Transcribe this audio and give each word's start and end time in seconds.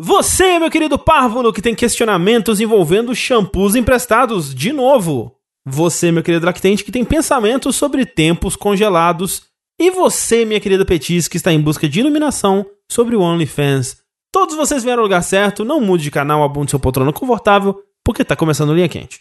Você, 0.00 0.60
meu 0.60 0.70
querido 0.70 0.96
párvulo, 0.96 1.52
que 1.52 1.60
tem 1.60 1.74
questionamentos 1.74 2.60
envolvendo 2.60 3.16
shampoos 3.16 3.74
emprestados 3.74 4.54
de 4.54 4.72
novo. 4.72 5.34
Você, 5.66 6.12
meu 6.12 6.22
querido 6.22 6.46
lactente, 6.46 6.84
que 6.84 6.92
tem 6.92 7.04
pensamentos 7.04 7.74
sobre 7.74 8.06
tempos 8.06 8.54
congelados. 8.54 9.42
E 9.76 9.90
você, 9.90 10.44
minha 10.44 10.60
querida 10.60 10.84
Petis, 10.84 11.26
que 11.26 11.36
está 11.36 11.52
em 11.52 11.60
busca 11.60 11.88
de 11.88 11.98
iluminação 11.98 12.64
sobre 12.88 13.16
o 13.16 13.20
OnlyFans. 13.20 13.96
Todos 14.32 14.54
vocês 14.54 14.84
vieram 14.84 15.00
ao 15.00 15.06
lugar 15.06 15.22
certo, 15.22 15.64
não 15.64 15.80
mude 15.80 16.04
de 16.04 16.10
canal, 16.12 16.44
abunde 16.44 16.70
seu 16.70 16.78
poltrona 16.78 17.12
confortável, 17.12 17.82
porque 18.04 18.24
tá 18.24 18.36
começando 18.36 18.72
Linha 18.72 18.88
Quente. 18.88 19.20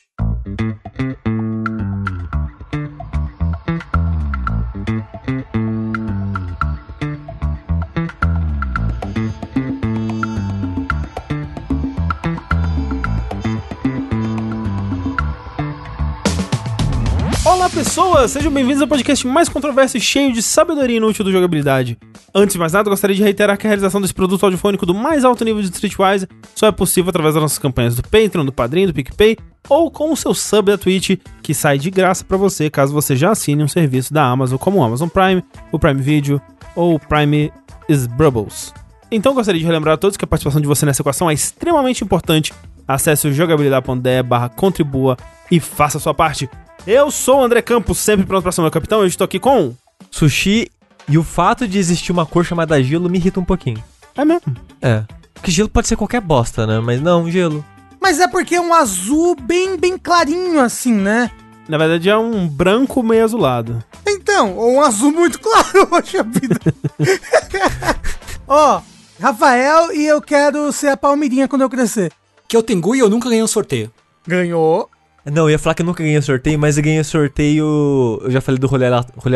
Olá 17.68 17.76
pessoas, 17.76 18.32
sejam 18.32 18.50
bem-vindos 18.50 18.82
ao 18.82 18.88
podcast 18.88 19.28
mais 19.28 19.50
controverso 19.50 19.98
e 19.98 20.00
cheio 20.00 20.32
de 20.32 20.42
sabedoria 20.42 20.96
inútil 20.96 21.26
do 21.26 21.34
jogabilidade. 21.34 21.98
Antes 22.34 22.54
de 22.54 22.60
mais 22.60 22.72
nada, 22.72 22.90
gostaria 22.90 23.14
de 23.14 23.22
reiterar 23.22 23.58
que 23.58 23.68
a 23.68 23.70
realização 23.70 24.00
desse 24.00 24.14
produto 24.14 24.42
audiofônico 24.46 24.86
do 24.86 24.94
mais 24.94 25.26
alto 25.26 25.44
nível 25.44 25.62
de 25.62 25.68
Streetwise 25.68 26.30
só 26.56 26.68
é 26.68 26.72
possível 26.72 27.10
através 27.10 27.34
das 27.34 27.44
nossas 27.44 27.58
campanhas 27.58 27.94
do 27.94 28.04
Patreon, 28.04 28.46
do 28.46 28.54
Padrinho, 28.54 28.88
do 28.88 28.94
PicPay 28.94 29.36
ou 29.68 29.92
com 29.92 30.14
o 30.14 30.16
seu 30.16 30.34
sub 30.34 30.72
da 30.72 30.78
Twitch, 30.78 31.20
que 31.44 31.54
sai 31.54 31.78
de 31.78 31.92
graça 31.92 32.24
para 32.24 32.38
você 32.38 32.70
caso 32.70 32.94
você 32.94 33.18
já 33.18 33.32
assine 33.32 33.62
um 33.62 33.68
serviço 33.68 34.14
da 34.14 34.24
Amazon 34.24 34.58
como 34.58 34.80
o 34.80 34.84
Amazon 34.84 35.10
Prime, 35.10 35.44
o 35.70 35.78
Prime 35.78 36.02
Video 36.02 36.42
ou 36.74 36.96
o 36.96 37.00
Prime 37.00 37.52
Sbrubbles. 37.90 38.74
Então 39.12 39.34
gostaria 39.34 39.60
de 39.60 39.68
relembrar 39.68 39.96
a 39.96 39.98
todos 39.98 40.16
que 40.16 40.24
a 40.24 40.28
participação 40.28 40.62
de 40.62 40.68
você 40.68 40.86
nessa 40.86 41.02
equação 41.02 41.30
é 41.30 41.34
extremamente 41.34 42.02
importante. 42.02 42.54
Acesse 42.88 43.28
o 43.28 43.34
jogabilidade.de 43.34 44.24
barra 44.24 44.48
contribua 44.48 45.18
e 45.52 45.60
faça 45.60 45.98
a 45.98 46.02
sua 46.02 46.14
parte. 46.14 46.50
Eu 46.88 47.12
sou 47.12 47.42
o 47.42 47.44
André 47.44 47.62
Campos, 47.62 47.98
sempre 47.98 48.26
pronto 48.26 48.44
pra 48.44 48.52
ser 48.54 48.62
meu 48.62 48.72
capitão. 48.72 49.02
Eu 49.02 49.08
estou 49.08 49.26
aqui 49.26 49.40
com. 49.42 49.76
Sushi 50.10 50.72
e 51.10 51.18
o 51.18 51.24
fato 51.24 51.68
de 51.68 51.78
existir 51.78 52.14
uma 52.14 52.26
cor 52.26 52.46
chamada 52.46 52.82
gelo 52.82 53.10
me 53.10 53.18
irrita 53.18 53.42
um 53.42 53.44
pouquinho. 53.44 53.84
É 54.16 54.24
mesmo? 54.24 54.56
É. 54.82 55.04
Porque 55.34 55.52
gelo 55.52 55.68
pode 55.68 55.90
ser 55.90 55.98
qualquer 55.98 56.22
bosta, 56.22 56.66
né? 56.66 56.80
Mas 56.80 57.02
não, 57.02 57.30
gelo. 57.30 57.64
Mas 58.02 58.22
é 58.22 58.28
porque 58.30 58.56
é 58.56 58.62
um 58.62 58.74
azul 58.74 59.36
bem, 59.36 59.76
bem 59.76 59.98
clarinho 59.98 60.62
assim, 60.62 60.94
né? 60.94 61.30
Na 61.68 61.78
verdade 61.78 62.10
é 62.10 62.18
um 62.18 62.48
branco 62.48 63.04
meio 63.04 63.26
azulado. 63.26 63.84
Então, 64.08 64.56
ou 64.56 64.76
um 64.76 64.82
azul 64.82 65.12
muito 65.12 65.40
claro, 65.44 65.88
poxa 65.88 66.24
vida. 66.24 66.58
Ó, 68.48 68.82
Rafael 69.20 69.92
e 69.92 70.06
eu 70.06 70.22
quero 70.22 70.72
ser 70.72 70.88
a 70.88 70.96
Palmeirinha 70.96 71.50
quando 71.50 71.64
eu 71.64 71.70
crescer. 71.70 72.14
que 72.48 72.56
é 72.56 72.60
o 72.60 72.64
Tengu 72.64 72.96
e 72.96 73.00
eu 73.00 73.10
nunca 73.10 73.28
ganhei 73.28 73.44
um 73.44 73.48
sorteio. 73.48 73.92
Ganhou. 74.26 74.90
Não, 75.32 75.44
eu 75.44 75.52
ia 75.52 75.60
falar 75.60 75.74
que 75.74 75.82
eu 75.82 75.86
nunca 75.86 76.04
ganhei 76.04 76.22
sorteio, 76.22 76.58
mas 76.58 76.78
eu 76.78 76.84
ganhei 76.84 77.04
sorteio. 77.04 78.20
Eu 78.24 78.32
já 78.32 78.42
falei 78.42 78.60
do 78.60 78.68
rolê, 78.68 78.86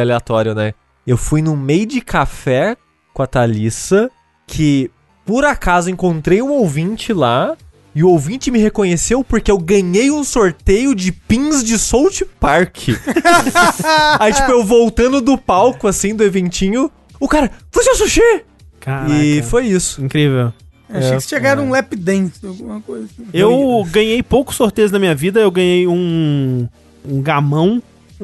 aleatório, 0.02 0.56
né? 0.56 0.73
Eu 1.06 1.17
fui 1.17 1.42
num 1.42 1.56
meio 1.56 1.86
de 1.86 2.02
café 2.02 2.78
com 3.14 3.22
a 3.22 3.28
Thalissa, 3.28 4.09
que 4.48 4.89
por 5.25 5.44
acaso 5.44 5.89
encontrei 5.89 6.42
um 6.42 6.52
ouvinte 6.52 7.11
lá. 7.14 7.56
E 7.94 8.06
o 8.06 8.09
ouvinte 8.09 8.50
me 8.50 8.58
reconheceu 8.58 9.22
porque 9.22 9.52
eu 9.52 9.58
ganhei 9.58 10.09
um 10.09 10.23
sorteio 10.23 10.95
de 10.95 11.11
pins 11.11 11.61
de 11.61 11.78
South 11.78 12.26
Park. 12.39 12.88
Aí, 14.17 14.31
tipo, 14.31 14.50
eu 14.50 14.64
voltando 14.64 15.20
do 15.20 15.38
palco, 15.38 15.89
assim, 15.89 16.16
do 16.16 16.23
eventinho, 16.23 16.89
o 17.20 17.28
cara, 17.28 17.52
você 17.70 17.89
é 17.89 17.92
o 17.92 17.95
sushi? 17.98 18.45
Caraca. 18.80 19.14
E 19.14 19.44
foi 19.44 19.67
isso. 19.67 20.02
Incrível. 20.02 20.53
Achei 20.94 21.17
que 21.17 21.23
chegaram 21.23 21.66
um 21.66 21.72
lap 21.72 21.95
dance, 21.95 22.45
alguma 22.45 22.81
coisa 22.81 23.06
assim. 23.06 23.28
Eu 23.34 23.86
ganhei 23.89 24.22
poucos 24.22 24.56
sorteios 24.56 24.92
na 24.92 25.00
minha 25.00 25.16
vida. 25.16 25.39
Eu 25.39 25.52
ganhei 25.52 25.88
um. 25.88 26.67
um 27.06 27.22
gamão 27.22 27.81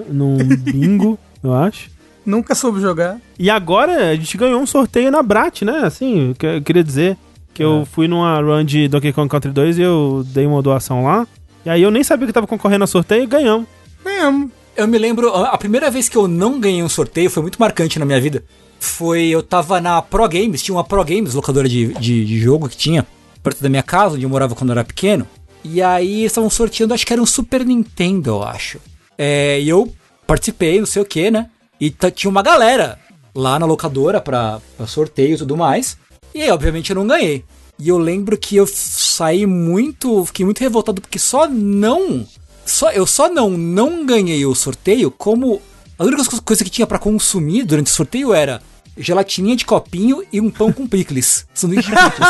num 0.10 0.38
bingo, 0.58 1.18
eu 1.44 1.54
acho. 1.54 1.90
Nunca 2.26 2.54
soube 2.54 2.82
jogar. 2.82 3.20
E 3.40 3.50
agora 3.50 4.12
a 4.12 4.16
gente 4.16 4.38
ganhou 4.38 4.62
um 4.62 4.66
sorteio 4.66 5.10
na 5.10 5.24
Brat, 5.24 5.62
né? 5.62 5.80
Assim, 5.84 6.36
que 6.38 6.46
eu 6.46 6.62
queria 6.62 6.84
dizer 6.84 7.18
que 7.54 7.64
eu 7.64 7.88
fui 7.92 8.08
numa 8.08 8.40
run 8.40 8.64
de 8.64 8.88
Donkey 8.88 9.12
Kong 9.12 9.28
Country 9.28 9.52
2 9.52 9.80
e 9.80 9.82
eu 9.82 10.24
dei 10.28 10.46
uma 10.46 10.62
doação 10.62 11.04
lá. 11.04 11.26
E 11.66 11.70
aí 11.70 11.82
eu 11.82 11.90
nem 11.90 12.04
sabia 12.04 12.28
que 12.28 12.34
tava 12.34 12.46
concorrendo 12.46 12.84
a 12.84 12.88
sorteio 12.88 13.24
e 13.24 13.28
ganhamos. 13.28 13.68
Ganhamos. 14.04 14.52
Eu 14.76 14.88
me 14.88 14.98
lembro, 14.98 15.34
a 15.34 15.58
primeira 15.58 15.90
vez 15.90 16.08
que 16.08 16.16
eu 16.16 16.28
não 16.28 16.60
ganhei 16.60 16.84
um 16.84 16.90
sorteio 16.90 17.32
foi 17.32 17.42
muito 17.42 17.60
marcante 17.60 17.98
na 17.98 18.06
minha 18.06 18.22
vida. 18.22 18.44
Foi, 18.80 19.28
eu 19.28 19.42
tava 19.42 19.82
na 19.82 20.02
Pro 20.02 20.28
Games, 20.28 20.62
tinha 20.62 20.76
uma 20.76 20.84
Pro 20.84 21.04
Games, 21.04 21.34
locadora 21.34 21.68
de, 21.68 21.94
de, 21.94 22.26
de 22.26 22.40
jogo 22.40 22.70
que 22.70 22.78
tinha, 22.78 23.06
perto 23.42 23.62
da 23.62 23.70
minha 23.70 23.84
casa, 23.84 24.16
onde 24.16 24.24
eu 24.24 24.30
morava 24.30 24.56
quando 24.56 24.70
eu 24.70 24.74
era 24.74 24.84
pequeno. 24.84 25.28
E 25.64 25.82
aí 25.82 26.24
estavam 26.24 26.50
sorteando, 26.50 26.94
acho 26.94 27.06
que 27.06 27.14
era 27.14 27.22
um 27.22 27.26
Super 27.26 27.66
Nintendo, 27.66 28.32
eu 28.32 28.44
acho. 28.44 28.80
É, 29.18 29.60
e 29.60 29.68
eu 29.68 29.92
participei, 30.26 30.80
não 30.80 30.86
sei 30.86 31.02
o 31.02 31.06
que, 31.06 31.32
né? 31.32 31.50
E 31.80 31.90
tinha 31.90 32.30
uma 32.30 32.42
galera 32.42 33.00
lá 33.34 33.60
na 33.60 33.66
locadora 33.66 34.22
pra, 34.22 34.62
pra 34.76 34.88
sorteio 34.88 35.36
e 35.36 35.38
tudo 35.38 35.58
mais. 35.58 35.98
E 36.34 36.42
aí, 36.42 36.52
obviamente, 36.52 36.90
eu 36.90 36.96
não 36.96 37.08
ganhei. 37.08 37.44
E 37.80 37.90
eu 37.90 37.98
lembro 37.98 38.38
que 38.38 38.56
eu 38.56 38.66
saí 38.68 39.46
muito, 39.46 40.26
fiquei 40.26 40.44
muito 40.44 40.60
revoltado 40.60 41.02
porque 41.02 41.20
só 41.20 41.48
não 41.48 42.26
só, 42.66 42.92
eu 42.92 43.06
só 43.06 43.30
não 43.30 43.52
não 43.52 44.06
ganhei 44.06 44.46
o 44.46 44.54
sorteio 44.54 45.10
como 45.10 45.62
a 45.98 46.04
única 46.04 46.24
co- 46.26 46.42
coisa 46.42 46.64
que 46.64 46.70
tinha 46.70 46.86
pra 46.88 47.00
consumir 47.00 47.64
durante 47.64 47.88
o 47.88 47.94
sorteio 47.94 48.34
era 48.34 48.62
gelatininha 48.98 49.56
de 49.56 49.66
copinho 49.66 50.24
e 50.32 50.40
um 50.42 50.50
pão 50.50 50.72
com 50.72 50.88
picles. 50.88 51.46
Sanduíche 51.54 51.90
de 51.90 51.96
picles. 51.96 52.28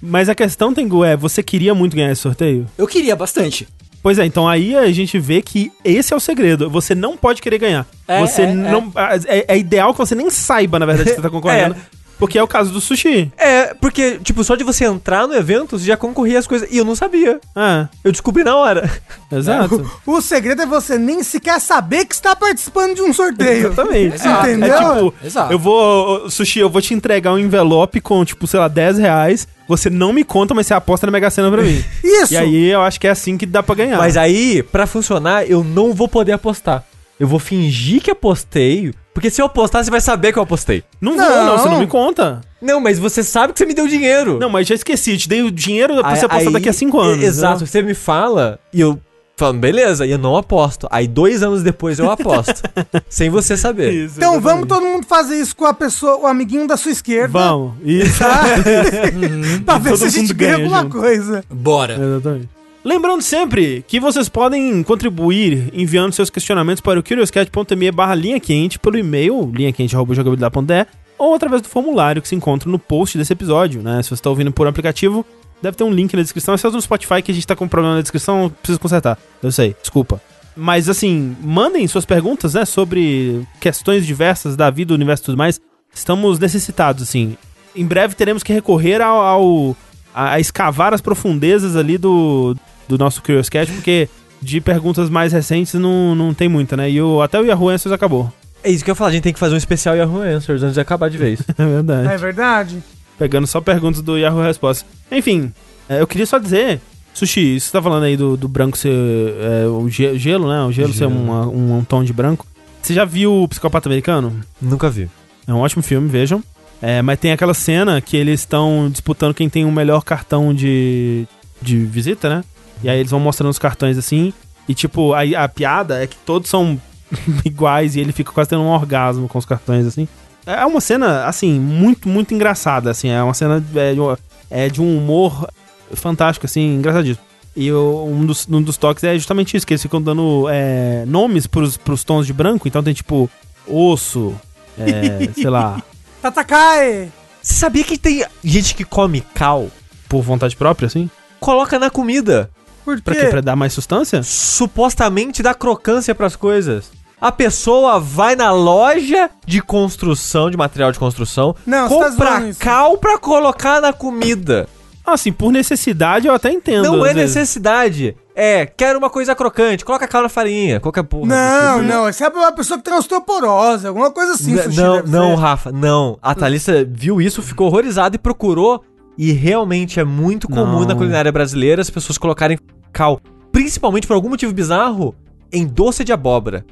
Mas 0.00 0.28
a 0.28 0.34
questão, 0.34 0.74
Tengu, 0.74 1.04
é: 1.04 1.16
você 1.16 1.42
queria 1.42 1.74
muito 1.74 1.96
ganhar 1.96 2.10
esse 2.12 2.22
sorteio? 2.22 2.66
Eu 2.76 2.86
queria 2.86 3.16
bastante. 3.16 3.66
Pois 4.02 4.18
é, 4.18 4.26
então 4.26 4.46
aí 4.46 4.76
a 4.76 4.90
gente 4.92 5.18
vê 5.18 5.40
que 5.40 5.72
esse 5.82 6.12
é 6.12 6.16
o 6.16 6.20
segredo. 6.20 6.68
Você 6.68 6.94
não 6.94 7.16
pode 7.16 7.40
querer 7.40 7.56
ganhar. 7.58 7.86
É, 8.06 8.20
você 8.20 8.42
é, 8.42 8.52
não. 8.54 8.92
É, 9.26 9.54
é 9.54 9.58
ideal 9.58 9.92
que 9.94 9.98
você 9.98 10.14
nem 10.14 10.28
saiba, 10.28 10.78
na 10.78 10.84
verdade, 10.84 11.08
que 11.10 11.16
você 11.16 11.22
tá 11.22 11.30
concorrendo. 11.30 11.74
Porque 12.24 12.38
é 12.38 12.42
o 12.42 12.48
caso 12.48 12.72
do 12.72 12.80
sushi. 12.80 13.30
É, 13.36 13.74
porque, 13.74 14.18
tipo, 14.22 14.42
só 14.42 14.56
de 14.56 14.64
você 14.64 14.84
entrar 14.86 15.26
no 15.28 15.34
evento, 15.34 15.78
você 15.78 15.84
já 15.84 15.96
concorria 15.96 16.38
às 16.38 16.46
coisas. 16.46 16.66
E 16.72 16.78
eu 16.78 16.84
não 16.84 16.94
sabia. 16.96 17.38
Ah, 17.54 17.88
Eu 18.02 18.10
descobri 18.10 18.42
na 18.42 18.56
hora. 18.56 18.90
exato. 19.30 19.90
O 20.06 20.20
segredo 20.20 20.62
é 20.62 20.66
você 20.66 20.96
nem 20.96 21.22
sequer 21.22 21.60
saber 21.60 22.06
que 22.06 22.14
está 22.14 22.34
participando 22.34 22.94
de 22.94 23.02
um 23.02 23.12
sorteio. 23.12 23.66
Exatamente. 23.68 24.14
Exato. 24.16 24.48
Entendeu? 24.48 24.74
É 24.74 24.94
tipo, 24.94 25.14
Exato. 25.22 25.52
eu 25.52 25.58
vou. 25.58 26.30
Sushi, 26.30 26.60
eu 26.60 26.70
vou 26.70 26.80
te 26.80 26.94
entregar 26.94 27.32
um 27.32 27.38
envelope 27.38 28.00
com, 28.00 28.24
tipo, 28.24 28.46
sei 28.46 28.58
lá, 28.60 28.68
10 28.68 28.98
reais. 28.98 29.46
Você 29.68 29.88
não 29.90 30.12
me 30.12 30.24
conta, 30.24 30.54
mas 30.54 30.66
você 30.66 30.74
aposta 30.74 31.06
na 31.06 31.10
Mega 31.10 31.30
Sena 31.30 31.50
pra 31.50 31.62
mim. 31.62 31.82
Isso. 32.02 32.34
E 32.34 32.36
aí 32.36 32.66
eu 32.70 32.80
acho 32.82 33.00
que 33.00 33.06
é 33.06 33.10
assim 33.10 33.36
que 33.38 33.46
dá 33.46 33.62
pra 33.62 33.74
ganhar. 33.74 33.96
Mas 33.98 34.16
aí, 34.16 34.62
pra 34.62 34.86
funcionar, 34.86 35.48
eu 35.48 35.62
não 35.64 35.92
vou 35.92 36.06
poder 36.08 36.32
apostar. 36.32 36.84
Eu 37.18 37.28
vou 37.28 37.38
fingir 37.38 38.02
que 38.02 38.10
apostei. 38.10 38.92
Porque 39.12 39.30
se 39.30 39.40
eu 39.40 39.46
apostar, 39.46 39.84
você 39.84 39.90
vai 39.90 40.00
saber 40.00 40.32
que 40.32 40.38
eu 40.38 40.42
apostei. 40.42 40.82
Não 41.00 41.16
vou, 41.16 41.24
não, 41.24 41.46
Não. 41.46 41.58
você 41.58 41.68
não 41.68 41.78
me 41.78 41.86
conta. 41.86 42.40
Não, 42.60 42.80
mas 42.80 42.98
você 42.98 43.22
sabe 43.22 43.52
que 43.52 43.58
você 43.60 43.66
me 43.66 43.72
deu 43.74 43.86
dinheiro. 43.86 44.38
Não, 44.40 44.50
mas 44.50 44.66
já 44.66 44.74
esqueci, 44.74 45.12
eu 45.12 45.18
te 45.18 45.28
dei 45.28 45.42
o 45.42 45.50
dinheiro 45.52 45.94
pra 46.00 46.08
Aí- 46.10 46.16
você 46.16 46.24
apostar 46.26 46.46
aí- 46.48 46.52
daqui 46.52 46.68
a 46.68 46.72
5 46.72 46.98
anos. 47.00 47.22
Exato, 47.22 47.60
né? 47.60 47.66
você 47.66 47.80
me 47.82 47.94
fala 47.94 48.58
e 48.72 48.80
eu 48.80 48.98
falo, 49.36 49.52
beleza, 49.58 50.04
e 50.04 50.10
eu 50.10 50.18
não 50.18 50.36
aposto. 50.36 50.88
Aí 50.90 51.06
dois 51.06 51.42
anos 51.44 51.62
depois 51.62 52.00
eu 52.00 52.10
aposto. 52.10 52.60
sem 53.08 53.30
você 53.30 53.56
saber. 53.56 53.92
Isso, 53.92 54.14
Então 54.16 54.40
vamos 54.40 54.66
todo 54.66 54.84
mundo 54.84 55.06
fazer 55.06 55.36
isso 55.40 55.54
com 55.54 55.66
a 55.66 55.74
pessoa, 55.74 56.16
o 56.16 56.26
amiguinho 56.26 56.66
da 56.66 56.76
sua 56.76 56.90
esquerda. 56.90 57.28
Vamos, 57.38 57.74
isso. 57.84 58.18
Pra 59.64 59.78
ver 59.78 59.90
Todo 59.90 59.98
se 59.98 60.04
a 60.06 60.08
gente 60.08 60.32
ganha 60.34 60.56
alguma 60.56 60.82
junto. 60.82 60.98
coisa. 60.98 61.44
Bora. 61.50 61.94
Exatamente. 61.94 62.48
Lembrando 62.84 63.22
sempre 63.22 63.82
que 63.88 63.98
vocês 63.98 64.28
podem 64.28 64.82
contribuir 64.82 65.70
enviando 65.72 66.12
seus 66.12 66.28
questionamentos 66.28 66.82
para 66.82 67.00
o 67.00 67.02
curioscat.me 67.02 67.90
barra 67.90 68.14
linha 68.14 68.38
quente 68.38 68.78
pelo 68.78 68.98
e-mail 68.98 69.50
linhaquente.jogabilidade.de 69.54 70.86
ou 71.16 71.34
através 71.34 71.62
do 71.62 71.68
formulário 71.68 72.20
que 72.20 72.28
se 72.28 72.34
encontra 72.34 72.68
no 72.70 72.78
post 72.78 73.16
desse 73.16 73.32
episódio, 73.32 73.80
né? 73.82 74.02
Se 74.02 74.10
você 74.10 74.14
está 74.14 74.28
ouvindo 74.28 74.52
por 74.52 74.66
aplicativo, 74.66 75.24
deve 75.62 75.76
ter 75.78 75.84
um 75.84 75.90
link 75.92 76.14
na 76.14 76.20
descrição. 76.22 76.56
Se 76.58 76.66
é 76.66 76.70
no 76.70 76.82
Spotify 76.82 77.22
que 77.22 77.30
a 77.30 77.34
gente 77.34 77.46
tá 77.46 77.56
com 77.56 77.66
problema 77.66 77.94
na 77.96 78.02
descrição, 78.02 78.52
preciso 78.60 78.78
consertar. 78.80 79.16
Eu 79.42 79.50
sei, 79.50 79.74
desculpa. 79.80 80.20
Mas 80.54 80.86
assim, 80.88 81.34
mandem 81.40 81.86
suas 81.88 82.04
perguntas, 82.04 82.52
né, 82.52 82.64
sobre 82.66 83.40
questões 83.60 84.04
diversas 84.06 84.56
da 84.56 84.68
vida, 84.68 84.88
do 84.88 84.94
universo 84.94 85.22
e 85.22 85.26
tudo 85.26 85.38
mais. 85.38 85.58
Estamos 85.94 86.38
necessitados, 86.38 87.02
assim. 87.02 87.36
Em 87.74 87.86
breve 87.86 88.14
teremos 88.14 88.42
que 88.42 88.52
recorrer 88.52 89.00
ao, 89.00 89.20
ao- 89.20 89.76
a 90.14 90.38
escavar 90.38 90.92
as 90.92 91.00
profundezas 91.00 91.76
ali 91.76 91.96
do, 91.96 92.54
do 92.88 92.98
nosso 92.98 93.22
Curious 93.22 93.48
Cat, 93.48 93.70
porque 93.72 94.08
de 94.42 94.60
perguntas 94.60 95.08
mais 95.08 95.32
recentes 95.32 95.74
não, 95.74 96.14
não 96.14 96.34
tem 96.34 96.48
muita, 96.48 96.76
né? 96.76 96.90
E 96.90 97.00
o, 97.00 97.22
até 97.22 97.40
o 97.40 97.44
Yahoo 97.44 97.68
Answers 97.70 97.92
acabou. 97.92 98.30
É 98.62 98.70
isso 98.70 98.84
que 98.84 98.90
eu 98.90 98.92
ia 98.92 98.96
falar, 98.96 99.10
a 99.10 99.12
gente 99.12 99.22
tem 99.22 99.32
que 99.32 99.38
fazer 99.38 99.54
um 99.54 99.58
especial 99.58 99.94
Yahoo 99.96 100.22
Answers 100.22 100.62
antes 100.62 100.74
de 100.74 100.80
acabar 100.80 101.08
de 101.10 101.18
vez. 101.18 101.40
É 101.58 101.64
verdade. 101.66 102.08
É 102.08 102.16
verdade? 102.16 102.82
Pegando 103.18 103.46
só 103.46 103.60
perguntas 103.60 104.00
do 104.02 104.16
Yahoo 104.18 104.42
Respostas. 104.42 104.84
Enfim, 105.10 105.52
é, 105.88 106.00
eu 106.00 106.06
queria 106.06 106.26
só 106.26 106.38
dizer, 106.38 106.80
Sushi, 107.12 107.56
isso 107.56 107.66
que 107.66 107.70
você 107.70 107.78
tá 107.78 107.82
falando 107.82 108.02
aí 108.04 108.16
do, 108.16 108.36
do 108.36 108.48
branco 108.48 108.76
ser 108.76 108.90
é, 108.92 109.66
o 109.66 109.88
ge- 109.88 110.18
gelo, 110.18 110.48
né? 110.48 110.62
O 110.64 110.72
gelo, 110.72 110.92
ser 110.92 111.00
Gelo. 111.08 111.14
uma- 111.14 111.46
um, 111.46 111.78
um 111.78 111.84
tom 111.84 112.02
de 112.02 112.12
branco. 112.12 112.46
Você 112.82 112.92
já 112.92 113.04
viu 113.04 113.42
o 113.42 113.48
Psicopata 113.48 113.88
Americano? 113.88 114.40
Nunca 114.60 114.90
vi. 114.90 115.08
É 115.46 115.52
um 115.54 115.58
ótimo 115.60 115.82
filme, 115.82 116.08
vejam. 116.08 116.42
É, 116.82 117.00
mas 117.00 117.18
tem 117.18 117.32
aquela 117.32 117.54
cena 117.54 118.00
que 118.00 118.16
eles 118.16 118.40
estão 118.40 118.88
disputando 118.90 119.32
quem 119.32 119.48
tem 119.48 119.64
o 119.64 119.72
melhor 119.72 120.02
cartão 120.04 120.52
de, 120.52 121.26
de 121.62 121.78
visita, 121.78 122.28
né? 122.28 122.44
E 122.82 122.88
aí 122.88 122.98
eles 122.98 123.10
vão 123.10 123.20
mostrando 123.20 123.50
os 123.50 123.58
cartões 123.58 123.96
assim. 123.98 124.32
E 124.68 124.74
tipo, 124.74 125.12
aí 125.14 125.34
a 125.36 125.48
piada 125.48 126.02
é 126.02 126.06
que 126.06 126.16
todos 126.16 126.48
são 126.50 126.80
iguais 127.44 127.96
e 127.96 128.00
ele 128.00 128.12
fica 128.12 128.32
quase 128.32 128.50
tendo 128.50 128.62
um 128.62 128.68
orgasmo 128.70 129.28
com 129.28 129.38
os 129.38 129.44
cartões 129.44 129.86
assim. 129.86 130.08
É 130.46 130.64
uma 130.66 130.80
cena, 130.80 131.24
assim, 131.24 131.58
muito, 131.58 132.06
muito 132.08 132.34
engraçada, 132.34 132.90
assim. 132.90 133.08
É 133.08 133.22
uma 133.22 133.32
cena 133.34 133.64
é, 133.74 133.94
de, 133.94 134.00
um- 134.00 134.16
é 134.50 134.68
de 134.68 134.82
um 134.82 134.98
humor 134.98 135.48
fantástico, 135.94 136.44
assim, 136.44 136.74
engraçadíssimo. 136.76 137.24
E 137.56 137.70
o- 137.72 138.04
um, 138.06 138.26
dos, 138.26 138.46
um 138.50 138.60
dos 138.60 138.76
toques 138.76 139.02
é 139.04 139.14
justamente 139.14 139.56
isso, 139.56 139.66
que 139.66 139.72
eles 139.72 139.82
ficam 139.82 140.02
dando 140.02 140.46
é, 140.50 141.04
nomes 141.06 141.46
pros, 141.46 141.76
pros 141.78 142.04
tons 142.04 142.26
de 142.26 142.32
branco. 142.34 142.68
Então 142.68 142.82
tem, 142.82 142.92
tipo, 142.92 143.30
osso, 143.66 144.34
é, 144.78 145.30
sei 145.34 145.48
lá, 145.50 145.82
Tatakai! 146.20 147.10
Você 147.42 147.54
sabia 147.54 147.84
que 147.84 147.96
tem 147.98 148.24
gente 148.42 148.74
que 148.74 148.84
come 148.84 149.20
cal? 149.34 149.68
por 150.08 150.22
vontade 150.22 150.54
própria, 150.56 150.86
assim? 150.86 151.10
Coloca 151.40 151.78
na 151.78 151.90
comida. 151.90 152.50
Por 152.84 153.00
Pra 153.00 153.14
quê? 153.14 153.20
quê? 153.22 153.26
Pra 153.28 153.40
dar 153.40 153.56
mais 153.56 153.72
sustância? 153.72 154.22
Supostamente 154.22 155.42
dá 155.42 155.54
crocância 155.54 156.14
pras 156.14 156.36
coisas. 156.36 156.90
A 157.20 157.32
pessoa 157.32 157.98
vai 157.98 158.36
na 158.36 158.50
loja 158.52 159.30
de 159.46 159.62
construção, 159.62 160.50
de 160.50 160.56
material 160.56 160.92
de 160.92 160.98
construção, 160.98 161.54
Não, 161.66 161.88
você 161.88 161.98
tá 161.98 162.10
compra 162.10 162.48
isso. 162.48 162.60
cal 162.60 162.98
pra 162.98 163.18
colocar 163.18 163.80
na 163.80 163.92
comida. 163.92 164.68
Assim, 165.06 165.32
por 165.32 165.52
necessidade 165.52 166.26
eu 166.26 166.34
até 166.34 166.50
entendo. 166.50 166.84
Não 166.84 167.04
é 167.06 167.12
vezes. 167.14 167.34
necessidade. 167.34 168.16
É, 168.34 168.64
quero 168.66 168.98
uma 168.98 169.10
coisa 169.10 169.34
crocante, 169.34 169.84
coloca 169.84 170.08
cal 170.08 170.22
na 170.22 170.28
farinha, 170.28 170.80
qualquer 170.80 171.02
porra. 171.04 171.26
Não, 171.26 171.80
tipo. 171.80 171.92
não, 171.92 172.08
essa 172.08 172.24
é 172.24 172.28
uma 172.28 172.52
pessoa 172.52 172.78
que 172.78 172.84
tem 172.84 172.94
osteoporose, 172.94 173.86
alguma 173.86 174.10
coisa 174.10 174.32
assim. 174.32 174.52
N- 174.52 174.62
sushi 174.62 174.76
não, 174.80 175.02
não, 175.04 175.36
ser. 175.36 175.40
Rafa, 175.42 175.72
não. 175.72 176.18
A 176.22 176.34
Thalissa 176.34 176.86
viu 176.90 177.20
isso, 177.20 177.42
ficou 177.42 177.66
horrorizada 177.68 178.16
e 178.16 178.18
procurou. 178.18 178.82
E 179.16 179.30
realmente 179.30 180.00
é 180.00 180.04
muito 180.04 180.48
comum 180.48 180.80
Não. 180.80 180.86
na 180.86 180.94
culinária 180.96 181.30
brasileira 181.30 181.80
as 181.80 181.88
pessoas 181.88 182.18
colocarem 182.18 182.58
cal, 182.94 183.20
principalmente 183.52 184.06
por 184.06 184.14
algum 184.14 184.30
motivo 184.30 184.52
bizarro, 184.52 185.14
em 185.52 185.66
doce 185.66 186.04
de 186.04 186.12
abóbora. 186.12 186.64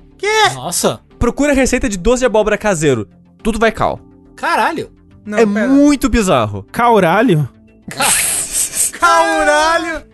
Nossa, 0.55 1.01
Procura 1.19 1.53
receita 1.53 1.89
de 1.89 1.97
doce 1.99 2.21
de 2.21 2.27
abóbora 2.27 2.57
caseiro. 2.59 3.09
Tudo 3.43 3.59
vai 3.59 3.71
cal. 3.71 4.01
caralho. 4.35 4.91
Não, 5.25 5.39
é 5.39 5.47
pera. 5.47 5.69
muito 5.69 6.09
bizarro. 6.09 6.67
Cauralho? 6.73 7.49
Caralho! 8.99 10.05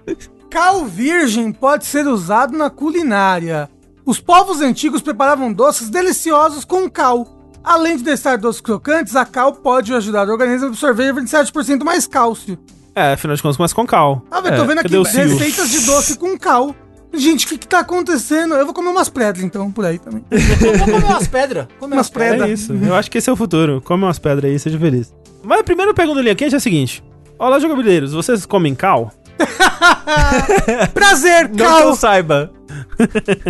Cal 0.50 0.84
virgem 0.84 1.52
pode 1.52 1.86
ser 1.86 2.06
usado 2.06 2.56
na 2.56 2.68
culinária. 2.70 3.70
Os 4.04 4.18
povos 4.20 4.60
antigos 4.60 5.02
preparavam 5.02 5.52
doces 5.52 5.90
deliciosos 5.90 6.64
com 6.64 6.88
cal. 6.90 7.26
Além 7.62 7.96
de 7.96 8.02
deixar 8.04 8.38
doces 8.38 8.60
crocantes, 8.60 9.14
a 9.16 9.24
cal 9.24 9.52
pode 9.52 9.92
ajudar 9.94 10.28
o 10.28 10.32
organismo 10.32 10.66
a 10.66 10.68
absorver 10.70 11.12
27% 11.14 11.84
mais 11.84 12.06
cálcio. 12.06 12.58
É, 12.98 13.12
afinal 13.12 13.36
de 13.36 13.42
contas, 13.42 13.56
começa 13.56 13.74
com 13.74 13.86
cal. 13.86 14.22
Ah, 14.28 14.40
velho, 14.40 14.54
É, 14.54 14.58
tô 14.58 14.64
vendo 14.64 14.78
aqui 14.80 14.96
receitas 14.96 15.70
de 15.70 15.86
doce 15.86 16.18
com 16.18 16.36
cal. 16.36 16.74
Gente, 17.14 17.46
o 17.46 17.48
que 17.50 17.58
que 17.58 17.68
tá 17.68 17.78
acontecendo? 17.78 18.54
Eu 18.54 18.64
vou 18.64 18.74
comer 18.74 18.88
umas 18.88 19.08
pedras, 19.08 19.42
então, 19.44 19.70
por 19.70 19.84
aí 19.84 19.98
também. 19.98 20.22
Vou 20.78 20.84
comer 20.86 21.04
umas 21.04 21.26
pedras. 21.26 21.66
Comer 21.78 21.94
Umas 21.94 22.10
pedras. 22.10 22.50
É 22.50 22.52
isso. 22.52 22.74
Eu 22.74 22.94
acho 22.94 23.10
que 23.10 23.16
esse 23.16 23.30
é 23.30 23.32
o 23.32 23.36
futuro. 23.36 23.80
Come 23.82 24.04
umas 24.04 24.18
pedras 24.18 24.50
aí, 24.50 24.58
seja 24.58 24.78
feliz. 24.78 25.14
Mas 25.42 25.60
a 25.60 25.64
primeira 25.64 25.94
pergunta 25.94 26.20
linha 26.20 26.34
quente 26.34 26.54
é 26.54 26.58
a 26.58 26.60
seguinte. 26.60 27.02
Olá, 27.38 27.58
jogabilideiros. 27.58 28.12
Vocês 28.12 28.44
comem 28.44 28.74
cal? 28.74 29.12
Prazer, 30.92 31.48
Não 31.48 31.56
que 31.56 31.62
eu 31.62 31.66
Cal, 31.66 31.94
saiba. 31.94 32.52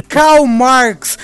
Karl 0.09 0.47
Marx. 0.47 1.19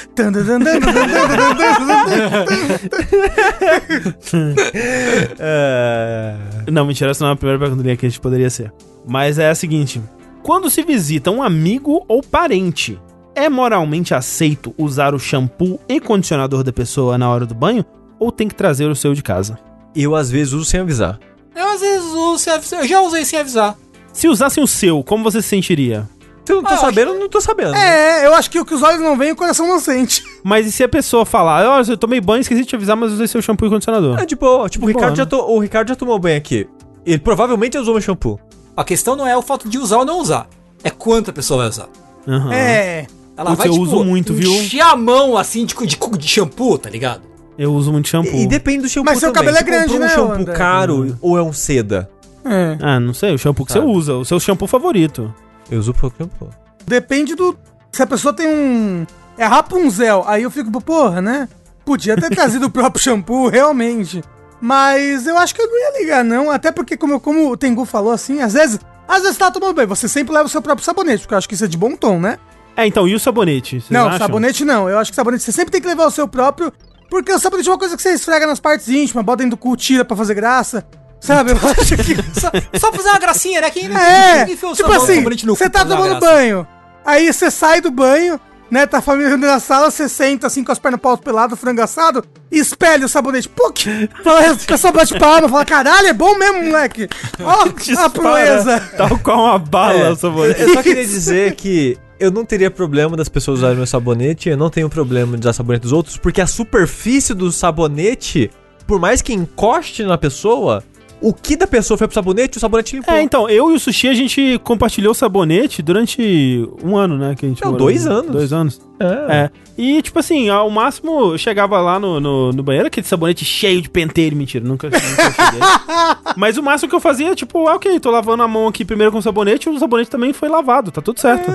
Não, 6.70 6.84
mentira, 6.86 7.10
essa 7.10 7.24
não 7.24 7.30
é 7.30 7.34
a 7.34 7.36
primeira 7.36 7.58
pergunta 7.58 7.82
que 7.96 8.06
a 8.06 8.08
gente 8.08 8.20
poderia 8.20 8.50
ser. 8.50 8.72
Mas 9.06 9.38
é 9.38 9.50
a 9.50 9.54
seguinte: 9.54 10.00
quando 10.42 10.70
se 10.70 10.82
visita 10.82 11.30
um 11.30 11.42
amigo 11.42 12.04
ou 12.08 12.22
parente, 12.22 12.98
é 13.34 13.48
moralmente 13.48 14.14
aceito 14.14 14.74
usar 14.78 15.14
o 15.14 15.18
shampoo 15.18 15.80
e 15.88 16.00
condicionador 16.00 16.62
da 16.62 16.72
pessoa 16.72 17.18
na 17.18 17.28
hora 17.28 17.46
do 17.46 17.54
banho 17.54 17.84
ou 18.18 18.30
tem 18.30 18.48
que 18.48 18.54
trazer 18.54 18.86
o 18.86 18.94
seu 18.94 19.14
de 19.14 19.22
casa? 19.22 19.58
Eu 19.94 20.14
às 20.14 20.30
vezes 20.30 20.52
uso 20.52 20.64
sem 20.64 20.80
avisar. 20.80 21.18
Eu 21.54 21.66
às 21.68 21.80
vezes 21.80 22.04
uso 22.04 22.38
sem 22.38 22.52
avisar. 22.52 22.80
Eu 22.80 22.88
já 22.88 23.00
usei 23.00 23.24
sem 23.24 23.38
avisar. 23.38 23.76
Se 24.12 24.28
usassem 24.28 24.62
o 24.62 24.66
seu, 24.66 25.02
como 25.02 25.24
você 25.24 25.42
se 25.42 25.48
sentiria? 25.48 26.08
Se 26.44 26.52
eu 26.52 26.56
não 26.56 26.62
tô 26.64 26.74
Ah, 26.74 26.76
sabendo, 26.76 27.12
eu 27.12 27.20
não 27.20 27.28
tô 27.28 27.40
sabendo. 27.40 27.74
É, 27.74 28.26
eu 28.26 28.34
acho 28.34 28.50
que 28.50 28.60
o 28.60 28.64
que 28.66 28.74
os 28.74 28.82
olhos 28.82 29.00
não 29.00 29.16
veem, 29.16 29.32
o 29.32 29.36
coração 29.36 29.66
não 29.66 29.80
sente. 29.80 30.22
Mas 30.44 30.66
e 30.66 30.72
se 30.72 30.84
a 30.84 30.88
pessoa 30.88 31.24
falar, 31.24 31.66
ó, 31.66 31.82
eu 31.90 31.96
tomei 31.96 32.20
banho, 32.20 32.42
esqueci 32.42 32.60
de 32.62 32.66
te 32.68 32.76
avisar, 32.76 32.94
mas 32.96 33.12
usei 33.12 33.26
seu 33.26 33.40
shampoo 33.40 33.66
e 33.66 33.70
condicionador? 33.70 34.18
É 34.18 34.26
tipo, 34.26 34.68
tipo 34.68 34.84
o, 34.84 34.92
boa, 34.92 35.00
Ricardo 35.00 35.16
já 35.16 35.24
né? 35.24 35.30
to- 35.30 35.40
o 35.50 35.58
Ricardo 35.58 35.88
já 35.88 35.96
tomou 35.96 36.18
banho 36.18 36.36
aqui. 36.36 36.68
Ele 37.06 37.18
provavelmente 37.18 37.78
usou 37.78 37.94
meu 37.94 38.02
shampoo. 38.02 38.38
A 38.76 38.84
questão 38.84 39.16
não 39.16 39.26
é 39.26 39.34
o 39.36 39.40
fato 39.40 39.68
de 39.70 39.78
usar 39.78 39.98
ou 39.98 40.04
não 40.04 40.18
usar. 40.20 40.46
É 40.82 40.90
quanto 40.90 41.30
a 41.30 41.32
pessoa 41.32 41.60
vai 41.60 41.68
usar. 41.70 41.88
Aham. 42.28 42.52
É. 42.52 43.06
Ela 43.36 43.50
Putz, 43.50 43.58
vai, 43.58 43.68
eu 43.68 43.80
uso 43.80 44.04
muito, 44.04 44.34
viu? 44.34 44.52
encher 44.52 44.80
a 44.82 44.94
mão, 44.94 45.36
assim, 45.38 45.64
de, 45.64 45.74
de, 45.74 45.96
de 46.18 46.28
shampoo, 46.28 46.76
tá 46.78 46.90
ligado? 46.90 47.22
Eu 47.58 47.72
uso 47.72 47.90
muito 47.90 48.06
shampoo. 48.08 48.34
E, 48.36 48.42
e 48.42 48.46
depende 48.46 48.82
do 48.82 48.88
shampoo 48.88 49.06
Mas 49.10 49.18
seu 49.18 49.32
também. 49.32 49.52
cabelo 49.54 49.56
é 49.58 49.62
grande, 49.62 49.98
né, 49.98 50.06
um 50.06 50.08
shampoo 50.10 50.32
André? 50.42 50.52
caro 50.54 51.16
ou 51.22 51.38
é 51.38 51.42
um 51.42 51.52
seda? 51.52 52.10
É. 52.44 52.76
Ah, 52.82 53.00
não 53.00 53.14
sei, 53.14 53.32
o 53.34 53.38
shampoo 53.38 53.64
que 53.64 53.72
Sabe. 53.72 53.86
você 53.86 53.90
usa, 53.92 54.14
o 54.14 54.24
seu 54.24 54.38
shampoo 54.38 54.66
favorito. 54.68 55.32
Eu 55.70 55.78
uso 55.78 55.94
pouco 55.94 56.16
shampoo. 56.18 56.50
Depende 56.86 57.34
do. 57.34 57.56
Se 57.92 58.02
a 58.02 58.06
pessoa 58.06 58.34
tem 58.34 58.46
um. 58.48 59.06
É 59.36 59.44
Rapunzel, 59.44 60.24
aí 60.26 60.42
eu 60.42 60.50
fico, 60.50 60.70
porra, 60.80 61.20
né? 61.20 61.48
Podia 61.84 62.16
ter 62.16 62.30
trazido 62.34 62.66
o 62.66 62.70
próprio 62.70 63.02
shampoo, 63.02 63.48
realmente. 63.48 64.22
Mas 64.60 65.26
eu 65.26 65.36
acho 65.36 65.54
que 65.54 65.60
eu 65.60 65.66
não 65.66 65.78
ia 65.78 66.00
ligar, 66.00 66.24
não. 66.24 66.50
Até 66.50 66.70
porque, 66.72 66.96
como, 66.96 67.20
como 67.20 67.50
o 67.50 67.56
Tengu 67.56 67.84
falou 67.84 68.12
assim, 68.12 68.40
às 68.40 68.52
vezes. 68.52 68.78
Às 69.06 69.22
vezes 69.22 69.36
tá 69.36 69.50
tomando 69.50 69.74
bem, 69.74 69.86
você 69.86 70.08
sempre 70.08 70.32
leva 70.32 70.46
o 70.46 70.48
seu 70.48 70.62
próprio 70.62 70.82
sabonete, 70.82 71.20
porque 71.20 71.34
eu 71.34 71.38
acho 71.38 71.46
que 71.46 71.54
isso 71.54 71.66
é 71.66 71.68
de 71.68 71.76
bom 71.76 71.94
tom, 71.94 72.18
né? 72.18 72.38
É, 72.74 72.86
então, 72.86 73.06
e 73.06 73.14
o 73.14 73.20
sabonete? 73.20 73.80
Vocês 73.80 73.90
não, 73.90 74.06
acham? 74.06 74.18
sabonete 74.18 74.64
não. 74.64 74.88
Eu 74.88 74.98
acho 74.98 75.12
que 75.12 75.14
sabonete 75.14 75.44
você 75.44 75.52
sempre 75.52 75.70
tem 75.70 75.80
que 75.80 75.86
levar 75.86 76.06
o 76.06 76.10
seu 76.10 76.26
próprio. 76.26 76.72
Porque 77.10 77.32
o 77.32 77.38
sabonete 77.38 77.68
é 77.68 77.72
uma 77.72 77.78
coisa 77.78 77.96
que 77.96 78.02
você 78.02 78.14
esfrega 78.14 78.46
nas 78.46 78.58
partes 78.58 78.88
íntimas, 78.88 79.24
bota 79.24 79.42
dentro 79.42 79.56
do 79.56 79.60
cu, 79.60 79.76
tira 79.76 80.04
pra 80.04 80.16
fazer 80.16 80.34
graça. 80.34 80.84
Sabe? 81.24 81.52
Eu 81.52 81.56
acho 81.80 81.96
que. 81.96 82.14
Só, 82.38 82.50
só 82.78 82.92
fazer 82.92 83.08
uma 83.08 83.18
gracinha, 83.18 83.60
né? 83.62 83.70
Quem 83.70 83.84
É, 83.86 84.44
quem 84.44 84.54
o 84.54 84.72
tipo 84.74 84.92
assim, 84.92 85.24
você 85.46 85.70
tá 85.70 85.84
pra 85.84 85.96
tomando 85.96 86.20
banho, 86.20 86.66
aí 87.04 87.32
você 87.32 87.50
sai 87.50 87.80
do 87.80 87.90
banho, 87.90 88.38
né, 88.70 88.86
tá 88.86 88.98
a 88.98 89.00
família 89.00 89.36
na 89.36 89.58
sala, 89.58 89.90
você 89.90 90.06
senta 90.08 90.46
assim 90.48 90.62
com 90.62 90.70
as 90.72 90.78
pernas 90.78 91.00
pro 91.00 91.10
alto 91.10 91.22
pelado, 91.22 91.56
frango 91.56 91.80
assado, 91.80 92.22
e 92.52 92.58
espelha 92.58 93.06
o 93.06 93.08
sabonete, 93.08 93.48
puc, 93.48 93.86
fala- 94.22 94.54
fica 94.58 94.76
só 94.76 94.92
bate 94.92 95.18
palma, 95.18 95.48
fala, 95.48 95.64
caralho, 95.64 96.08
é 96.08 96.12
bom 96.12 96.36
mesmo, 96.36 96.62
moleque, 96.64 97.08
ó, 97.40 97.64
a 98.04 98.10
proeza. 98.10 98.80
Tal 98.96 99.18
qual 99.20 99.44
uma 99.44 99.58
bala, 99.58 100.08
É. 100.08 100.10
o 100.10 100.16
sabonete. 100.16 100.60
Eu 100.60 100.74
só 100.74 100.82
queria 100.82 101.04
dizer 101.06 101.54
que 101.54 101.96
eu 102.20 102.30
não 102.30 102.44
teria 102.44 102.70
problema 102.70 103.16
das 103.16 103.28
pessoas 103.30 103.60
usarem 103.60 103.76
meu 103.76 103.86
sabonete, 103.86 104.48
eu 104.50 104.56
não 104.58 104.68
tenho 104.68 104.90
problema 104.90 105.36
de 105.38 105.40
usar 105.42 105.52
sabonete 105.54 105.82
dos 105.84 105.92
outros, 105.92 106.18
porque 106.18 106.40
a 106.42 106.46
superfície 106.46 107.32
do 107.32 107.50
sabonete, 107.52 108.50
por 108.86 108.98
mais 109.00 109.22
que 109.22 109.32
encoste 109.32 110.02
na 110.02 110.18
pessoa, 110.18 110.82
o 111.20 111.32
que 111.32 111.56
da 111.56 111.66
pessoa 111.66 111.96
foi 111.96 112.06
pro 112.06 112.14
sabonete, 112.14 112.58
o 112.58 112.60
sabonete 112.60 112.96
limpou. 112.96 113.14
É, 113.14 113.22
então, 113.22 113.48
eu 113.48 113.70
e 113.70 113.74
o 113.74 113.78
Sushi, 113.78 114.08
a 114.08 114.14
gente 114.14 114.60
compartilhou 114.62 115.12
o 115.12 115.14
sabonete 115.14 115.82
durante 115.82 116.68
um 116.82 116.96
ano, 116.96 117.16
né? 117.16 117.34
Que 117.34 117.46
a 117.46 117.48
gente 117.48 117.64
Não, 117.64 117.72
dois 117.72 118.06
anos. 118.06 118.30
Dois 118.30 118.52
anos. 118.52 118.80
É. 119.00 119.44
É. 119.44 119.50
E, 119.76 120.00
tipo 120.02 120.18
assim, 120.20 120.48
ao 120.48 120.70
máximo, 120.70 121.32
eu 121.32 121.38
chegava 121.38 121.80
lá 121.80 121.98
no, 121.98 122.20
no, 122.20 122.52
no 122.52 122.62
banheiro, 122.62 122.86
aquele 122.86 123.06
sabonete 123.06 123.44
cheio 123.44 123.82
de 123.82 123.90
penteiro, 123.90 124.36
mentira, 124.36 124.64
nunca, 124.64 124.88
nunca 124.88 125.00
cheguei. 125.00 125.60
Mas 126.36 126.56
o 126.56 126.62
máximo 126.62 126.88
que 126.88 126.94
eu 126.94 127.00
fazia, 127.00 127.34
tipo, 127.34 127.66
ah, 127.66 127.74
ok, 127.74 127.98
tô 127.98 128.10
lavando 128.10 128.44
a 128.44 128.48
mão 128.48 128.68
aqui 128.68 128.84
primeiro 128.84 129.10
com 129.10 129.20
sabonete, 129.20 129.68
e 129.68 129.72
o 129.72 129.78
sabonete 129.78 130.10
também 130.10 130.32
foi 130.32 130.48
lavado, 130.48 130.92
tá 130.92 131.02
tudo 131.02 131.18
certo. 131.18 131.50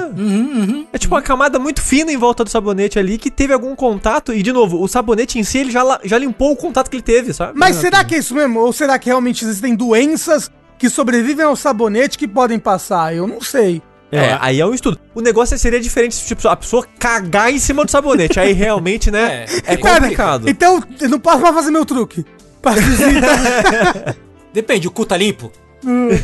É 0.91 0.97
tipo 0.97 1.15
uma 1.15 1.21
camada 1.21 1.57
muito 1.57 1.81
fina 1.81 2.11
em 2.11 2.17
volta 2.17 2.43
do 2.43 2.49
sabonete 2.49 2.99
ali 2.99 3.17
que 3.17 3.31
teve 3.31 3.53
algum 3.53 3.73
contato. 3.73 4.33
E, 4.33 4.43
de 4.43 4.51
novo, 4.51 4.81
o 4.83 4.87
sabonete 4.87 5.39
em 5.39 5.43
si 5.43 5.59
ele 5.59 5.71
já, 5.71 5.99
já 6.03 6.17
limpou 6.17 6.51
o 6.51 6.55
contato 6.57 6.89
que 6.89 6.97
ele 6.97 7.03
teve, 7.03 7.33
sabe? 7.33 7.53
Mas 7.55 7.77
será 7.77 8.03
que 8.03 8.15
é 8.15 8.17
isso 8.17 8.35
mesmo? 8.35 8.59
Ou 8.59 8.73
será 8.73 8.99
que 8.99 9.07
realmente 9.07 9.45
existem 9.49 9.75
doenças 9.75 10.49
que 10.77 10.89
sobrevivem 10.89 11.45
ao 11.45 11.55
sabonete 11.55 12.17
que 12.17 12.27
podem 12.27 12.57
passar? 12.59 13.13
Eu 13.15 13.27
não 13.27 13.41
sei. 13.41 13.81
É, 14.11 14.37
aí 14.41 14.59
é 14.59 14.65
um 14.65 14.73
estudo. 14.73 14.97
O 15.13 15.21
negócio 15.21 15.55
seria 15.57 15.79
diferente 15.79 16.15
se 16.15 16.25
tipo, 16.25 16.47
a 16.47 16.55
pessoa 16.55 16.83
cagar 16.97 17.51
em 17.51 17.59
cima 17.59 17.85
do 17.85 17.91
sabonete. 17.91 18.39
aí 18.39 18.53
realmente, 18.53 19.11
né? 19.11 19.45
É, 19.67 19.73
É, 19.73 19.77
Cara, 19.77 20.01
complicado. 20.01 20.49
então, 20.49 20.81
eu 20.99 21.09
não 21.09 21.19
posso 21.19 21.39
mais 21.41 21.53
fazer 21.53 21.69
meu 21.69 21.85
truque. 21.85 22.25
Depende, 24.53 24.87
o 24.87 24.91
cu 24.91 25.05
tá 25.05 25.15
limpo? 25.17 25.51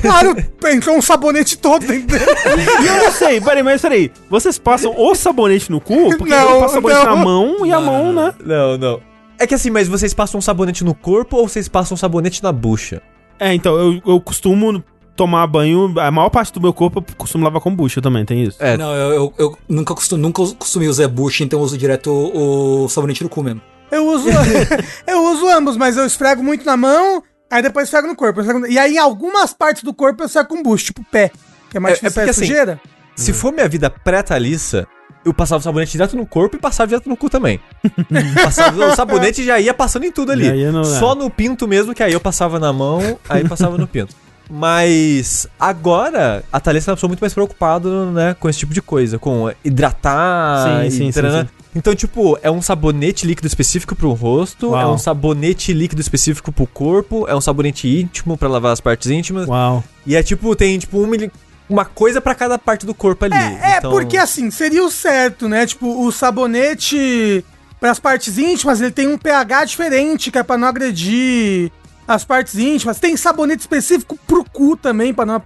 claro, 0.01 0.35
entrou 0.65 0.97
um 0.97 1.01
sabonete 1.01 1.57
todo 1.57 1.85
dentro 1.85 2.07
dele. 2.07 2.25
E 2.83 2.87
eu 2.87 2.97
não 3.05 3.11
sei, 3.11 3.39
peraí, 3.39 3.63
mas 3.63 3.81
peraí, 3.81 4.11
vocês 4.29 4.57
passam 4.57 4.93
o 4.97 5.15
sabonete 5.15 5.71
no 5.71 5.79
cu? 5.79 6.09
Porque 6.17 6.33
Não, 6.33 6.55
eu 6.55 6.59
passo 6.61 6.73
sabonete 6.73 7.05
não. 7.05 7.15
na 7.17 7.23
mão 7.23 7.65
e 7.65 7.71
a 7.71 7.79
mão, 7.79 8.11
né? 8.11 8.33
Não, 8.43 8.77
não. 8.77 9.01
É 9.39 9.45
que 9.47 9.53
assim, 9.53 9.69
mas 9.69 9.87
vocês 9.87 10.13
passam 10.13 10.39
um 10.39 10.41
sabonete 10.41 10.83
no 10.83 10.93
corpo 10.93 11.37
ou 11.37 11.47
vocês 11.47 11.67
passam 11.69 11.95
um 11.95 11.97
sabonete 11.97 12.41
na 12.43 12.51
bucha? 12.51 13.01
É, 13.39 13.53
então, 13.53 13.75
eu, 13.77 14.01
eu 14.05 14.21
costumo 14.21 14.83
tomar 15.15 15.47
banho, 15.47 15.93
a 15.99 16.11
maior 16.11 16.29
parte 16.29 16.51
do 16.53 16.59
meu 16.61 16.73
corpo 16.73 16.99
eu 16.99 17.15
costumo 17.15 17.43
lavar 17.43 17.61
com 17.61 17.73
bucha 17.73 18.01
também, 18.01 18.25
tem 18.25 18.43
isso. 18.43 18.57
É. 18.61 18.75
Não, 18.77 18.93
eu, 18.93 19.13
eu, 19.13 19.33
eu 19.37 19.57
nunca, 19.67 19.93
costumo, 19.95 20.21
nunca 20.21 20.41
costumei 20.57 20.87
usar 20.89 21.07
bucha, 21.07 21.43
então 21.43 21.59
eu 21.59 21.63
uso 21.63 21.77
direto 21.77 22.11
o, 22.11 22.83
o 22.83 22.89
sabonete 22.89 23.23
no 23.23 23.29
cu 23.29 23.41
mesmo. 23.43 23.61
Eu 23.91 24.05
uso, 24.07 24.27
eu 25.07 25.23
uso 25.31 25.47
ambos, 25.47 25.77
mas 25.77 25.95
eu 25.97 26.05
esfrego 26.05 26.43
muito 26.43 26.65
na 26.65 26.75
mão, 26.77 27.23
Aí 27.49 27.61
depois 27.61 27.85
esfrego 27.85 28.07
no 28.07 28.15
corpo. 28.15 28.39
esfrego 28.41 28.59
no- 28.59 28.67
E 28.67 28.77
aí 28.77 28.95
em 28.95 28.97
algumas 28.97 29.53
partes 29.53 29.83
do 29.83 29.93
corpo 29.93 30.23
eu 30.23 30.25
esfrego 30.25 30.49
com 30.49 30.63
bucho, 30.63 30.85
tipo 30.85 31.05
pé. 31.11 31.31
Que 31.69 31.77
é 31.77 31.79
mais 31.79 31.93
É- 32.03 32.07
é 32.07 32.09
difícil 32.09 32.13
porque, 32.13 32.27
é 32.29 32.31
assim, 32.31 32.41
sujeira. 32.41 32.81
Se 33.15 33.31
for 33.31 33.53
minha 33.53 33.69
vida 33.69 33.89
pré-Thalissa, 33.89 34.87
eu 35.25 35.33
passava 35.33 35.59
o 35.59 35.63
sabonete 35.63 35.91
direto 35.93 36.15
no 36.15 36.25
corpo 36.25 36.55
e 36.55 36.59
passava 36.59 36.87
direto 36.87 37.09
no 37.09 37.17
cu 37.17 37.29
também. 37.29 37.59
Passava- 38.43 38.85
o 38.91 38.95
sabonete 38.95 39.43
já 39.43 39.59
ia 39.59 39.73
passando 39.73 40.05
em 40.05 40.11
tudo 40.11 40.31
ali. 40.31 40.65
No- 40.71 40.85
Só 40.85 41.15
no 41.15 41.29
pinto 41.29 41.67
mesmo, 41.67 41.93
que 41.93 42.03
aí 42.03 42.13
eu 42.13 42.19
passava 42.21 42.59
na 42.59 42.71
mão, 42.71 43.17
aí 43.27 43.43
passava 43.47 43.77
no 43.77 43.87
pinto. 43.87 44.15
Mas 44.49 45.47
agora 45.59 46.43
a 46.51 46.59
Thalissa 46.59 46.89
é 46.89 46.91
uma 46.91 46.95
pessoa 46.95 47.07
muito 47.09 47.19
mais 47.21 47.33
preocupada, 47.33 48.11
né, 48.11 48.35
com 48.39 48.47
esse 48.47 48.59
tipo 48.59 48.73
de 48.73 48.81
coisa, 48.81 49.17
com 49.17 49.51
hidratar 49.63 50.81
Sim, 50.81 50.87
e 50.87 50.91
sim, 50.91 50.97
sim, 51.07 51.11
taranã. 51.11 51.43
sim. 51.43 51.49
Então, 51.77 51.93
tipo, 51.93 52.37
é 52.41 52.49
um 52.49 52.61
sabonete 52.61 53.27
líquido 53.27 53.47
específico 53.47 53.95
pro 53.95 54.13
rosto, 54.13 54.69
Uau. 54.69 54.81
é 54.81 54.87
um 54.87 54.97
sabonete 54.97 55.73
líquido 55.73 55.99
específico 56.01 56.49
pro 56.51 56.65
corpo, 56.65 57.25
é 57.27 57.35
um 57.35 57.41
sabonete 57.41 57.87
íntimo 57.99 58.37
pra 58.37 58.47
lavar 58.47 58.71
as 58.71 58.79
partes 58.79 59.11
íntimas. 59.11 59.45
Uau. 59.47 59.83
E 60.05 60.15
é 60.15 60.23
tipo, 60.23 60.55
tem 60.55 60.79
tipo 60.79 61.01
um 61.01 61.05
mili- 61.07 61.31
uma 61.69 61.85
coisa 61.85 62.21
pra 62.21 62.35
cada 62.35 62.57
parte 62.59 62.85
do 62.85 62.93
corpo 62.93 63.25
ali. 63.25 63.33
É, 63.35 63.73
é 63.73 63.77
Então- 63.77 63.91
porque 63.91 64.17
assim, 64.17 64.51
seria 64.51 64.83
o 64.83 64.91
certo, 64.91 65.47
né? 65.49 65.65
Tipo, 65.65 66.05
o 66.05 66.11
sabonete 66.11 67.43
pras 67.79 67.99
partes 67.99 68.37
íntimas, 68.37 68.81
ele 68.81 68.91
tem 68.91 69.07
um 69.07 69.17
pH 69.17 69.65
diferente, 69.65 70.31
que 70.31 70.37
é 70.37 70.43
pra 70.43 70.57
não 70.57 70.67
agredir 70.67 71.71
as 72.07 72.23
partes 72.23 72.55
íntimas. 72.55 72.99
Tem 72.99 73.17
sabonete 73.17 73.61
específico 73.61 74.17
pro 74.27 74.43
cu 74.43 74.77
também, 74.77 75.13
pra 75.13 75.25
não 75.25 75.41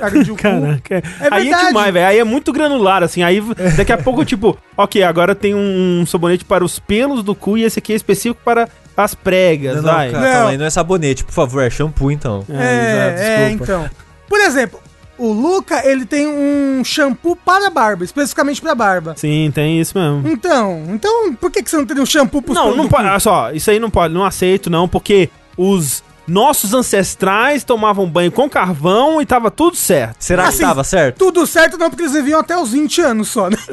agredir 0.00 0.32
o 0.32 0.36
cu. 0.36 0.42
Caraca. 0.42 0.96
É 0.96 1.02
aí 1.30 1.40
é 1.48 1.50
verdade. 1.50 1.66
demais, 1.68 1.92
velho. 1.92 2.06
Aí 2.06 2.18
é 2.18 2.24
muito 2.24 2.52
granular, 2.52 3.02
assim. 3.02 3.22
Aí 3.22 3.40
daqui 3.76 3.92
a 3.92 3.98
pouco, 3.98 4.24
tipo, 4.26 4.56
ok, 4.76 5.02
agora 5.02 5.34
tem 5.34 5.54
um 5.54 6.04
sabonete 6.06 6.44
para 6.44 6.64
os 6.64 6.78
pelos 6.78 7.22
do 7.22 7.34
cu 7.34 7.56
e 7.58 7.64
esse 7.64 7.78
aqui 7.78 7.92
é 7.92 7.96
específico 7.96 8.40
para 8.44 8.68
as 8.96 9.14
pregas, 9.14 9.76
Não, 9.76 9.82
não, 9.84 9.92
vai. 9.94 10.10
cara, 10.10 10.24
Não. 10.24 10.32
calma 10.32 10.50
aí, 10.50 10.58
não 10.58 10.66
é 10.66 10.70
sabonete, 10.70 11.24
por 11.24 11.32
favor, 11.32 11.62
é 11.62 11.70
shampoo 11.70 12.10
então. 12.10 12.44
É, 12.50 13.16
É, 13.18 13.44
é, 13.44 13.50
então. 13.50 13.88
Por 14.28 14.38
exemplo, 14.40 14.80
o 15.18 15.32
Luca, 15.32 15.86
ele 15.86 16.04
tem 16.06 16.26
um 16.26 16.82
shampoo 16.84 17.36
para 17.36 17.70
barba, 17.70 18.04
especificamente 18.04 18.60
pra 18.60 18.74
barba. 18.74 19.14
Sim, 19.16 19.50
tem 19.54 19.80
isso 19.80 19.96
mesmo. 19.96 20.28
Então, 20.28 20.84
então, 20.88 21.34
por 21.34 21.50
que, 21.50 21.62
que 21.62 21.70
você 21.70 21.76
não 21.76 21.86
teria 21.86 22.02
um 22.02 22.06
shampoo 22.06 22.42
pros 22.42 22.56
Não, 22.56 22.74
não 22.74 22.88
pode. 22.88 23.06
Olha 23.06 23.20
só, 23.20 23.52
isso 23.52 23.70
aí 23.70 23.78
não 23.78 23.90
pode, 23.90 24.12
não 24.12 24.24
aceito, 24.24 24.68
não, 24.70 24.88
porque 24.88 25.28
os 25.56 26.02
nossos 26.26 26.72
ancestrais 26.72 27.64
tomavam 27.64 28.08
banho 28.08 28.30
com 28.32 28.48
carvão 28.48 29.20
e 29.20 29.26
tava 29.26 29.50
tudo 29.50 29.76
certo. 29.76 30.16
Será 30.20 30.46
Assim, 30.46 30.58
que 30.58 30.64
tava 30.64 30.84
certo? 30.84 31.18
Tudo 31.18 31.46
certo 31.46 31.76
não, 31.76 31.90
porque 31.90 32.02
eles 32.02 32.14
viviam 32.14 32.40
até 32.40 32.56
os 32.56 32.70
20 32.70 33.00
anos 33.00 33.28
só, 33.28 33.50
né? 33.50 33.56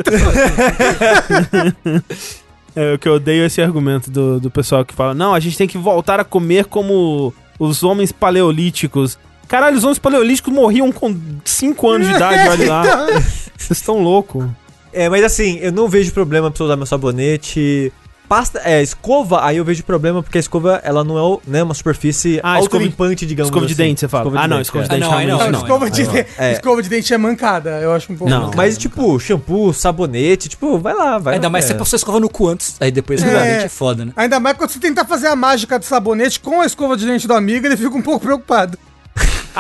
É, 2.76 2.94
o 2.94 3.00
que 3.00 3.10
eu 3.10 3.16
odeio 3.16 3.44
é 3.44 3.48
esse 3.48 3.62
argumento 3.62 4.12
do, 4.12 4.40
do 4.40 4.52
pessoal 4.52 4.86
que 4.86 4.94
fala: 4.94 5.14
não, 5.14 5.34
a 5.34 5.40
gente 5.40 5.58
tem 5.58 5.68
que 5.68 5.78
voltar 5.78 6.20
a 6.20 6.24
comer 6.24 6.66
como 6.66 7.34
os 7.58 7.84
homens 7.84 8.12
paleolíticos. 8.12 9.18
Caralho, 9.50 9.76
os 9.78 9.84
homens 9.84 10.00
paleolíticos 10.00 10.54
morriam 10.54 10.92
com 10.92 11.14
5 11.44 11.90
anos 11.90 12.08
de 12.08 12.14
idade, 12.14 12.48
olha 12.50 12.70
lá. 12.70 12.84
Então, 13.10 13.22
Vocês 13.58 13.80
estão 13.80 14.02
loucos. 14.02 14.46
É, 14.94 15.10
mas 15.10 15.24
assim, 15.24 15.58
eu 15.60 15.72
não 15.72 15.88
vejo 15.90 16.12
problema 16.14 16.50
pra 16.50 16.62
eu 16.64 16.66
usar 16.66 16.76
meu 16.78 16.86
sabonete. 16.86 17.92
Pasta, 18.28 18.62
é, 18.64 18.82
escova, 18.82 19.44
aí 19.44 19.58
eu 19.58 19.66
vejo 19.66 19.84
problema 19.84 20.22
porque 20.22 20.38
a 20.38 20.40
escova, 20.40 20.80
ela 20.84 21.04
não 21.04 21.18
é 21.18 21.22
o- 21.22 21.42
né, 21.48 21.64
uma 21.64 21.74
superfície 21.74 22.36
Ah, 22.44 22.60
escova- 22.60 22.78
autolimpante, 22.78 23.26
digamos 23.26 23.48
escova 23.50 23.66
de 23.66 23.74
assim. 23.74 23.82
dente, 23.84 24.00
você 24.02 24.08
fala. 24.08 24.26
Escova 24.26 24.40
ah, 24.44 24.48
não, 24.48 24.58
dente, 24.58 24.66
escova 24.68 24.84
de 24.84 24.90
dente 24.92 25.04
Ah, 25.04 25.08
não, 25.10 25.18
aí 25.18 25.26
realmente 25.26 25.46
não, 25.46 25.52
não, 25.52 25.60
não, 25.60 25.66
escova, 25.88 25.90
de 25.90 26.02
É. 26.38 26.52
escova 26.54 26.84
de 26.84 26.90
dente 26.90 27.12
é 27.14 27.18
mancada, 27.18 27.70
eu 27.82 27.92
acho 27.92 28.14
um 28.14 28.16
pouco. 28.16 28.32
Não, 28.32 28.52
Mas, 28.56 28.78
tipo, 28.78 29.20
shampoo, 29.20 29.74
sabonete, 29.74 30.48
tipo, 30.48 30.78
vai 30.78 30.94
lá, 30.94 31.18
vai 31.18 31.34
Ainda 31.36 31.48
lá, 31.48 31.52
mais 31.52 31.66
se 31.66 31.72
é. 31.72 31.76
a 31.76 31.78
pessoa 31.80 31.98
escova 31.98 32.20
no 32.20 32.30
cu 32.30 32.48
antes. 32.50 32.76
Aí 32.80 32.92
depois 32.92 33.22
É. 33.24 33.26
realmente 33.28 33.66
é 33.66 33.70
foda, 33.70 34.06
né? 34.06 34.12
Ainda 34.16 34.40
mais 34.40 34.56
quando 34.58 34.70
você 34.70 34.80
tentar 34.80 35.06
fazer 35.06 35.28
a 35.28 35.36
mágica 35.36 35.80
do 35.80 35.86
sabonete 35.86 36.40
com 36.40 36.62
a 36.62 36.66
escova 36.68 36.96
de 36.96 37.08
dente 37.08 37.28
do 37.28 37.34
amigo, 37.34 37.66
ele 37.66 37.76
fica 37.78 37.96
um 37.98 38.02
pouco 38.02 38.20
preocupado. 38.26 38.78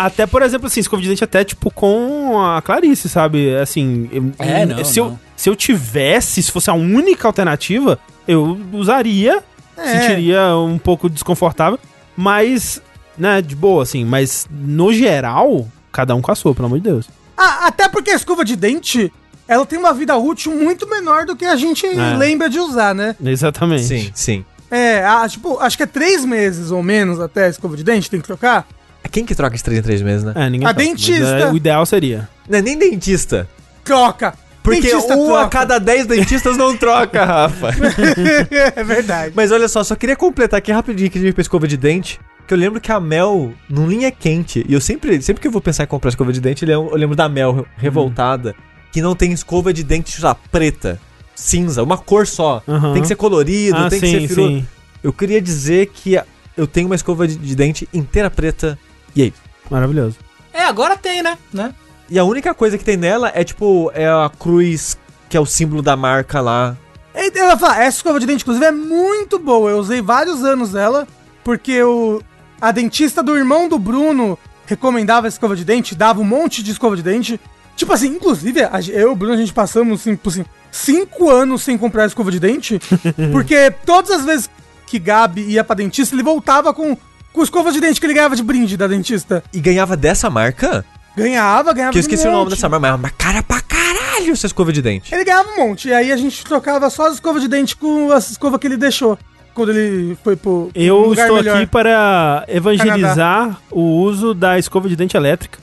Até, 0.05 0.25
por 0.25 0.41
exemplo, 0.41 0.67
assim, 0.67 0.79
escova 0.79 1.01
de 1.01 1.09
dente 1.09 1.23
até, 1.23 1.43
tipo, 1.43 1.69
com 1.71 2.39
a 2.41 2.61
Clarice, 2.61 3.09
sabe? 3.09 3.55
Assim, 3.55 4.09
eu- 4.11 4.31
É, 4.39 4.65
não, 4.65 4.83
se, 4.85 4.99
Eu, 4.99 5.05
não. 5.09 5.19
se 5.35 5.49
eu 5.49 5.55
tivesse, 5.55 6.41
se 6.43 6.51
fosse 6.51 6.69
a 6.69 6.73
única 6.73 7.27
alternativa, 7.27 7.99
eu 8.27 8.57
usaria, 8.71 9.43
É. 9.77 9.99
sentiria 9.99 10.55
um 10.55 10.77
pouco 10.77 11.09
desconfortável, 11.09 11.79
mas, 12.15 12.81
né, 13.17 13.41
de 13.41 13.55
boa, 13.55 13.83
assim. 13.83 14.05
Mas, 14.05 14.47
no 14.49 14.91
geral, 14.93 15.67
cada 15.91 16.15
um 16.15 16.21
com 16.21 16.31
a 16.31 16.35
sua, 16.35 16.53
pelo 16.53 16.67
amor 16.67 16.77
de 16.79 16.83
Deus. 16.89 17.09
Ah, 17.37 17.67
até 17.67 17.87
porque 17.89 18.11
a 18.11 18.15
escova 18.15 18.43
de 18.45 18.55
dente, 18.55 19.11
ela 19.47 19.65
tem 19.65 19.79
uma 19.79 19.93
vida 19.93 20.15
útil 20.17 20.53
muito 20.55 20.87
menor 20.89 21.25
do 21.25 21.35
que 21.35 21.45
a 21.45 21.55
gente 21.55 21.85
É. 21.85 22.15
lembra 22.17 22.49
de 22.49 22.59
usar, 22.59 22.93
né? 22.93 23.15
Exatamente. 23.23 23.83
Sim, 23.83 24.11
sim. 24.13 24.45
É, 24.71 25.03
a- 25.03 25.27
tipo, 25.27 25.57
acho 25.59 25.75
que 25.75 25.83
é 25.83 25.87
três 25.87 26.23
meses 26.23 26.69
ou 26.71 26.83
menos 26.83 27.19
até 27.19 27.45
a 27.45 27.49
escova 27.49 27.75
de 27.75 27.83
dente, 27.83 28.09
tem 28.09 28.19
que 28.21 28.27
trocar. 28.27 28.67
Quem 29.11 29.25
que 29.25 29.33
troca 29.33 29.55
de 29.57 29.63
3 29.63 29.79
em 29.79 29.81
3 29.81 30.01
meses, 30.01 30.23
né? 30.23 30.33
É, 30.35 30.49
ninguém 30.49 30.67
A 30.67 30.73
mas, 30.73 30.85
dentista. 30.85 31.23
é, 31.25 31.51
o 31.51 31.57
ideal 31.57 31.85
seria. 31.85 32.29
Não 32.47 32.59
é 32.59 32.61
nem 32.61 32.77
dentista. 32.77 33.47
Troca! 33.83 34.33
Porque 34.61 34.81
Dentista 34.81 35.15
um 35.15 35.33
a 35.33 35.39
troca. 35.39 35.49
cada 35.49 35.79
10 35.79 36.05
dentistas 36.05 36.57
não 36.57 36.75
troca, 36.77 37.23
Rafa. 37.25 37.69
é 38.75 38.83
verdade. 38.83 39.33
Mas 39.35 39.51
olha 39.51 39.67
só, 39.67 39.83
só 39.83 39.95
queria 39.95 40.15
completar 40.15 40.57
aqui 40.59 40.71
rapidinho 40.71 41.09
que 41.09 41.17
a 41.17 41.21
gente 41.21 41.33
pra 41.33 41.41
escova 41.41 41.67
de 41.67 41.77
dente. 41.77 42.19
Que 42.45 42.53
eu 42.53 42.57
lembro 42.57 42.81
que 42.81 42.91
a 42.91 42.99
Mel, 42.99 43.53
num 43.69 43.87
linha 43.87 44.11
quente, 44.11 44.65
e 44.67 44.73
eu 44.73 44.81
sempre, 44.81 45.21
sempre 45.21 45.39
que 45.41 45.47
eu 45.47 45.51
vou 45.51 45.61
pensar 45.61 45.83
em 45.83 45.87
comprar 45.87 46.09
escova 46.09 46.33
de 46.33 46.41
dente, 46.41 46.67
eu 46.67 46.95
lembro 46.95 47.15
da 47.15 47.29
Mel 47.29 47.65
revoltada, 47.77 48.53
que 48.91 49.01
não 49.01 49.15
tem 49.15 49.31
escova 49.31 49.71
de 49.71 49.83
dente, 49.83 50.11
sei 50.11 50.23
lá, 50.23 50.35
preta, 50.35 50.99
cinza, 51.35 51.81
uma 51.81 51.97
cor 51.97 52.27
só. 52.27 52.61
Aham. 52.67 52.93
Tem 52.93 53.01
que 53.03 53.07
ser 53.07 53.15
colorido, 53.15 53.77
Ah, 53.77 53.89
tem 53.89 53.99
sim, 53.99 54.05
que 54.07 54.21
ser 54.21 54.27
firu... 54.27 54.47
sim. 54.47 54.67
Eu 55.03 55.13
queria 55.13 55.39
dizer 55.41 55.87
que 55.93 56.19
eu 56.57 56.67
tenho 56.67 56.87
uma 56.87 56.95
escova 56.95 57.27
de, 57.27 57.35
de 57.37 57.55
dente 57.55 57.87
inteira 57.93 58.29
preta, 58.29 58.77
e 59.19 59.23
aí? 59.23 59.33
Maravilhoso. 59.69 60.17
É, 60.53 60.63
agora 60.63 60.95
tem, 60.97 61.21
né? 61.21 61.37
né? 61.53 61.73
E 62.09 62.17
a 62.17 62.23
única 62.23 62.53
coisa 62.53 62.77
que 62.77 62.83
tem 62.83 62.97
nela 62.97 63.31
é 63.35 63.43
tipo, 63.43 63.91
é 63.93 64.07
a 64.07 64.31
cruz, 64.39 64.97
que 65.27 65.37
é 65.37 65.39
o 65.39 65.45
símbolo 65.45 65.81
da 65.81 65.95
marca 65.95 66.41
lá. 66.41 66.75
E 67.13 67.31
Eu 67.37 67.47
ia 67.47 67.57
falar, 67.57 67.83
essa 67.83 67.97
escova 67.97 68.19
de 68.19 68.25
dente, 68.25 68.43
inclusive, 68.43 68.65
é 68.65 68.71
muito 68.71 69.37
boa. 69.37 69.69
Eu 69.69 69.77
usei 69.77 70.01
vários 70.01 70.43
anos 70.43 70.73
ela, 70.73 71.07
porque 71.43 71.81
o, 71.83 72.21
a 72.61 72.71
dentista 72.71 73.21
do 73.21 73.35
irmão 73.35 73.67
do 73.67 73.77
Bruno 73.77 74.39
recomendava 74.65 75.27
essa 75.27 75.35
escova 75.35 75.55
de 75.55 75.65
dente, 75.65 75.95
dava 75.95 76.21
um 76.21 76.25
monte 76.25 76.63
de 76.63 76.71
escova 76.71 76.95
de 76.95 77.03
dente. 77.03 77.39
Tipo 77.75 77.93
assim, 77.93 78.07
inclusive, 78.07 78.63
a 78.63 78.79
eu 78.89 79.09
e 79.09 79.11
o 79.11 79.15
Bruno, 79.15 79.33
a 79.33 79.37
gente 79.37 79.53
passamos, 79.53 80.01
assim, 80.01 80.15
por, 80.15 80.29
assim, 80.29 80.45
cinco 80.71 81.29
anos 81.29 81.61
sem 81.61 81.77
comprar 81.77 82.05
escova 82.05 82.31
de 82.31 82.39
dente, 82.39 82.79
porque 83.31 83.71
todas 83.85 84.11
as 84.11 84.25
vezes 84.25 84.49
que 84.87 84.97
Gabi 84.97 85.41
ia 85.41 85.63
pra 85.63 85.75
dentista, 85.75 86.15
ele 86.15 86.23
voltava 86.23 86.73
com, 86.73 86.97
com 87.33 87.43
escova 87.43 87.71
de 87.71 87.79
dente 87.79 87.99
que 87.99 88.05
ele 88.05 88.13
ganhava 88.13 88.35
de 88.35 88.43
brinde 88.43 88.75
da 88.77 88.87
dentista. 88.87 89.43
E 89.53 89.59
ganhava 89.59 89.95
dessa 89.97 90.29
marca? 90.29 90.83
Ganhava, 91.15 91.73
ganhava 91.73 91.91
Que 91.91 91.97
eu 91.97 92.01
esqueci 92.01 92.25
um 92.27 92.29
o 92.29 92.33
nome 92.33 92.49
dessa 92.51 92.69
marca, 92.69 92.81
mas 92.81 92.91
é 92.91 92.95
uma 92.95 93.09
cara 93.09 93.43
pra 93.43 93.61
caralho 93.61 94.31
essa 94.31 94.45
escova 94.47 94.71
de 94.71 94.81
dente. 94.81 95.13
Ele 95.13 95.23
ganhava 95.23 95.49
um 95.49 95.57
monte. 95.67 95.89
E 95.89 95.93
aí 95.93 96.11
a 96.11 96.17
gente 96.17 96.43
trocava 96.45 96.89
só 96.89 97.07
as 97.07 97.15
escovas 97.15 97.41
de 97.41 97.47
dente 97.47 97.75
com 97.75 98.11
as 98.11 98.29
escovas 98.31 98.59
que 98.59 98.67
ele 98.67 98.77
deixou. 98.77 99.17
Quando 99.53 99.71
ele 99.71 100.17
foi 100.23 100.35
pro 100.37 100.69
Eu 100.73 100.97
um 100.99 101.05
lugar 101.07 101.23
estou 101.23 101.37
melhor. 101.37 101.57
aqui 101.57 101.65
para 101.65 102.45
evangelizar 102.47 103.59
o 103.71 103.81
uso 103.81 104.33
da 104.33 104.57
escova 104.57 104.87
de 104.87 104.95
dente 104.95 105.17
elétrica. 105.17 105.59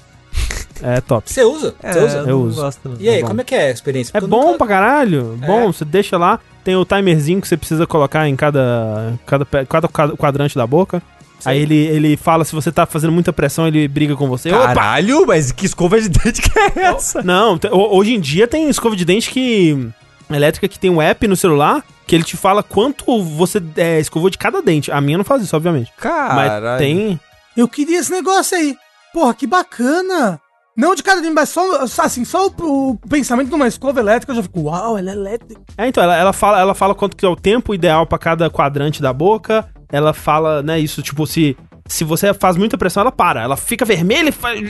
É 0.82 1.00
top. 1.00 1.32
Você 1.32 1.42
usa? 1.42 1.74
Você 1.82 1.98
usa? 2.00 2.18
Eu 2.26 2.40
uso. 2.42 2.60
gosto. 2.60 2.96
E 3.00 3.08
aí, 3.08 3.22
bom. 3.22 3.28
como 3.28 3.40
é 3.40 3.44
que 3.44 3.54
é 3.54 3.68
a 3.68 3.70
experiência? 3.70 4.10
É 4.10 4.20
Porque 4.20 4.24
eu 4.26 4.28
bom 4.38 4.44
nunca- 4.48 4.58
pra 4.58 4.66
caralho. 4.66 5.38
É. 5.40 5.46
Bom, 5.46 5.72
você 5.72 5.86
deixa 5.86 6.18
lá. 6.18 6.38
Tem 6.62 6.76
o 6.76 6.84
timerzinho 6.84 7.40
que 7.40 7.48
você 7.48 7.56
precisa 7.56 7.86
colocar 7.86 8.28
em 8.28 8.36
cada, 8.36 9.14
cada, 9.24 9.46
cada 9.66 9.88
qua- 9.88 10.14
quadrante 10.16 10.54
da 10.54 10.66
boca. 10.66 11.00
Aí 11.46 11.60
ele, 11.60 11.76
ele 11.76 12.16
fala 12.16 12.44
se 12.44 12.54
você 12.54 12.70
tá 12.72 12.86
fazendo 12.86 13.12
muita 13.12 13.32
pressão, 13.32 13.66
ele 13.66 13.86
briga 13.88 14.16
com 14.16 14.28
você. 14.28 14.50
Opa! 14.50 14.74
Caralho, 14.74 15.26
mas 15.26 15.52
que 15.52 15.66
escova 15.66 16.00
de 16.00 16.08
dente 16.08 16.42
que 16.42 16.58
é 16.58 16.82
essa? 16.82 17.22
Não, 17.22 17.58
hoje 17.72 18.14
em 18.14 18.20
dia 18.20 18.46
tem 18.46 18.68
escova 18.68 18.96
de 18.96 19.04
dente 19.04 19.30
que. 19.30 19.88
Elétrica 20.28 20.66
que 20.66 20.78
tem 20.78 20.90
um 20.90 21.00
app 21.00 21.28
no 21.28 21.36
celular 21.36 21.84
que 22.06 22.14
ele 22.14 22.24
te 22.24 22.36
fala 22.36 22.62
quanto 22.62 23.22
você 23.22 23.62
é, 23.76 23.98
escovou 24.00 24.30
de 24.30 24.38
cada 24.38 24.62
dente. 24.62 24.90
A 24.92 25.00
minha 25.00 25.18
não 25.18 25.24
faz 25.24 25.42
isso, 25.42 25.56
obviamente. 25.56 25.92
Mas 26.02 26.48
Caralho. 26.48 26.78
tem. 26.78 27.20
Eu 27.56 27.68
queria 27.68 27.98
esse 27.98 28.12
negócio 28.12 28.56
aí. 28.56 28.76
Porra, 29.12 29.34
que 29.34 29.46
bacana. 29.46 30.40
Não 30.76 30.94
de 30.94 31.02
cada 31.02 31.22
dente, 31.22 31.32
mas 31.32 31.48
só, 31.48 31.82
assim, 31.82 32.24
só 32.24 32.48
o, 32.48 32.90
o 32.90 32.98
pensamento 33.08 33.48
de 33.48 33.54
uma 33.54 33.66
escova 33.66 33.98
elétrica, 33.98 34.32
eu 34.32 34.36
já 34.36 34.42
fico, 34.42 34.60
uau, 34.60 34.98
ela 34.98 35.10
é 35.10 35.14
elétrica. 35.14 35.60
É, 35.78 35.88
então, 35.88 36.02
ela, 36.02 36.14
ela 36.14 36.32
fala, 36.34 36.60
ela 36.60 36.74
fala 36.74 36.94
quanto 36.94 37.16
que 37.16 37.24
é 37.24 37.28
o 37.28 37.34
tempo 37.34 37.74
ideal 37.74 38.06
pra 38.06 38.18
cada 38.18 38.50
quadrante 38.50 39.00
da 39.00 39.12
boca. 39.12 39.66
Ela 39.90 40.12
fala, 40.12 40.62
né, 40.62 40.78
isso, 40.78 41.00
tipo, 41.00 41.26
se, 41.26 41.56
se 41.86 42.04
você 42.04 42.34
faz 42.34 42.56
muita 42.56 42.76
pressão, 42.76 43.00
ela 43.00 43.12
para. 43.12 43.42
Ela 43.42 43.56
fica 43.56 43.86
vermelha 43.86 44.28
e 44.28 44.32
faz. 44.32 44.60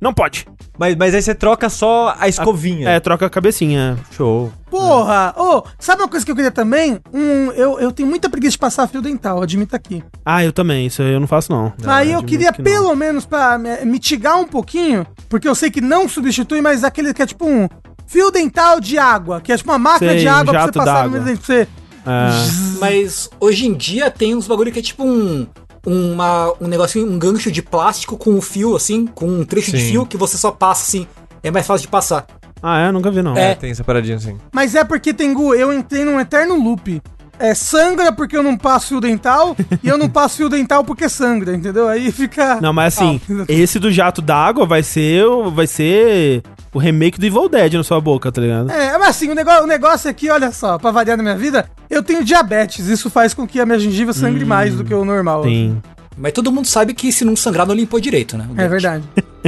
Não 0.00 0.12
pode. 0.12 0.46
Mas, 0.78 0.94
mas 0.94 1.14
aí 1.14 1.22
você 1.22 1.34
troca 1.34 1.68
só 1.70 2.14
a 2.18 2.28
escovinha. 2.28 2.88
É, 2.88 3.00
troca 3.00 3.24
a 3.26 3.30
cabecinha. 3.30 3.96
Show. 4.12 4.52
Porra! 4.70 5.34
Ô, 5.36 5.62
sabe 5.78 6.02
uma 6.02 6.08
coisa 6.08 6.24
que 6.24 6.30
eu 6.30 6.36
queria 6.36 6.50
também? 6.50 7.00
Um, 7.12 7.50
eu, 7.52 7.80
eu 7.80 7.90
tenho 7.92 8.08
muita 8.08 8.28
preguiça 8.28 8.52
de 8.52 8.58
passar 8.58 8.86
fio 8.86 9.00
dental, 9.00 9.42
admito 9.42 9.74
aqui. 9.74 10.02
Ah, 10.24 10.44
eu 10.44 10.52
também, 10.52 10.86
isso 10.86 11.00
eu 11.02 11.18
não 11.18 11.26
faço, 11.26 11.50
não. 11.50 11.72
aí 11.86 12.12
eu 12.12 12.18
admito 12.18 12.26
queria, 12.26 12.52
que 12.52 12.58
não. 12.58 12.64
pelo 12.64 12.94
menos, 12.94 13.24
pra 13.24 13.56
me- 13.56 13.84
mitigar 13.86 14.36
um 14.38 14.46
pouquinho, 14.46 15.06
porque 15.30 15.48
eu 15.48 15.54
sei 15.54 15.70
que 15.70 15.80
não 15.80 16.06
substitui, 16.08 16.60
mas 16.60 16.84
aquele 16.84 17.14
que 17.14 17.22
é 17.22 17.26
tipo 17.26 17.46
um 17.48 17.66
fio 18.06 18.30
dental 18.30 18.78
de 18.80 18.98
água, 18.98 19.40
que 19.40 19.50
é 19.52 19.56
tipo 19.56 19.70
uma 19.70 19.78
máquina 19.78 20.10
Sei, 20.12 20.20
de 20.20 20.28
água 20.28 20.52
pra 20.52 20.60
você 20.60 20.66
jato 20.66 20.78
passar 20.78 20.92
no 20.92 20.94
d'água. 20.96 21.10
meio 21.10 21.22
do 21.22 21.26
dente, 21.26 21.38
pra 21.46 21.54
você... 21.54 21.68
É. 22.08 22.78
Mas 22.78 23.28
hoje 23.40 23.66
em 23.66 23.74
dia 23.74 24.10
tem 24.10 24.34
uns 24.36 24.46
bagulho 24.46 24.70
que 24.70 24.78
é 24.78 24.82
tipo 24.82 25.04
um. 25.04 25.44
Uma, 25.86 26.52
um 26.60 26.66
negocinho, 26.66 27.10
um 27.10 27.18
gancho 27.18 27.50
de 27.50 27.62
plástico 27.62 28.16
com 28.16 28.30
um 28.30 28.40
fio, 28.42 28.74
assim, 28.74 29.06
com 29.06 29.26
um 29.28 29.44
trecho 29.44 29.70
de 29.70 29.78
Sim. 29.80 29.90
fio 29.90 30.06
que 30.06 30.16
você 30.16 30.36
só 30.36 30.50
passa 30.50 30.82
assim. 30.82 31.06
É 31.42 31.50
mais 31.50 31.66
fácil 31.66 31.82
de 31.82 31.88
passar. 31.88 32.26
Ah, 32.62 32.80
é? 32.80 32.90
Nunca 32.90 33.10
vi, 33.10 33.22
não. 33.22 33.36
É. 33.36 33.52
É, 33.52 33.54
tem 33.54 33.70
essa 33.70 33.84
paradinha 33.84 34.16
assim. 34.16 34.36
Mas 34.52 34.74
é 34.74 34.82
porque, 34.82 35.14
Tengu, 35.14 35.54
eu 35.54 35.72
entrei 35.72 36.04
num 36.04 36.18
eterno 36.18 36.56
loop. 36.56 37.00
É, 37.38 37.54
sangra 37.54 38.10
porque 38.10 38.34
eu 38.34 38.42
não 38.42 38.56
passo 38.56 38.88
fio 38.88 39.00
dental 39.00 39.54
e 39.84 39.88
eu 39.88 39.98
não 39.98 40.08
passo 40.08 40.38
fio 40.38 40.48
dental 40.48 40.82
porque 40.82 41.06
sangra, 41.06 41.54
entendeu? 41.54 41.86
Aí 41.86 42.10
fica. 42.10 42.58
Não, 42.62 42.72
mas 42.72 42.96
assim, 42.96 43.20
Ah. 43.30 43.44
esse 43.46 43.78
do 43.78 43.90
jato 43.92 44.22
d'água 44.22 44.64
vai 44.66 44.82
ser, 44.82 45.22
vai 45.52 45.66
ser 45.66 46.42
o 46.76 46.78
remake 46.78 47.18
do 47.18 47.24
Evil 47.24 47.48
Dead 47.48 47.72
na 47.72 47.82
sua 47.82 47.98
boca, 48.02 48.30
tá 48.30 48.38
ligado? 48.38 48.70
É, 48.70 48.98
mas 48.98 49.08
assim, 49.08 49.30
o 49.30 49.34
negócio, 49.34 49.64
o 49.64 49.66
negócio 49.66 50.10
aqui, 50.10 50.28
olha 50.28 50.52
só, 50.52 50.76
pra 50.76 50.90
variar 50.90 51.16
na 51.16 51.22
minha 51.22 51.36
vida, 51.36 51.70
eu 51.88 52.02
tenho 52.02 52.22
diabetes. 52.22 52.86
Isso 52.86 53.08
faz 53.08 53.32
com 53.32 53.46
que 53.46 53.58
a 53.58 53.64
minha 53.64 53.78
gengiva 53.78 54.12
sangre 54.12 54.44
mais 54.44 54.74
do 54.74 54.84
que 54.84 54.92
o 54.92 55.02
normal. 55.02 55.40
Tem. 55.40 55.82
Mas 56.18 56.32
todo 56.32 56.52
mundo 56.52 56.66
sabe 56.66 56.92
que 56.92 57.10
se 57.10 57.24
não 57.24 57.34
sangrar, 57.34 57.66
não 57.66 57.74
limpou 57.74 57.98
direito, 57.98 58.36
né? 58.36 58.46
É 58.58 58.68
verdade. 58.68 59.04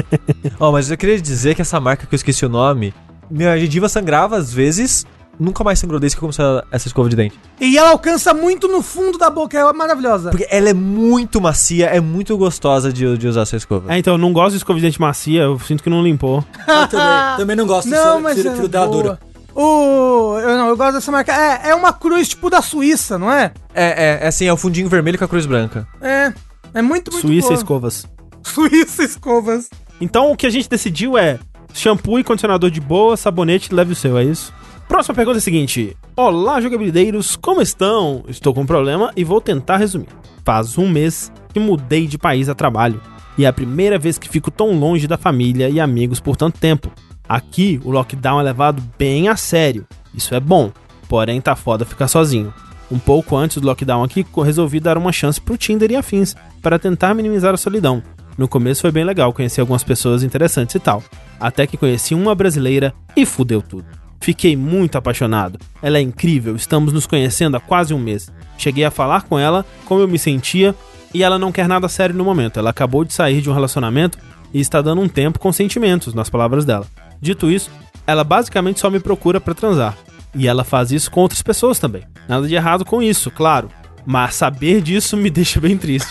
Ó, 0.58 0.72
mas 0.72 0.90
eu 0.90 0.96
queria 0.96 1.20
dizer 1.20 1.54
que 1.54 1.60
essa 1.60 1.78
marca 1.78 2.06
que 2.06 2.14
eu 2.14 2.16
esqueci 2.16 2.46
o 2.46 2.48
nome, 2.48 2.94
minha 3.30 3.58
gengiva 3.58 3.90
sangrava 3.90 4.38
às 4.38 4.50
vezes, 4.50 5.04
nunca 5.38 5.62
mais 5.64 5.78
sangrou 5.78 5.98
desde 6.00 6.16
que 6.16 6.18
eu 6.18 6.28
comecei 6.28 6.44
a- 6.44 6.64
essa 6.70 6.88
escova 6.88 7.08
de 7.08 7.16
dente. 7.16 7.38
E 7.60 7.76
ela 7.78 7.90
alcança 7.90 8.32
muito 8.34 8.68
no 8.68 8.82
fundo 8.82 9.18
da 9.18 9.30
boca, 9.30 9.58
é 9.58 9.72
maravilhosa. 9.72 10.30
Porque 10.30 10.46
ela 10.50 10.68
é 10.68 10.74
muito 10.74 11.40
macia, 11.40 11.86
é 11.86 12.00
muito 12.00 12.36
gostosa 12.36 12.92
de, 12.92 13.16
de 13.16 13.28
usar 13.28 13.42
essa 13.42 13.56
escova. 13.56 13.92
É, 13.94 13.98
então, 13.98 14.14
eu 14.14 14.18
não 14.18 14.32
gosto 14.32 14.52
de 14.52 14.56
escova 14.58 14.78
de 14.78 14.84
dente 14.86 15.00
macia, 15.00 15.42
eu 15.42 15.58
sinto 15.60 15.82
que 15.82 15.90
não 15.90 16.02
limpou. 16.02 16.44
Eu 16.66 16.86
também, 16.88 17.36
também 17.36 17.56
não 17.56 17.66
gosto 17.66 17.88
Não, 17.88 17.96
disso, 17.98 18.20
mas 18.22 18.34
prefiro, 18.34 18.48
é 18.66 18.68
prefiro 18.68 18.90
dura. 18.90 19.18
O, 19.54 20.38
eu 20.40 20.56
não, 20.56 20.68
eu 20.68 20.76
gosto 20.76 20.92
dessa 20.94 21.10
marca. 21.10 21.32
É, 21.32 21.70
é 21.70 21.74
uma 21.74 21.92
cruz 21.92 22.28
tipo 22.28 22.48
da 22.48 22.62
Suíça, 22.62 23.18
não 23.18 23.30
é? 23.32 23.52
É, 23.74 23.86
é, 23.86 24.18
é 24.24 24.28
assim, 24.28 24.44
é 24.46 24.52
o 24.52 24.56
fundinho 24.56 24.88
vermelho 24.88 25.18
com 25.18 25.24
a 25.24 25.28
cruz 25.28 25.46
branca. 25.46 25.86
É. 26.00 26.32
É 26.74 26.80
muito, 26.82 27.10
muito 27.10 27.26
Suíça 27.26 27.48
boa. 27.48 27.58
escovas. 27.58 28.06
Suíça 28.42 29.02
escovas. 29.02 29.68
Então, 30.00 30.30
o 30.30 30.36
que 30.36 30.46
a 30.46 30.50
gente 30.50 30.68
decidiu 30.68 31.18
é 31.18 31.38
shampoo 31.74 32.18
e 32.20 32.24
condicionador 32.24 32.70
de 32.70 32.80
boa, 32.80 33.16
sabonete, 33.16 33.74
leve 33.74 33.92
o 33.92 33.96
seu, 33.96 34.16
é 34.16 34.22
isso? 34.24 34.52
Próxima 34.88 35.14
pergunta 35.14 35.36
é 35.36 35.40
a 35.40 35.42
seguinte. 35.42 35.94
Olá, 36.16 36.62
jogabilideiros, 36.62 37.36
como 37.36 37.60
estão? 37.60 38.24
Estou 38.26 38.54
com 38.54 38.62
um 38.62 38.66
problema 38.66 39.12
e 39.14 39.22
vou 39.22 39.38
tentar 39.38 39.76
resumir. 39.76 40.08
Faz 40.42 40.78
um 40.78 40.88
mês 40.88 41.30
que 41.52 41.60
mudei 41.60 42.06
de 42.06 42.16
país 42.16 42.48
a 42.48 42.54
trabalho. 42.54 42.98
E 43.36 43.44
é 43.44 43.48
a 43.48 43.52
primeira 43.52 43.98
vez 43.98 44.16
que 44.16 44.30
fico 44.30 44.50
tão 44.50 44.72
longe 44.72 45.06
da 45.06 45.18
família 45.18 45.68
e 45.68 45.78
amigos 45.78 46.20
por 46.20 46.36
tanto 46.36 46.58
tempo. 46.58 46.90
Aqui, 47.28 47.78
o 47.84 47.90
lockdown 47.90 48.40
é 48.40 48.42
levado 48.42 48.82
bem 48.98 49.28
a 49.28 49.36
sério. 49.36 49.86
Isso 50.14 50.34
é 50.34 50.40
bom, 50.40 50.72
porém 51.06 51.38
tá 51.38 51.54
foda 51.54 51.84
ficar 51.84 52.08
sozinho. 52.08 52.52
Um 52.90 52.98
pouco 52.98 53.36
antes 53.36 53.58
do 53.58 53.66
lockdown 53.66 54.02
aqui, 54.02 54.26
resolvi 54.42 54.80
dar 54.80 54.96
uma 54.96 55.12
chance 55.12 55.38
pro 55.38 55.58
Tinder 55.58 55.92
e 55.92 55.96
afins, 55.96 56.34
para 56.62 56.78
tentar 56.78 57.12
minimizar 57.12 57.52
a 57.52 57.58
solidão. 57.58 58.02
No 58.38 58.48
começo 58.48 58.80
foi 58.80 58.90
bem 58.90 59.04
legal, 59.04 59.34
conheci 59.34 59.60
algumas 59.60 59.84
pessoas 59.84 60.22
interessantes 60.22 60.74
e 60.74 60.80
tal. 60.80 61.04
Até 61.38 61.66
que 61.66 61.76
conheci 61.76 62.14
uma 62.14 62.34
brasileira 62.34 62.94
e 63.14 63.26
fudeu 63.26 63.60
tudo. 63.60 64.07
Fiquei 64.20 64.56
muito 64.56 64.98
apaixonado. 64.98 65.58
Ela 65.80 65.98
é 65.98 66.00
incrível, 66.00 66.56
estamos 66.56 66.92
nos 66.92 67.06
conhecendo 67.06 67.56
há 67.56 67.60
quase 67.60 67.94
um 67.94 67.98
mês. 67.98 68.30
Cheguei 68.56 68.84
a 68.84 68.90
falar 68.90 69.22
com 69.22 69.38
ela 69.38 69.64
como 69.84 70.00
eu 70.00 70.08
me 70.08 70.18
sentia 70.18 70.74
e 71.14 71.22
ela 71.22 71.38
não 71.38 71.52
quer 71.52 71.68
nada 71.68 71.88
sério 71.88 72.14
no 72.14 72.24
momento. 72.24 72.58
Ela 72.58 72.70
acabou 72.70 73.04
de 73.04 73.12
sair 73.12 73.40
de 73.40 73.48
um 73.48 73.54
relacionamento 73.54 74.18
e 74.52 74.60
está 74.60 74.82
dando 74.82 75.00
um 75.00 75.08
tempo 75.08 75.38
com 75.38 75.52
sentimentos, 75.52 76.14
nas 76.14 76.28
palavras 76.28 76.64
dela. 76.64 76.86
Dito 77.20 77.50
isso, 77.50 77.70
ela 78.06 78.24
basicamente 78.24 78.80
só 78.80 78.90
me 78.90 79.00
procura 79.00 79.40
pra 79.40 79.54
transar. 79.54 79.96
E 80.34 80.46
ela 80.46 80.64
faz 80.64 80.92
isso 80.92 81.10
com 81.10 81.20
outras 81.20 81.42
pessoas 81.42 81.78
também. 81.78 82.02
Nada 82.28 82.46
de 82.46 82.54
errado 82.54 82.84
com 82.84 83.02
isso, 83.02 83.30
claro. 83.30 83.70
Mas 84.04 84.34
saber 84.34 84.80
disso 84.80 85.16
me 85.16 85.30
deixa 85.30 85.60
bem 85.60 85.76
triste. 85.76 86.08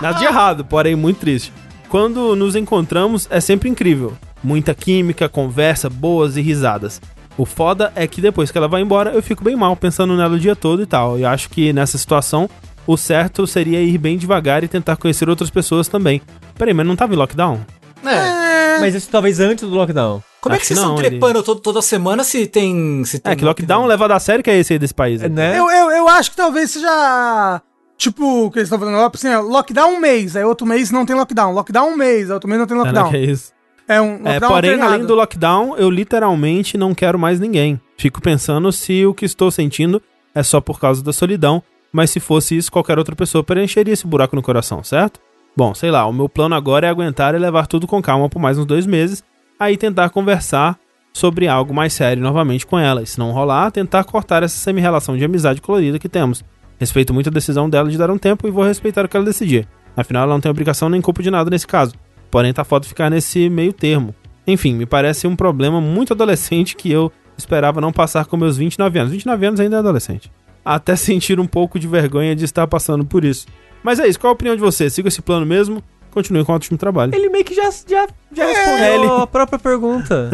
Nada 0.00 0.18
de 0.18 0.24
errado, 0.24 0.64
porém 0.64 0.94
muito 0.94 1.20
triste. 1.20 1.52
Quando 1.88 2.34
nos 2.34 2.56
encontramos 2.56 3.26
é 3.30 3.40
sempre 3.40 3.68
incrível. 3.68 4.16
Muita 4.42 4.74
química, 4.74 5.28
conversa, 5.28 5.88
boas 5.88 6.36
e 6.36 6.40
risadas. 6.42 7.00
O 7.38 7.44
foda 7.44 7.92
é 7.94 8.06
que 8.06 8.20
depois 8.20 8.50
que 8.50 8.56
ela 8.56 8.66
vai 8.68 8.80
embora, 8.80 9.10
eu 9.10 9.22
fico 9.22 9.44
bem 9.44 9.54
mal 9.56 9.76
pensando 9.76 10.16
nela 10.16 10.34
o 10.34 10.38
dia 10.38 10.56
todo 10.56 10.82
e 10.82 10.86
tal. 10.86 11.18
Eu 11.18 11.28
acho 11.28 11.50
que 11.50 11.72
nessa 11.72 11.98
situação, 11.98 12.48
o 12.86 12.96
certo 12.96 13.46
seria 13.46 13.82
ir 13.82 13.98
bem 13.98 14.16
devagar 14.16 14.64
e 14.64 14.68
tentar 14.68 14.96
conhecer 14.96 15.28
outras 15.28 15.50
pessoas 15.50 15.86
também. 15.88 16.22
Peraí, 16.56 16.72
mas 16.72 16.86
não 16.86 16.96
tava 16.96 17.12
em 17.14 17.16
lockdown? 17.16 17.60
É. 18.04 18.80
Mas 18.80 18.94
isso 18.94 19.08
talvez 19.10 19.38
antes 19.40 19.68
do 19.68 19.74
lockdown. 19.74 20.22
Como 20.40 20.54
é 20.54 20.58
Acho 20.58 20.62
que 20.62 20.68
que 20.68 20.74
vocês 20.74 20.78
estão 20.78 20.94
não, 20.94 21.00
ele- 21.00 21.10
trepando 21.18 21.42
todo- 21.42 21.60
toda 21.60 21.82
semana 21.82 22.22
se 22.24 22.46
tem. 22.46 23.04
Se 23.04 23.18
tem 23.18 23.32
É, 23.32 23.36
que 23.36 23.44
lockdown 23.44 23.86
levado 23.86 24.12
a 24.12 24.18
sério 24.20 24.44
que 24.44 24.50
é 24.50 24.58
esse 24.58 24.72
aí 24.74 24.78
desse 24.78 24.94
país. 24.94 25.20
É, 25.22 25.28
né? 25.28 25.52
né? 25.52 25.58
Eu, 25.58 25.68
eu, 25.70 25.90
eu 25.90 26.08
acho 26.08 26.30
que 26.30 26.36
talvez 26.36 26.70
seja. 26.70 27.60
Tipo, 27.98 28.44
o 28.46 28.50
que 28.50 28.58
eles 28.58 28.66
estão 28.68 28.78
falando, 28.78 29.10
assim, 29.14 29.28
ó, 29.34 29.40
lockdown 29.40 29.94
um 29.94 30.00
mês, 30.00 30.36
aí 30.36 30.44
outro 30.44 30.66
mês 30.66 30.90
não 30.90 31.06
tem 31.06 31.16
lockdown. 31.16 31.52
Lockdown 31.52 31.88
um 31.92 31.96
mês, 31.96 32.28
aí 32.30 32.34
outro 32.34 32.48
mês 32.48 32.60
não 32.60 32.66
tem 32.66 32.76
lockdown. 32.76 33.10
que 33.10 33.16
é 33.16 33.20
isso? 33.20 33.52
É 33.88 34.00
um 34.00 34.16
É, 34.24 34.32
lockdown 34.34 34.48
porém, 34.50 34.70
alternado. 34.72 34.94
além 34.94 35.06
do 35.06 35.14
lockdown, 35.14 35.76
eu 35.76 35.90
literalmente 35.90 36.76
não 36.76 36.94
quero 36.94 37.18
mais 37.18 37.38
ninguém. 37.38 37.80
Fico 37.96 38.20
pensando 38.20 38.70
se 38.72 39.06
o 39.06 39.14
que 39.14 39.24
estou 39.24 39.50
sentindo 39.50 40.02
é 40.34 40.42
só 40.42 40.60
por 40.60 40.80
causa 40.80 41.02
da 41.02 41.12
solidão, 41.12 41.62
mas 41.92 42.10
se 42.10 42.20
fosse 42.20 42.56
isso, 42.56 42.70
qualquer 42.70 42.98
outra 42.98 43.14
pessoa 43.14 43.44
preencheria 43.44 43.94
esse 43.94 44.06
buraco 44.06 44.34
no 44.36 44.42
coração, 44.42 44.82
certo? 44.82 45.20
Bom, 45.56 45.74
sei 45.74 45.90
lá, 45.90 46.04
o 46.06 46.12
meu 46.12 46.28
plano 46.28 46.54
agora 46.54 46.86
é 46.86 46.90
aguentar 46.90 47.34
e 47.34 47.38
levar 47.38 47.66
tudo 47.66 47.86
com 47.86 48.02
calma 48.02 48.28
por 48.28 48.38
mais 48.38 48.58
uns 48.58 48.66
dois 48.66 48.84
meses, 48.86 49.24
aí 49.58 49.76
tentar 49.76 50.10
conversar 50.10 50.78
sobre 51.14 51.48
algo 51.48 51.72
mais 51.72 51.94
sério 51.94 52.22
novamente 52.22 52.66
com 52.66 52.78
ela. 52.78 53.02
E 53.02 53.06
se 53.06 53.18
não 53.18 53.30
rolar, 53.32 53.70
tentar 53.70 54.04
cortar 54.04 54.42
essa 54.42 54.56
semi-relação 54.58 55.16
de 55.16 55.24
amizade 55.24 55.62
colorida 55.62 55.98
que 55.98 56.08
temos. 56.10 56.44
Respeito 56.78 57.14
muito 57.14 57.30
a 57.30 57.32
decisão 57.32 57.70
dela 57.70 57.88
de 57.88 57.96
dar 57.96 58.10
um 58.10 58.18
tempo 58.18 58.46
e 58.46 58.50
vou 58.50 58.64
respeitar 58.64 59.04
o 59.06 59.08
que 59.08 59.16
ela 59.16 59.24
decidir. 59.24 59.66
Afinal, 59.96 60.24
ela 60.24 60.34
não 60.34 60.40
tem 60.42 60.50
obrigação 60.50 60.90
nem 60.90 61.00
culpa 61.00 61.22
de 61.22 61.30
nada 61.30 61.48
nesse 61.48 61.66
caso. 61.66 61.94
Porém, 62.30 62.52
tá 62.52 62.64
foda 62.64 62.86
ficar 62.86 63.10
nesse 63.10 63.48
meio 63.48 63.72
termo. 63.72 64.14
Enfim, 64.46 64.74
me 64.74 64.86
parece 64.86 65.26
um 65.26 65.34
problema 65.36 65.80
muito 65.80 66.12
adolescente 66.12 66.76
que 66.76 66.90
eu 66.90 67.10
esperava 67.36 67.80
não 67.80 67.92
passar 67.92 68.24
com 68.26 68.36
meus 68.36 68.56
29 68.56 68.98
anos. 68.98 69.12
29 69.12 69.46
anos 69.46 69.60
ainda 69.60 69.76
é 69.76 69.78
adolescente. 69.78 70.30
Até 70.64 70.94
sentir 70.96 71.38
um 71.40 71.46
pouco 71.46 71.78
de 71.78 71.86
vergonha 71.88 72.34
de 72.36 72.44
estar 72.44 72.66
passando 72.66 73.04
por 73.04 73.24
isso. 73.24 73.46
Mas 73.82 73.98
é 73.98 74.06
isso, 74.08 74.18
qual 74.18 74.30
a 74.30 74.34
opinião 74.34 74.54
de 74.56 74.60
você? 74.62 74.88
Siga 74.90 75.08
esse 75.08 75.22
plano 75.22 75.46
mesmo? 75.46 75.82
Continue 76.10 76.44
com 76.44 76.52
o 76.52 76.54
ótimo 76.54 76.78
trabalho. 76.78 77.14
Ele 77.14 77.28
meio 77.28 77.44
que 77.44 77.54
já, 77.54 77.70
já, 77.70 78.06
já 78.32 78.46
respondeu 78.46 78.94
ele- 78.94 79.22
a 79.22 79.26
própria 79.26 79.58
pergunta. 79.58 80.30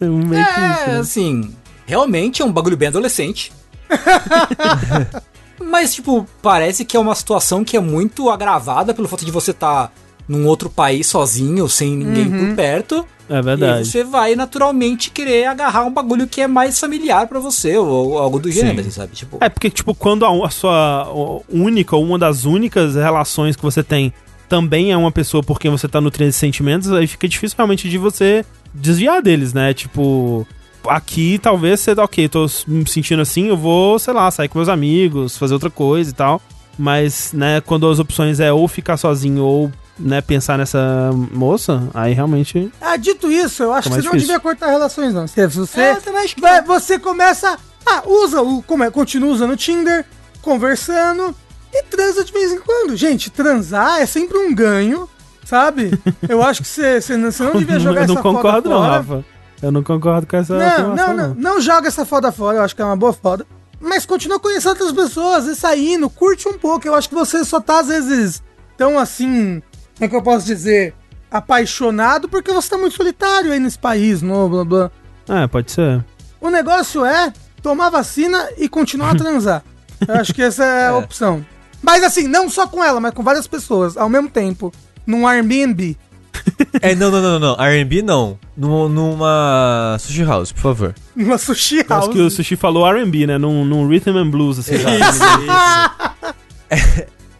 Um 0.00 0.18
meio 0.24 0.44
que 0.44 0.50
isso, 0.50 0.82
É, 0.84 0.92
né? 0.92 0.98
assim, 1.00 1.54
realmente 1.86 2.40
é 2.40 2.44
um 2.44 2.52
bagulho 2.52 2.76
bem 2.76 2.88
adolescente. 2.88 3.52
Mas, 5.60 5.94
tipo, 5.94 6.26
parece 6.42 6.84
que 6.84 6.96
é 6.96 7.00
uma 7.00 7.14
situação 7.14 7.64
que 7.64 7.76
é 7.76 7.80
muito 7.80 8.28
agravada 8.30 8.92
pelo 8.94 9.08
fato 9.08 9.24
de 9.24 9.30
você 9.30 9.50
estar 9.52 9.92
num 10.28 10.46
outro 10.46 10.70
país 10.70 11.06
sozinho, 11.06 11.68
sem 11.68 11.96
ninguém 11.96 12.30
por 12.30 12.56
perto. 12.56 13.06
É 13.28 13.34
E 13.34 13.36
aí 13.36 13.42
verdade. 13.42 13.86
você 13.88 14.04
vai 14.04 14.34
naturalmente 14.34 15.10
querer 15.10 15.46
agarrar 15.46 15.84
um 15.84 15.90
bagulho 15.92 16.26
que 16.26 16.40
é 16.40 16.46
mais 16.46 16.78
familiar 16.78 17.26
pra 17.26 17.38
você, 17.40 17.76
ou, 17.76 18.18
algo 18.18 18.38
do 18.38 18.50
gênero, 18.50 18.74
Sim. 18.76 18.80
assim, 18.80 18.90
sabe? 18.90 19.14
Tipo, 19.14 19.38
É, 19.40 19.48
porque, 19.48 19.70
tipo, 19.70 19.94
quando 19.94 20.26
a, 20.26 20.46
a 20.46 20.50
sua 20.50 21.10
única 21.50 21.96
ou 21.96 22.04
uma 22.04 22.18
das 22.18 22.44
únicas 22.44 22.94
relações 22.94 23.56
que 23.56 23.62
você 23.62 23.82
tem 23.82 24.12
também 24.48 24.92
é 24.92 24.96
uma 24.96 25.10
pessoa 25.10 25.42
por 25.42 25.58
quem 25.58 25.70
você 25.70 25.88
tá 25.88 26.00
nutrindo 26.02 26.28
esses 26.28 26.38
sentimentos, 26.40 26.92
aí 26.92 27.06
fica 27.06 27.26
difícil 27.26 27.56
realmente 27.56 27.88
de 27.88 27.96
você 27.96 28.44
desviar 28.74 29.22
deles, 29.22 29.54
né? 29.54 29.72
Tipo, 29.72 30.46
aqui 30.86 31.38
talvez 31.38 31.80
você, 31.80 31.92
ok, 31.92 32.28
tô 32.28 32.46
me 32.68 32.86
sentindo 32.88 33.22
assim, 33.22 33.46
eu 33.48 33.56
vou, 33.56 33.98
sei 33.98 34.12
lá, 34.12 34.30
sair 34.30 34.48
com 34.48 34.58
meus 34.58 34.68
amigos, 34.68 35.36
fazer 35.38 35.54
outra 35.54 35.70
coisa 35.70 36.10
e 36.10 36.12
tal. 36.12 36.42
Mas, 36.78 37.32
né, 37.32 37.60
quando 37.62 37.88
as 37.88 37.98
opções 37.98 38.38
é 38.38 38.52
ou 38.52 38.66
ficar 38.68 38.96
sozinho 38.96 39.42
ou, 39.44 39.72
né, 39.98 40.20
pensar 40.20 40.58
nessa 40.58 41.10
moça, 41.32 41.88
aí 41.94 42.12
realmente. 42.12 42.70
Ah, 42.80 42.96
dito 42.96 43.30
isso, 43.30 43.62
eu 43.62 43.72
acho 43.72 43.88
que 43.88 43.94
você 43.94 44.02
não 44.02 44.12
difícil. 44.12 44.26
devia 44.28 44.40
cortar 44.40 44.66
relações, 44.68 45.14
não. 45.14 45.26
Se 45.26 45.46
você, 45.46 45.80
É, 45.80 45.92
eu 45.92 46.00
que 46.26 46.40
vai- 46.40 46.60
não. 46.60 46.66
você 46.66 46.98
começa. 46.98 47.56
Ah, 47.86 48.02
usa 48.06 48.40
o. 48.42 48.62
Como 48.62 48.82
é, 48.82 48.90
continua 48.90 49.30
usando 49.30 49.52
o 49.52 49.56
Tinder, 49.56 50.04
conversando 50.42 51.34
e 51.72 51.82
transa 51.84 52.24
de 52.24 52.32
vez 52.32 52.52
em 52.52 52.60
quando. 52.60 52.96
Gente, 52.96 53.30
transar 53.30 54.00
é 54.00 54.06
sempre 54.06 54.38
um 54.38 54.54
ganho, 54.54 55.08
sabe? 55.44 55.90
Eu 56.28 56.42
acho 56.42 56.62
que 56.62 56.68
você, 56.68 57.00
você, 57.00 57.16
não, 57.16 57.30
você 57.30 57.42
não 57.42 57.52
devia 57.56 57.78
jogar 57.80 58.02
eu 58.02 58.08
não 58.08 58.14
essa 58.14 58.22
foda 58.22 58.36
concordo, 58.36 58.70
não, 58.70 58.76
fora. 58.78 58.92
Rafa. 58.92 59.24
Eu 59.62 59.72
não 59.72 59.82
concordo 59.82 60.26
com 60.26 60.36
essa. 60.36 60.54
Não, 60.58 60.66
afirmação, 60.66 61.14
não, 61.16 61.28
não, 61.28 61.34
não 61.34 61.60
joga 61.60 61.88
essa 61.88 62.04
foda 62.06 62.30
fora, 62.30 62.58
eu 62.58 62.62
acho 62.62 62.74
que 62.76 62.82
é 62.82 62.84
uma 62.84 62.96
boa 62.96 63.12
foda. 63.12 63.46
Mas 63.80 64.06
continua 64.06 64.38
conhecendo 64.40 64.70
outras 64.70 64.92
pessoas 64.92 65.46
e 65.46 65.54
saindo, 65.54 66.08
curte 66.08 66.48
um 66.48 66.54
pouco. 66.58 66.86
Eu 66.86 66.94
acho 66.94 67.08
que 67.08 67.14
você 67.14 67.44
só 67.44 67.60
tá, 67.60 67.80
às 67.80 67.88
vezes, 67.88 68.42
tão 68.78 68.98
assim. 68.98 69.62
Como 69.96 70.06
é 70.06 70.08
que 70.08 70.16
eu 70.16 70.22
posso 70.22 70.46
dizer? 70.46 70.94
Apaixonado 71.30 72.28
porque 72.28 72.52
você 72.52 72.70
tá 72.70 72.78
muito 72.78 72.96
solitário 72.96 73.52
aí 73.52 73.58
nesse 73.58 73.78
país, 73.78 74.22
no 74.22 74.48
blá 74.48 74.64
blá. 74.64 74.90
É, 75.28 75.46
pode 75.46 75.70
ser. 75.72 76.04
O 76.40 76.50
negócio 76.50 77.04
é 77.04 77.32
tomar 77.62 77.90
vacina 77.90 78.48
e 78.58 78.68
continuar 78.68 79.12
a 79.12 79.16
transar. 79.16 79.62
Eu 80.06 80.14
acho 80.16 80.34
que 80.34 80.42
essa 80.42 80.64
é 80.64 80.88
a 80.88 80.96
opção. 80.96 81.44
Mas 81.82 82.02
assim, 82.02 82.26
não 82.28 82.48
só 82.48 82.66
com 82.66 82.82
ela, 82.82 83.00
mas 83.00 83.12
com 83.12 83.22
várias 83.22 83.46
pessoas 83.46 83.96
ao 83.96 84.08
mesmo 84.08 84.28
tempo. 84.28 84.72
Num 85.06 85.26
Airbnb. 85.26 85.96
é, 86.80 86.94
não, 86.94 87.10
não, 87.10 87.20
não, 87.22 87.38
não. 87.38 87.62
R&B 87.64 88.02
não. 88.02 88.38
Numa, 88.56 88.88
numa 88.88 89.96
sushi 90.00 90.24
house, 90.24 90.52
por 90.52 90.62
favor. 90.62 90.94
Numa 91.14 91.38
sushi 91.38 91.80
Acho 91.80 91.88
house. 91.88 92.08
que 92.08 92.20
o 92.20 92.30
Sushi 92.30 92.56
falou 92.56 92.86
R&B, 92.86 93.26
né? 93.26 93.38
Num, 93.38 93.64
num 93.64 93.86
rhythm 93.88 94.16
and 94.16 94.30
blues, 94.30 94.58
assim. 94.58 94.74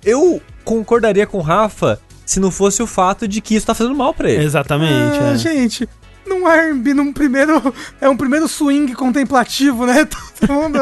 Eu 0.05 0.41
concordaria 0.65 1.27
com 1.27 1.39
o 1.39 1.43
Rafa 1.43 2.01
se 2.25 2.41
não 2.41 2.51
fosse 2.51 2.83
o 2.83 2.87
fato 2.87 3.27
de 3.29 3.41
que 3.41 3.55
isso 3.55 3.67
tá 3.67 3.75
fazendo 3.75 3.95
mal 3.95 4.15
pra 4.15 4.31
ele. 4.31 4.45
Exatamente. 4.45 5.19
Ah, 5.21 5.33
é. 5.33 5.37
Gente, 5.37 5.89
num 6.27 6.49
R&B, 6.49 6.95
num 6.95 7.13
primeiro... 7.13 7.75
É 8.01 8.09
um 8.09 8.17
primeiro 8.17 8.49
swing 8.49 8.95
contemplativo, 8.95 9.87
né? 9.87 10.07
Todo 10.41 10.53
mundo... 10.53 10.79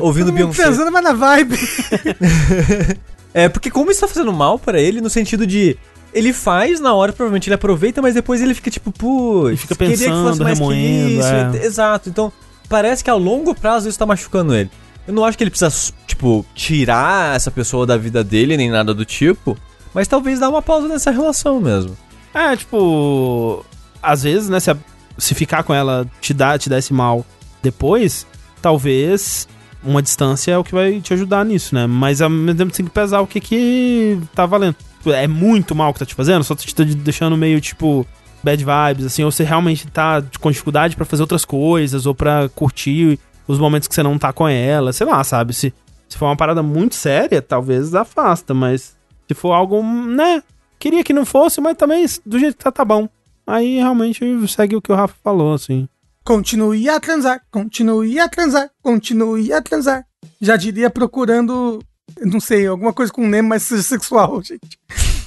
Ouvindo 0.00 0.26
todo 0.26 0.34
mundo 0.34 0.52
Beyoncé. 0.52 0.62
transando, 0.62 0.92
mas 0.92 1.04
na 1.04 1.12
vibe. 1.12 1.58
É, 3.36 3.50
porque 3.50 3.70
como 3.70 3.90
isso 3.90 4.00
tá 4.00 4.08
fazendo 4.08 4.32
mal 4.32 4.58
pra 4.58 4.80
ele, 4.80 4.98
no 4.98 5.10
sentido 5.10 5.46
de. 5.46 5.76
Ele 6.14 6.32
faz 6.32 6.80
na 6.80 6.94
hora, 6.94 7.12
provavelmente 7.12 7.48
ele 7.50 7.54
aproveita, 7.54 8.00
mas 8.00 8.14
depois 8.14 8.40
ele 8.40 8.54
fica 8.54 8.70
tipo, 8.70 8.90
putz, 8.90 9.60
fica 9.60 9.74
pensando, 9.74 10.42
remoendo, 10.42 11.20
é. 11.54 11.66
Exato. 11.66 12.08
Então, 12.08 12.32
parece 12.66 13.04
que 13.04 13.10
a 13.10 13.14
longo 13.14 13.54
prazo 13.54 13.90
isso 13.90 13.98
tá 13.98 14.06
machucando 14.06 14.54
ele. 14.54 14.70
Eu 15.06 15.12
não 15.12 15.22
acho 15.22 15.36
que 15.36 15.44
ele 15.44 15.50
precisa, 15.50 15.92
tipo, 16.06 16.46
tirar 16.54 17.36
essa 17.36 17.50
pessoa 17.50 17.86
da 17.86 17.98
vida 17.98 18.24
dele, 18.24 18.56
nem 18.56 18.70
nada 18.70 18.94
do 18.94 19.04
tipo. 19.04 19.54
Mas 19.96 20.06
talvez 20.06 20.38
dar 20.38 20.50
uma 20.50 20.60
pausa 20.60 20.86
nessa 20.86 21.10
relação 21.10 21.58
mesmo. 21.58 21.96
É, 22.34 22.54
tipo. 22.54 23.64
Às 24.02 24.22
vezes, 24.24 24.50
né, 24.50 24.60
se, 24.60 24.70
a- 24.70 24.76
se 25.16 25.34
ficar 25.34 25.62
com 25.62 25.72
ela 25.72 26.06
te 26.20 26.34
dá, 26.34 26.58
te 26.58 26.68
dá 26.68 26.78
esse 26.78 26.92
mal 26.92 27.24
depois, 27.62 28.26
talvez 28.60 29.48
uma 29.82 30.02
distância 30.02 30.52
é 30.52 30.58
o 30.58 30.62
que 30.62 30.74
vai 30.74 31.00
te 31.00 31.14
ajudar 31.14 31.46
nisso, 31.46 31.74
né? 31.74 31.86
Mas 31.86 32.20
ao 32.20 32.28
mesmo 32.28 32.58
tempo 32.58 32.72
tem 32.74 32.84
que 32.84 32.92
pesar 32.92 33.20
o 33.22 33.26
que 33.26 33.40
que 33.40 34.20
tá 34.34 34.44
valendo. 34.44 34.76
É 35.06 35.26
muito 35.26 35.74
mal 35.74 35.94
que 35.94 35.98
tá 36.00 36.04
te 36.04 36.14
fazendo, 36.14 36.44
só 36.44 36.54
te 36.54 36.74
tá 36.74 36.84
deixando 36.84 37.34
meio, 37.36 37.58
tipo, 37.60 38.06
bad 38.42 38.62
vibes, 38.64 39.06
assim, 39.06 39.24
ou 39.24 39.32
você 39.32 39.44
realmente 39.44 39.86
tá 39.86 40.22
com 40.40 40.50
dificuldade 40.50 40.94
pra 40.94 41.06
fazer 41.06 41.22
outras 41.22 41.44
coisas, 41.44 42.04
ou 42.04 42.14
pra 42.14 42.50
curtir 42.54 43.18
os 43.48 43.58
momentos 43.58 43.88
que 43.88 43.94
você 43.94 44.02
não 44.02 44.18
tá 44.18 44.30
com 44.32 44.46
ela, 44.46 44.92
sei 44.92 45.06
lá, 45.06 45.24
sabe? 45.24 45.54
Se, 45.54 45.72
se 46.08 46.18
for 46.18 46.26
uma 46.26 46.36
parada 46.36 46.62
muito 46.62 46.94
séria, 46.96 47.40
talvez 47.40 47.94
afasta, 47.94 48.52
mas 48.52 48.94
se 49.28 49.34
for 49.34 49.52
algo, 49.52 49.82
né? 49.82 50.42
Queria 50.78 51.02
que 51.04 51.12
não 51.12 51.24
fosse, 51.26 51.60
mas 51.60 51.76
também 51.76 52.04
do 52.24 52.38
jeito 52.38 52.56
que 52.58 52.64
tá, 52.64 52.70
tá 52.72 52.84
bom. 52.84 53.08
Aí 53.46 53.76
realmente 53.76 54.20
segue 54.48 54.76
o 54.76 54.82
que 54.82 54.90
o 54.92 54.94
Rafa 54.94 55.14
falou, 55.22 55.54
assim. 55.54 55.88
Continue 56.24 56.88
a 56.88 56.98
transar, 56.98 57.40
continue 57.50 58.18
a 58.18 58.28
transar, 58.28 58.68
continue 58.82 59.52
a 59.52 59.62
transar. 59.62 60.04
Já 60.40 60.56
diria 60.56 60.90
procurando, 60.90 61.80
não 62.20 62.40
sei, 62.40 62.66
alguma 62.66 62.92
coisa 62.92 63.12
com 63.12 63.26
Nemo, 63.26 63.48
mas 63.50 63.62
seja 63.62 63.82
sexual, 63.84 64.42
gente. 64.42 64.78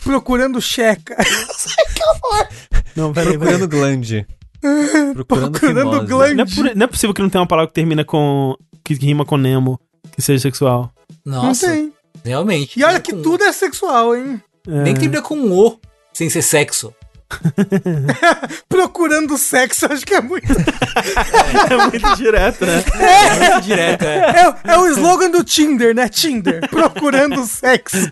Procurando 0.03 0.61
checa. 0.61 1.15
Não, 2.95 3.13
peraí, 3.13 3.37
Procurando 3.37 3.67
glande. 3.67 4.27
Procurando, 5.13 5.51
Procurando 5.59 6.05
glande. 6.07 6.35
Não 6.35 6.43
é, 6.43 6.47
por- 6.47 6.75
não 6.75 6.83
é 6.83 6.87
possível 6.87 7.13
que 7.13 7.21
não 7.21 7.29
tenha 7.29 7.41
uma 7.41 7.47
palavra 7.47 7.67
que 7.67 7.73
termina 7.73 8.03
com. 8.03 8.55
que 8.83 8.93
rima 8.93 9.23
com 9.25 9.37
Nemo, 9.37 9.79
que 10.11 10.21
seja 10.21 10.41
sexual. 10.41 10.91
Nossa, 11.25 11.67
Não 11.67 11.75
tem. 11.75 11.93
Realmente. 12.23 12.79
E 12.79 12.83
olha 12.83 12.99
que 12.99 13.13
com- 13.13 13.21
tudo 13.21 13.43
é 13.43 13.51
sexual, 13.51 14.15
hein? 14.15 14.41
É. 14.67 14.83
Nem 14.83 14.93
que 14.93 14.99
termina 15.01 15.21
com 15.21 15.35
um 15.35 15.51
O, 15.51 15.79
sem 16.13 16.29
ser 16.29 16.41
sexo. 16.41 16.93
Procurando 18.67 19.37
sexo, 19.37 19.85
acho 19.91 20.03
que 20.03 20.15
é 20.15 20.21
muito. 20.21 20.47
É 20.51 21.77
muito 21.87 22.15
direto, 22.15 22.65
né? 22.65 22.83
É 22.99 23.51
muito 23.51 23.65
direto, 23.65 24.03
é. 24.03 24.17
É, 24.17 24.73
é 24.73 24.77
o 24.79 24.87
slogan 24.87 25.29
do 25.29 25.43
Tinder, 25.43 25.93
né? 25.93 26.09
Tinder. 26.09 26.67
Procurando 26.69 27.45
sexo. 27.45 28.11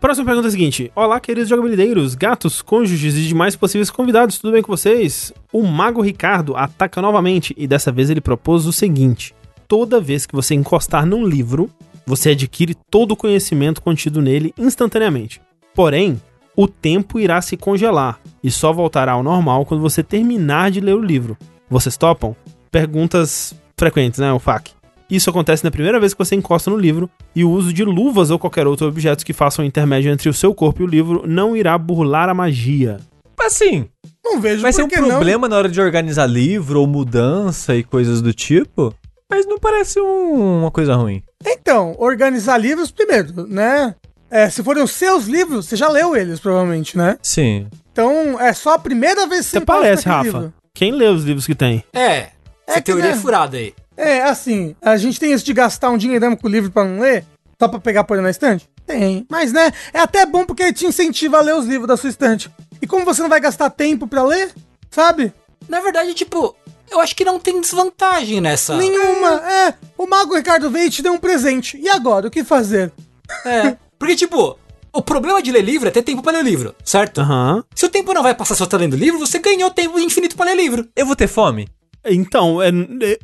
Próxima 0.00 0.26
pergunta 0.26 0.46
é 0.46 0.50
a 0.50 0.52
seguinte: 0.52 0.90
Olá, 0.94 1.20
queridos 1.20 1.48
jogabilideiros, 1.48 2.14
gatos, 2.14 2.62
cônjuges 2.62 3.16
e 3.16 3.22
demais 3.26 3.54
possíveis 3.56 3.90
convidados, 3.90 4.38
tudo 4.38 4.52
bem 4.52 4.62
com 4.62 4.70
vocês? 4.74 5.32
O 5.52 5.62
Mago 5.62 6.00
Ricardo 6.00 6.56
ataca 6.56 7.02
novamente 7.02 7.54
e 7.56 7.66
dessa 7.66 7.90
vez 7.92 8.08
ele 8.08 8.20
propôs 8.20 8.64
o 8.66 8.72
seguinte: 8.72 9.34
Toda 9.68 10.00
vez 10.00 10.26
que 10.26 10.34
você 10.34 10.54
encostar 10.54 11.04
num 11.04 11.26
livro, 11.26 11.70
você 12.06 12.30
adquire 12.30 12.74
todo 12.90 13.12
o 13.12 13.16
conhecimento 13.16 13.82
contido 13.82 14.22
nele 14.22 14.54
instantaneamente. 14.56 15.40
Porém, 15.74 16.20
o 16.56 16.68
tempo 16.68 17.18
irá 17.18 17.42
se 17.42 17.56
congelar 17.56 18.20
e 18.42 18.50
só 18.50 18.72
voltará 18.72 19.12
ao 19.12 19.22
normal 19.22 19.66
quando 19.66 19.80
você 19.80 20.02
terminar 20.02 20.70
de 20.70 20.80
ler 20.80 20.94
o 20.94 21.02
livro. 21.02 21.36
Vocês 21.68 21.96
topam? 21.96 22.34
Perguntas 22.70 23.54
frequentes, 23.78 24.20
né, 24.20 24.32
o 24.32 24.38
FAQ. 24.38 24.70
Isso 25.10 25.30
acontece 25.30 25.64
na 25.64 25.70
primeira 25.70 26.00
vez 26.00 26.12
que 26.14 26.18
você 26.18 26.34
encosta 26.34 26.68
no 26.70 26.76
livro, 26.76 27.08
e 27.34 27.44
o 27.44 27.50
uso 27.50 27.72
de 27.72 27.84
luvas 27.84 28.30
ou 28.30 28.38
qualquer 28.38 28.66
outro 28.66 28.88
objeto 28.88 29.24
que 29.24 29.32
façam 29.32 29.64
um 29.64 29.68
intermédio 29.68 30.10
entre 30.10 30.28
o 30.28 30.34
seu 30.34 30.52
corpo 30.54 30.82
e 30.82 30.84
o 30.84 30.88
livro 30.88 31.24
não 31.26 31.56
irá 31.56 31.76
burlar 31.78 32.28
a 32.28 32.34
magia. 32.34 32.98
Assim, 33.38 33.86
Não 34.24 34.40
vejo 34.40 34.62
vai 34.62 34.72
ser 34.72 34.82
um 34.82 34.88
não. 34.88 35.08
problema 35.08 35.48
na 35.48 35.56
hora 35.56 35.68
de 35.68 35.80
organizar 35.80 36.26
livro 36.26 36.80
ou 36.80 36.86
mudança 36.86 37.76
e 37.76 37.84
coisas 37.84 38.20
do 38.20 38.32
tipo. 38.32 38.92
Mas 39.30 39.46
não 39.46 39.58
parece 39.58 40.00
um- 40.00 40.60
uma 40.60 40.70
coisa 40.70 40.94
ruim. 40.94 41.22
Então, 41.44 41.94
organizar 41.98 42.58
livros 42.58 42.90
primeiro, 42.90 43.46
né? 43.46 43.94
É, 44.30 44.48
se 44.50 44.62
forem 44.62 44.82
os 44.82 44.90
seus 44.92 45.24
livros, 45.26 45.66
você 45.66 45.76
já 45.76 45.88
leu 45.88 46.16
eles, 46.16 46.40
provavelmente, 46.40 46.96
né? 46.96 47.16
Sim. 47.22 47.68
Então, 47.92 48.40
é 48.40 48.52
só 48.52 48.74
a 48.74 48.78
primeira 48.78 49.26
vez 49.26 49.46
que 49.46 49.52
Você 49.52 49.58
encosta 49.58 49.80
parece, 49.82 50.08
Rafa. 50.08 50.22
livro. 50.24 50.54
Quem 50.74 50.92
lê 50.92 51.06
os 51.08 51.24
livros 51.24 51.46
que 51.46 51.54
tem? 51.54 51.82
É, 51.92 52.18
essa 52.18 52.32
É 52.66 52.74
que, 52.74 52.82
teoria 52.82 53.06
né? 53.06 53.12
é 53.12 53.16
furada 53.16 53.56
aí. 53.56 53.74
É, 53.96 54.22
assim, 54.22 54.76
a 54.82 54.96
gente 54.96 55.18
tem 55.18 55.32
isso 55.32 55.44
de 55.44 55.52
gastar 55.54 55.90
um 55.90 55.96
dinheirão 55.96 56.36
com 56.36 56.46
o 56.46 56.50
livro 56.50 56.70
pra 56.70 56.84
não 56.84 57.00
ler, 57.00 57.24
só 57.58 57.66
pra 57.68 57.78
pegar 57.80 58.04
por 58.04 58.20
na 58.20 58.30
estante? 58.30 58.68
Tem. 58.86 59.26
Mas, 59.30 59.52
né, 59.52 59.72
é 59.92 59.98
até 60.00 60.26
bom 60.26 60.44
porque 60.44 60.72
te 60.72 60.86
incentiva 60.86 61.38
a 61.38 61.42
ler 61.42 61.54
os 61.54 61.66
livros 61.66 61.88
da 61.88 61.96
sua 61.96 62.10
estante. 62.10 62.50
E 62.82 62.86
como 62.86 63.04
você 63.04 63.22
não 63.22 63.28
vai 63.28 63.40
gastar 63.40 63.70
tempo 63.70 64.06
pra 64.06 64.22
ler, 64.22 64.52
sabe? 64.90 65.32
Na 65.68 65.80
verdade, 65.80 66.12
tipo, 66.14 66.54
eu 66.90 67.00
acho 67.00 67.14
que 67.16 67.24
não 67.24 67.38
tem 67.38 67.60
desvantagem 67.60 68.40
nessa. 68.40 68.76
Nenhuma. 68.76 69.28
É, 69.50 69.74
o 69.98 70.06
Mago 70.06 70.34
Ricardo 70.36 70.70
veio 70.70 70.86
e 70.86 70.90
te 70.90 71.02
deu 71.02 71.12
um 71.12 71.18
presente. 71.18 71.76
E 71.78 71.88
agora, 71.88 72.26
o 72.28 72.30
que 72.30 72.44
fazer? 72.44 72.92
É. 73.44 73.76
Porque, 73.98 74.14
tipo, 74.16 74.58
o 74.92 75.02
problema 75.02 75.42
de 75.42 75.50
ler 75.50 75.62
livro 75.62 75.88
é 75.88 75.90
ter 75.90 76.02
tempo 76.02 76.22
pra 76.22 76.32
ler 76.32 76.44
livro, 76.44 76.74
certo? 76.84 77.20
Aham. 77.20 77.64
Se 77.74 77.84
o 77.84 77.88
tempo 77.88 78.12
não 78.14 78.22
vai 78.22 78.34
passar 78.34 78.54
só 78.54 78.66
tá 78.66 78.76
lendo 78.76 78.96
livro, 78.96 79.18
você 79.18 79.38
ganhou 79.38 79.70
tempo 79.70 79.98
infinito 79.98 80.36
pra 80.36 80.46
ler 80.46 80.56
livro. 80.56 80.86
Eu 80.96 81.06
vou 81.06 81.16
ter 81.16 81.26
fome? 81.28 81.68
Então, 82.04 82.62
é- 82.62 82.70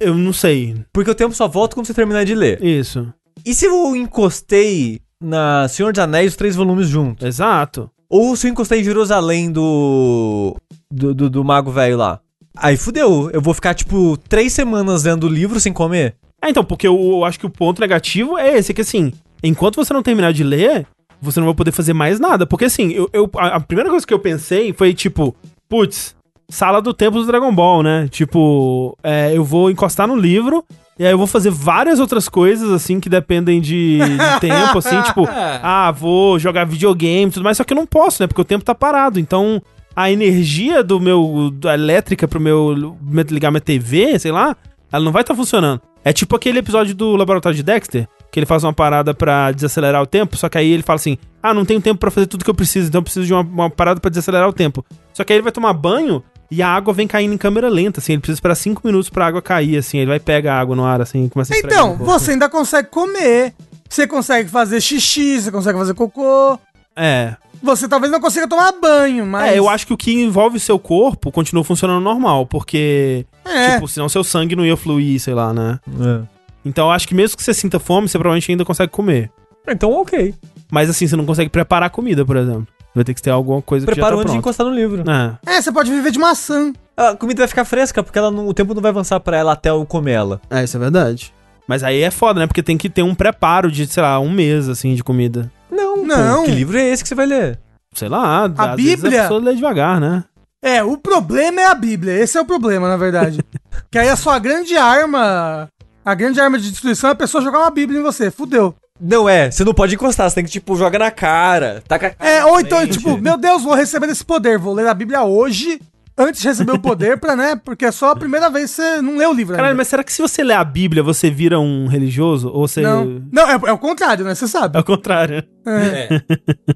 eu 0.01 0.15
não 0.15 0.33
sei. 0.33 0.77
Porque 0.93 1.11
o 1.11 1.15
tempo 1.15 1.35
só 1.35 1.47
volta 1.47 1.75
quando 1.75 1.87
você 1.87 1.95
terminar 1.95 2.25
de 2.25 2.35
ler. 2.35 2.63
Isso. 2.63 3.13
E 3.45 3.55
se 3.55 3.65
eu 3.67 3.95
encostei 3.95 5.01
na 5.21 5.69
Senhor 5.69 5.93
dos 5.93 6.03
Anéis 6.03 6.33
os 6.33 6.37
três 6.37 6.57
volumes 6.57 6.89
juntos? 6.89 7.27
Exato. 7.27 7.89
Ou 8.09 8.35
se 8.37 8.47
eu 8.47 8.51
encostei 8.51 8.81
em 8.81 8.85
Jerusalém 8.85 9.51
do. 9.51 10.57
do, 10.91 11.15
do, 11.15 11.31
do 11.31 11.45
Mago 11.45 11.71
Velho 11.71 11.97
lá? 11.97 12.21
Aí 12.57 12.77
fudeu. 12.77 13.31
Eu 13.33 13.41
vou 13.41 13.55
ficar, 13.55 13.75
tipo, 13.75 14.17
três 14.29 14.53
semanas 14.53 15.05
lendo 15.05 15.25
o 15.27 15.31
livro 15.31 15.59
sem 15.61 15.73
comer? 15.73 16.15
É, 16.43 16.51
então, 16.51 16.65
porque 16.65 16.87
eu, 16.87 16.99
eu 17.01 17.25
acho 17.25 17.39
que 17.39 17.47
o 17.47 17.51
ponto 17.51 17.81
negativo 17.81 18.37
é 18.37 18.59
esse, 18.59 18.75
que 18.75 18.81
assim, 18.81 19.13
enquanto 19.43 19.77
você 19.77 19.93
não 19.95 20.03
terminar 20.03 20.33
de 20.33 20.43
ler, 20.43 20.87
você 21.21 21.39
não 21.39 21.47
vai 21.47 21.55
poder 21.55 21.73
fazer 21.73 21.93
mais 21.93 22.19
nada. 22.19 22.45
Porque 22.47 22.65
assim, 22.65 22.91
eu, 22.91 23.09
eu- 23.13 23.31
a, 23.37 23.57
a 23.57 23.61
primeira 23.61 23.89
coisa 23.89 24.07
que 24.07 24.13
eu 24.13 24.19
pensei 24.19 24.73
foi 24.73 24.93
tipo, 24.93 25.35
putz, 25.69 26.15
sala 26.51 26.83
do 26.83 26.93
tempo 26.93 27.19
do 27.19 27.27
Dragon 27.27 27.55
Ball, 27.55 27.83
né? 27.83 28.09
Tipo, 28.11 28.97
é, 29.03 29.33
eu 29.35 29.45
vou 29.45 29.71
encostar 29.71 30.07
no 30.09 30.17
livro 30.17 30.65
e 30.99 31.07
aí 31.07 31.13
eu 31.13 31.17
vou 31.19 31.27
fazer 31.29 31.51
várias 31.51 31.99
outras 32.01 32.29
coisas, 32.29 32.71
assim, 32.71 32.99
que 33.01 33.09
dependem 33.09 33.61
de, 33.61 33.99
de 33.99 34.19
tempo, 34.41 34.79
assim, 34.79 35.01
tipo, 35.03 35.25
É. 35.29 35.61
ah, 35.63 35.91
vou 35.93 36.39
jogar 36.41 36.65
videogame 36.67 37.31
e 37.31 37.33
tudo 37.35 37.45
mais, 37.45 37.57
só 37.57 37.65
que 37.65 37.73
eu 37.73 37.77
não 37.77 37.87
posso, 37.87 38.23
né? 38.23 38.27
Porque 38.27 38.41
o 38.43 38.45
tempo 38.45 38.65
tá 38.65 38.75
parado. 38.75 39.19
Então, 39.21 39.63
a 39.95 40.11
energia 40.11 40.83
do 40.83 40.99
meu. 41.01 41.51
da 41.53 41.75
elétrica 41.75 42.27
pro 42.27 42.41
meu. 42.41 42.97
ligar 43.31 43.51
minha 43.51 43.61
TV, 43.61 44.19
sei 44.19 44.33
lá, 44.33 44.57
ela 44.91 45.05
não 45.05 45.13
vai 45.13 45.23
estar 45.23 45.35
funcionando. 45.35 45.81
É 46.05 46.13
tipo 46.13 46.35
aquele 46.35 46.59
episódio 46.59 46.95
do 46.95 47.15
Laboratório 47.15 47.55
de 47.57 47.63
Dexter, 47.63 48.09
que 48.31 48.41
ele 48.41 48.47
faz 48.47 48.65
uma 48.65 48.73
parada 48.73 49.15
pra 49.15 49.53
desacelerar 49.53 50.03
o 50.03 50.07
tempo, 50.07 50.37
só 50.37 50.49
que 50.49 50.59
aí 50.59 50.71
ele 50.71 50.83
fala 50.83 50.97
assim: 50.97 51.17
ah, 51.43 51.55
não 51.55 51.65
tenho 51.65 51.81
tempo 51.81 52.01
pra 52.01 52.11
fazer 52.11 52.27
tudo 52.27 52.45
que 52.45 52.51
eu 52.51 52.55
preciso, 52.55 52.89
então 52.89 52.99
eu 52.99 53.03
preciso 53.05 53.27
de 53.27 53.33
uma, 53.33 53.43
uma 53.43 53.71
parada 53.71 54.01
pra 54.01 54.09
desacelerar 54.09 54.49
o 54.49 54.53
tempo. 54.53 54.85
Só 55.13 55.23
que 55.23 55.33
aí 55.33 55.37
ele 55.37 55.45
vai 55.45 55.53
tomar 55.53 55.73
banho 55.73 56.23
e 56.51 56.61
a 56.61 56.69
água 56.69 56.93
vem 56.93 57.07
caindo 57.07 57.33
em 57.33 57.39
câmera 57.39 57.69
lenta, 57.69 58.01
assim, 58.01 58.13
ele 58.13 58.21
precisa 58.21 58.37
esperar 58.37 58.57
5 58.57 58.83
minutos 58.85 59.09
pra 59.09 59.27
água 59.27 59.41
cair, 59.41 59.77
assim, 59.79 59.99
ele 59.99 60.09
vai 60.09 60.21
pegar 60.21 60.57
a 60.57 60.61
água 60.61 60.77
no 60.77 60.85
ar, 60.85 61.01
assim, 61.01 61.25
e 61.25 61.31
começa 61.31 61.55
a 61.55 61.59
Então, 61.59 61.91
corpo. 61.91 62.05
você 62.05 62.33
ainda 62.33 62.49
consegue 62.49 62.89
comer, 62.89 63.55
você 63.89 64.07
consegue 64.07 64.51
fazer 64.51 64.81
xixi, 64.81 65.41
você 65.41 65.51
consegue 65.51 65.79
fazer 65.79 65.95
cocô. 65.95 66.59
É. 66.97 67.37
Você 67.63 67.87
talvez 67.89 68.11
não 68.13 68.21
consiga 68.21 68.49
tomar 68.49 68.73
banho, 68.73 69.25
mas. 69.25 69.53
É, 69.53 69.59
eu 69.59 69.69
acho 69.69 69.87
que 69.87 69.93
o 69.93 69.97
que 69.97 70.13
envolve 70.13 70.57
o 70.57 70.61
seu 70.61 70.79
corpo 70.79 71.31
continua 71.31 71.63
funcionando 71.63 72.03
normal, 72.03 72.45
porque, 72.47 73.25
É. 73.45 73.75
tipo, 73.75 73.87
senão 73.89 74.09
seu 74.09 74.25
sangue 74.25 74.57
não 74.57 74.67
ia 74.67 74.77
fluir, 74.77 75.21
sei 75.21 75.35
lá, 75.35 75.53
né? 75.53 75.79
É. 76.01 76.21
Então 76.65 76.87
eu 76.87 76.91
acho 76.93 77.07
que 77.09 77.15
mesmo 77.15 77.37
que 77.37 77.43
você 77.43 77.55
sinta 77.55 77.79
fome, 77.79 78.09
você 78.09 78.19
provavelmente 78.19 78.51
ainda 78.51 78.65
consegue 78.65 78.91
comer. 78.93 79.31
Então, 79.69 79.93
ok. 79.93 80.35
Mas 80.71 80.91
assim, 80.91 81.07
você 81.07 81.15
não 81.17 81.25
consegue 81.25 81.51
preparar 81.51 81.91
comida, 81.91 82.25
por 82.25 82.37
exemplo. 82.37 82.67
Vai 82.95 83.05
ter 83.05 83.15
que 83.15 83.23
ter 83.23 83.31
alguma 83.31 83.63
coisa 83.63 83.87
Preparo 83.87 84.17
que 84.17 84.21
antes 84.23 84.33
já 84.33 84.37
de 84.39 84.43
tá 84.43 84.49
encostar 84.49 84.67
no 84.67 84.75
livro. 84.75 85.03
pronta. 85.03 85.41
É, 85.47 85.61
você 85.63 85.73
pode 85.73 85.91
viver 85.91 86.11
de 86.11 86.19
maçã. 86.19 86.73
A 86.97 87.15
comida 87.17 87.39
vai 87.41 87.49
ficar 87.49 87.65
fresca, 87.65 88.03
porque 88.03 88.19
ela 88.19 88.31
não- 88.31 88.47
o 88.47 88.53
tempo 88.55 88.75
não 88.75 88.83
vai 88.83 88.91
avançar 88.91 89.19
pra 89.21 89.37
ela 89.37 89.53
até 89.53 89.71
eu 89.71 89.85
comer 89.87 90.13
ela. 90.13 90.41
É. 90.51 90.61
é, 90.61 90.65
isso 90.65 90.77
é 90.77 90.81
verdade. 90.81 91.33
Mas 91.67 91.83
aí 91.83 92.03
é 92.03 92.11
foda, 92.11 92.41
né? 92.41 92.47
Porque 92.47 92.63
tem 92.63 92.77
que 92.77 92.91
ter 92.91 93.03
um 93.03 93.15
preparo 93.15 93.71
de, 93.71 93.87
sei 93.87 94.03
lá, 94.03 94.19
um 94.21 94.31
mês, 94.31 94.69
assim, 94.69 94.95
de 94.95 95.03
comida. 95.03 95.51
Não, 95.73 96.05
Não. 96.05 96.41
Pô, 96.41 96.45
que 96.45 96.51
livro 96.51 96.77
é 96.77 96.89
esse 96.91 97.03
que 97.03 97.09
você 97.09 97.15
vai 97.15 97.27
ler? 97.27 97.59
Sei 97.95 98.09
lá, 98.09 98.47
vezes 98.77 99.01
Bíblia? 99.01 99.21
a 99.21 99.23
pessoa 99.23 99.41
lê 99.41 99.55
devagar, 99.55 99.99
né? 99.99 100.25
É, 100.63 100.83
o 100.83 100.97
problema 100.97 101.61
é 101.61 101.67
a 101.67 101.75
Bíblia. 101.75 102.13
Esse 102.13 102.39
é 102.39 102.41
o 102.41 102.45
problema, 102.45 102.89
na 102.89 102.97
verdade. 102.97 103.41
que 103.91 103.99
aí 103.99 104.09
a 104.09 104.17
sua 104.17 104.39
grande 104.39 104.77
arma. 104.77 105.69
A 106.05 106.15
grande 106.15 106.41
arma 106.41 106.59
de 106.59 106.71
destruição 106.71 107.11
é 107.11 107.13
a 107.13 107.17
pessoa 107.17 107.43
jogar 107.43 107.61
uma 107.61 107.71
Bíblia 107.71 107.99
em 107.99 108.03
você. 108.03 108.31
Fudeu. 108.31 108.75
Não 109.01 109.29
é, 109.29 109.51
você 109.51 109.65
não 109.65 109.75
pode 109.75 109.97
encostar, 109.97 110.31
você 110.31 110.37
tem 110.37 110.45
que, 110.45 110.51
tipo, 110.51 110.77
joga 110.77 110.97
na 110.97 111.11
cara. 111.11 111.83
Taca 111.89 112.07
a 112.07 112.11
cara 112.11 112.31
É, 112.31 112.45
ou 112.45 112.61
então, 112.61 112.87
tipo, 112.87 113.17
meu 113.19 113.37
Deus, 113.37 113.65
vou 113.65 113.75
receber 113.75 114.09
esse 114.09 114.25
poder, 114.25 114.59
vou 114.59 114.75
ler 114.75 114.87
a 114.87 114.95
Bíblia 114.95 115.23
hoje, 115.23 115.81
antes 116.17 116.41
de 116.41 116.49
receber 116.49 116.73
o 116.73 116.79
poder, 116.79 117.19
pra, 117.19 117.35
né? 117.37 117.57
Porque 117.57 117.85
é 117.85 117.91
só 117.93 118.11
a 118.11 118.17
primeira 118.17 118.49
vez 118.51 118.71
que 118.71 118.77
você 118.83 119.01
não 119.03 119.17
leu 119.17 119.31
o 119.31 119.33
livro. 119.35 119.55
Caralho, 119.55 119.71
ainda. 119.73 119.79
mas 119.79 119.89
será 119.89 120.05
que 120.05 120.13
se 120.13 120.21
você 120.23 120.43
ler 120.45 120.55
a 120.55 120.65
Bíblia, 120.65 121.03
você 121.03 121.31
vira 121.31 121.59
um 121.59 121.87
religioso? 121.87 122.49
Ou 122.49 122.67
você. 122.69 122.81
Não, 122.83 123.23
não 123.33 123.43
é, 123.49 123.61
é 123.67 123.73
o 123.73 123.79
contrário, 123.79 124.25
né? 124.25 124.35
Você 124.35 124.45
É 124.45 124.49
sabe. 124.49 124.79
o 124.79 124.85
contrário. 124.85 125.43
É. 125.67 126.23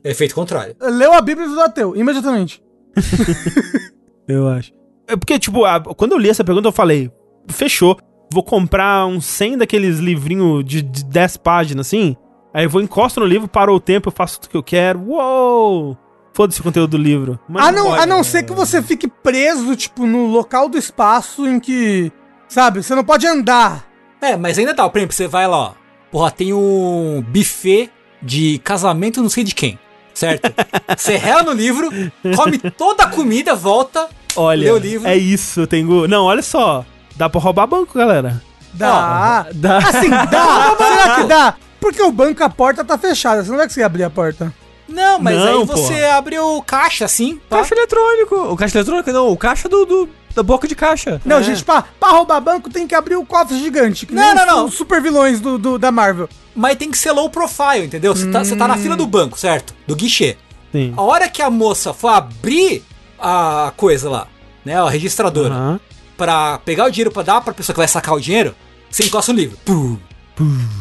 Efeito 0.04 0.34
contrário. 0.34 0.74
Leu 0.80 1.12
a 1.12 1.20
Bíblia 1.20 1.48
do 1.48 1.60
ateu, 1.60 1.96
imediatamente. 1.96 2.62
Eu 4.28 4.48
acho. 4.48 4.72
É 5.08 5.16
porque, 5.16 5.38
tipo, 5.38 5.64
a- 5.64 5.80
quando 5.80 6.12
eu 6.12 6.18
li 6.18 6.28
essa 6.28 6.42
pergunta, 6.42 6.66
eu 6.68 6.72
falei, 6.72 7.10
fechou. 7.48 7.96
Vou 8.32 8.42
comprar 8.42 9.06
uns 9.06 9.24
100 9.24 9.58
daqueles 9.58 9.98
livrinhos 10.00 10.64
de, 10.64 10.82
de 10.82 11.04
10 11.04 11.36
páginas, 11.36 11.86
assim. 11.86 12.16
Aí 12.52 12.64
eu 12.64 12.70
vou, 12.70 12.80
encosto 12.82 13.20
no 13.20 13.26
livro, 13.26 13.46
parou 13.46 13.76
o 13.76 13.80
tempo, 13.80 14.08
eu 14.08 14.12
faço 14.12 14.40
tudo 14.40 14.50
que 14.50 14.56
eu 14.56 14.62
quero. 14.64 15.00
Uou! 15.06 15.96
Foda-se 16.36 16.60
o 16.60 16.64
conteúdo 16.64 16.90
do 16.90 17.02
livro. 17.02 17.40
Mas 17.48 17.68
a 17.68 17.72
não, 17.72 17.84
pode. 17.86 18.02
a 18.02 18.04
não 18.06 18.22
ser 18.22 18.42
que 18.42 18.52
você 18.52 18.82
fique 18.82 19.08
preso, 19.08 19.74
tipo, 19.74 20.04
no 20.06 20.26
local 20.26 20.68
do 20.68 20.76
espaço 20.76 21.48
em 21.48 21.58
que, 21.58 22.12
sabe, 22.46 22.82
você 22.82 22.94
não 22.94 23.02
pode 23.02 23.26
andar. 23.26 23.86
É, 24.20 24.36
mas 24.36 24.58
ainda 24.58 24.74
tá, 24.74 24.86
por 24.86 24.98
exemplo, 24.98 25.14
você 25.16 25.26
vai 25.26 25.46
lá, 25.48 25.56
ó. 25.56 25.72
Porra, 26.12 26.30
tem 26.30 26.52
um 26.52 27.24
buffet 27.26 27.90
de 28.22 28.58
casamento 28.62 29.22
não 29.22 29.30
sei 29.30 29.44
de 29.44 29.54
quem, 29.54 29.78
certo? 30.12 30.52
Você 30.94 31.16
rela 31.16 31.42
no 31.42 31.52
livro, 31.52 31.88
come 32.36 32.58
toda 32.58 33.04
a 33.04 33.08
comida, 33.08 33.54
volta, 33.54 34.06
Olha, 34.36 34.64
lê 34.64 34.70
o 34.72 34.78
livro. 34.78 35.08
é 35.08 35.16
isso, 35.16 35.66
tem... 35.66 35.86
go- 35.86 36.06
Não, 36.06 36.24
olha 36.24 36.42
só. 36.42 36.84
Dá 37.16 37.30
pra 37.30 37.40
roubar 37.40 37.66
banco, 37.66 37.96
galera. 37.98 38.42
Dá. 38.74 39.46
dá. 39.54 39.78
Assim, 39.78 40.10
dá. 40.10 40.76
Será 40.76 41.14
que 41.16 41.24
dá? 41.24 41.54
Porque 41.80 42.02
o 42.02 42.12
banco, 42.12 42.44
a 42.44 42.50
porta 42.50 42.84
tá 42.84 42.98
fechada. 42.98 43.42
Você 43.42 43.48
não 43.50 43.56
vai 43.56 43.66
conseguir 43.66 43.84
abrir 43.84 44.04
a 44.04 44.10
porta. 44.10 44.52
Não, 44.88 45.18
mas 45.18 45.36
Não, 45.36 45.60
aí 45.60 45.66
você 45.66 45.94
porra. 45.94 46.12
abre 46.16 46.38
o 46.38 46.62
caixa 46.62 47.04
assim, 47.04 47.40
pá. 47.48 47.58
Caixa 47.58 47.74
eletrônico. 47.74 48.34
O 48.52 48.56
caixa 48.56 48.78
eletrônico 48.78 49.12
não, 49.12 49.28
o 49.32 49.36
caixa 49.36 49.68
do, 49.68 49.84
do- 49.84 50.08
da 50.34 50.42
boca 50.42 50.68
de 50.68 50.74
caixa. 50.74 51.20
Não, 51.24 51.42
gente, 51.42 51.64
pra, 51.64 51.82
pra 51.98 52.10
roubar 52.10 52.40
banco 52.40 52.68
tem 52.70 52.86
que 52.86 52.94
abrir 52.94 53.16
o 53.16 53.24
cofre 53.24 53.58
gigante. 53.58 54.06
Não, 54.10 54.34
não, 54.34 54.46
não. 54.46 54.64
Os 54.66 54.74
super 54.74 55.00
vilões 55.02 55.40
do, 55.40 55.58
do- 55.58 55.78
da 55.78 55.90
Marvel. 55.90 56.28
Mas 56.54 56.76
tem 56.76 56.90
que 56.90 56.98
ser 56.98 57.10
low 57.12 57.28
profile, 57.30 57.84
entendeu? 57.86 58.14
Você 58.14 58.26
tá, 58.30 58.44
você 58.44 58.54
tá 58.54 58.68
na 58.68 58.76
fila 58.76 58.94
do 58.96 59.06
banco, 59.06 59.38
certo? 59.38 59.74
Do 59.86 59.96
guichê. 59.96 60.36
Sim. 60.72 60.92
A 60.96 61.02
hora 61.02 61.28
que 61.28 61.40
a 61.42 61.50
moça 61.50 61.92
for 61.94 62.08
abrir 62.08 62.84
a 63.18 63.72
coisa 63.76 64.08
lá, 64.10 64.26
né, 64.64 64.78
a 64.80 64.88
registradora, 64.90 65.54
Aham. 65.54 65.80
pra 66.16 66.58
pegar 66.58 66.84
o 66.86 66.90
dinheiro 66.90 67.10
pra 67.10 67.22
dar 67.22 67.40
pra 67.40 67.54
pessoa 67.54 67.74
que 67.74 67.80
vai 67.80 67.88
sacar 67.88 68.14
o 68.14 68.20
dinheiro, 68.20 68.54
você 68.90 69.04
encosta 69.04 69.32
no 69.32 69.38
livro. 69.38 69.56
Pum. 69.64 69.96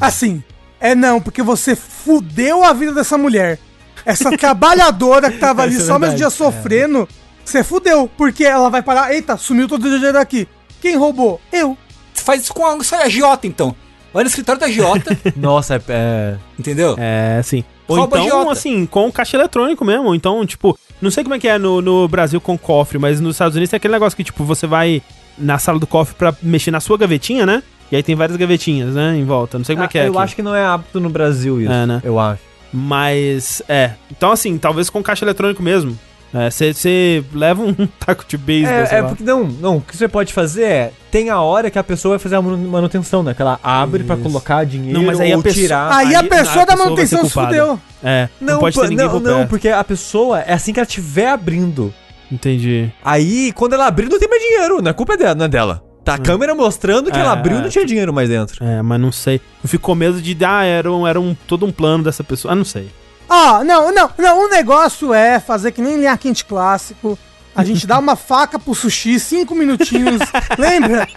Assim, 0.02 0.44
é 0.80 0.94
não, 0.94 1.22
porque 1.22 1.42
você 1.42 1.76
fudeu 1.76 2.64
a 2.64 2.74
vida 2.74 2.92
dessa 2.94 3.18
mulher. 3.18 3.58
Essa 4.06 4.38
trabalhadora 4.38 5.32
que 5.32 5.38
tava 5.38 5.64
ali 5.64 5.76
é 5.76 5.80
só 5.80 5.94
meus 6.00 6.12
verdade. 6.12 6.18
dias 6.18 6.34
sofrendo, 6.34 7.08
você 7.44 7.64
fudeu. 7.64 8.10
Porque 8.18 8.44
ela 8.44 8.70
vai 8.70 8.82
parar, 8.82 9.14
eita, 9.14 9.38
sumiu 9.38 9.68
todo 9.68 9.84
o 9.86 9.90
dinheiro 9.90 10.14
daqui. 10.14 10.48
Quem 10.82 10.96
roubou? 10.98 11.42
Eu. 11.52 11.78
Você 12.14 12.24
faz 12.24 12.44
isso 12.44 12.54
com 12.54 12.66
a, 12.66 12.78
com 12.78 12.96
a 12.96 13.00
agiota, 13.00 13.48
então. 13.48 13.76
Vai 14.14 14.24
no 14.24 14.30
escritório 14.30 14.62
da 14.62 14.68
agiota, 14.68 15.18
Nossa, 15.36 15.76
é. 15.76 15.82
é- 15.90 16.36
entendeu? 16.58 16.96
É, 16.98 17.42
sim. 17.44 17.64
Ou 17.88 17.98
Rouba 17.98 18.18
então, 18.18 18.28
agiota. 18.40 18.52
assim, 18.54 18.86
com 18.86 19.12
caixa 19.12 19.36
eletrônico 19.36 19.84
mesmo. 19.84 20.06
Ou 20.06 20.16
Então, 20.16 20.46
tipo, 20.46 20.78
não 21.02 21.12
sei 21.12 21.24
como 21.24 21.36
é 21.36 21.40
que 21.40 21.48
é 21.48 21.58
no, 21.58 21.82
no 21.82 22.08
Brasil 22.08 22.40
com 22.40 22.58
cofre, 22.58 22.98
mas 22.98 23.20
nos 23.20 23.36
Estados 23.36 23.56
Unidos 23.56 23.70
tem 23.72 23.78
aquele 23.78 23.94
negócio 23.94 24.16
que, 24.16 24.24
tipo, 24.24 24.44
você 24.46 24.66
vai 24.66 25.02
na 25.38 25.58
sala 25.60 25.78
do 25.78 25.86
cofre 25.86 26.16
pra 26.16 26.34
mexer 26.42 26.72
na 26.72 26.80
sua 26.80 26.98
gavetinha, 26.98 27.46
né? 27.46 27.62
E 27.92 27.96
aí 27.96 28.02
tem 28.02 28.16
várias 28.16 28.38
gavetinhas, 28.38 28.96
né, 28.96 29.16
em 29.18 29.26
volta. 29.26 29.58
Não 29.60 29.66
sei 29.66 29.76
como 29.76 29.86
é 29.86 29.88
que 29.88 29.98
é 30.00 30.08
eu 30.08 30.14
aqui. 30.14 30.18
acho 30.24 30.36
que 30.38 30.42
não 30.42 30.56
é 30.56 30.66
hábito 30.66 31.00
no 31.00 31.10
Brasil 31.10 31.62
isso. 31.62 31.72
É, 31.72 31.86
né? 31.86 32.02
Eu 32.04 32.18
acho. 32.20 32.42
Mas, 32.76 33.62
é. 33.70 33.92
Então, 34.12 34.32
assim, 34.32 34.58
talvez 34.58 34.90
com 34.90 35.02
caixa 35.02 35.24
eletrônico 35.26 35.64
mesmo. 35.64 35.98
Você 36.52 37.24
leva 37.34 37.64
um 37.64 37.74
taco 37.98 38.26
de 38.28 38.38
beisebol, 38.38 38.76
É, 38.78 38.96
é 39.00 39.02
porque 39.04 39.24
não, 39.24 39.46
não, 39.46 39.78
o 39.78 39.82
que 39.82 39.96
você 39.96 40.06
pode 40.06 40.34
fazer 40.34 40.64
é, 40.64 40.92
tem 41.10 41.30
a 41.30 41.40
hora 41.40 41.72
que 41.72 41.80
a 41.80 41.84
pessoa 41.84 42.18
vai 42.18 42.20
fazer 42.20 42.36
a 42.36 42.42
manu- 42.42 42.58
manutenção, 42.68 43.24
né? 43.24 43.34
Que 43.34 43.42
ela 43.42 43.58
abre 43.64 44.04
pra 44.04 44.16
Isso. 44.16 44.24
colocar 44.26 44.66
dinheiro 44.66 45.00
Não, 45.00 45.06
mas 45.06 45.18
aí 45.22 45.32
a 45.32 45.38
ou 45.38 45.42
pessoa- 45.44 45.64
tirar. 45.64 45.94
Aí, 45.96 46.08
aí 46.08 46.16
a 46.16 46.20
a 46.20 46.24
pessoa 46.24 46.66
da 46.66 46.74
pessoa 46.74 46.78
manutenção 46.90 47.24
se 47.24 47.30
fudeu. 47.30 47.80
É, 48.04 48.28
não, 48.42 48.56
Não, 48.56 48.60
pode 48.60 48.76
ter 48.78 48.90
ninguém 48.90 49.08
não, 49.08 49.20
não, 49.22 49.48
porque 49.48 49.70
a 49.70 49.82
pessoa 49.84 50.42
é 50.42 50.52
assim 50.52 50.74
que 50.74 50.80
ela 50.82 50.86
estiver 50.88 51.30
abrindo. 51.30 51.94
Entendi. 52.30 52.92
Aí, 53.02 53.54
quando 53.54 53.72
ela 53.74 53.88
abrir, 53.88 54.10
não 54.10 54.20
tem 54.20 54.28
mais 54.28 54.42
dinheiro, 54.42 54.82
não 54.82 54.90
é 54.90 54.94
culpa 54.94 55.16
dela, 55.16 55.36
não 55.36 55.46
é 55.46 55.48
dela. 55.48 55.82
Tá 56.06 56.14
a 56.14 56.18
câmera 56.20 56.54
mostrando 56.54 57.12
que 57.12 57.18
É, 57.18 57.22
ela 57.22 57.32
abriu 57.34 57.56
e 57.58 57.60
é. 57.60 57.62
não 57.64 57.70
tinha 57.70 57.86
dinheiro 57.86 58.14
mais 58.14 58.30
dentro. 58.30 58.64
É, 58.64 58.82
mas 58.82 59.02
não 59.02 59.12
sei. 59.12 59.42
Eu 59.64 59.68
fico 59.68 59.84
com 59.84 59.96
medo 59.96 60.22
de, 60.22 60.38
ah, 60.46 60.64
era, 60.64 60.92
um, 60.92 61.06
era 61.08 61.20
um, 61.20 61.36
todo 61.48 61.66
um 61.66 61.72
plano 61.72 62.04
dessa 62.04 62.24
pessoa. 62.24 62.52
Ah, 62.52 62.56
não 62.56 62.64
sei. 62.64 62.90
Ó, 63.28 63.64
não, 63.64 63.92
não, 63.92 64.10
não. 64.18 64.46
O 64.46 64.50
negócio 64.50 65.12
é 65.14 65.40
fazer 65.40 65.72
que 65.72 65.82
nem 65.82 65.98
linha 65.98 66.16
quente 66.16 66.46
clássico. 66.46 67.18
A 67.56 67.64
gente 67.64 67.88
dá 67.88 67.98
uma 67.98 68.16
faca 68.18 68.60
pro 68.60 68.76
sushi, 68.76 69.20
cinco 69.20 69.56
minutinhos. 69.56 70.22
lembra? 70.60 71.08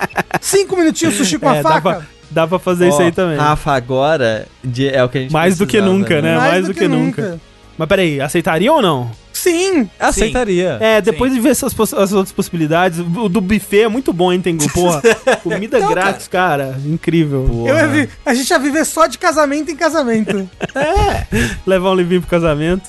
Cinco 0.41 0.75
minutinhos 0.77 1.15
sushi 1.17 1.39
com 1.39 1.49
a 1.51 1.57
É, 1.57 1.63
dá 1.63 1.69
faca. 1.69 1.81
pra, 1.83 2.03
dá 2.31 2.47
pra 2.47 2.59
fazer 2.59 2.89
isso 2.89 3.03
aí 3.03 3.13
também. 3.13 3.37
Rafa, 3.37 3.73
agora 3.73 4.47
de- 4.65 4.89
é 4.89 5.05
o 5.05 5.09
que 5.11 5.19
a 5.19 5.21
gente 5.21 5.33
Mais 5.33 5.59
do 5.59 5.67
que 5.67 5.81
nunca, 5.83 6.23
né? 6.23 6.37
mais 6.39 6.67
do 6.67 6.73
que 6.73 6.89
nunca. 6.89 7.39
Mas 7.77 7.89
peraí, 7.89 8.21
aceitaria 8.23 8.73
ou 8.73 8.81
não? 8.81 9.11
Sim. 9.39 9.89
Aceitaria. 9.99 10.79
É, 10.81 11.01
depois 11.01 11.33
de 11.33 11.39
ver 11.41 11.51
essas 11.51 11.73
poss- 11.73 11.95
as 11.95 12.13
outras 12.13 12.33
possibilidades, 12.33 12.99
o 12.99 13.29
do 13.29 13.41
buffet 13.41 13.83
é 13.83 13.89
muito 13.89 14.13
bom, 14.13 14.33
hein, 14.33 14.41
Tengu? 14.41 14.69
Porra, 14.73 15.01
comida 15.43 15.79
Não, 15.79 15.89
grátis, 15.89 16.27
cara. 16.29 16.77
Incrível. 16.85 17.65
Eu 17.67 17.89
vi- 17.91 18.09
a 18.27 18.35
gente 18.35 18.51
ia 18.51 18.59
viver 18.59 18.85
só 18.85 19.07
de 19.07 19.17
casamento 19.19 19.71
em 19.71 19.77
casamento. 19.77 20.49
Levar 21.67 21.91
um 21.91 21.95
livrinho 21.95 22.21
pro 22.21 22.31
casamento. 22.31 22.89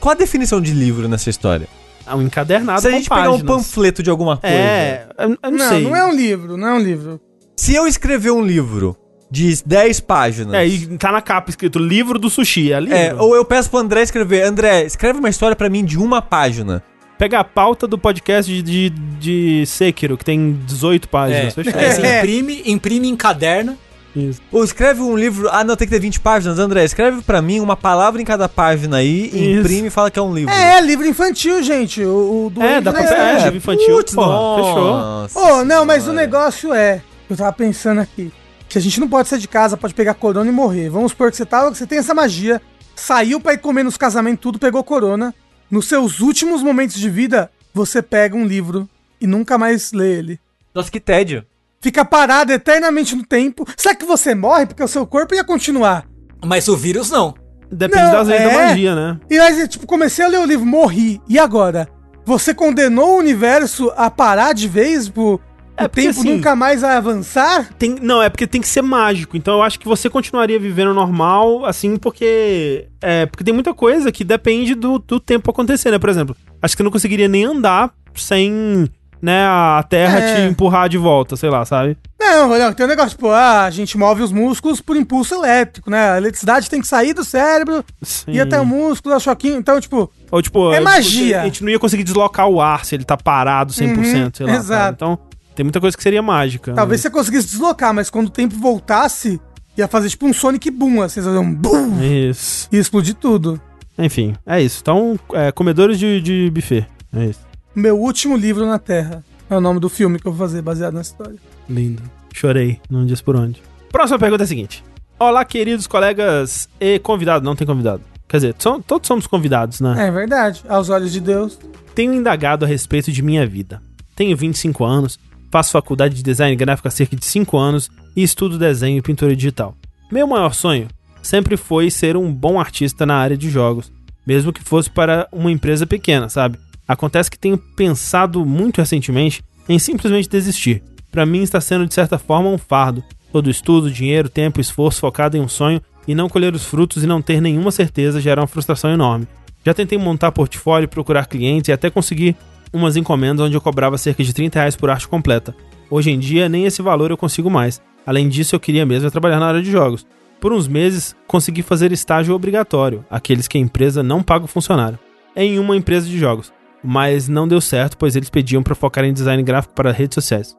Qual 0.00 0.12
a 0.12 0.16
definição 0.16 0.60
de 0.60 0.72
livro 0.72 1.08
nessa 1.08 1.30
história? 1.30 1.68
Ah, 2.06 2.16
um 2.16 2.22
encadernado 2.22 2.80
Se 2.80 2.86
a 2.86 2.90
com 2.90 2.96
gente 2.96 3.08
pegar 3.08 3.30
um 3.32 3.40
panfleto 3.40 4.02
de 4.02 4.10
alguma 4.10 4.36
coisa. 4.36 4.54
É, 4.56 5.06
eu, 5.18 5.30
eu 5.42 5.50
não, 5.50 5.58
Não, 5.58 5.68
sei. 5.68 5.82
não 5.82 5.96
é 5.96 6.04
um 6.04 6.14
livro, 6.14 6.56
não 6.56 6.68
é 6.68 6.72
um 6.74 6.78
livro. 6.78 7.20
Se 7.56 7.74
eu 7.74 7.86
escrever 7.86 8.30
um 8.30 8.42
livro 8.42 8.96
de 9.36 9.62
10 9.64 10.00
páginas. 10.00 10.54
É, 10.54 10.66
e 10.66 10.86
tá 10.98 11.12
na 11.12 11.20
capa 11.20 11.50
escrito 11.50 11.78
livro 11.78 12.18
do 12.18 12.30
sushi, 12.30 12.72
é 12.72 12.80
livro. 12.80 12.96
É, 12.96 13.14
ou 13.14 13.34
eu 13.36 13.44
peço 13.44 13.68
pro 13.68 13.78
André 13.78 14.02
escrever, 14.02 14.42
André, 14.44 14.84
escreve 14.84 15.18
uma 15.18 15.28
história 15.28 15.54
pra 15.54 15.68
mim 15.68 15.84
de 15.84 15.98
uma 15.98 16.22
página. 16.22 16.82
Pega 17.18 17.40
a 17.40 17.44
pauta 17.44 17.86
do 17.86 17.96
podcast 17.98 18.50
de, 18.50 18.62
de, 18.62 18.90
de 19.18 19.66
Sekiro, 19.66 20.16
que 20.18 20.24
tem 20.24 20.52
18 20.66 21.04
É, 21.04 21.08
páginas. 21.10 21.54
Fechou. 21.54 21.72
aí 21.80 21.92
você 21.92 22.00
imprime, 22.18 22.62
imprime 22.66 23.08
em 23.08 23.16
caderno. 23.16 23.76
Isso. 24.14 24.40
Ou 24.50 24.64
escreve 24.64 25.02
um 25.02 25.14
livro, 25.14 25.46
ah 25.52 25.62
não, 25.62 25.76
tem 25.76 25.86
que 25.86 25.92
ter 25.92 26.00
20 26.00 26.20
páginas, 26.20 26.58
André, 26.58 26.84
escreve 26.84 27.20
pra 27.20 27.42
mim 27.42 27.60
uma 27.60 27.76
palavra 27.76 28.20
em 28.20 28.24
cada 28.24 28.48
página 28.48 28.96
aí, 28.96 29.26
Isso. 29.26 29.60
imprime 29.60 29.88
e 29.88 29.90
fala 29.90 30.10
que 30.10 30.18
é 30.18 30.22
um 30.22 30.34
livro. 30.34 30.54
É, 30.54 30.80
livro 30.80 31.06
infantil, 31.06 31.62
gente. 31.62 32.02
O, 32.02 32.46
o 32.46 32.50
do 32.50 32.62
É, 32.62 32.80
dá 32.80 32.92
pra 32.94 33.02
pegar, 33.02 33.14
é. 33.14 33.30
é, 33.32 33.44
livro 33.44 33.56
infantil, 33.58 33.96
Putz, 33.96 34.14
porra, 34.14 34.56
fechou. 34.56 34.84
nossa 34.96 35.38
Oh, 35.38 35.64
não, 35.64 35.84
mas 35.84 36.08
o 36.08 36.14
negócio 36.14 36.72
é. 36.72 37.02
Eu 37.28 37.36
tava 37.36 37.52
pensando 37.52 38.00
aqui. 38.00 38.32
Que 38.76 38.78
a 38.78 38.82
gente 38.82 39.00
não 39.00 39.08
pode 39.08 39.26
sair 39.26 39.38
de 39.38 39.48
casa, 39.48 39.74
pode 39.74 39.94
pegar 39.94 40.12
corona 40.12 40.50
e 40.50 40.52
morrer. 40.52 40.90
Vamos 40.90 41.12
supor 41.12 41.30
que 41.30 41.36
você 41.38 41.46
tava, 41.46 41.72
que 41.72 41.78
você 41.78 41.86
tem 41.86 41.96
essa 41.96 42.12
magia, 42.12 42.60
saiu 42.94 43.40
pra 43.40 43.54
ir 43.54 43.58
comer 43.58 43.82
nos 43.82 43.96
casamentos, 43.96 44.42
tudo, 44.42 44.58
pegou 44.58 44.84
corona. 44.84 45.34
Nos 45.70 45.88
seus 45.88 46.20
últimos 46.20 46.62
momentos 46.62 46.96
de 46.96 47.08
vida, 47.08 47.50
você 47.72 48.02
pega 48.02 48.36
um 48.36 48.44
livro 48.44 48.86
e 49.18 49.26
nunca 49.26 49.56
mais 49.56 49.92
lê 49.92 50.18
ele. 50.18 50.38
Nossa, 50.74 50.90
que 50.90 51.00
tédio. 51.00 51.42
Fica 51.80 52.04
parado 52.04 52.52
eternamente 52.52 53.16
no 53.16 53.24
tempo. 53.24 53.66
Será 53.78 53.94
que 53.94 54.04
você 54.04 54.34
morre? 54.34 54.66
Porque 54.66 54.82
o 54.82 54.88
seu 54.88 55.06
corpo 55.06 55.34
ia 55.34 55.42
continuar. 55.42 56.06
Mas 56.44 56.68
o 56.68 56.76
vírus 56.76 57.08
não. 57.08 57.32
Depende 57.72 58.04
Não, 58.04 58.12
das 58.12 58.28
leis 58.28 58.42
da 58.42 58.50
é. 58.50 58.66
magia, 58.66 58.94
né? 58.94 59.20
E 59.30 59.38
aí, 59.38 59.66
tipo, 59.66 59.86
comecei 59.86 60.22
a 60.22 60.28
ler 60.28 60.40
o 60.40 60.44
livro, 60.44 60.66
morri. 60.66 61.18
E 61.26 61.38
agora? 61.38 61.88
Você 62.26 62.52
condenou 62.52 63.14
o 63.14 63.18
universo 63.20 63.90
a 63.96 64.10
parar 64.10 64.52
de 64.52 64.68
vez? 64.68 65.08
Pro, 65.08 65.40
É, 65.76 65.84
o 65.84 65.88
porque 65.88 66.02
tempo 66.02 66.20
assim- 66.20 66.36
nunca 66.36 66.56
mais 66.56 66.80
vai 66.80 66.96
avançar? 66.96 67.68
Tem, 67.78 67.96
não, 68.00 68.22
é 68.22 68.28
porque 68.28 68.46
tem 68.46 68.60
que 68.60 68.68
ser 68.68 68.82
mágico. 68.82 69.36
Então 69.36 69.54
eu 69.54 69.62
acho 69.62 69.78
que 69.78 69.86
você 69.86 70.08
continuaria 70.08 70.58
vivendo 70.58 70.94
normal, 70.94 71.64
assim, 71.66 71.96
porque. 71.96 72.86
É, 73.02 73.26
porque 73.26 73.44
tem 73.44 73.52
muita 73.54 73.74
coisa 73.74 74.10
que 74.10 74.24
depende 74.24 74.74
do, 74.74 74.98
do 74.98 75.20
tempo 75.20 75.50
acontecer, 75.50 75.90
né? 75.90 75.98
Por 75.98 76.08
exemplo, 76.08 76.36
acho 76.62 76.74
que 76.74 76.78
você 76.78 76.84
não 76.84 76.90
conseguiria 76.90 77.28
nem 77.28 77.44
andar 77.44 77.92
sem, 78.14 78.88
né, 79.20 79.42
a 79.46 79.84
terra 79.88 80.18
É. 80.20 80.34
te 80.46 80.50
empurrar 80.52 80.88
de 80.88 80.96
volta, 80.96 81.36
sei 81.36 81.50
lá, 81.50 81.64
sabe? 81.64 81.96
Não, 82.18 82.48
não, 82.58 82.72
tem 82.72 82.86
um 82.86 82.88
negócio, 82.88 83.10
tipo, 83.10 83.28
ah, 83.28 83.64
a 83.64 83.70
gente 83.70 83.96
move 83.98 84.22
os 84.22 84.32
músculos 84.32 84.80
por 84.80 84.96
impulso 84.96 85.34
elétrico, 85.34 85.90
né? 85.90 86.12
A 86.12 86.16
eletricidade 86.16 86.68
tem 86.70 86.80
que 86.80 86.86
sair 86.86 87.12
do 87.12 87.22
cérebro, 87.22 87.84
Sim. 88.02 88.32
ir 88.32 88.40
até 88.40 88.58
o 88.58 88.64
músculo, 88.64 89.14
dar 89.14 89.20
choquinho. 89.20 89.58
Então, 89.58 89.78
tipo, 89.80 90.10
Ou 90.30 90.40
tipo, 90.42 90.72
É 90.72 90.78
tipo, 90.78 90.84
magia. 90.84 91.42
A 91.42 91.44
gente 91.44 91.62
não 91.62 91.70
ia 91.70 91.78
conseguir 91.78 92.02
deslocar 92.04 92.48
o 92.48 92.60
ar 92.60 92.84
se 92.86 92.94
ele 92.94 93.04
tá 93.04 93.16
parado 93.16 93.72
100%, 93.72 94.38
sei 94.38 94.46
lá. 94.46 94.52
Uhum, 94.52 94.58
exato. 94.58 94.94
Então, 94.94 95.18
tem 95.56 95.64
muita 95.64 95.80
coisa 95.80 95.96
que 95.96 96.02
seria 96.02 96.22
mágica. 96.22 96.72
talvez 96.74 97.00
você 97.00 97.10
conseguisse 97.10 97.48
deslocar, 97.48 97.92
mas 97.92 98.08
quando 98.10 98.28
o 98.28 98.30
tempo 98.30 98.54
voltasse, 98.56 99.40
ia 99.76 99.88
fazer 99.88 100.08
tipo 100.10 100.26
um 100.26 100.32
Sonic 100.32 100.70
Boom, 100.70 101.02
assim, 101.02 101.20
fazer 101.20 101.38
um 101.38 101.52
boom 101.52 102.00
Isso. 102.02 102.68
e 102.70 102.76
explodir 102.76 103.14
tudo. 103.14 103.60
Enfim, 103.98 104.34
é 104.46 104.60
isso. 104.60 104.78
Então, 104.82 105.18
é, 105.32 105.50
comedores 105.50 105.98
de, 105.98 106.20
de 106.20 106.50
buffet. 106.54 106.86
É 107.14 107.24
isso. 107.26 107.40
Meu 107.74 107.98
último 107.98 108.36
livro 108.36 108.66
na 108.66 108.78
Terra. 108.78 109.24
É 109.48 109.56
o 109.56 109.60
nome 109.60 109.80
do 109.80 109.88
filme 109.88 110.18
que 110.18 110.26
eu 110.26 110.32
vou 110.32 110.46
fazer, 110.46 110.60
baseado 110.60 110.94
nessa 110.94 111.12
história. 111.12 111.36
Lindo. 111.68 112.02
Chorei, 112.34 112.78
não 112.90 113.06
diz 113.06 113.20
por 113.22 113.36
onde. 113.36 113.62
Próxima 113.90 114.18
pergunta 114.18 114.42
é 114.42 114.44
a 114.44 114.48
seguinte: 114.48 114.84
Olá, 115.18 115.44
queridos 115.44 115.86
colegas 115.86 116.68
e 116.80 116.98
convidado. 116.98 117.44
Não 117.44 117.56
tem 117.56 117.66
convidado. 117.66 118.02
Quer 118.28 118.36
dizer, 118.38 118.56
so- 118.58 118.82
todos 118.86 119.06
somos 119.06 119.26
convidados, 119.26 119.80
né? 119.80 120.08
É 120.08 120.10
verdade, 120.10 120.62
aos 120.68 120.90
olhos 120.90 121.12
de 121.12 121.20
Deus. 121.20 121.58
Tenho 121.94 122.12
indagado 122.12 122.64
a 122.64 122.68
respeito 122.68 123.10
de 123.12 123.22
minha 123.22 123.46
vida. 123.46 123.80
Tenho 124.14 124.36
25 124.36 124.84
anos, 124.84 125.18
faço 125.50 125.72
faculdade 125.72 126.14
de 126.14 126.22
design 126.22 126.54
gráfico 126.56 126.88
há 126.88 126.90
cerca 126.90 127.16
de 127.16 127.24
5 127.24 127.56
anos 127.56 127.90
e 128.14 128.22
estudo 128.22 128.58
desenho 128.58 128.98
e 128.98 129.02
pintura 129.02 129.34
digital. 129.34 129.76
Meu 130.10 130.26
maior 130.26 130.54
sonho 130.54 130.88
sempre 131.22 131.56
foi 131.56 131.90
ser 131.90 132.16
um 132.16 132.32
bom 132.32 132.58
artista 132.60 133.04
na 133.04 133.16
área 133.16 133.36
de 133.36 133.50
jogos, 133.50 133.92
mesmo 134.26 134.52
que 134.52 134.62
fosse 134.62 134.88
para 134.88 135.28
uma 135.32 135.50
empresa 135.50 135.86
pequena, 135.86 136.28
sabe? 136.28 136.58
Acontece 136.86 137.30
que 137.30 137.38
tenho 137.38 137.58
pensado 137.58 138.44
muito 138.46 138.78
recentemente 138.78 139.42
em 139.68 139.78
simplesmente 139.78 140.28
desistir. 140.28 140.82
Para 141.10 141.26
mim 141.26 141.42
está 141.42 141.60
sendo 141.60 141.86
de 141.86 141.94
certa 141.94 142.18
forma 142.18 142.48
um 142.48 142.58
fardo. 142.58 143.02
Todo 143.32 143.50
estudo, 143.50 143.90
dinheiro, 143.90 144.28
tempo, 144.28 144.60
esforço 144.60 145.00
focado 145.00 145.36
em 145.36 145.40
um 145.40 145.48
sonho 145.48 145.80
e 146.06 146.14
não 146.14 146.28
colher 146.28 146.54
os 146.54 146.64
frutos 146.64 147.02
e 147.02 147.06
não 147.06 147.20
ter 147.20 147.40
nenhuma 147.40 147.70
certeza 147.70 148.20
gera 148.20 148.40
uma 148.40 148.46
frustração 148.46 148.90
enorme. 148.90 149.26
Já 149.64 149.74
tentei 149.74 149.98
montar 149.98 150.30
portfólio, 150.30 150.88
procurar 150.88 151.26
clientes 151.26 151.68
e 151.68 151.72
até 151.72 151.90
conseguir 151.90 152.36
umas 152.72 152.96
encomendas 152.96 153.46
onde 153.46 153.56
eu 153.56 153.60
cobrava 153.60 153.98
cerca 153.98 154.22
de 154.22 154.32
30 154.32 154.58
reais 154.58 154.76
por 154.76 154.90
arte 154.90 155.08
completa. 155.08 155.54
Hoje 155.90 156.10
em 156.10 156.18
dia, 156.18 156.48
nem 156.48 156.64
esse 156.64 156.82
valor 156.82 157.10
eu 157.10 157.16
consigo 157.16 157.50
mais. 157.50 157.80
Além 158.06 158.28
disso, 158.28 158.54
eu 158.54 158.60
queria 158.60 158.86
mesmo 158.86 159.08
é 159.08 159.10
trabalhar 159.10 159.40
na 159.40 159.46
área 159.46 159.62
de 159.62 159.70
jogos. 159.70 160.06
Por 160.40 160.52
uns 160.52 160.68
meses, 160.68 161.16
consegui 161.26 161.62
fazer 161.62 161.92
estágio 161.92 162.34
obrigatório, 162.34 163.04
aqueles 163.10 163.48
que 163.48 163.56
a 163.56 163.60
empresa 163.60 164.02
não 164.02 164.22
paga 164.22 164.44
o 164.44 164.48
funcionário, 164.48 164.98
em 165.34 165.58
uma 165.58 165.76
empresa 165.76 166.06
de 166.06 166.18
jogos. 166.18 166.52
Mas 166.84 167.28
não 167.28 167.48
deu 167.48 167.60
certo, 167.60 167.96
pois 167.96 168.14
eles 168.14 168.30
pediam 168.30 168.62
para 168.62 168.74
focar 168.74 169.04
em 169.04 169.12
design 169.12 169.42
gráfico 169.42 169.74
para 169.74 169.92
redes 169.92 170.14
sociais. 170.14 170.56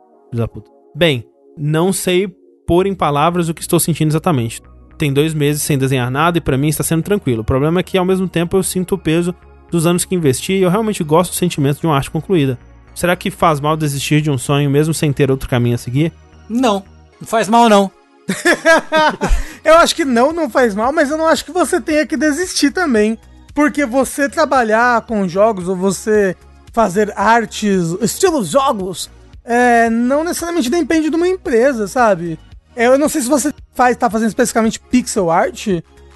Bem, 0.95 1.25
não 1.57 1.93
sei 1.93 2.27
pôr 2.65 2.85
em 2.85 2.93
palavras 2.93 3.47
o 3.47 3.53
que 3.53 3.61
estou 3.61 3.79
sentindo 3.79 4.09
exatamente. 4.09 4.61
Tem 4.97 5.13
dois 5.13 5.33
meses 5.33 5.61
sem 5.61 5.77
desenhar 5.77 6.09
nada 6.09 6.37
e 6.37 6.41
para 6.41 6.57
mim 6.57 6.67
está 6.67 6.83
sendo 6.83 7.03
tranquilo. 7.03 7.41
O 7.41 7.45
problema 7.45 7.79
é 7.79 7.83
que 7.83 7.97
ao 7.97 8.05
mesmo 8.05 8.27
tempo 8.27 8.57
eu 8.57 8.63
sinto 8.63 8.95
o 8.95 8.97
peso 8.97 9.33
dos 9.71 9.85
anos 9.85 10.05
que 10.05 10.15
investi 10.15 10.53
e 10.53 10.61
eu 10.61 10.69
realmente 10.69 11.03
gosto 11.03 11.31
do 11.31 11.35
sentimento 11.35 11.79
de 11.79 11.85
uma 11.85 11.95
arte 11.95 12.11
concluída. 12.11 12.57
Será 12.95 13.15
que 13.15 13.29
faz 13.29 13.59
mal 13.59 13.77
desistir 13.77 14.21
de 14.21 14.31
um 14.31 14.37
sonho 14.37 14.69
mesmo 14.69 14.93
sem 14.93 15.13
ter 15.13 15.29
outro 15.29 15.49
caminho 15.49 15.75
a 15.75 15.77
seguir? 15.77 16.11
Não, 16.49 16.83
não 17.19 17.27
faz 17.27 17.47
mal 17.47 17.69
não. 17.69 17.91
Eu 19.63 19.75
acho 19.75 19.95
que 19.95 20.05
não, 20.05 20.31
não 20.31 20.49
faz 20.49 20.73
mal, 20.73 20.93
mas 20.93 21.11
eu 21.11 21.17
não 21.17 21.27
acho 21.27 21.43
que 21.43 21.51
você 21.51 21.81
tenha 21.81 22.05
que 22.05 22.15
desistir 22.15 22.71
também. 22.71 23.19
Porque 23.53 23.85
você 23.85 24.29
trabalhar 24.29 25.01
com 25.01 25.27
jogos 25.27 25.67
ou 25.67 25.75
você 25.75 26.37
fazer 26.71 27.11
artes, 27.17 27.93
estilos 28.01 28.47
jogos, 28.47 29.09
é, 29.43 29.89
não 29.89 30.23
necessariamente 30.23 30.69
depende 30.69 31.09
de 31.09 31.15
uma 31.17 31.27
empresa, 31.27 31.85
sabe? 31.85 32.39
Eu 32.77 32.97
não 32.97 33.09
sei 33.09 33.21
se 33.21 33.27
você 33.27 33.53
faz, 33.73 33.97
tá 33.97 34.09
fazendo 34.09 34.29
especificamente 34.29 34.79
pixel 34.79 35.29
art, 35.29 35.67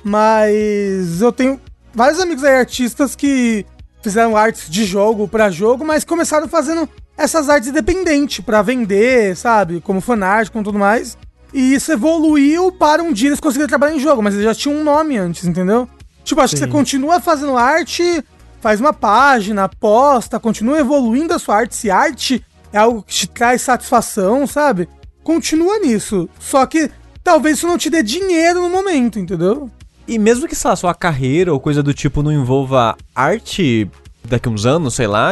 mas 0.02 1.22
eu 1.22 1.32
tenho 1.32 1.60
vários 1.94 2.20
amigos 2.20 2.44
aí 2.44 2.56
artistas 2.56 3.16
que 3.16 3.66
fizeram 4.02 4.36
artes 4.36 4.70
de 4.70 4.84
jogo 4.86 5.28
pra 5.28 5.50
jogo, 5.50 5.86
mas 5.86 6.04
começaram 6.04 6.48
fazendo 6.48 6.90
essas 7.18 7.50
artes 7.50 7.70
independentes 7.70 8.44
pra 8.44 8.62
vender, 8.62 9.36
sabe? 9.36 9.82
Como 9.82 10.02
fanart, 10.02 10.50
com 10.50 10.64
tudo 10.64 10.80
mais. 10.80 11.18
E 11.54 11.74
isso 11.74 11.92
evoluiu 11.92 12.72
para 12.72 13.04
um 13.04 13.12
dia 13.12 13.30
eles 13.30 13.40
conseguirem 13.40 13.68
trabalhar 13.68 13.96
em 13.96 14.00
jogo, 14.00 14.22
mas 14.22 14.34
eles 14.34 14.46
já 14.46 14.56
tinham 14.56 14.80
um 14.80 14.84
nome 14.84 15.18
antes, 15.18 15.46
entendeu? 15.46 15.88
Tipo, 16.24 16.42
acho 16.42 16.56
que 16.56 16.60
você 16.60 16.68
continua 16.68 17.20
fazendo 17.20 17.58
arte, 17.58 18.24
faz 18.62 18.80
uma 18.80 18.94
página, 18.94 19.68
posta, 19.68 20.40
continua 20.40 20.80
evoluindo 20.80 21.34
a 21.34 21.40
sua 21.40 21.58
arte. 21.58 21.76
Se 21.76 21.92
arte 21.92 22.46
é 22.72 22.78
algo 22.78 23.04
que 23.04 23.14
te 23.14 23.28
traz 23.28 23.62
satisfação, 23.62 24.48
sabe? 24.48 24.88
Continua 25.24 25.80
nisso. 25.80 26.30
Só 26.40 26.66
que 26.66 26.90
talvez 27.24 27.58
isso 27.58 27.68
não 27.68 27.78
te 27.78 27.90
dê 27.90 28.02
dinheiro 28.02 28.62
no 28.62 28.70
momento, 28.70 29.20
entendeu? 29.20 29.70
E 30.08 30.18
mesmo 30.18 30.48
que, 30.48 30.56
sei 30.56 30.70
lá, 30.70 30.76
sua 30.76 30.94
carreira 30.94 31.54
ou 31.54 31.60
coisa 31.60 31.82
do 31.84 31.94
tipo 31.94 32.24
não 32.24 32.32
envolva 32.32 32.98
arte 33.16 33.90
daqui 34.28 34.50
uns 34.50 34.66
anos, 34.66 34.94
sei 34.94 35.08
lá, 35.08 35.32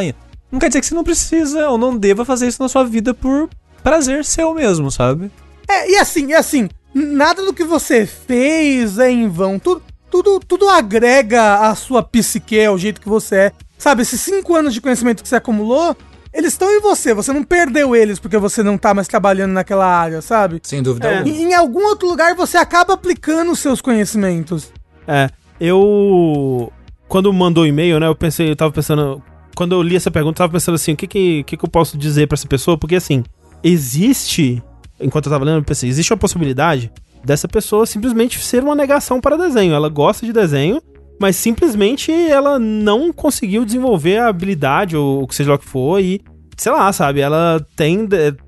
não 0.51 0.59
quer 0.59 0.67
dizer 0.67 0.81
que 0.81 0.87
você 0.87 0.95
não 0.95 1.03
precisa 1.03 1.69
ou 1.69 1.77
não 1.77 1.97
deva 1.97 2.25
fazer 2.25 2.47
isso 2.47 2.61
na 2.61 2.69
sua 2.69 2.83
vida 2.83 3.13
por 3.13 3.49
prazer 3.83 4.25
seu 4.25 4.53
mesmo, 4.53 4.91
sabe? 4.91 5.31
É, 5.67 5.91
e 5.91 5.95
assim, 5.97 6.27
e 6.27 6.33
assim, 6.33 6.69
nada 6.93 7.43
do 7.45 7.53
que 7.53 7.63
você 7.63 8.05
fez 8.05 8.97
é 8.97 9.11
em 9.11 9.27
vão. 9.27 9.59
Tudo, 9.59 9.83
tudo, 10.09 10.39
tudo 10.39 10.67
agrega 10.69 11.69
a 11.69 11.75
sua 11.75 12.01
psique, 12.01 12.63
ao 12.65 12.77
jeito 12.77 13.01
que 13.01 13.09
você 13.09 13.35
é. 13.35 13.51
Sabe, 13.77 14.01
esses 14.01 14.19
cinco 14.19 14.55
anos 14.55 14.73
de 14.73 14.81
conhecimento 14.81 15.23
que 15.23 15.29
você 15.29 15.35
acumulou, 15.35 15.95
eles 16.33 16.53
estão 16.53 16.69
em 16.71 16.79
você. 16.81 17.13
Você 17.13 17.31
não 17.33 17.43
perdeu 17.43 17.95
eles 17.95 18.19
porque 18.19 18.37
você 18.37 18.61
não 18.63 18.77
tá 18.77 18.93
mais 18.93 19.07
trabalhando 19.07 19.51
naquela 19.51 19.85
área, 19.85 20.21
sabe? 20.21 20.59
Sem 20.63 20.81
dúvida 20.83 21.07
É. 21.07 21.17
alguma. 21.19 21.35
Em, 21.35 21.43
em 21.49 21.53
algum 21.53 21.85
outro 21.85 22.07
lugar 22.07 22.35
você 22.35 22.57
acaba 22.57 22.93
aplicando 22.93 23.51
os 23.51 23.59
seus 23.59 23.81
conhecimentos. 23.81 24.71
É, 25.07 25.29
eu. 25.59 26.71
Quando 27.07 27.31
mandou 27.33 27.63
o 27.63 27.67
e-mail, 27.67 27.99
né, 27.99 28.07
eu 28.07 28.15
pensei, 28.15 28.51
eu 28.51 28.55
tava 28.55 28.71
pensando. 28.71 29.21
Quando 29.55 29.73
eu 29.73 29.81
li 29.81 29.95
essa 29.95 30.11
pergunta, 30.11 30.35
eu 30.35 30.45
tava 30.45 30.53
pensando 30.53 30.75
assim: 30.75 30.93
o 30.93 30.95
que 30.97 31.07
que, 31.07 31.43
que, 31.43 31.57
que 31.57 31.65
eu 31.65 31.69
posso 31.69 31.97
dizer 31.97 32.27
pra 32.27 32.35
essa 32.35 32.47
pessoa? 32.47 32.77
Porque 32.77 32.95
assim, 32.95 33.23
existe. 33.63 34.61
Enquanto 34.99 35.27
eu 35.27 35.31
tava 35.31 35.45
lendo, 35.45 35.57
eu 35.59 35.63
pensei: 35.63 35.89
existe 35.89 36.11
uma 36.13 36.17
possibilidade 36.19 36.91
dessa 37.23 37.47
pessoa 37.47 37.85
simplesmente 37.85 38.39
ser 38.39 38.63
uma 38.63 38.75
negação 38.75 39.19
para 39.19 39.37
desenho. 39.37 39.73
Ela 39.73 39.89
gosta 39.89 40.25
de 40.25 40.31
desenho, 40.33 40.81
mas 41.19 41.35
simplesmente 41.35 42.11
ela 42.11 42.57
não 42.57 43.11
conseguiu 43.11 43.65
desenvolver 43.65 44.17
a 44.17 44.27
habilidade, 44.27 44.95
ou 44.95 45.23
o 45.23 45.27
que 45.27 45.35
seja 45.35 45.49
lá 45.49 45.55
o 45.55 45.59
que 45.59 45.65
for, 45.65 45.99
e 45.99 46.21
sei 46.57 46.71
lá, 46.71 46.91
sabe? 46.93 47.19
Ela 47.19 47.65
tem, 47.75 48.07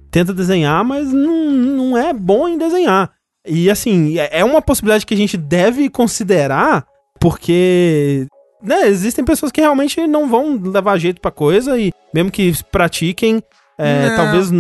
tenta 0.10 0.34
desenhar, 0.34 0.84
mas 0.84 1.12
não, 1.12 1.52
não 1.52 1.98
é 1.98 2.14
bom 2.14 2.48
em 2.48 2.58
desenhar. 2.58 3.12
E 3.46 3.70
assim, 3.70 4.18
é 4.20 4.40
é 4.40 4.46
uma 4.46 4.62
possibilidade 4.62 5.06
que 5.06 5.14
a 5.14 5.18
gente 5.18 5.36
deve 5.36 5.90
considerar, 5.90 6.86
porque 7.20 8.28
né, 8.62 8.88
existem 8.88 9.26
pessoas 9.26 9.52
que 9.52 9.62
realmente 9.62 10.06
não 10.08 10.30
vão 10.30 10.56
levar 10.56 10.98
jeito 10.98 11.20
pra 11.20 11.32
coisa 11.32 11.78
e 11.78 11.92
mesmo 12.14 12.32
que 12.32 12.54
pratiquem, 12.72 13.42
é, 13.78 14.16
talvez 14.16 14.52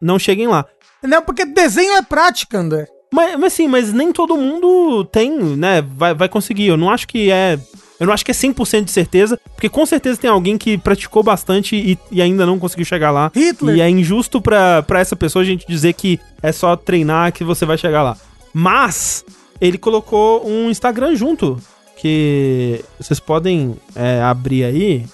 não 0.00 0.18
cheguem 0.18 0.46
lá. 0.46 0.64
Não, 1.02 1.22
porque 1.22 1.44
desenho 1.44 1.94
é 1.94 2.02
prática, 2.02 2.58
André. 2.58 2.86
Mas, 3.12 3.38
mas 3.38 3.52
sim, 3.52 3.66
mas 3.66 3.92
nem 3.92 4.12
todo 4.12 4.36
mundo 4.36 5.04
tem, 5.04 5.30
né, 5.30 5.82
vai, 5.82 6.14
vai 6.14 6.28
conseguir. 6.28 6.66
Eu 6.66 6.76
não 6.76 6.90
acho 6.90 7.08
que 7.08 7.30
é. 7.30 7.58
Eu 7.98 8.06
não 8.06 8.14
acho 8.14 8.24
que 8.24 8.30
é 8.30 8.34
100% 8.34 8.84
de 8.84 8.90
certeza, 8.90 9.38
porque 9.54 9.68
com 9.68 9.84
certeza 9.84 10.18
tem 10.18 10.30
alguém 10.30 10.56
que 10.56 10.78
praticou 10.78 11.22
bastante 11.22 11.76
e, 11.76 11.98
e 12.10 12.22
ainda 12.22 12.46
não 12.46 12.58
conseguiu 12.58 12.86
chegar 12.86 13.10
lá. 13.10 13.30
Hitler. 13.34 13.76
E 13.76 13.80
é 13.82 13.90
injusto 13.90 14.40
pra, 14.40 14.82
pra 14.82 15.00
essa 15.00 15.14
pessoa 15.14 15.42
a 15.42 15.46
gente 15.46 15.66
dizer 15.68 15.92
que 15.92 16.18
é 16.42 16.50
só 16.50 16.74
treinar 16.76 17.30
que 17.30 17.44
você 17.44 17.66
vai 17.66 17.76
chegar 17.76 18.02
lá. 18.02 18.16
Mas 18.54 19.22
ele 19.60 19.76
colocou 19.76 20.48
um 20.48 20.70
Instagram 20.70 21.14
junto, 21.14 21.60
que 21.94 22.82
vocês 22.98 23.20
podem 23.20 23.76
é, 23.94 24.22
abrir 24.22 24.64
aí. 24.64 25.04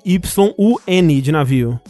D-E-L-I-R-Y-U-N 0.00 1.20
de 1.20 1.32
navio. 1.32 1.80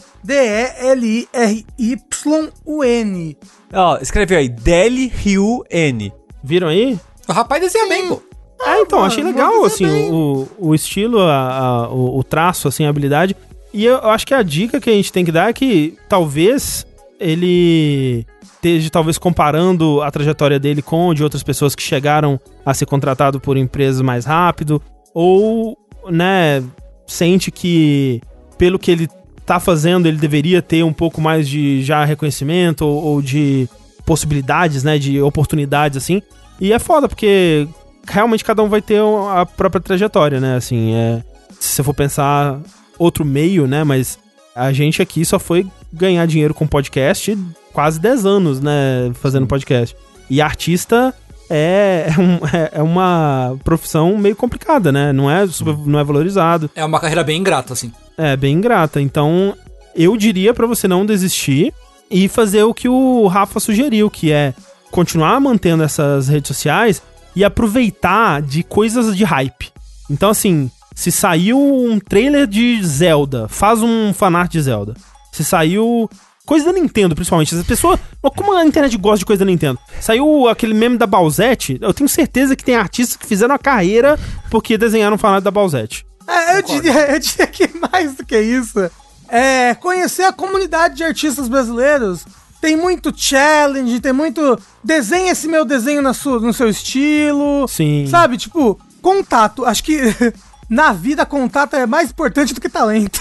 D-E-L-I-R-Y-U-N. 2.11 3.37
Ó, 3.73 3.99
escreve 3.99 4.37
aí, 4.37 4.49
Deli-Ryu-N. 4.49 6.13
Viram 6.43 6.69
aí? 6.69 6.99
O 7.29 7.33
rapaz 7.33 7.61
desenha 7.63 7.89
bem, 7.89 8.09
pô. 8.09 8.23
Ah, 8.63 8.79
então, 8.81 9.03
achei 9.03 9.23
mano, 9.25 9.35
legal, 9.37 9.65
assim, 9.65 9.87
bem. 9.87 10.11
o, 10.13 10.47
o 10.59 10.75
estilo, 10.75 11.21
a, 11.21 11.59
a- 11.59 11.89
o, 11.91 12.19
o 12.19 12.25
traço, 12.25 12.69
assim, 12.69 12.85
a 12.85 12.91
habilidade. 12.91 13.35
E 13.73 13.85
eu 13.87 13.99
acho 14.11 14.27
que 14.27 14.35
a 14.35 14.43
dica 14.43 14.81
que 14.81 14.91
a 14.91 14.93
gente 14.93 15.13
tem 15.13 15.25
que 15.25 15.33
dar 15.33 15.49
é 15.49 15.53
que 15.53 15.97
talvez 16.09 16.87
ele 17.19 18.27
esteja 18.43 18.91
talvez 18.91 19.17
comparando 19.17 20.03
a 20.03 20.11
trajetória 20.11 20.59
dele 20.59 20.83
com 20.83 21.11
a 21.11 21.15
de 21.15 21.23
outras 21.23 21.43
pessoas 21.43 21.75
que 21.75 21.83
chegaram 21.83 22.39
a 22.67 22.75
ser 22.75 22.85
contratado 22.85 23.41
por 23.41 23.57
empresas 23.57 24.03
mais 24.03 24.27
rápido, 24.27 24.83
ou, 25.15 25.79
né, 26.11 26.63
sente 27.07 27.51
que 27.51 28.21
pelo 28.59 28.79
que 28.79 28.91
ele 28.91 29.09
tá 29.47 29.59
fazendo, 29.59 30.07
ele 30.07 30.19
deveria 30.19 30.63
ter 30.63 30.85
um 30.85 30.93
pouco 30.93 31.21
mais 31.21 31.49
de 31.49 31.83
já 31.83 32.05
reconhecimento 32.05 32.87
ou, 32.87 33.03
ou 33.03 33.23
de 33.23 33.69
possibilidades, 34.05 34.85
né, 34.85 34.99
de 34.99 35.21
oportunidades, 35.21 35.97
assim. 35.97 36.23
E 36.61 36.73
é 36.73 36.79
foda, 36.79 37.09
porque 37.09 37.67
realmente 38.07 38.45
cada 38.45 38.63
um 38.63 38.69
vai 38.69 38.83
ter 38.83 39.01
a 39.01 39.45
própria 39.47 39.81
trajetória, 39.81 40.41
né, 40.41 40.57
assim, 40.57 40.95
é... 40.95 41.23
Se 41.59 41.75
você 41.75 41.83
for 41.83 41.93
pensar 41.93 42.59
outro 42.99 43.25
meio, 43.25 43.67
né, 43.67 43.85
mas 43.85 44.19
a 44.55 44.73
gente 44.73 45.03
aqui 45.03 45.25
só 45.25 45.39
foi 45.39 45.67
ganhar 45.93 46.27
dinheiro 46.27 46.55
com 46.55 46.67
podcast 46.67 47.37
quase 47.73 48.01
10 48.01 48.27
anos, 48.27 48.61
né, 48.61 49.11
fazendo 49.15 49.47
podcast. 49.47 49.97
E 50.29 50.41
artista 50.41 51.15
é, 51.51 52.07
é, 52.17 52.21
um- 52.21 52.39
é- 52.57 52.71
é 52.75 52.83
uma 52.83 53.57
profissão 53.65 54.17
meio 54.17 54.37
complicada, 54.37 54.91
né, 54.93 55.13
não 55.13 55.31
é, 55.31 55.47
super- 55.49 55.77
não 55.87 55.99
é 55.99 56.05
valorizado. 56.05 56.71
É 56.75 56.85
uma 56.85 57.01
carreira 57.01 57.25
bem 57.25 57.39
ingrata, 57.41 57.73
assim. 57.73 57.93
É, 58.17 58.37
bem 58.37 58.55
ingrata. 58.55 59.01
Então, 59.01 59.55
eu 59.95 60.17
diria 60.17 60.55
pra 60.55 60.67
você 60.67 60.87
não 60.87 61.05
desistir 61.05 61.75
e 62.11 62.29
fazer 62.29 62.63
o 62.63 62.73
que 62.75 62.89
o 62.89 63.27
Rafa 63.27 63.59
sugeriu, 63.61 64.09
que 64.11 64.31
é 64.33 64.55
continuar 64.91 65.41
mantendo 65.41 65.83
essas 65.83 66.29
redes 66.29 66.49
sociais 66.49 67.03
e 67.35 67.45
aproveitar 67.45 68.43
de 68.43 68.63
coisas 68.63 69.17
de 69.17 69.25
hype. 69.25 69.71
Então, 70.11 70.31
assim, 70.31 70.71
se 70.95 71.11
saiu 71.13 71.59
um 71.59 71.99
trailer 72.01 72.47
de 72.47 72.83
Zelda, 72.85 73.47
faz 73.49 73.83
um 73.83 74.13
fanart 74.13 74.51
de 74.51 74.61
Zelda. 74.61 74.95
Se 75.33 75.45
saiu 75.45 76.11
Coisa 76.47 76.67
da 76.67 76.73
Nintendo, 76.73 77.15
principalmente. 77.15 77.55
As 77.55 77.65
pessoas. 77.65 78.01
Como 78.37 78.53
a 78.55 78.65
internet 78.65 78.97
gosta 78.97 79.19
de 79.19 79.25
coisa 79.27 79.45
da 79.45 79.51
Nintendo? 79.51 79.79
Saiu 80.01 80.49
aquele 80.49 80.75
meme 80.75 80.99
da 80.99 81.07
Balzette. 81.07 81.79
Eu 81.81 81.95
tenho 81.95 82.09
certeza 82.09 82.57
que 82.57 82.65
tem 82.65 82.75
artistas 82.75 83.17
que 83.17 83.27
fizeram 83.27 83.55
a 83.55 83.59
carreira 83.59 84.19
porque 84.51 84.77
desenharam 84.77 85.17
fanático 85.19 85.45
da 85.45 85.51
Balzette. 85.51 86.05
É, 86.27 86.59
eu, 86.59 86.63
diria, 86.63 87.13
eu 87.13 87.19
diria 87.19 87.47
que 87.47 87.69
mais 87.93 88.15
do 88.15 88.25
que 88.25 88.39
isso 88.41 88.91
é 89.29 89.75
conhecer 89.75 90.25
a 90.25 90.33
comunidade 90.33 90.97
de 90.97 91.05
artistas 91.05 91.49
brasileiros. 91.49 92.25
Tem 92.61 92.77
muito 92.77 93.13
challenge, 93.17 94.01
tem 94.01 94.13
muito. 94.13 94.59
Desenha 94.85 95.33
esse 95.33 95.49
meu 95.49 95.65
desenho 95.65 96.03
na 96.03 96.13
sua, 96.13 96.41
no 96.41 96.53
seu 96.53 96.69
estilo. 96.69 97.67
Sim. 97.69 98.07
Sabe, 98.07 98.37
tipo, 98.37 98.79
contato. 99.01 99.65
Acho 99.65 99.83
que 99.83 99.99
na 100.69 100.93
vida 100.93 101.25
contato 101.25 101.75
é 101.75 101.87
mais 101.87 102.11
importante 102.11 102.53
do 102.53 102.61
que 102.61 102.69
talento. 102.69 103.21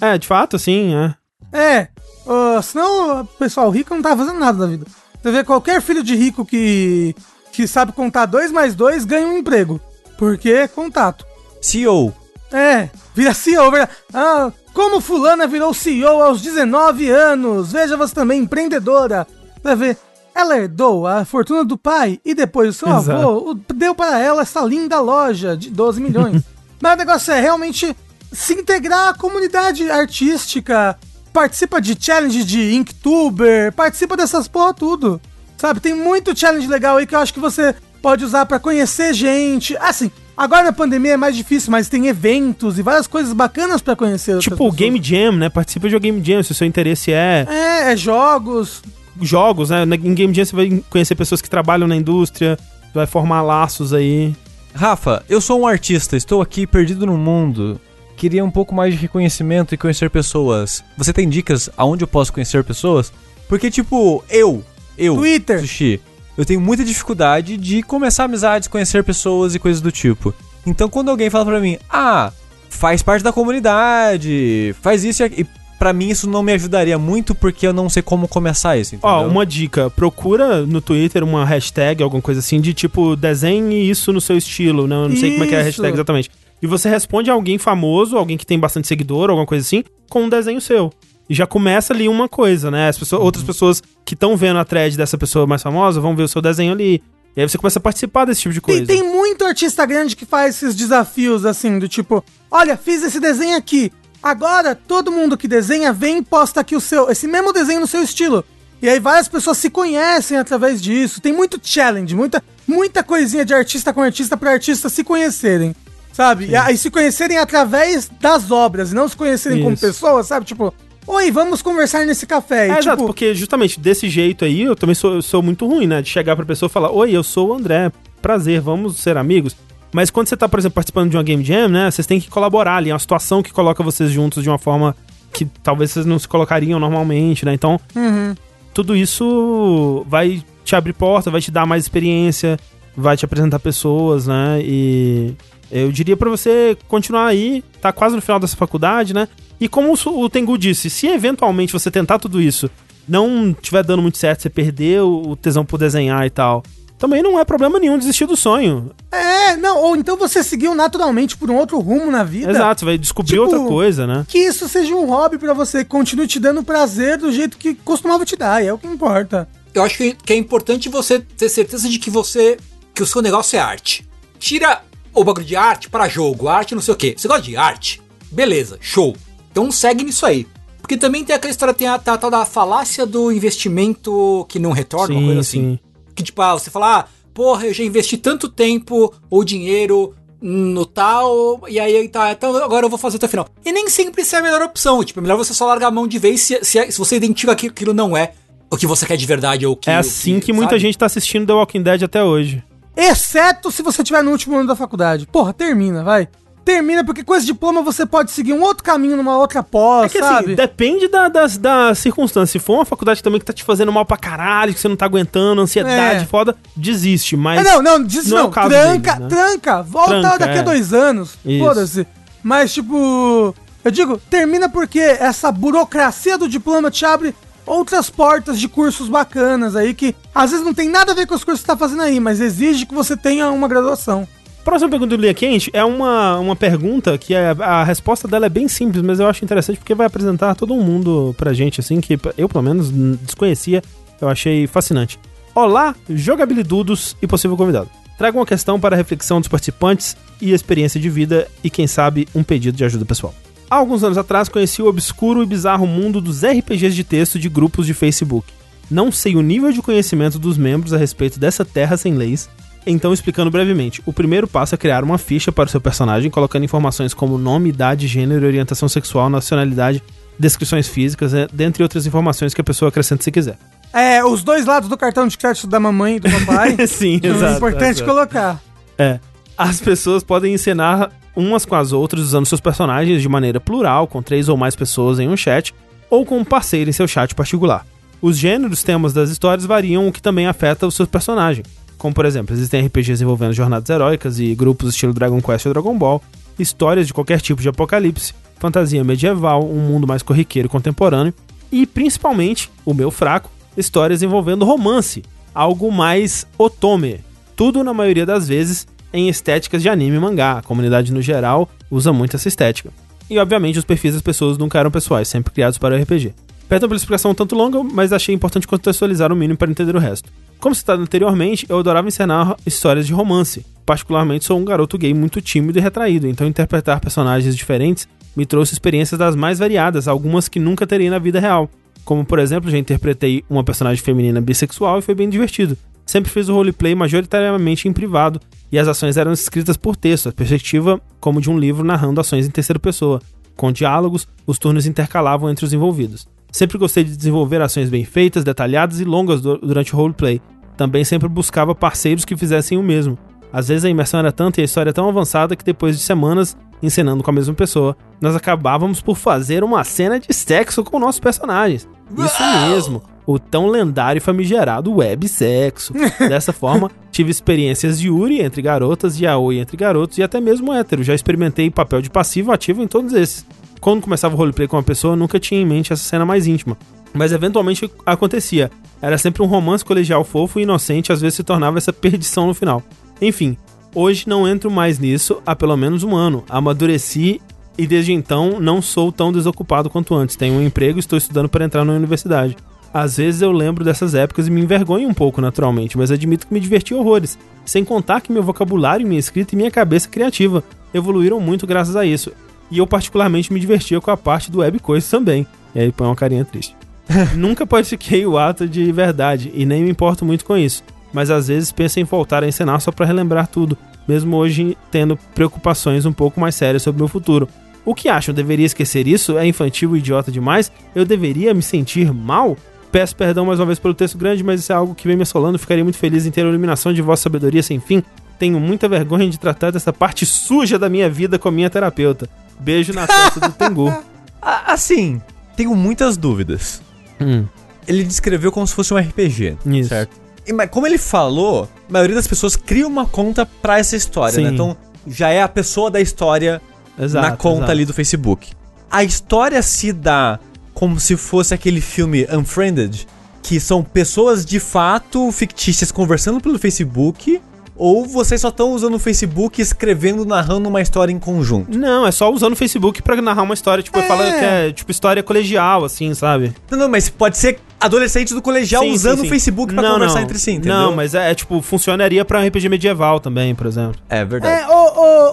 É, 0.00 0.18
de 0.18 0.26
fato, 0.26 0.58
sim, 0.58 0.94
é. 0.94 1.14
É. 1.52 1.88
Uh, 2.26 2.60
senão 2.62 3.24
pessoal 3.38 3.70
rico 3.70 3.94
não 3.94 4.02
tá 4.02 4.16
fazendo 4.16 4.38
nada 4.38 4.58
da 4.58 4.66
vida. 4.66 4.86
Você 5.22 5.30
vê 5.30 5.44
qualquer 5.44 5.80
filho 5.80 6.02
de 6.02 6.14
rico 6.14 6.44
que, 6.44 7.14
que 7.52 7.66
sabe 7.66 7.92
contar 7.92 8.26
2 8.26 8.50
mais 8.52 8.74
2 8.74 9.04
ganha 9.04 9.26
um 9.26 9.38
emprego. 9.38 9.80
Porque 10.18 10.50
é 10.50 10.68
contato. 10.68 11.24
CEO. 11.60 12.14
É, 12.52 12.88
vira 13.14 13.34
CEO, 13.34 13.70
vira... 13.70 13.88
Ah, 14.12 14.52
como 14.72 15.00
fulana 15.00 15.46
virou 15.46 15.72
CEO 15.72 16.22
aos 16.22 16.42
19 16.42 17.08
anos. 17.08 17.72
Veja 17.72 17.96
você 17.96 18.14
também, 18.14 18.42
empreendedora. 18.42 19.26
Vai 19.62 19.74
ver. 19.74 19.98
Ela 20.34 20.58
herdou 20.58 21.06
a 21.06 21.24
fortuna 21.24 21.64
do 21.64 21.78
pai 21.78 22.20
e 22.22 22.34
depois 22.34 22.68
o 22.68 22.72
seu 22.78 22.88
Exato. 22.88 23.10
avô 23.10 23.58
deu 23.74 23.94
para 23.94 24.18
ela 24.18 24.42
essa 24.42 24.60
linda 24.60 25.00
loja 25.00 25.56
de 25.56 25.70
12 25.70 26.00
milhões. 26.00 26.42
Mas 26.78 26.92
o 26.92 26.96
negócio 26.96 27.32
é 27.32 27.40
realmente 27.40 27.96
se 28.30 28.52
integrar 28.52 29.08
à 29.08 29.14
comunidade 29.14 29.90
artística. 29.90 30.98
Participa 31.36 31.82
de 31.82 31.94
challenge 32.00 32.44
de 32.44 32.74
Inktuber, 32.74 33.70
participa 33.74 34.16
dessas 34.16 34.48
porra 34.48 34.72
tudo. 34.72 35.20
Sabe, 35.58 35.80
tem 35.80 35.94
muito 35.94 36.34
challenge 36.34 36.66
legal 36.66 36.96
aí 36.96 37.06
que 37.06 37.14
eu 37.14 37.18
acho 37.18 37.34
que 37.34 37.38
você 37.38 37.74
pode 38.00 38.24
usar 38.24 38.46
pra 38.46 38.58
conhecer 38.58 39.12
gente. 39.12 39.76
Assim, 39.76 40.10
agora 40.34 40.64
na 40.64 40.72
pandemia 40.72 41.12
é 41.12 41.16
mais 41.18 41.36
difícil, 41.36 41.70
mas 41.70 41.90
tem 41.90 42.06
eventos 42.06 42.78
e 42.78 42.82
várias 42.82 43.06
coisas 43.06 43.34
bacanas 43.34 43.82
pra 43.82 43.94
conhecer. 43.94 44.38
Tipo 44.38 44.54
o 44.54 44.58
pessoas. 44.58 44.74
Game 44.76 45.02
Jam, 45.02 45.32
né? 45.32 45.50
Participa 45.50 45.90
de 45.90 45.96
um 45.96 46.00
Game 46.00 46.24
Jam 46.24 46.42
se 46.42 46.52
o 46.52 46.54
seu 46.54 46.66
interesse 46.66 47.12
é 47.12 47.46
É, 47.46 47.92
é 47.92 47.96
jogos. 47.98 48.82
jogos, 49.20 49.68
né? 49.68 49.82
Em 49.82 50.14
Game 50.14 50.32
Jam 50.32 50.46
você 50.46 50.56
vai 50.56 50.82
conhecer 50.88 51.14
pessoas 51.16 51.42
que 51.42 51.50
trabalham 51.50 51.86
na 51.86 51.96
indústria, 51.96 52.58
vai 52.94 53.06
formar 53.06 53.42
laços 53.42 53.92
aí. 53.92 54.34
Rafa, 54.74 55.22
eu 55.28 55.42
sou 55.42 55.60
um 55.60 55.66
artista, 55.66 56.16
estou 56.16 56.40
aqui 56.40 56.66
perdido 56.66 57.04
no 57.04 57.18
mundo. 57.18 57.78
Queria 58.16 58.44
um 58.44 58.50
pouco 58.50 58.74
mais 58.74 58.94
de 58.94 59.00
reconhecimento 59.00 59.74
e 59.74 59.78
conhecer 59.78 60.08
pessoas. 60.08 60.82
Você 60.96 61.12
tem 61.12 61.28
dicas 61.28 61.68
aonde 61.76 62.02
eu 62.02 62.08
posso 62.08 62.32
conhecer 62.32 62.64
pessoas? 62.64 63.12
Porque, 63.48 63.70
tipo, 63.70 64.24
eu, 64.30 64.64
eu, 64.96 65.16
Twitter. 65.16 65.60
Sushi, 65.60 66.00
eu 66.36 66.44
tenho 66.44 66.60
muita 66.60 66.84
dificuldade 66.84 67.56
de 67.56 67.82
começar 67.82 68.24
amizades, 68.24 68.68
conhecer 68.68 69.04
pessoas 69.04 69.54
e 69.54 69.58
coisas 69.58 69.80
do 69.80 69.92
tipo. 69.92 70.34
Então, 70.66 70.88
quando 70.88 71.10
alguém 71.10 71.30
fala 71.30 71.44
pra 71.44 71.60
mim, 71.60 71.78
ah, 71.90 72.32
faz 72.68 73.02
parte 73.02 73.22
da 73.22 73.32
comunidade, 73.32 74.74
faz 74.82 75.04
isso 75.04 75.22
e 75.22 75.24
aqu-", 75.24 75.40
e 75.40 75.46
pra 75.78 75.92
mim 75.92 76.08
isso 76.08 76.28
não 76.28 76.42
me 76.42 76.52
ajudaria 76.52 76.98
muito 76.98 77.34
porque 77.34 77.66
eu 77.66 77.72
não 77.72 77.88
sei 77.88 78.02
como 78.02 78.26
começar 78.26 78.76
isso, 78.76 78.94
entendeu? 78.94 79.14
Ó, 79.14 79.26
uma 79.26 79.44
dica, 79.46 79.90
procura 79.90 80.66
no 80.66 80.80
Twitter 80.80 81.22
uma 81.22 81.44
hashtag, 81.44 82.02
alguma 82.02 82.22
coisa 82.22 82.40
assim, 82.40 82.60
de 82.60 82.74
tipo, 82.74 83.14
desenhe 83.14 83.88
isso 83.88 84.12
no 84.12 84.20
seu 84.20 84.36
estilo, 84.36 84.86
né? 84.86 84.94
Eu 84.96 85.08
não 85.10 85.16
sei 85.16 85.32
como 85.32 85.44
é 85.44 85.46
que 85.46 85.54
é 85.54 85.58
a 85.58 85.60
Isso. 85.60 85.66
hashtag 85.68 85.94
exatamente. 85.94 86.30
E 86.62 86.66
você 86.66 86.88
responde 86.88 87.30
a 87.30 87.34
alguém 87.34 87.58
famoso, 87.58 88.16
alguém 88.16 88.36
que 88.36 88.46
tem 88.46 88.58
bastante 88.58 88.88
seguidor, 88.88 89.30
alguma 89.30 89.46
coisa 89.46 89.64
assim, 89.64 89.84
com 90.08 90.24
um 90.24 90.28
desenho 90.28 90.60
seu. 90.60 90.92
E 91.28 91.34
já 91.34 91.46
começa 91.46 91.92
ali 91.92 92.08
uma 92.08 92.28
coisa, 92.28 92.70
né? 92.70 92.88
As 92.88 92.98
pessoas, 92.98 93.22
outras 93.22 93.44
pessoas 93.44 93.82
que 94.04 94.14
estão 94.14 94.36
vendo 94.36 94.58
a 94.58 94.64
thread 94.64 94.96
dessa 94.96 95.18
pessoa 95.18 95.46
mais 95.46 95.62
famosa 95.62 96.00
vão 96.00 96.14
ver 96.14 96.22
o 96.22 96.28
seu 96.28 96.40
desenho 96.40 96.72
ali. 96.72 97.02
E 97.36 97.40
aí 97.40 97.48
você 97.48 97.58
começa 97.58 97.78
a 97.78 97.82
participar 97.82 98.24
desse 98.24 98.42
tipo 98.42 98.54
de 98.54 98.60
coisa. 98.60 98.86
Tem, 98.86 99.00
tem 99.00 99.08
muito 99.08 99.44
artista 99.44 99.84
grande 99.84 100.16
que 100.16 100.24
faz 100.24 100.56
esses 100.56 100.74
desafios 100.74 101.44
assim, 101.44 101.78
do 101.78 101.88
tipo, 101.88 102.24
olha, 102.50 102.76
fiz 102.76 103.02
esse 103.02 103.20
desenho 103.20 103.56
aqui. 103.56 103.92
Agora 104.22 104.74
todo 104.74 105.12
mundo 105.12 105.36
que 105.36 105.46
desenha 105.46 105.92
vem 105.92 106.18
e 106.18 106.22
posta 106.22 106.60
aqui 106.60 106.74
o 106.74 106.80
seu, 106.80 107.10
esse 107.10 107.28
mesmo 107.28 107.52
desenho 107.52 107.80
no 107.80 107.86
seu 107.86 108.02
estilo. 108.02 108.44
E 108.80 108.88
aí 108.88 109.00
várias 109.00 109.28
pessoas 109.28 109.58
se 109.58 109.68
conhecem 109.68 110.38
através 110.38 110.80
disso. 110.80 111.20
Tem 111.20 111.32
muito 111.32 111.60
challenge, 111.62 112.14
muita, 112.14 112.42
muita 112.66 113.02
coisinha 113.02 113.44
de 113.44 113.52
artista 113.52 113.92
com 113.92 114.00
artista 114.00 114.36
para 114.36 114.52
artistas 114.52 114.92
se 114.92 115.04
conhecerem. 115.04 115.74
Sabe? 116.16 116.46
E 116.46 116.56
aí 116.56 116.78
se 116.78 116.90
conhecerem 116.90 117.36
através 117.36 118.10
das 118.18 118.50
obras, 118.50 118.90
não 118.90 119.06
se 119.06 119.14
conhecerem 119.14 119.60
como 119.62 119.74
Isso. 119.74 119.84
pessoas, 119.86 120.26
sabe? 120.26 120.46
Tipo, 120.46 120.72
oi, 121.06 121.30
vamos 121.30 121.60
conversar 121.60 122.06
nesse 122.06 122.26
café. 122.26 122.64
É, 122.64 122.68
tipo, 122.68 122.78
exato, 122.78 123.04
porque 123.04 123.34
justamente 123.34 123.78
desse 123.78 124.08
jeito 124.08 124.42
aí, 124.42 124.62
eu 124.62 124.74
também 124.74 124.94
sou, 124.94 125.16
eu 125.16 125.20
sou 125.20 125.42
muito 125.42 125.66
ruim, 125.66 125.86
né? 125.86 126.00
De 126.00 126.08
chegar 126.08 126.34
pra 126.34 126.46
pessoa 126.46 126.68
e 126.68 126.72
falar, 126.72 126.90
oi, 126.90 127.10
eu 127.14 127.22
sou 127.22 127.50
o 127.50 127.52
André, 127.52 127.92
prazer, 128.22 128.62
vamos 128.62 128.96
ser 128.96 129.18
amigos. 129.18 129.54
Mas 129.92 130.08
quando 130.08 130.26
você 130.28 130.38
tá, 130.38 130.48
por 130.48 130.58
exemplo, 130.58 130.76
participando 130.76 131.10
de 131.10 131.18
uma 131.18 131.22
Game 131.22 131.44
Jam, 131.44 131.68
né? 131.68 131.90
Vocês 131.90 132.06
têm 132.06 132.18
que 132.18 132.30
colaborar 132.30 132.76
ali, 132.76 132.88
é 132.88 132.94
uma 132.94 132.98
situação 132.98 133.42
que 133.42 133.52
coloca 133.52 133.82
vocês 133.82 134.10
juntos 134.10 134.42
de 134.42 134.48
uma 134.48 134.58
forma 134.58 134.96
que 135.34 135.44
talvez 135.62 135.90
vocês 135.90 136.06
não 136.06 136.18
se 136.18 136.26
colocariam 136.26 136.80
normalmente, 136.80 137.44
né? 137.44 137.52
Então, 137.52 137.78
Uhum. 137.94 138.34
tudo 138.72 138.96
isso 138.96 140.02
vai 140.08 140.42
te 140.64 140.74
abrir 140.74 140.94
porta, 140.94 141.30
vai 141.30 141.42
te 141.42 141.50
dar 141.50 141.66
mais 141.66 141.84
experiência, 141.84 142.58
vai 142.96 143.18
te 143.18 143.24
apresentar 143.26 143.58
pessoas, 143.58 144.26
né? 144.26 144.60
E 144.62 145.34
eu 145.70 145.90
diria 145.92 146.16
pra 146.16 146.30
você 146.30 146.76
continuar 146.88 147.26
aí, 147.26 147.62
tá 147.80 147.92
quase 147.92 148.14
no 148.14 148.22
final 148.22 148.38
dessa 148.38 148.56
faculdade, 148.56 149.12
né? 149.14 149.28
E 149.60 149.68
como 149.68 149.92
o 149.94 150.28
Tengu 150.28 150.58
disse, 150.58 150.90
se 150.90 151.06
eventualmente 151.06 151.72
você 151.72 151.90
tentar 151.90 152.18
tudo 152.18 152.40
isso, 152.40 152.70
não 153.08 153.54
tiver 153.54 153.82
dando 153.82 154.02
muito 154.02 154.18
certo, 154.18 154.42
você 154.42 154.50
perder 154.50 155.00
o 155.02 155.34
tesão 155.36 155.64
por 155.64 155.78
desenhar 155.78 156.26
e 156.26 156.30
tal, 156.30 156.62
também 156.98 157.22
não 157.22 157.38
é 157.38 157.44
problema 157.44 157.78
nenhum 157.78 157.98
desistir 157.98 158.26
do 158.26 158.36
sonho. 158.36 158.90
É, 159.12 159.56
não, 159.56 159.78
ou 159.82 159.96
então 159.96 160.16
você 160.16 160.42
seguiu 160.42 160.74
naturalmente 160.74 161.36
por 161.36 161.50
um 161.50 161.56
outro 161.56 161.78
rumo 161.78 162.10
na 162.10 162.22
vida. 162.24 162.50
Exato, 162.50 162.80
você 162.80 162.84
vai 162.84 162.98
descobrir 162.98 163.32
Tipo, 163.32 163.42
outra 163.44 163.60
coisa, 163.60 164.06
né? 164.06 164.24
que 164.28 164.38
isso 164.38 164.68
seja 164.68 164.94
um 164.94 165.06
hobby 165.06 165.38
pra 165.38 165.54
você, 165.54 165.84
continue 165.84 166.26
te 166.26 166.38
dando 166.38 166.62
prazer 166.62 167.16
do 167.18 167.32
jeito 167.32 167.56
que 167.56 167.74
costumava 167.74 168.24
te 168.24 168.36
dar, 168.36 168.62
e 168.62 168.66
é 168.66 168.72
o 168.72 168.78
que 168.78 168.86
importa. 168.86 169.48
Eu 169.74 169.82
acho 169.82 169.96
que, 169.98 170.14
que 170.14 170.32
é 170.32 170.36
importante 170.36 170.88
você 170.88 171.20
ter 171.20 171.48
certeza 171.50 171.88
de 171.88 171.98
que 171.98 172.08
você. 172.10 172.56
que 172.94 173.02
o 173.02 173.06
seu 173.06 173.20
negócio 173.20 173.56
é 173.56 173.60
arte. 173.60 174.06
Tira 174.38 174.82
o 175.16 175.24
bagulho 175.24 175.46
de 175.46 175.56
arte 175.56 175.88
para 175.88 176.08
jogo, 176.08 176.46
arte 176.46 176.74
não 176.74 176.82
sei 176.82 176.94
o 176.94 176.96
quê. 176.96 177.14
Você 177.16 177.26
gosta 177.26 177.42
de 177.42 177.56
arte? 177.56 178.02
Beleza, 178.30 178.78
show. 178.80 179.16
Então 179.50 179.72
segue 179.72 180.04
nisso 180.04 180.26
aí. 180.26 180.46
Porque 180.80 180.96
também 180.96 181.24
tem 181.24 181.34
aquela 181.34 181.50
história, 181.50 181.74
tem 181.74 181.88
a, 181.88 181.94
a 181.94 181.98
tal 181.98 182.30
da 182.30 182.44
falácia 182.44 183.04
do 183.04 183.32
investimento 183.32 184.46
que 184.48 184.58
não 184.58 184.70
retorna, 184.70 185.16
uma 185.16 185.26
coisa 185.26 185.40
assim. 185.40 185.78
Que 186.14 186.22
tipo, 186.22 186.40
ah, 186.42 186.52
você 186.52 186.70
fala, 186.70 186.98
ah, 186.98 187.04
porra, 187.34 187.66
eu 187.66 187.74
já 187.74 187.82
investi 187.82 188.16
tanto 188.16 188.48
tempo 188.48 189.12
ou 189.28 189.42
dinheiro 189.42 190.14
no 190.40 190.84
tal, 190.84 191.62
e 191.66 191.80
aí 191.80 192.08
tá, 192.08 192.30
então 192.30 192.54
agora 192.62 192.84
eu 192.84 192.90
vou 192.90 192.98
fazer 192.98 193.16
até 193.16 193.26
o 193.26 193.28
final. 193.28 193.48
E 193.64 193.72
nem 193.72 193.88
sempre 193.88 194.22
isso 194.22 194.36
é 194.36 194.38
a 194.38 194.42
melhor 194.42 194.62
opção. 194.62 195.02
Tipo, 195.02 195.18
é 195.18 195.22
melhor 195.22 195.36
você 195.36 195.54
só 195.54 195.66
largar 195.66 195.88
a 195.88 195.90
mão 195.90 196.06
de 196.06 196.18
vez 196.18 196.42
se, 196.42 196.62
se, 196.62 196.92
se 196.92 196.98
você 196.98 197.16
identifica 197.16 197.56
que 197.56 197.68
aquilo 197.68 197.94
não 197.94 198.16
é 198.16 198.32
o 198.70 198.76
que 198.76 198.86
você 198.86 199.06
quer 199.06 199.16
de 199.16 199.26
verdade 199.26 199.66
ou 199.66 199.72
o 199.72 199.76
que. 199.76 199.90
É 199.90 199.96
assim 199.96 200.38
que 200.38 200.52
muita 200.52 200.70
sabe? 200.70 200.80
gente 200.82 200.98
tá 200.98 201.06
assistindo 201.06 201.46
The 201.46 201.52
Walking 201.52 201.82
Dead 201.82 202.02
até 202.02 202.22
hoje. 202.22 202.62
Exceto 202.96 203.70
se 203.70 203.82
você 203.82 204.02
estiver 204.02 204.22
no 204.22 204.30
último 204.30 204.56
ano 204.56 204.68
da 204.68 204.74
faculdade. 204.76 205.26
Porra, 205.26 205.52
termina, 205.52 206.02
vai. 206.02 206.28
Termina, 206.64 207.04
porque 207.04 207.22
com 207.22 207.32
esse 207.32 207.46
diploma 207.46 207.80
você 207.80 208.04
pode 208.04 208.32
seguir 208.32 208.52
um 208.52 208.60
outro 208.60 208.82
caminho 208.82 209.16
numa 209.16 209.38
outra 209.38 209.62
pós, 209.62 210.06
É 210.06 210.08
que 210.08 210.18
sabe? 210.18 210.46
assim, 210.46 210.54
depende 210.56 211.06
da, 211.06 211.28
das, 211.28 211.56
da 211.56 211.94
circunstância. 211.94 212.58
Se 212.58 212.64
for 212.64 212.74
uma 212.74 212.84
faculdade 212.84 213.22
também 213.22 213.38
que 213.38 213.46
tá 213.46 213.52
te 213.52 213.62
fazendo 213.62 213.92
mal 213.92 214.04
pra 214.04 214.16
caralho, 214.16 214.74
que 214.74 214.80
você 214.80 214.88
não 214.88 214.96
tá 214.96 215.04
aguentando, 215.04 215.60
ansiedade 215.60 216.24
É. 216.24 216.26
foda, 216.26 216.56
desiste. 216.74 217.36
Mas. 217.36 217.64
É, 217.64 217.72
não, 217.72 217.82
não, 217.82 218.02
diz 218.02 218.26
não 218.26 218.38
é 218.38 218.42
não. 218.42 218.50
caso 218.50 218.68
tranca, 218.70 219.16
né? 219.16 219.28
tranca, 219.28 219.82
volta 219.84 220.20
Tranca, 220.20 220.38
daqui 220.38 220.58
a 220.58 220.60
é. 220.60 220.62
dois 220.64 220.92
anos. 220.92 221.38
Foda-se. 221.60 222.04
Mas, 222.42 222.74
tipo, 222.74 223.54
eu 223.84 223.90
digo, 223.92 224.18
termina 224.28 224.68
porque 224.68 224.98
essa 224.98 225.52
burocracia 225.52 226.36
do 226.36 226.48
diploma 226.48 226.90
te 226.90 227.04
abre 227.04 227.32
outras 227.66 228.08
portas 228.08 228.58
de 228.58 228.68
cursos 228.68 229.08
bacanas 229.08 229.74
aí 229.74 229.92
que 229.92 230.14
às 230.34 230.52
vezes 230.52 230.64
não 230.64 230.72
tem 230.72 230.88
nada 230.88 231.12
a 231.12 231.14
ver 231.14 231.26
com 231.26 231.34
os 231.34 231.44
cursos 231.44 231.60
que 231.62 231.66
você 231.66 231.72
tá 231.72 231.76
fazendo 231.76 232.02
aí, 232.02 232.20
mas 232.20 232.40
exige 232.40 232.86
que 232.86 232.94
você 232.94 233.16
tenha 233.16 233.50
uma 233.50 233.68
graduação. 233.68 234.26
Próxima 234.66 234.90
pergunta 234.90 235.16
do 235.16 235.22
Lia 235.22 235.32
Quente 235.32 235.70
é 235.72 235.84
uma, 235.84 236.40
uma 236.40 236.56
pergunta 236.56 237.16
que 237.16 237.34
é, 237.34 237.54
a 237.60 237.84
resposta 237.84 238.26
dela 238.26 238.46
é 238.46 238.48
bem 238.48 238.66
simples, 238.66 239.00
mas 239.00 239.20
eu 239.20 239.28
acho 239.28 239.44
interessante 239.44 239.78
porque 239.78 239.94
vai 239.94 240.08
apresentar 240.08 240.56
todo 240.56 240.74
mundo 240.74 241.32
pra 241.38 241.52
gente, 241.52 241.78
assim, 241.78 242.00
que 242.00 242.18
eu, 242.36 242.48
pelo 242.48 242.64
menos, 242.64 242.90
desconhecia. 242.90 243.80
Eu 244.20 244.28
achei 244.28 244.66
fascinante. 244.66 245.20
Olá, 245.54 245.94
jogabilidudos 246.10 247.16
e 247.22 247.28
possível 247.28 247.56
convidado. 247.56 247.88
Trago 248.18 248.38
uma 248.40 248.46
questão 248.46 248.80
para 248.80 248.96
a 248.96 248.98
reflexão 248.98 249.40
dos 249.40 249.48
participantes 249.48 250.16
e 250.40 250.52
experiência 250.52 251.00
de 251.00 251.08
vida 251.08 251.46
e, 251.62 251.70
quem 251.70 251.86
sabe, 251.86 252.26
um 252.34 252.42
pedido 252.42 252.76
de 252.76 252.84
ajuda 252.84 253.04
pessoal. 253.04 253.32
Há 253.68 253.76
alguns 253.76 254.04
anos 254.04 254.16
atrás 254.16 254.48
conheci 254.48 254.80
o 254.80 254.86
obscuro 254.86 255.42
e 255.42 255.46
bizarro 255.46 255.86
mundo 255.86 256.20
dos 256.20 256.44
RPGs 256.44 256.94
de 256.94 257.02
texto 257.02 257.38
de 257.38 257.48
grupos 257.48 257.86
de 257.86 257.94
Facebook. 257.94 258.52
Não 258.88 259.10
sei 259.10 259.34
o 259.34 259.42
nível 259.42 259.72
de 259.72 259.82
conhecimento 259.82 260.38
dos 260.38 260.56
membros 260.56 260.92
a 260.92 260.96
respeito 260.96 261.40
dessa 261.40 261.64
terra 261.64 261.96
sem 261.96 262.14
leis, 262.14 262.48
então 262.86 263.12
explicando 263.12 263.50
brevemente. 263.50 264.00
O 264.06 264.12
primeiro 264.12 264.46
passo 264.46 264.76
é 264.76 264.78
criar 264.78 265.02
uma 265.02 265.18
ficha 265.18 265.50
para 265.50 265.66
o 265.66 265.68
seu 265.68 265.80
personagem, 265.80 266.30
colocando 266.30 266.64
informações 266.64 267.12
como 267.12 267.36
nome, 267.36 267.70
idade, 267.70 268.06
gênero, 268.06 268.46
orientação 268.46 268.88
sexual, 268.88 269.28
nacionalidade, 269.28 270.00
descrições 270.38 270.86
físicas, 270.86 271.32
né, 271.32 271.48
dentre 271.52 271.82
outras 271.82 272.06
informações 272.06 272.54
que 272.54 272.60
a 272.60 272.64
pessoa 272.64 272.90
acrescenta 272.90 273.24
se 273.24 273.32
quiser. 273.32 273.58
É, 273.92 274.24
os 274.24 274.44
dois 274.44 274.64
lados 274.64 274.88
do 274.88 274.96
cartão 274.96 275.26
de 275.26 275.36
crédito 275.36 275.66
da 275.66 275.80
mamãe 275.80 276.16
e 276.16 276.20
do 276.20 276.30
papai. 276.30 276.76
Sim, 276.86 277.18
é 277.20 277.26
exato. 277.26 277.56
importante 277.56 277.96
exato. 277.96 278.04
colocar. 278.04 278.60
É. 278.96 279.18
As 279.58 279.80
pessoas 279.80 280.22
podem 280.22 280.54
encenar 280.54 281.10
umas 281.36 281.66
com 281.66 281.74
as 281.74 281.92
outras 281.92 282.22
usando 282.22 282.46
seus 282.46 282.60
personagens 282.60 283.20
de 283.20 283.28
maneira 283.28 283.60
plural, 283.60 284.06
com 284.06 284.22
três 284.22 284.48
ou 284.48 284.56
mais 284.56 284.74
pessoas 284.74 285.20
em 285.20 285.28
um 285.28 285.36
chat, 285.36 285.74
ou 286.08 286.24
com 286.24 286.38
um 286.38 286.44
parceiro 286.44 286.88
em 286.88 286.92
seu 286.92 287.06
chat 287.06 287.34
particular. 287.34 287.86
Os 288.20 288.38
gêneros, 288.38 288.82
temas 288.82 289.12
das 289.12 289.28
histórias 289.28 289.66
variam, 289.66 290.08
o 290.08 290.12
que 290.12 290.22
também 290.22 290.46
afeta 290.46 290.86
o 290.86 290.90
seu 290.90 291.06
personagem. 291.06 291.62
Como, 291.98 292.14
por 292.14 292.24
exemplo, 292.24 292.54
existem 292.54 292.86
RPGs 292.86 293.22
envolvendo 293.22 293.52
jornadas 293.52 293.88
heróicas 293.88 294.38
e 294.38 294.54
grupos 294.54 294.90
estilo 294.90 295.12
Dragon 295.12 295.40
Quest 295.40 295.66
ou 295.66 295.72
Dragon 295.72 295.96
Ball, 295.96 296.22
histórias 296.58 297.06
de 297.06 297.14
qualquer 297.14 297.40
tipo 297.40 297.60
de 297.60 297.68
apocalipse, 297.68 298.34
fantasia 298.58 299.04
medieval, 299.04 299.64
um 299.64 299.80
mundo 299.80 300.06
mais 300.06 300.22
corriqueiro 300.22 300.66
e 300.66 300.70
contemporâneo, 300.70 301.34
e 301.70 301.86
principalmente, 301.86 302.70
o 302.84 302.94
meu 302.94 303.10
fraco, 303.10 303.50
histórias 303.76 304.22
envolvendo 304.22 304.64
romance, 304.64 305.22
algo 305.54 305.90
mais 305.92 306.46
otome. 306.56 307.20
Tudo, 307.54 307.82
na 307.82 307.92
maioria 307.92 308.24
das 308.24 308.48
vezes, 308.48 308.86
em 309.16 309.28
estéticas 309.28 309.82
de 309.82 309.88
anime 309.88 310.16
e 310.16 310.20
mangá. 310.20 310.58
A 310.58 310.62
comunidade, 310.62 311.12
no 311.12 311.22
geral, 311.22 311.68
usa 311.90 312.12
muito 312.12 312.36
essa 312.36 312.48
estética. 312.48 312.90
E, 313.28 313.38
obviamente, 313.38 313.78
os 313.78 313.84
perfis 313.84 314.12
das 314.12 314.22
pessoas 314.22 314.58
nunca 314.58 314.78
eram 314.78 314.90
pessoais, 314.90 315.26
sempre 315.26 315.52
criados 315.52 315.78
para 315.78 315.96
o 315.96 315.98
RPG. 315.98 316.34
Perdão 316.68 316.88
pela 316.88 316.98
explicação 316.98 317.34
tanto 317.34 317.54
longa, 317.54 317.82
mas 317.82 318.12
achei 318.12 318.34
importante 318.34 318.66
contextualizar 318.66 319.32
o 319.32 319.36
mínimo 319.36 319.56
para 319.56 319.70
entender 319.70 319.96
o 319.96 320.00
resto. 320.00 320.30
Como 320.58 320.74
citado 320.74 321.02
anteriormente, 321.02 321.64
eu 321.68 321.78
adorava 321.78 322.08
encenar 322.08 322.56
histórias 322.66 323.06
de 323.06 323.12
romance. 323.12 323.64
Particularmente, 323.84 324.44
sou 324.44 324.58
um 324.58 324.64
garoto 324.64 324.98
gay 324.98 325.14
muito 325.14 325.40
tímido 325.40 325.78
e 325.78 325.82
retraído, 325.82 326.26
então 326.26 326.46
interpretar 326.46 327.00
personagens 327.00 327.56
diferentes 327.56 328.08
me 328.36 328.44
trouxe 328.44 328.74
experiências 328.74 329.18
das 329.18 329.34
mais 329.34 329.58
variadas, 329.58 330.08
algumas 330.08 330.48
que 330.48 330.58
nunca 330.58 330.86
teria 330.86 331.10
na 331.10 331.18
vida 331.18 331.40
real. 331.40 331.70
Como, 332.04 332.24
por 332.24 332.38
exemplo, 332.38 332.70
já 332.70 332.78
interpretei 332.78 333.42
uma 333.48 333.64
personagem 333.64 334.02
feminina 334.02 334.40
bissexual 334.40 334.98
e 334.98 335.02
foi 335.02 335.14
bem 335.14 335.28
divertido. 335.30 335.76
Sempre 336.06 336.30
fiz 336.30 336.48
o 336.48 336.54
roleplay 336.54 336.94
majoritariamente 336.94 337.88
em 337.88 337.92
privado, 337.92 338.40
e 338.70 338.78
as 338.78 338.86
ações 338.86 339.16
eram 339.16 339.32
escritas 339.32 339.76
por 339.76 339.96
texto, 339.96 340.28
a 340.28 340.32
perspectiva 340.32 341.00
como 341.20 341.40
de 341.40 341.50
um 341.50 341.58
livro 341.58 341.84
narrando 341.84 342.20
ações 342.20 342.46
em 342.46 342.50
terceira 342.50 342.78
pessoa. 342.78 343.20
Com 343.56 343.72
diálogos, 343.72 344.28
os 344.46 344.58
turnos 344.58 344.86
intercalavam 344.86 345.50
entre 345.50 345.64
os 345.64 345.72
envolvidos. 345.72 346.28
Sempre 346.52 346.78
gostei 346.78 347.02
de 347.04 347.16
desenvolver 347.16 347.60
ações 347.60 347.90
bem 347.90 348.04
feitas, 348.04 348.44
detalhadas 348.44 349.00
e 349.00 349.04
longas 349.04 349.40
du- 349.40 349.58
durante 349.58 349.94
o 349.94 349.96
roleplay. 349.96 350.40
Também 350.76 351.04
sempre 351.04 351.28
buscava 351.28 351.74
parceiros 351.74 352.24
que 352.24 352.36
fizessem 352.36 352.78
o 352.78 352.82
mesmo. 352.82 353.18
Às 353.52 353.68
vezes 353.68 353.84
a 353.84 353.90
imersão 353.90 354.20
era 354.20 354.30
tanta 354.30 354.60
e 354.60 354.62
a 354.62 354.64
história 354.64 354.92
tão 354.92 355.08
avançada 355.08 355.56
que 355.56 355.64
depois 355.64 355.96
de 355.96 356.02
semanas 356.02 356.56
encenando 356.82 357.22
com 357.22 357.30
a 357.30 357.34
mesma 357.34 357.54
pessoa, 357.54 357.96
nós 358.20 358.36
acabávamos 358.36 359.00
por 359.00 359.16
fazer 359.16 359.64
uma 359.64 359.82
cena 359.82 360.20
de 360.20 360.32
sexo 360.32 360.84
com 360.84 360.98
nossos 360.98 361.20
personagens. 361.20 361.88
Isso 362.10 362.42
mesmo, 362.68 363.02
o 363.26 363.38
tão 363.38 363.66
lendário 363.66 364.18
e 364.18 364.20
famigerado 364.20 364.94
web 364.94 365.26
sexo. 365.28 365.92
Dessa 366.20 366.52
forma, 366.52 366.90
tive 367.10 367.30
experiências 367.30 367.98
de 367.98 368.08
Yuri 368.08 368.40
entre 368.40 368.62
garotas, 368.62 369.16
de 369.16 369.26
Aoi 369.26 369.58
entre 369.58 369.76
garotos 369.76 370.18
e 370.18 370.22
até 370.22 370.40
mesmo 370.40 370.72
hétero. 370.72 371.02
Já 371.02 371.14
experimentei 371.14 371.70
papel 371.70 372.00
de 372.00 372.10
passivo 372.10 372.52
ativo 372.52 372.82
em 372.82 372.86
todos 372.86 373.12
esses. 373.12 373.44
Quando 373.80 374.02
começava 374.02 374.34
o 374.34 374.38
roleplay 374.38 374.68
com 374.68 374.76
uma 374.76 374.82
pessoa, 374.82 375.12
eu 375.12 375.16
nunca 375.16 375.40
tinha 375.40 375.60
em 375.60 375.66
mente 375.66 375.92
essa 375.92 376.02
cena 376.02 376.24
mais 376.24 376.46
íntima. 376.46 376.76
Mas 377.12 377.32
eventualmente 377.32 377.90
acontecia. 378.04 378.70
Era 379.00 379.18
sempre 379.18 379.42
um 379.42 379.46
romance 379.46 379.84
colegial 379.84 380.24
fofo 380.24 380.58
e 380.58 380.62
inocente, 380.62 381.12
às 381.12 381.20
vezes 381.20 381.36
se 381.36 381.44
tornava 381.44 381.78
essa 381.78 381.92
perdição 381.92 382.46
no 382.46 382.54
final. 382.54 382.82
Enfim, 383.20 383.56
hoje 383.94 384.28
não 384.28 384.46
entro 384.46 384.70
mais 384.70 384.98
nisso 384.98 385.42
há 385.44 385.54
pelo 385.54 385.76
menos 385.76 386.02
um 386.02 386.14
ano. 386.14 386.44
Amadureci 386.48 387.40
e 387.78 387.86
desde 387.86 388.12
então 388.12 388.60
não 388.60 388.80
sou 388.80 389.10
tão 389.10 389.32
desocupado 389.32 389.90
quanto 389.90 390.14
antes. 390.14 390.36
Tenho 390.36 390.54
um 390.54 390.62
emprego 390.62 390.98
e 390.98 391.00
estou 391.00 391.16
estudando 391.16 391.48
para 391.48 391.64
entrar 391.64 391.84
na 391.84 391.92
universidade. 391.92 392.56
Às 392.92 393.18
vezes 393.18 393.42
eu 393.42 393.52
lembro 393.52 393.84
dessas 393.84 394.14
épocas 394.14 394.46
e 394.46 394.50
me 394.50 394.62
envergonho 394.62 395.08
um 395.08 395.14
pouco, 395.14 395.40
naturalmente, 395.40 395.98
mas 395.98 396.10
admito 396.10 396.46
que 396.46 396.54
me 396.54 396.60
diverti 396.60 396.94
horrores. 396.94 397.38
Sem 397.64 397.84
contar 397.84 398.20
que 398.20 398.32
meu 398.32 398.42
vocabulário, 398.42 399.06
minha 399.06 399.20
escrita 399.20 399.54
e 399.54 399.56
minha 399.56 399.70
cabeça 399.70 400.08
criativa 400.08 400.64
evoluíram 400.94 401.40
muito 401.40 401.66
graças 401.66 401.94
a 401.94 402.06
isso. 402.06 402.32
E 402.70 402.78
eu 402.78 402.86
particularmente 402.86 403.52
me 403.52 403.60
divertia 403.60 404.00
com 404.00 404.10
a 404.10 404.16
parte 404.16 404.50
do 404.50 404.60
web 404.60 404.78
coisa 404.78 405.06
também. 405.10 405.46
E 405.74 405.80
aí 405.80 405.92
põe 405.92 406.06
uma 406.06 406.16
carinha 406.16 406.44
triste. 406.44 406.74
Nunca 407.36 407.66
pratiquei 407.66 408.26
o 408.26 408.38
ato 408.38 408.66
de 408.66 408.90
verdade 408.92 409.52
e 409.54 409.64
nem 409.64 409.84
me 409.84 409.90
importo 409.90 410.24
muito 410.24 410.44
com 410.44 410.56
isso, 410.56 410.82
mas 411.12 411.30
às 411.30 411.48
vezes 411.48 411.70
penso 411.70 412.00
em 412.00 412.04
voltar 412.04 412.42
a 412.42 412.48
encenar 412.48 412.80
só 412.80 412.90
para 412.90 413.06
relembrar 413.06 413.46
tudo, 413.46 413.76
mesmo 414.08 414.36
hoje 414.36 414.76
tendo 414.90 415.18
preocupações 415.34 416.04
um 416.06 416.12
pouco 416.12 416.40
mais 416.40 416.54
sérias 416.54 416.82
sobre 416.82 417.00
o 417.00 417.04
meu 417.04 417.08
futuro. 417.08 417.48
O 417.86 417.94
que 417.94 418.08
acham? 418.08 418.34
Deveria 418.34 418.66
esquecer 418.66 419.06
isso? 419.06 419.38
É 419.38 419.46
infantil 419.46 419.94
e 419.96 420.00
idiota 420.00 420.30
demais? 420.30 420.70
Eu 420.94 421.04
deveria 421.04 421.54
me 421.54 421.62
sentir 421.62 422.12
mal? 422.12 422.56
Peço 422.90 423.14
perdão 423.14 423.46
mais 423.46 423.60
uma 423.60 423.66
vez 423.66 423.78
pelo 423.78 423.94
texto 423.94 424.18
grande, 424.18 424.42
mas 424.42 424.60
isso 424.60 424.72
é 424.72 424.74
algo 424.74 424.94
que 424.94 425.06
vem 425.06 425.16
me 425.16 425.22
assolando. 425.22 425.58
Ficaria 425.58 425.84
muito 425.84 425.96
feliz 425.96 426.26
em 426.26 426.30
ter 426.32 426.42
a 426.44 426.48
iluminação 426.48 426.92
de 426.92 427.00
vossa 427.00 427.22
sabedoria 427.22 427.62
sem 427.62 427.78
fim. 427.78 428.02
Tenho 428.38 428.58
muita 428.58 428.88
vergonha 428.88 429.30
de 429.30 429.38
tratar 429.38 429.70
dessa 429.70 429.92
parte 429.92 430.26
suja 430.26 430.78
da 430.78 430.88
minha 430.88 431.08
vida 431.08 431.38
com 431.38 431.48
a 431.48 431.52
minha 431.52 431.70
terapeuta. 431.70 432.28
Beijo 432.58 432.92
na 432.92 433.06
testa 433.06 433.40
do 433.40 433.52
Tengu. 433.52 433.94
Assim, 434.42 435.22
tenho 435.56 435.74
muitas 435.74 436.16
dúvidas. 436.16 436.82
Hum, 437.20 437.44
Ele 437.86 438.02
descreveu 438.04 438.50
como 438.50 438.66
se 438.66 438.74
fosse 438.74 438.92
um 438.92 438.98
RPG, 438.98 439.56
Isso. 439.66 439.88
certo? 439.88 440.16
E, 440.46 440.52
mas 440.52 440.70
como 440.70 440.86
ele 440.86 440.98
falou, 440.98 441.68
a 441.88 441.92
maioria 441.92 442.14
das 442.14 442.26
pessoas 442.26 442.56
cria 442.56 442.86
uma 442.86 443.06
conta 443.06 443.46
pra 443.46 443.78
essa 443.78 443.96
história, 443.96 444.34
Sim. 444.34 444.42
né? 444.44 444.50
Então 444.50 444.76
já 445.06 445.30
é 445.30 445.40
a 445.42 445.48
pessoa 445.48 445.90
da 445.90 446.00
história 446.00 446.60
exato. 446.98 447.30
na 447.30 447.36
conta 447.36 447.56
exato. 447.58 447.70
ali 447.72 447.84
do 447.84 447.94
Facebook. 447.94 448.52
A 448.90 449.02
história 449.04 449.60
se 449.62 449.92
dá 449.92 450.38
como 450.72 451.00
se 451.00 451.16
fosse 451.16 451.54
aquele 451.54 451.80
filme 451.80 452.26
Unfriended, 452.32 453.06
que 453.42 453.58
são 453.60 453.82
pessoas 453.82 454.44
de 454.44 454.60
fato 454.60 455.30
fictícias 455.32 455.90
conversando 455.90 456.40
pelo 456.40 456.58
Facebook, 456.58 457.40
ou 457.76 458.06
vocês 458.06 458.40
só 458.40 458.48
estão 458.48 458.72
usando 458.72 458.94
o 458.94 458.98
Facebook 458.98 459.60
escrevendo, 459.60 460.24
narrando 460.24 460.68
uma 460.68 460.80
história 460.80 461.12
em 461.12 461.18
conjunto? 461.18 461.76
Não, 461.76 462.06
é 462.06 462.10
só 462.10 462.32
usando 462.32 462.54
o 462.54 462.56
Facebook 462.56 463.02
pra 463.02 463.20
narrar 463.20 463.42
uma 463.42 463.54
história. 463.54 463.82
Tipo, 463.82 463.98
É. 463.98 464.02
fala 464.02 464.24
que 464.24 464.44
é 464.44 464.72
tipo 464.72 464.90
história 464.90 465.22
colegial, 465.22 465.84
assim, 465.84 466.14
sabe? 466.14 466.54
Não, 466.70 466.78
não, 466.78 466.88
mas 466.88 467.08
pode 467.08 467.36
ser 467.36 467.58
adolescentes 467.86 468.32
do 468.34 468.42
colegial 468.42 468.82
Sim, 468.82 468.92
usando 468.92 469.16
sim, 469.16 469.22
o 469.22 469.24
sim. 469.24 469.30
Facebook 469.30 469.72
pra 469.74 469.82
Não, 469.82 469.94
conversar 469.94 470.16
não. 470.16 470.22
entre 470.22 470.38
si, 470.38 470.50
entendeu? 470.52 470.76
Não, 470.76 470.94
mas 470.94 471.14
é, 471.14 471.30
é, 471.30 471.34
tipo, 471.34 471.60
funcionaria 471.62 472.24
pra 472.24 472.40
um 472.40 472.46
RPG 472.46 472.68
medieval 472.68 473.18
também, 473.20 473.54
por 473.54 473.66
exemplo. 473.66 474.00
É 474.08 474.24
verdade. 474.24 474.62
É, 474.62 474.68
ô, 474.68 474.72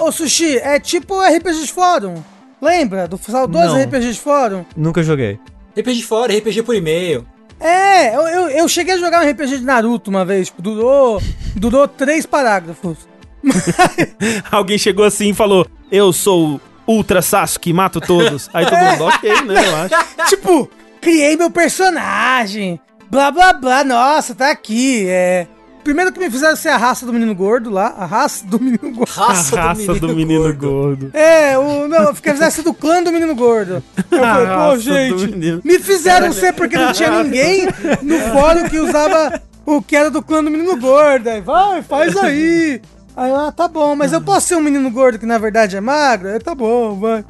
ô, 0.04 0.08
ô, 0.08 0.12
Sushi, 0.12 0.58
é 0.58 0.80
tipo 0.80 1.22
RPG 1.22 1.62
de 1.66 1.72
fórum. 1.72 2.16
Lembra? 2.62 3.08
Do 3.08 3.18
saudoso 3.18 3.76
Não. 3.76 3.84
RPG 3.84 4.14
de 4.14 4.20
fórum? 4.20 4.64
Nunca 4.76 5.04
joguei. 5.04 5.38
RPG 5.78 5.96
de 5.96 6.06
fora, 6.06 6.34
RPG 6.38 6.64
por 6.64 6.76
e-mail. 6.76 7.26
É, 7.60 8.16
eu, 8.16 8.22
eu, 8.22 8.50
eu 8.50 8.68
cheguei 8.68 8.94
a 8.94 8.98
jogar 8.98 9.24
um 9.26 9.30
RPG 9.30 9.58
de 9.60 9.64
Naruto 9.64 10.10
uma 10.10 10.24
vez, 10.26 10.48
tipo, 10.48 10.62
durou, 10.62 11.22
durou 11.56 11.88
três 11.88 12.26
parágrafos. 12.26 12.98
Alguém 14.52 14.78
chegou 14.78 15.06
assim 15.06 15.30
e 15.30 15.34
falou: 15.34 15.66
Eu 15.92 16.12
sou 16.14 16.60
Ultra 16.88 17.22
Sasuke, 17.22 17.74
mato 17.74 18.00
todos. 18.02 18.50
Aí 18.54 18.66
todo 18.66 18.78
mundo, 18.80 19.04
ok, 19.16 19.42
né, 19.44 19.68
eu 19.68 19.76
acho. 19.76 20.30
tipo, 20.30 20.70
criei 21.04 21.36
meu 21.36 21.52
personagem, 21.52 22.80
blá 23.12 23.30
blá 23.30 23.52
blá, 23.52 23.84
nossa, 23.84 24.34
tá 24.34 24.50
aqui, 24.50 25.06
é... 25.08 25.46
Primeiro 25.84 26.14
que 26.14 26.20
me 26.20 26.32
fizeram 26.32 26.56
ser 26.56 26.70
a 26.70 26.78
raça 26.78 27.06
do 27.06 27.12
menino 27.12 27.36
gordo 27.36 27.70
lá, 27.70 27.94
a 27.98 28.06
raça 28.06 28.48
do 28.48 28.58
menino 28.58 28.90
gordo. 28.90 29.12
Raça, 29.12 29.60
A 29.60 29.64
raça 29.66 29.94
do 29.96 30.16
menino, 30.16 30.54
gordo. 30.56 31.12
É, 31.14 31.58
o, 31.58 31.90
não, 31.90 32.04
eu 32.04 32.16
fiquei 32.16 32.34
ser 32.50 32.62
do 32.62 32.74
clã 32.74 33.04
do 33.04 33.12
menino 33.12 33.36
gordo. 33.36 33.84
Eu 34.10 34.20
falei, 34.20 34.48
pô, 34.48 34.76
do 34.76 34.80
gente, 34.80 35.28
menino. 35.28 35.62
me 35.62 35.80
fizeram 35.80 36.32
ser 36.32 36.54
porque 36.54 36.78
não 36.78 36.94
tinha 36.94 37.22
ninguém 37.22 37.68
no 38.02 38.18
fórum 38.32 38.70
que 38.70 38.80
usava 38.80 39.42
o 39.66 39.82
que 39.82 39.94
era 39.94 40.10
do 40.10 40.22
clã 40.22 40.42
do 40.42 40.50
menino 40.50 40.80
gordo. 40.80 41.28
Aí, 41.30 41.42
vai, 41.42 41.82
faz 41.82 42.16
aí. 42.16 42.82
Aí, 43.14 43.32
ah, 43.34 43.52
tá 43.52 43.68
bom, 43.68 43.94
mas 43.94 44.14
eu 44.14 44.22
posso 44.22 44.48
ser 44.48 44.56
um 44.56 44.62
menino 44.62 44.90
gordo 44.90 45.20
que 45.20 45.26
na 45.26 45.38
verdade 45.38 45.76
é 45.76 45.82
magro? 45.82 46.30
Aí, 46.30 46.40
tá 46.40 46.56
bom, 46.56 46.98
vai. 46.98 47.26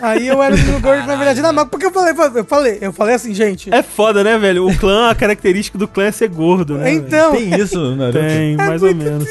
Aí 0.00 0.28
eu 0.28 0.42
era 0.42 0.56
menino 0.56 0.80
gordo 0.80 1.06
na 1.06 1.16
verdade 1.16 1.42
magro, 1.42 1.66
porque 1.66 1.86
eu 1.86 1.90
falei, 1.90 2.14
eu 2.34 2.44
falei, 2.44 2.78
eu 2.80 2.92
falei 2.92 3.14
assim, 3.16 3.34
gente. 3.34 3.72
É 3.74 3.82
foda, 3.82 4.22
né, 4.22 4.38
velho? 4.38 4.66
O 4.68 4.76
clã, 4.78 5.10
a 5.10 5.14
característica 5.14 5.76
do 5.76 5.88
clã 5.88 6.04
é 6.04 6.12
ser 6.12 6.28
gordo, 6.28 6.78
né? 6.78 6.84
velho? 6.84 7.06
então, 7.06 7.32
Tem 7.32 7.54
isso, 7.54 7.96
Naruto? 7.96 8.18
Tem, 8.18 8.56
mais 8.56 8.82
ou 8.82 8.94
menos. 8.94 9.28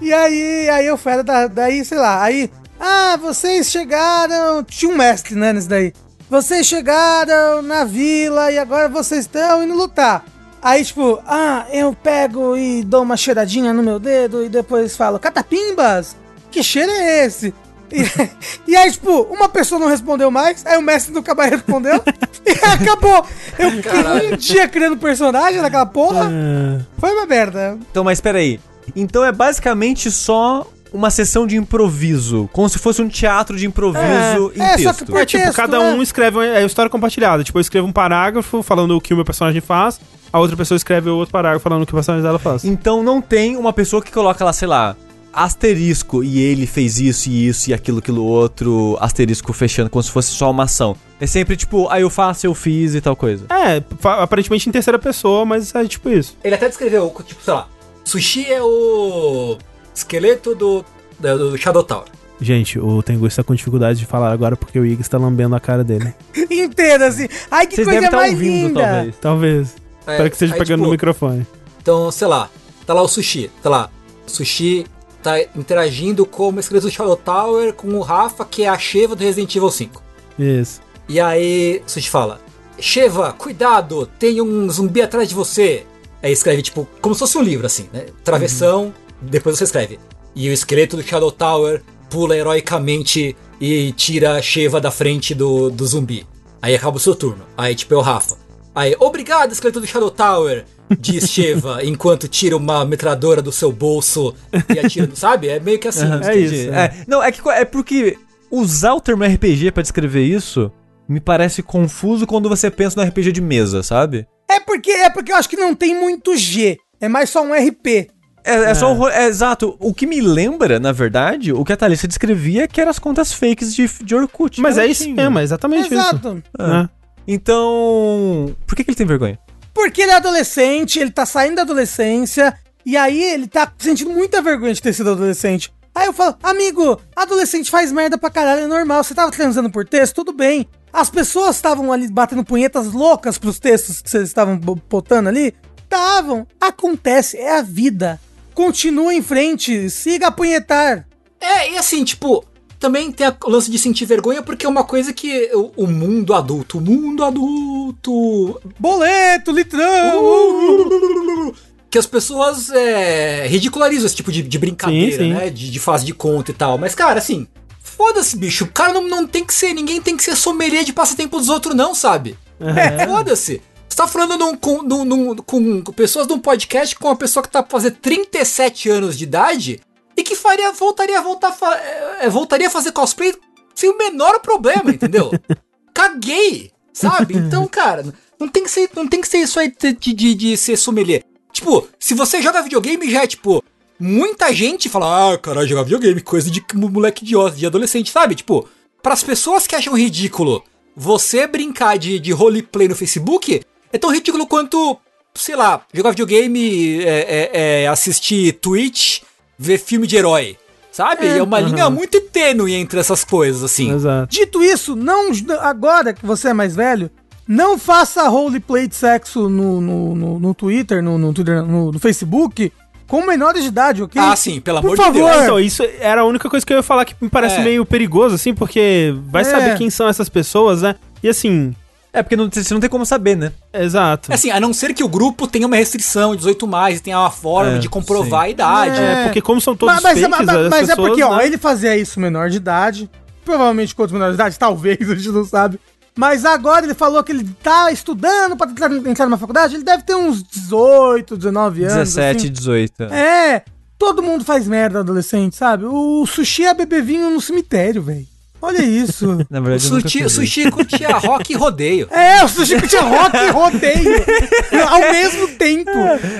E 0.00 0.12
aí, 0.12 0.68
aí 0.68 0.86
eu 0.86 0.96
fui, 0.96 1.22
da, 1.22 1.46
daí, 1.46 1.84
sei 1.84 1.98
lá, 1.98 2.22
aí, 2.22 2.50
ah, 2.80 3.16
vocês 3.16 3.70
chegaram, 3.70 4.64
tinha 4.64 4.90
um 4.90 4.96
mestre, 4.96 5.36
né, 5.36 5.52
nesse 5.52 5.68
daí. 5.68 5.92
Vocês 6.28 6.66
chegaram 6.66 7.62
na 7.62 7.84
vila 7.84 8.50
e 8.50 8.58
agora 8.58 8.88
vocês 8.88 9.20
estão 9.20 9.62
indo 9.62 9.74
lutar. 9.74 10.24
Aí, 10.60 10.84
tipo, 10.84 11.20
ah, 11.26 11.66
eu 11.70 11.94
pego 11.94 12.56
e 12.56 12.82
dou 12.82 13.02
uma 13.02 13.16
cheiradinha 13.16 13.72
no 13.72 13.82
meu 13.82 13.98
dedo 13.98 14.44
e 14.44 14.48
depois 14.48 14.96
falo, 14.96 15.18
catapimbas, 15.18 16.16
que 16.50 16.62
cheiro 16.62 16.90
é 16.90 17.26
esse? 17.26 17.54
E, 17.92 18.02
e 18.72 18.76
aí, 18.76 18.90
tipo, 18.90 19.22
uma 19.30 19.48
pessoa 19.48 19.78
não 19.78 19.88
respondeu 19.88 20.30
mais, 20.30 20.64
aí 20.66 20.76
o 20.78 20.82
mestre 20.82 21.12
do 21.12 21.22
cabaré 21.22 21.50
respondeu 21.50 22.00
e 22.46 22.50
acabou. 22.50 23.24
Eu 23.58 23.70
fiquei 23.72 24.32
um 24.32 24.36
dia 24.36 24.68
criando 24.68 24.96
personagem 24.96 25.60
naquela 25.60 25.86
porra, 25.86 26.28
É. 26.30 26.80
foi 26.98 27.12
uma 27.12 27.26
merda. 27.26 27.78
Então, 27.90 28.02
mas 28.04 28.20
peraí. 28.20 28.58
Então 28.94 29.24
é 29.24 29.32
basicamente 29.32 30.10
só 30.10 30.66
uma 30.92 31.10
sessão 31.10 31.44
de 31.46 31.56
improviso, 31.56 32.48
como 32.52 32.68
se 32.68 32.78
fosse 32.78 33.02
um 33.02 33.08
teatro 33.08 33.56
de 33.56 33.66
improviso 33.66 34.52
em 34.54 34.60
é, 34.62 34.78
só 34.78 34.90
texto. 34.90 35.04
que 35.06 35.10
por- 35.12 35.20
É, 35.20 35.26
tipo, 35.26 35.42
texto, 35.42 35.56
cada 35.56 35.78
né? 35.78 35.92
um 35.92 36.00
escreve 36.02 36.36
uma 36.36 36.46
é, 36.46 36.64
história 36.64 36.88
compartilhada. 36.90 37.42
Tipo, 37.42 37.58
eu 37.58 37.60
escrevo 37.62 37.86
um 37.88 37.92
parágrafo 37.92 38.62
falando 38.62 38.96
o 38.96 39.00
que 39.00 39.12
o 39.12 39.16
meu 39.16 39.24
personagem 39.24 39.60
faz, 39.60 40.00
a 40.32 40.38
outra 40.38 40.56
pessoa 40.56 40.76
escreve 40.76 41.08
outro 41.10 41.32
parágrafo 41.32 41.62
falando 41.64 41.82
o 41.82 41.86
que 41.86 41.92
o 41.92 41.96
personagem 41.96 42.24
dela 42.24 42.38
faz. 42.38 42.64
Então 42.64 43.02
não 43.02 43.20
tem 43.20 43.56
uma 43.56 43.72
pessoa 43.72 44.00
que 44.02 44.12
coloca 44.12 44.44
lá, 44.44 44.52
sei 44.52 44.68
lá, 44.68 44.94
asterisco 45.34 46.22
e 46.22 46.40
ele 46.40 46.66
fez 46.66 46.98
isso 46.98 47.28
e 47.28 47.48
isso 47.48 47.70
e 47.70 47.74
aquilo, 47.74 47.98
aquilo 47.98 48.24
outro, 48.24 48.96
asterisco 49.00 49.52
fechando, 49.52 49.90
como 49.90 50.02
se 50.02 50.10
fosse 50.10 50.30
só 50.30 50.50
uma 50.50 50.64
ação. 50.64 50.96
É 51.20 51.26
sempre 51.26 51.56
tipo, 51.56 51.88
aí 51.88 52.02
eu 52.02 52.10
faço, 52.10 52.46
eu 52.46 52.54
fiz 52.54 52.94
e 52.94 53.00
tal 53.00 53.16
coisa. 53.16 53.46
É, 53.50 53.82
aparentemente 54.20 54.68
em 54.68 54.72
terceira 54.72 54.98
pessoa, 54.98 55.44
mas 55.44 55.74
é 55.74 55.84
tipo 55.86 56.08
isso. 56.10 56.36
Ele 56.42 56.54
até 56.54 56.68
descreveu, 56.68 57.14
tipo, 57.26 57.42
sei 57.42 57.54
lá, 57.54 57.68
Sushi 58.04 58.46
é 58.52 58.62
o 58.62 59.56
esqueleto 59.94 60.54
do, 60.54 60.84
do, 61.18 61.50
do 61.50 61.58
Shadow 61.58 61.82
Tower. 61.82 62.06
Gente, 62.40 62.78
o 62.78 63.02
Tengu 63.02 63.26
está 63.26 63.42
com 63.42 63.54
dificuldade 63.54 64.00
de 64.00 64.06
falar 64.06 64.32
agora 64.32 64.56
porque 64.56 64.78
o 64.78 64.84
Igor 64.84 65.00
está 65.00 65.16
lambendo 65.16 65.54
a 65.54 65.60
cara 65.60 65.84
dele. 65.84 66.12
Inteira, 66.50 67.06
assim. 67.06 67.28
Ai, 67.50 67.66
que 67.66 67.76
Vocês 67.76 67.86
coisa 67.86 68.00
devem 68.00 68.06
estar 68.06 68.16
mais 68.16 68.32
ouvindo, 68.32 68.66
linda. 68.68 68.80
talvez. 68.80 69.16
Talvez. 69.20 69.76
É, 70.06 70.10
Espero 70.12 70.30
que 70.30 70.34
esteja 70.36 70.54
aí, 70.54 70.58
pegando 70.58 70.78
tipo, 70.78 70.86
no 70.86 70.90
microfone. 70.90 71.46
Então, 71.80 72.10
sei 72.10 72.26
lá, 72.26 72.50
tá 72.84 72.92
lá 72.92 73.02
o 73.02 73.08
Sushi, 73.08 73.50
tá 73.62 73.70
lá. 73.70 73.90
Sushi 74.26 74.84
tá 75.24 75.40
interagindo 75.56 76.26
com 76.26 76.50
o 76.50 76.60
esqueleto 76.60 76.86
do 76.86 76.92
Shadow 76.92 77.16
Tower 77.16 77.72
com 77.72 77.88
o 77.94 78.02
Rafa, 78.02 78.44
que 78.44 78.62
é 78.62 78.68
a 78.68 78.78
Sheva 78.78 79.16
do 79.16 79.24
Resident 79.24 79.56
Evil 79.56 79.70
5. 79.70 80.02
Isso. 80.38 80.82
E 81.08 81.18
aí, 81.18 81.82
Sushi 81.86 82.10
fala: 82.10 82.40
Sheva, 82.78 83.32
cuidado, 83.32 84.06
tem 84.18 84.42
um 84.42 84.68
zumbi 84.68 85.00
atrás 85.00 85.28
de 85.28 85.34
você. 85.34 85.86
Aí 86.22 86.30
escreve, 86.30 86.62
tipo, 86.62 86.86
como 87.00 87.14
se 87.14 87.20
fosse 87.20 87.38
um 87.38 87.42
livro, 87.42 87.66
assim, 87.66 87.88
né? 87.92 88.06
Travessão, 88.22 88.94
depois 89.20 89.56
você 89.56 89.64
escreve. 89.64 89.98
E 90.34 90.48
o 90.48 90.52
esqueleto 90.52 90.96
do 90.96 91.02
Shadow 91.02 91.30
Tower 91.30 91.82
pula 92.10 92.36
heroicamente 92.36 93.36
e 93.60 93.92
tira 93.92 94.36
a 94.36 94.42
Sheva 94.42 94.80
da 94.80 94.90
frente 94.90 95.34
do, 95.34 95.70
do 95.70 95.86
zumbi. 95.86 96.26
Aí 96.60 96.74
acaba 96.74 96.96
o 96.96 97.00
seu 97.00 97.14
turno. 97.14 97.44
Aí, 97.56 97.74
tipo, 97.74 97.94
é 97.94 97.96
o 97.96 98.00
Rafa. 98.00 98.36
Aí, 98.74 98.96
obrigado, 98.98 99.52
esqueleto 99.52 99.80
do 99.80 99.86
Shadow 99.86 100.10
Tower, 100.10 100.64
diz 100.98 101.28
Sheva, 101.30 101.84
enquanto 101.84 102.28
tira 102.28 102.56
uma 102.56 102.84
metralhadora 102.84 103.40
do 103.42 103.50
seu 103.52 103.72
bolso 103.72 104.34
e 104.74 104.78
atira, 104.78 105.08
sabe? 105.14 105.48
É 105.48 105.58
meio 105.60 105.78
que 105.78 105.88
assim. 105.88 106.04
Aham, 106.04 106.20
É 106.24 106.38
entendi. 106.38 106.54
isso, 106.62 106.70
É. 106.72 106.92
Não, 107.06 107.22
é 107.22 107.32
que 107.32 107.40
é 107.50 107.64
porque 107.64 108.16
usar 108.50 108.94
o 108.94 109.00
termo 109.00 109.24
RPG 109.24 109.70
pra 109.72 109.82
descrever 109.82 110.22
isso 110.24 110.70
me 111.08 111.20
parece 111.20 111.62
confuso 111.62 112.26
quando 112.26 112.48
você 112.48 112.70
pensa 112.70 113.00
no 113.02 113.06
RPG 113.08 113.32
de 113.32 113.40
mesa, 113.40 113.82
sabe? 113.82 114.26
É 114.50 114.60
porque, 114.60 114.90
é 114.90 115.10
porque 115.10 115.32
eu 115.32 115.36
acho 115.36 115.48
que 115.48 115.56
não 115.56 115.74
tem 115.74 115.98
muito 115.98 116.36
G. 116.36 116.78
É 117.00 117.08
mais 117.08 117.28
só 117.30 117.42
um 117.42 117.52
RP. 117.52 118.08
É, 118.46 118.54
é 118.70 118.74
só 118.74 118.92
um 118.92 118.96
ro- 118.96 119.08
é, 119.08 119.26
exato. 119.26 119.74
O 119.80 119.92
que 119.94 120.06
me 120.06 120.20
lembra, 120.20 120.78
na 120.78 120.92
verdade, 120.92 121.50
o 121.52 121.64
que 121.64 121.72
a 121.72 121.76
Thalissa 121.76 122.06
descrevia 122.06 122.68
que 122.68 122.78
eram 122.80 122.90
as 122.90 122.98
contas 122.98 123.32
fakes 123.32 123.74
de, 123.74 123.88
de 124.02 124.14
Orkut. 124.14 124.60
Mas 124.60 124.76
é 124.78 124.86
isso 124.86 125.08
mesmo, 125.10 125.38
é 125.38 125.42
exatamente 125.42 125.84
isso. 125.86 125.94
Exato. 125.94 126.42
né? 126.58 126.88
Então. 127.26 128.54
Por 128.66 128.74
que, 128.76 128.84
que 128.84 128.90
ele 128.90 128.96
tem 128.96 129.06
vergonha? 129.06 129.38
Porque 129.74 130.02
ele 130.02 130.12
é 130.12 130.14
adolescente, 130.14 130.98
ele 131.00 131.10
tá 131.10 131.26
saindo 131.26 131.56
da 131.56 131.62
adolescência, 131.62 132.56
e 132.86 132.96
aí 132.96 133.22
ele 133.22 133.48
tá 133.48 133.70
sentindo 133.76 134.10
muita 134.10 134.40
vergonha 134.40 134.72
de 134.72 134.80
ter 134.80 134.92
sido 134.92 135.10
adolescente. 135.10 135.72
Aí 135.94 136.06
eu 136.06 136.12
falo, 136.12 136.36
amigo, 136.42 137.00
adolescente 137.14 137.70
faz 137.70 137.92
merda 137.92 138.16
pra 138.16 138.30
caralho, 138.30 138.62
é 138.62 138.66
normal. 138.66 139.02
Você 139.04 139.14
tava 139.14 139.30
transando 139.30 139.70
por 139.70 139.86
texto, 139.86 140.14
tudo 140.14 140.32
bem. 140.32 140.68
As 140.92 141.10
pessoas 141.10 141.56
estavam 141.56 141.92
ali 141.92 142.08
batendo 142.08 142.44
punhetas 142.44 142.92
loucas 142.92 143.36
pros 143.36 143.58
textos 143.58 144.00
que 144.00 144.08
vocês 144.10 144.28
estavam 144.28 144.56
bo- 144.56 144.78
botando 144.88 145.26
ali? 145.28 145.54
Estavam. 145.82 146.46
Acontece, 146.60 147.36
é 147.36 147.58
a 147.58 147.62
vida. 147.62 148.20
Continua 148.54 149.12
em 149.14 149.22
frente, 149.22 149.90
siga 149.90 150.28
a 150.28 150.32
punhetar. 150.32 151.06
É, 151.40 151.72
e 151.72 151.78
assim, 151.78 152.04
tipo, 152.04 152.44
também 152.84 153.10
tem 153.10 153.26
a- 153.26 153.36
o 153.44 153.50
lance 153.50 153.70
de 153.70 153.78
sentir 153.78 154.04
vergonha, 154.04 154.42
porque 154.42 154.66
é 154.66 154.68
uma 154.68 154.84
coisa 154.84 155.12
que 155.12 155.50
o, 155.54 155.84
o 155.84 155.86
mundo 155.86 156.34
adulto, 156.34 156.76
o 156.76 156.80
mundo 156.80 157.24
adulto. 157.24 158.60
Boleto, 158.78 159.52
litrão. 159.52 160.22
Uh, 160.22 161.54
Que 161.90 161.98
as 161.98 162.06
pessoas 162.06 162.70
é, 162.70 163.46
ridicularizam 163.46 164.04
esse 164.06 164.16
tipo 164.16 164.32
de, 164.32 164.42
de 164.42 164.58
brincadeira, 164.58 165.12
Sim, 165.12 165.18
sim. 165.18 165.32
né? 165.32 165.48
De, 165.48 165.70
de 165.70 165.78
fase 165.78 166.04
de 166.04 166.12
conta 166.12 166.50
e 166.50 166.54
tal. 166.54 166.76
Mas, 166.76 166.92
cara, 166.92 167.20
assim, 167.20 167.46
foda-se, 167.80 168.36
bicho. 168.36 168.64
O 168.64 168.68
cara 168.72 168.92
não, 168.92 169.08
não 169.08 169.26
tem 169.28 169.44
que 169.44 169.54
ser, 169.54 169.72
ninguém 169.72 170.00
tem 170.02 170.16
que 170.16 170.24
ser 170.24 170.34
sommelier 170.34 170.82
de 170.84 170.92
passatempo 170.92 171.38
dos 171.38 171.48
outros, 171.48 171.72
não, 171.76 171.94
sabe? 171.94 172.36
É, 172.60 173.06
foda-se. 173.06 173.62
Você 173.88 173.96
tá 173.96 174.08
falando 174.08 174.36
num- 174.36 174.56
com, 174.56 174.82
num- 174.82 175.04
num- 175.04 175.36
com 175.36 175.82
pessoas 175.92 176.26
de 176.26 176.32
um 176.32 176.38
podcast 176.40 176.96
com 176.96 177.06
uma 177.06 177.14
pessoa 177.16 177.44
que 177.44 177.48
tá 177.48 177.64
fazendo 177.66 177.94
37 178.02 178.88
anos 178.90 179.16
de 179.16 179.22
idade 179.22 179.80
e 180.16 180.22
que 180.22 180.34
faria, 180.34 180.72
voltaria 180.72 181.18
a 181.18 181.22
voltar 181.22 181.56
é, 181.62 182.26
é, 182.26 182.28
voltaria 182.28 182.68
a 182.68 182.70
fazer 182.70 182.92
cosplay 182.92 183.34
sem 183.74 183.90
o 183.90 183.98
menor 183.98 184.40
problema, 184.40 184.90
entendeu? 184.90 185.30
Caguei, 185.92 186.70
sabe? 186.92 187.36
Então, 187.36 187.66
cara, 187.66 188.04
não 188.38 188.48
tem 188.48 188.64
que 188.64 188.70
ser, 188.70 188.90
não 188.94 189.06
tem 189.08 189.20
que 189.20 189.28
ser 189.28 189.38
isso 189.38 189.58
aí 189.58 189.72
de, 189.72 190.12
de, 190.12 190.34
de 190.34 190.56
ser 190.56 190.76
sommelier. 190.76 191.24
Tipo, 191.52 191.86
se 191.98 192.14
você 192.14 192.42
joga 192.42 192.62
videogame 192.62 193.10
já 193.10 193.22
é 193.22 193.26
tipo, 193.26 193.62
muita 193.98 194.52
gente 194.52 194.88
fala, 194.88 195.32
ah, 195.32 195.38
caralho, 195.38 195.68
jogar 195.68 195.84
videogame, 195.84 196.20
coisa 196.20 196.50
de 196.50 196.64
moleque 196.74 197.24
idiota, 197.24 197.56
de 197.56 197.66
adolescente, 197.66 198.10
sabe? 198.10 198.34
Tipo, 198.34 198.68
pras 199.02 199.22
pessoas 199.22 199.66
que 199.66 199.76
acham 199.76 199.96
ridículo 199.96 200.62
você 200.96 201.46
brincar 201.46 201.98
de, 201.98 202.18
de 202.18 202.32
roleplay 202.32 202.88
no 202.88 202.94
Facebook, 202.94 203.62
é 203.92 203.98
tão 203.98 204.12
ridículo 204.12 204.46
quanto, 204.46 204.96
sei 205.34 205.56
lá, 205.56 205.84
jogar 205.92 206.10
videogame, 206.10 207.02
é, 207.02 207.08
é, 207.08 207.50
é, 207.82 207.88
assistir 207.88 208.52
Twitch, 208.54 209.22
ver 209.58 209.78
filme 209.78 210.06
de 210.06 210.16
herói. 210.16 210.56
Sabe? 210.92 211.26
É, 211.26 211.42
uma 211.42 211.58
linha 211.58 211.90
muito 211.90 212.20
tênue 212.20 212.72
entre 212.74 213.00
essas 213.00 213.24
coisas, 213.24 213.64
assim. 213.64 213.92
Exato. 213.92 214.28
Dito 214.30 214.62
isso, 214.62 214.94
não 214.94 215.32
agora 215.60 216.12
que 216.12 216.24
você 216.24 216.50
é 216.50 216.52
mais 216.52 216.76
velho, 216.76 217.10
não 217.48 217.76
faça 217.76 218.28
roleplay 218.28 218.86
de 218.86 218.94
sexo 218.94 219.48
no, 219.48 219.80
no, 219.80 220.14
no, 220.14 220.38
no 220.38 220.54
Twitter, 220.54 221.02
no, 221.02 221.18
no, 221.18 221.32
Twitter 221.34 221.64
no, 221.64 221.90
no 221.90 221.98
Facebook, 221.98 222.72
com 223.08 223.26
menores 223.26 223.62
de 223.62 223.68
idade, 223.68 224.02
ok? 224.04 224.22
Ah, 224.22 224.36
sim, 224.36 224.60
pelo 224.60 224.80
Por 224.80 224.86
amor 224.86 224.96
de 224.96 225.02
favor. 225.02 225.30
Deus. 225.32 225.42
Então, 225.42 225.60
isso 225.60 225.82
era 225.98 226.20
a 226.20 226.24
única 226.24 226.48
coisa 226.48 226.64
que 226.64 226.72
eu 226.72 226.76
ia 226.76 226.82
falar 226.82 227.04
que 227.04 227.14
me 227.20 227.28
parece 227.28 227.56
É. 227.56 227.64
meio 227.64 227.84
perigoso, 227.84 228.36
assim, 228.36 228.54
porque 228.54 229.14
vai 229.26 229.42
É. 229.42 229.44
saber 229.44 229.76
quem 229.76 229.90
são 229.90 230.08
essas 230.08 230.28
pessoas, 230.28 230.82
né? 230.82 230.94
E 231.22 231.28
assim, 231.28 231.74
É 232.14 232.22
porque 232.22 232.36
não, 232.36 232.48
você 232.48 232.72
não 232.72 232.80
tem 232.80 232.88
como 232.88 233.04
saber, 233.04 233.36
né? 233.36 233.52
exato. 233.72 234.32
Assim, 234.32 234.48
a 234.48 234.60
não 234.60 234.72
ser 234.72 234.94
que 234.94 235.02
o 235.02 235.08
grupo 235.08 235.48
tenha 235.48 235.66
uma 235.66 235.74
restrição, 235.74 236.36
18 236.36 236.64
mais, 236.64 237.00
e 237.00 237.02
tenha 237.02 237.18
uma 237.18 237.30
forma 237.30 237.72
É, 237.72 237.78
de 237.78 237.88
comprovar 237.88 238.42
a 238.42 238.48
idade. 238.48 239.00
É. 239.00 239.04
É, 239.04 239.24
porque 239.24 239.40
como 239.42 239.60
são 239.60 239.74
todos 239.74 239.92
mas, 239.96 240.02
mas, 240.04 240.20
fakes, 240.20 240.30
mas- 240.46 240.48
as 240.48 240.70
mas 240.70 240.88
é 240.88 240.92
pessoas, 240.92 241.08
porque, 241.08 241.22
ó, 241.24 241.36
né? 241.36 241.46
ele 241.46 241.58
fazia 241.58 241.96
isso 241.96 242.20
menor 242.20 242.48
de 242.50 242.56
idade, 242.58 243.10
provavelmente 243.44 243.92
com 243.96 244.02
outros 244.02 244.12
menores 244.14 244.36
de 244.36 244.40
idade, 244.40 244.56
talvez, 244.60 245.10
a 245.10 245.14
gente 245.16 245.28
não 245.30 245.44
sabe. 245.44 245.80
Mas 246.16 246.44
agora 246.44 246.86
ele 246.86 246.94
falou 246.94 247.24
que 247.24 247.32
ele 247.32 247.44
tá 247.60 247.90
estudando 247.90 248.56
pra 248.56 248.68
tentar 248.68 248.94
entrar 249.10 249.26
numa 249.26 249.36
faculdade, 249.36 249.74
ele 249.74 249.82
deve 249.82 250.04
ter 250.04 250.14
uns 250.14 250.40
18, 250.44 251.36
19 251.36 251.82
anos. 251.82 251.94
17, 252.14 252.36
assim. 252.44 252.52
18. 252.52 253.02
É, 253.12 253.64
todo 253.98 254.22
mundo 254.22 254.44
faz 254.44 254.68
merda 254.68 255.00
adolescente, 255.00 255.56
sabe? 255.56 255.84
O 255.84 256.24
sushi 256.26 256.64
é 256.64 256.72
beber 256.72 257.02
vinho 257.02 257.28
no 257.30 257.40
cemitério, 257.40 258.00
velho. 258.00 258.28
Olha 258.64 258.82
isso. 258.82 259.26
Na 259.50 259.60
O 259.60 259.62
verdade, 259.62 259.90
nunca 259.90 260.08
sushi, 260.08 260.30
sushi 260.30 260.70
curtia 260.70 261.16
rock 261.18 261.52
e 261.52 261.56
rodeio. 261.56 262.08
É, 262.10 262.42
o 262.42 262.48
sushi 262.48 262.80
que 262.80 262.88
tinha 262.88 263.02
rock 263.02 263.36
e 263.36 263.50
rodeio 263.50 264.24
ao 264.88 265.00
mesmo 265.00 265.48
tempo. 265.48 265.90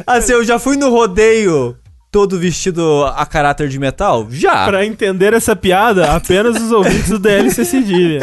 Assim, 0.07 0.33
eu 0.33 0.43
já 0.45 0.59
fui 0.59 0.77
no 0.77 0.89
rodeio 0.89 1.77
todo 2.11 2.39
vestido 2.39 3.05
a 3.17 3.27
caráter 3.27 3.69
de 3.69 3.79
metal? 3.79 4.27
Já. 4.31 4.67
Pra 4.67 4.87
entender 4.87 5.35
essa 5.35 5.55
piada, 5.55 6.15
apenas 6.15 6.63
os 6.63 6.71
ouvintes 6.73 7.09
do 7.09 7.19
DLC 7.19 7.65
Cedilha. 7.65 8.21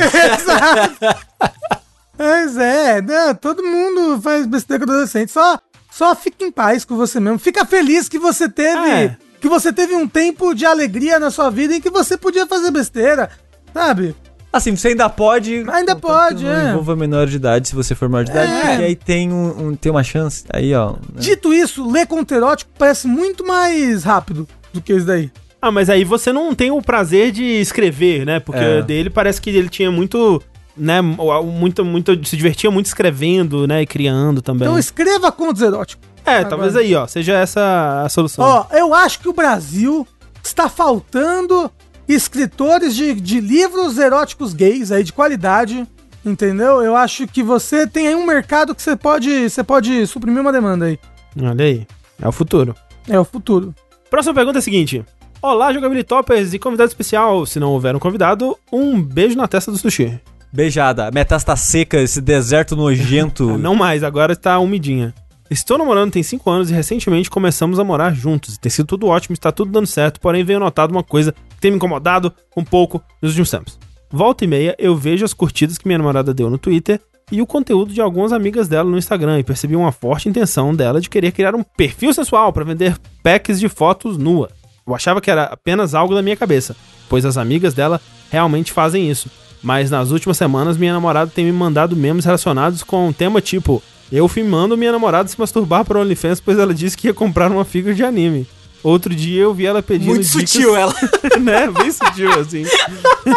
Mas 2.17 2.57
é, 2.57 3.01
né, 3.01 3.33
todo 3.33 3.63
mundo 3.63 4.21
faz 4.21 4.45
besteira 4.45 4.85
com 4.85 4.91
adolescente. 4.91 5.31
Só, 5.31 5.59
só 5.91 6.15
fica 6.15 6.45
em 6.45 6.51
paz 6.51 6.85
com 6.85 6.95
você 6.95 7.19
mesmo. 7.19 7.37
Fica 7.37 7.65
feliz 7.65 8.07
que 8.07 8.17
você 8.17 8.47
teve. 8.47 8.89
É. 8.89 9.17
Que 9.39 9.49
você 9.49 9.73
teve 9.73 9.95
um 9.95 10.07
tempo 10.07 10.53
de 10.53 10.65
alegria 10.65 11.19
na 11.19 11.31
sua 11.31 11.49
vida 11.49 11.75
em 11.75 11.81
que 11.81 11.89
você 11.89 12.15
podia 12.15 12.45
fazer 12.45 12.69
besteira. 12.71 13.29
Sabe? 13.73 14.15
Assim, 14.53 14.75
você 14.75 14.89
ainda 14.89 15.09
pode. 15.09 15.55
Ainda 15.69 15.95
contanto 15.95 15.99
pode, 16.01 16.43
não 16.43 16.51
é. 16.51 16.69
envolva 16.71 16.93
menor 16.95 17.25
de 17.25 17.37
idade, 17.37 17.69
se 17.69 17.75
você 17.75 17.95
for 17.95 18.09
maior 18.09 18.25
de 18.25 18.31
idade, 18.31 18.51
É. 18.51 18.59
porque 18.69 18.83
aí 18.83 18.95
tem, 18.95 19.31
um, 19.31 19.67
um- 19.69 19.75
tem 19.75 19.89
uma 19.91 20.03
chance. 20.03 20.43
Aí, 20.51 20.73
ó. 20.75 20.91
né? 20.91 20.97
Dito 21.19 21.53
isso, 21.53 21.89
ler 21.89 22.05
conto 22.05 22.33
erótico 22.33 22.69
parece 22.77 23.07
muito 23.07 23.45
mais 23.47 24.03
rápido 24.03 24.45
do 24.73 24.81
que 24.81 24.91
isso 24.93 25.05
daí. 25.05 25.31
Ah, 25.61 25.71
mas 25.71 25.89
aí 25.89 26.03
você 26.03 26.33
não 26.33 26.53
tem 26.53 26.69
o 26.69 26.81
prazer 26.81 27.31
de 27.31 27.43
escrever, 27.43 28.25
né? 28.25 28.39
Porque 28.41 28.59
É. 28.59 28.81
dele 28.81 29.09
parece 29.09 29.39
que 29.39 29.49
ele 29.51 29.69
tinha 29.69 29.89
muito, 29.91 30.41
né, 30.75 30.99
muito, 31.01 31.85
muito, 31.85 32.27
se 32.27 32.35
divertia 32.35 32.69
muito 32.71 32.87
escrevendo, 32.87 33.65
né, 33.67 33.83
e 33.83 33.85
criando 33.85 34.41
também. 34.41 34.67
Então 34.67 34.77
escreva 34.77 35.31
contos 35.31 35.61
eróticos. 35.61 36.09
é, 36.25 36.43
talvez 36.43 36.75
aí, 36.75 36.93
ó, 36.93 37.07
seja 37.07 37.33
essa 37.37 38.03
a 38.05 38.09
solução. 38.09 38.43
Ó, 38.45 38.65
eu 38.75 38.93
acho 38.93 39.19
que 39.21 39.29
o 39.29 39.33
Brasil 39.33 40.05
está 40.43 40.67
faltando 40.69 41.71
escritores 42.13 42.95
de, 42.95 43.13
de 43.13 43.39
livros 43.39 43.97
eróticos 43.97 44.53
gays 44.53 44.91
aí 44.91 45.03
de 45.03 45.13
qualidade, 45.13 45.87
entendeu? 46.25 46.81
Eu 46.81 46.95
acho 46.95 47.27
que 47.27 47.43
você 47.43 47.85
tem 47.87 48.07
aí 48.07 48.15
um 48.15 48.25
mercado 48.25 48.73
que 48.75 48.81
você 48.81 48.95
pode, 48.95 49.49
você 49.49 49.63
pode 49.63 50.05
suprimir 50.07 50.41
uma 50.41 50.51
demanda 50.51 50.85
aí. 50.85 50.99
Olha 51.41 51.65
aí, 51.65 51.87
é 52.21 52.27
o 52.27 52.31
futuro. 52.31 52.75
É 53.07 53.19
o 53.19 53.23
futuro. 53.23 53.73
Próxima 54.09 54.33
pergunta 54.33 54.57
é 54.57 54.59
a 54.59 54.63
seguinte. 54.63 55.05
Olá, 55.41 55.73
jogabilitopers 55.73 56.53
e 56.53 56.59
convidado 56.59 56.89
especial. 56.89 57.45
Se 57.45 57.59
não 57.59 57.71
houver 57.71 57.95
um 57.95 57.99
convidado, 57.99 58.57
um 58.71 59.01
beijo 59.01 59.35
na 59.35 59.47
testa 59.47 59.71
do 59.71 59.77
sushi. 59.77 60.19
Beijada. 60.53 61.07
A 61.07 61.11
minha 61.11 61.25
testa 61.25 61.53
tá 61.53 61.55
seca, 61.55 61.97
esse 61.99 62.21
deserto 62.21 62.75
nojento. 62.75 63.55
Não 63.57 63.73
mais, 63.73 64.03
agora 64.03 64.33
está 64.33 64.59
umidinha. 64.59 65.13
Estou 65.49 65.77
namorando 65.77 66.11
tem 66.11 66.21
5 66.21 66.49
anos 66.49 66.69
e 66.69 66.73
recentemente 66.73 67.29
começamos 67.29 67.79
a 67.79 67.83
morar 67.83 68.13
juntos. 68.13 68.57
Tem 68.57 68.69
sido 68.69 68.85
tudo 68.85 69.07
ótimo, 69.07 69.33
está 69.33 69.51
tudo 69.51 69.71
dando 69.71 69.87
certo, 69.87 70.19
porém 70.19 70.43
venho 70.43 70.59
notado 70.59 70.91
uma 70.91 71.03
coisa 71.03 71.33
que 71.61 71.67
tem 71.67 71.71
me 71.71 71.77
incomodado 71.77 72.33
um 72.57 72.63
pouco 72.63 72.99
nos 73.21 73.31
últimos 73.31 73.51
tempos. 73.51 73.77
Volta 74.09 74.43
e 74.43 74.47
meia 74.47 74.75
eu 74.79 74.95
vejo 74.95 75.23
as 75.23 75.33
curtidas 75.33 75.77
que 75.77 75.87
minha 75.87 75.99
namorada 75.99 76.33
deu 76.33 76.49
no 76.49 76.57
Twitter 76.57 76.99
e 77.31 77.39
o 77.39 77.45
conteúdo 77.45 77.93
de 77.93 78.01
algumas 78.01 78.33
amigas 78.33 78.67
dela 78.67 78.89
no 78.89 78.97
Instagram 78.97 79.39
e 79.39 79.43
percebi 79.43 79.75
uma 79.75 79.91
forte 79.91 80.27
intenção 80.27 80.75
dela 80.75 80.99
de 80.99 81.09
querer 81.09 81.31
criar 81.31 81.55
um 81.55 81.63
perfil 81.63 82.13
sensual 82.13 82.51
para 82.51 82.65
vender 82.65 82.97
packs 83.23 83.59
de 83.59 83.69
fotos 83.69 84.17
nua. 84.17 84.49
Eu 84.85 84.95
achava 84.95 85.21
que 85.21 85.29
era 85.29 85.43
apenas 85.43 85.93
algo 85.93 86.15
da 86.15 86.23
minha 86.23 86.35
cabeça, 86.35 86.75
pois 87.07 87.23
as 87.23 87.37
amigas 87.37 87.75
dela 87.75 88.01
realmente 88.29 88.73
fazem 88.73 89.09
isso. 89.09 89.29
Mas 89.63 89.91
nas 89.91 90.09
últimas 90.09 90.37
semanas 90.37 90.75
minha 90.75 90.91
namorada 90.91 91.31
tem 91.33 91.45
me 91.45 91.51
mandado 91.51 91.95
memes 91.95 92.25
relacionados 92.25 92.81
com 92.81 93.07
um 93.07 93.13
tema 93.13 93.39
tipo 93.39 93.81
eu 94.11 94.27
filmando 94.27 94.75
minha 94.75 94.91
namorada 94.91 95.29
se 95.29 95.39
masturbar 95.39 95.85
para 95.85 95.99
OnlyFans, 95.99 96.41
pois 96.41 96.57
ela 96.57 96.73
disse 96.73 96.97
que 96.97 97.07
ia 97.07 97.13
comprar 97.13 97.49
uma 97.49 97.63
figura 97.63 97.93
de 97.93 98.03
anime. 98.03 98.45
Outro 98.83 99.13
dia 99.13 99.41
eu 99.43 99.53
vi 99.53 99.65
ela 99.65 99.81
pedindo 99.83 100.09
Muito 100.09 100.23
dicas- 100.27 100.49
sutil 100.49 100.75
ela. 100.75 100.93
né? 101.39 101.67
Bem 101.69 101.91
sutil, 101.91 102.31
assim. 102.39 102.63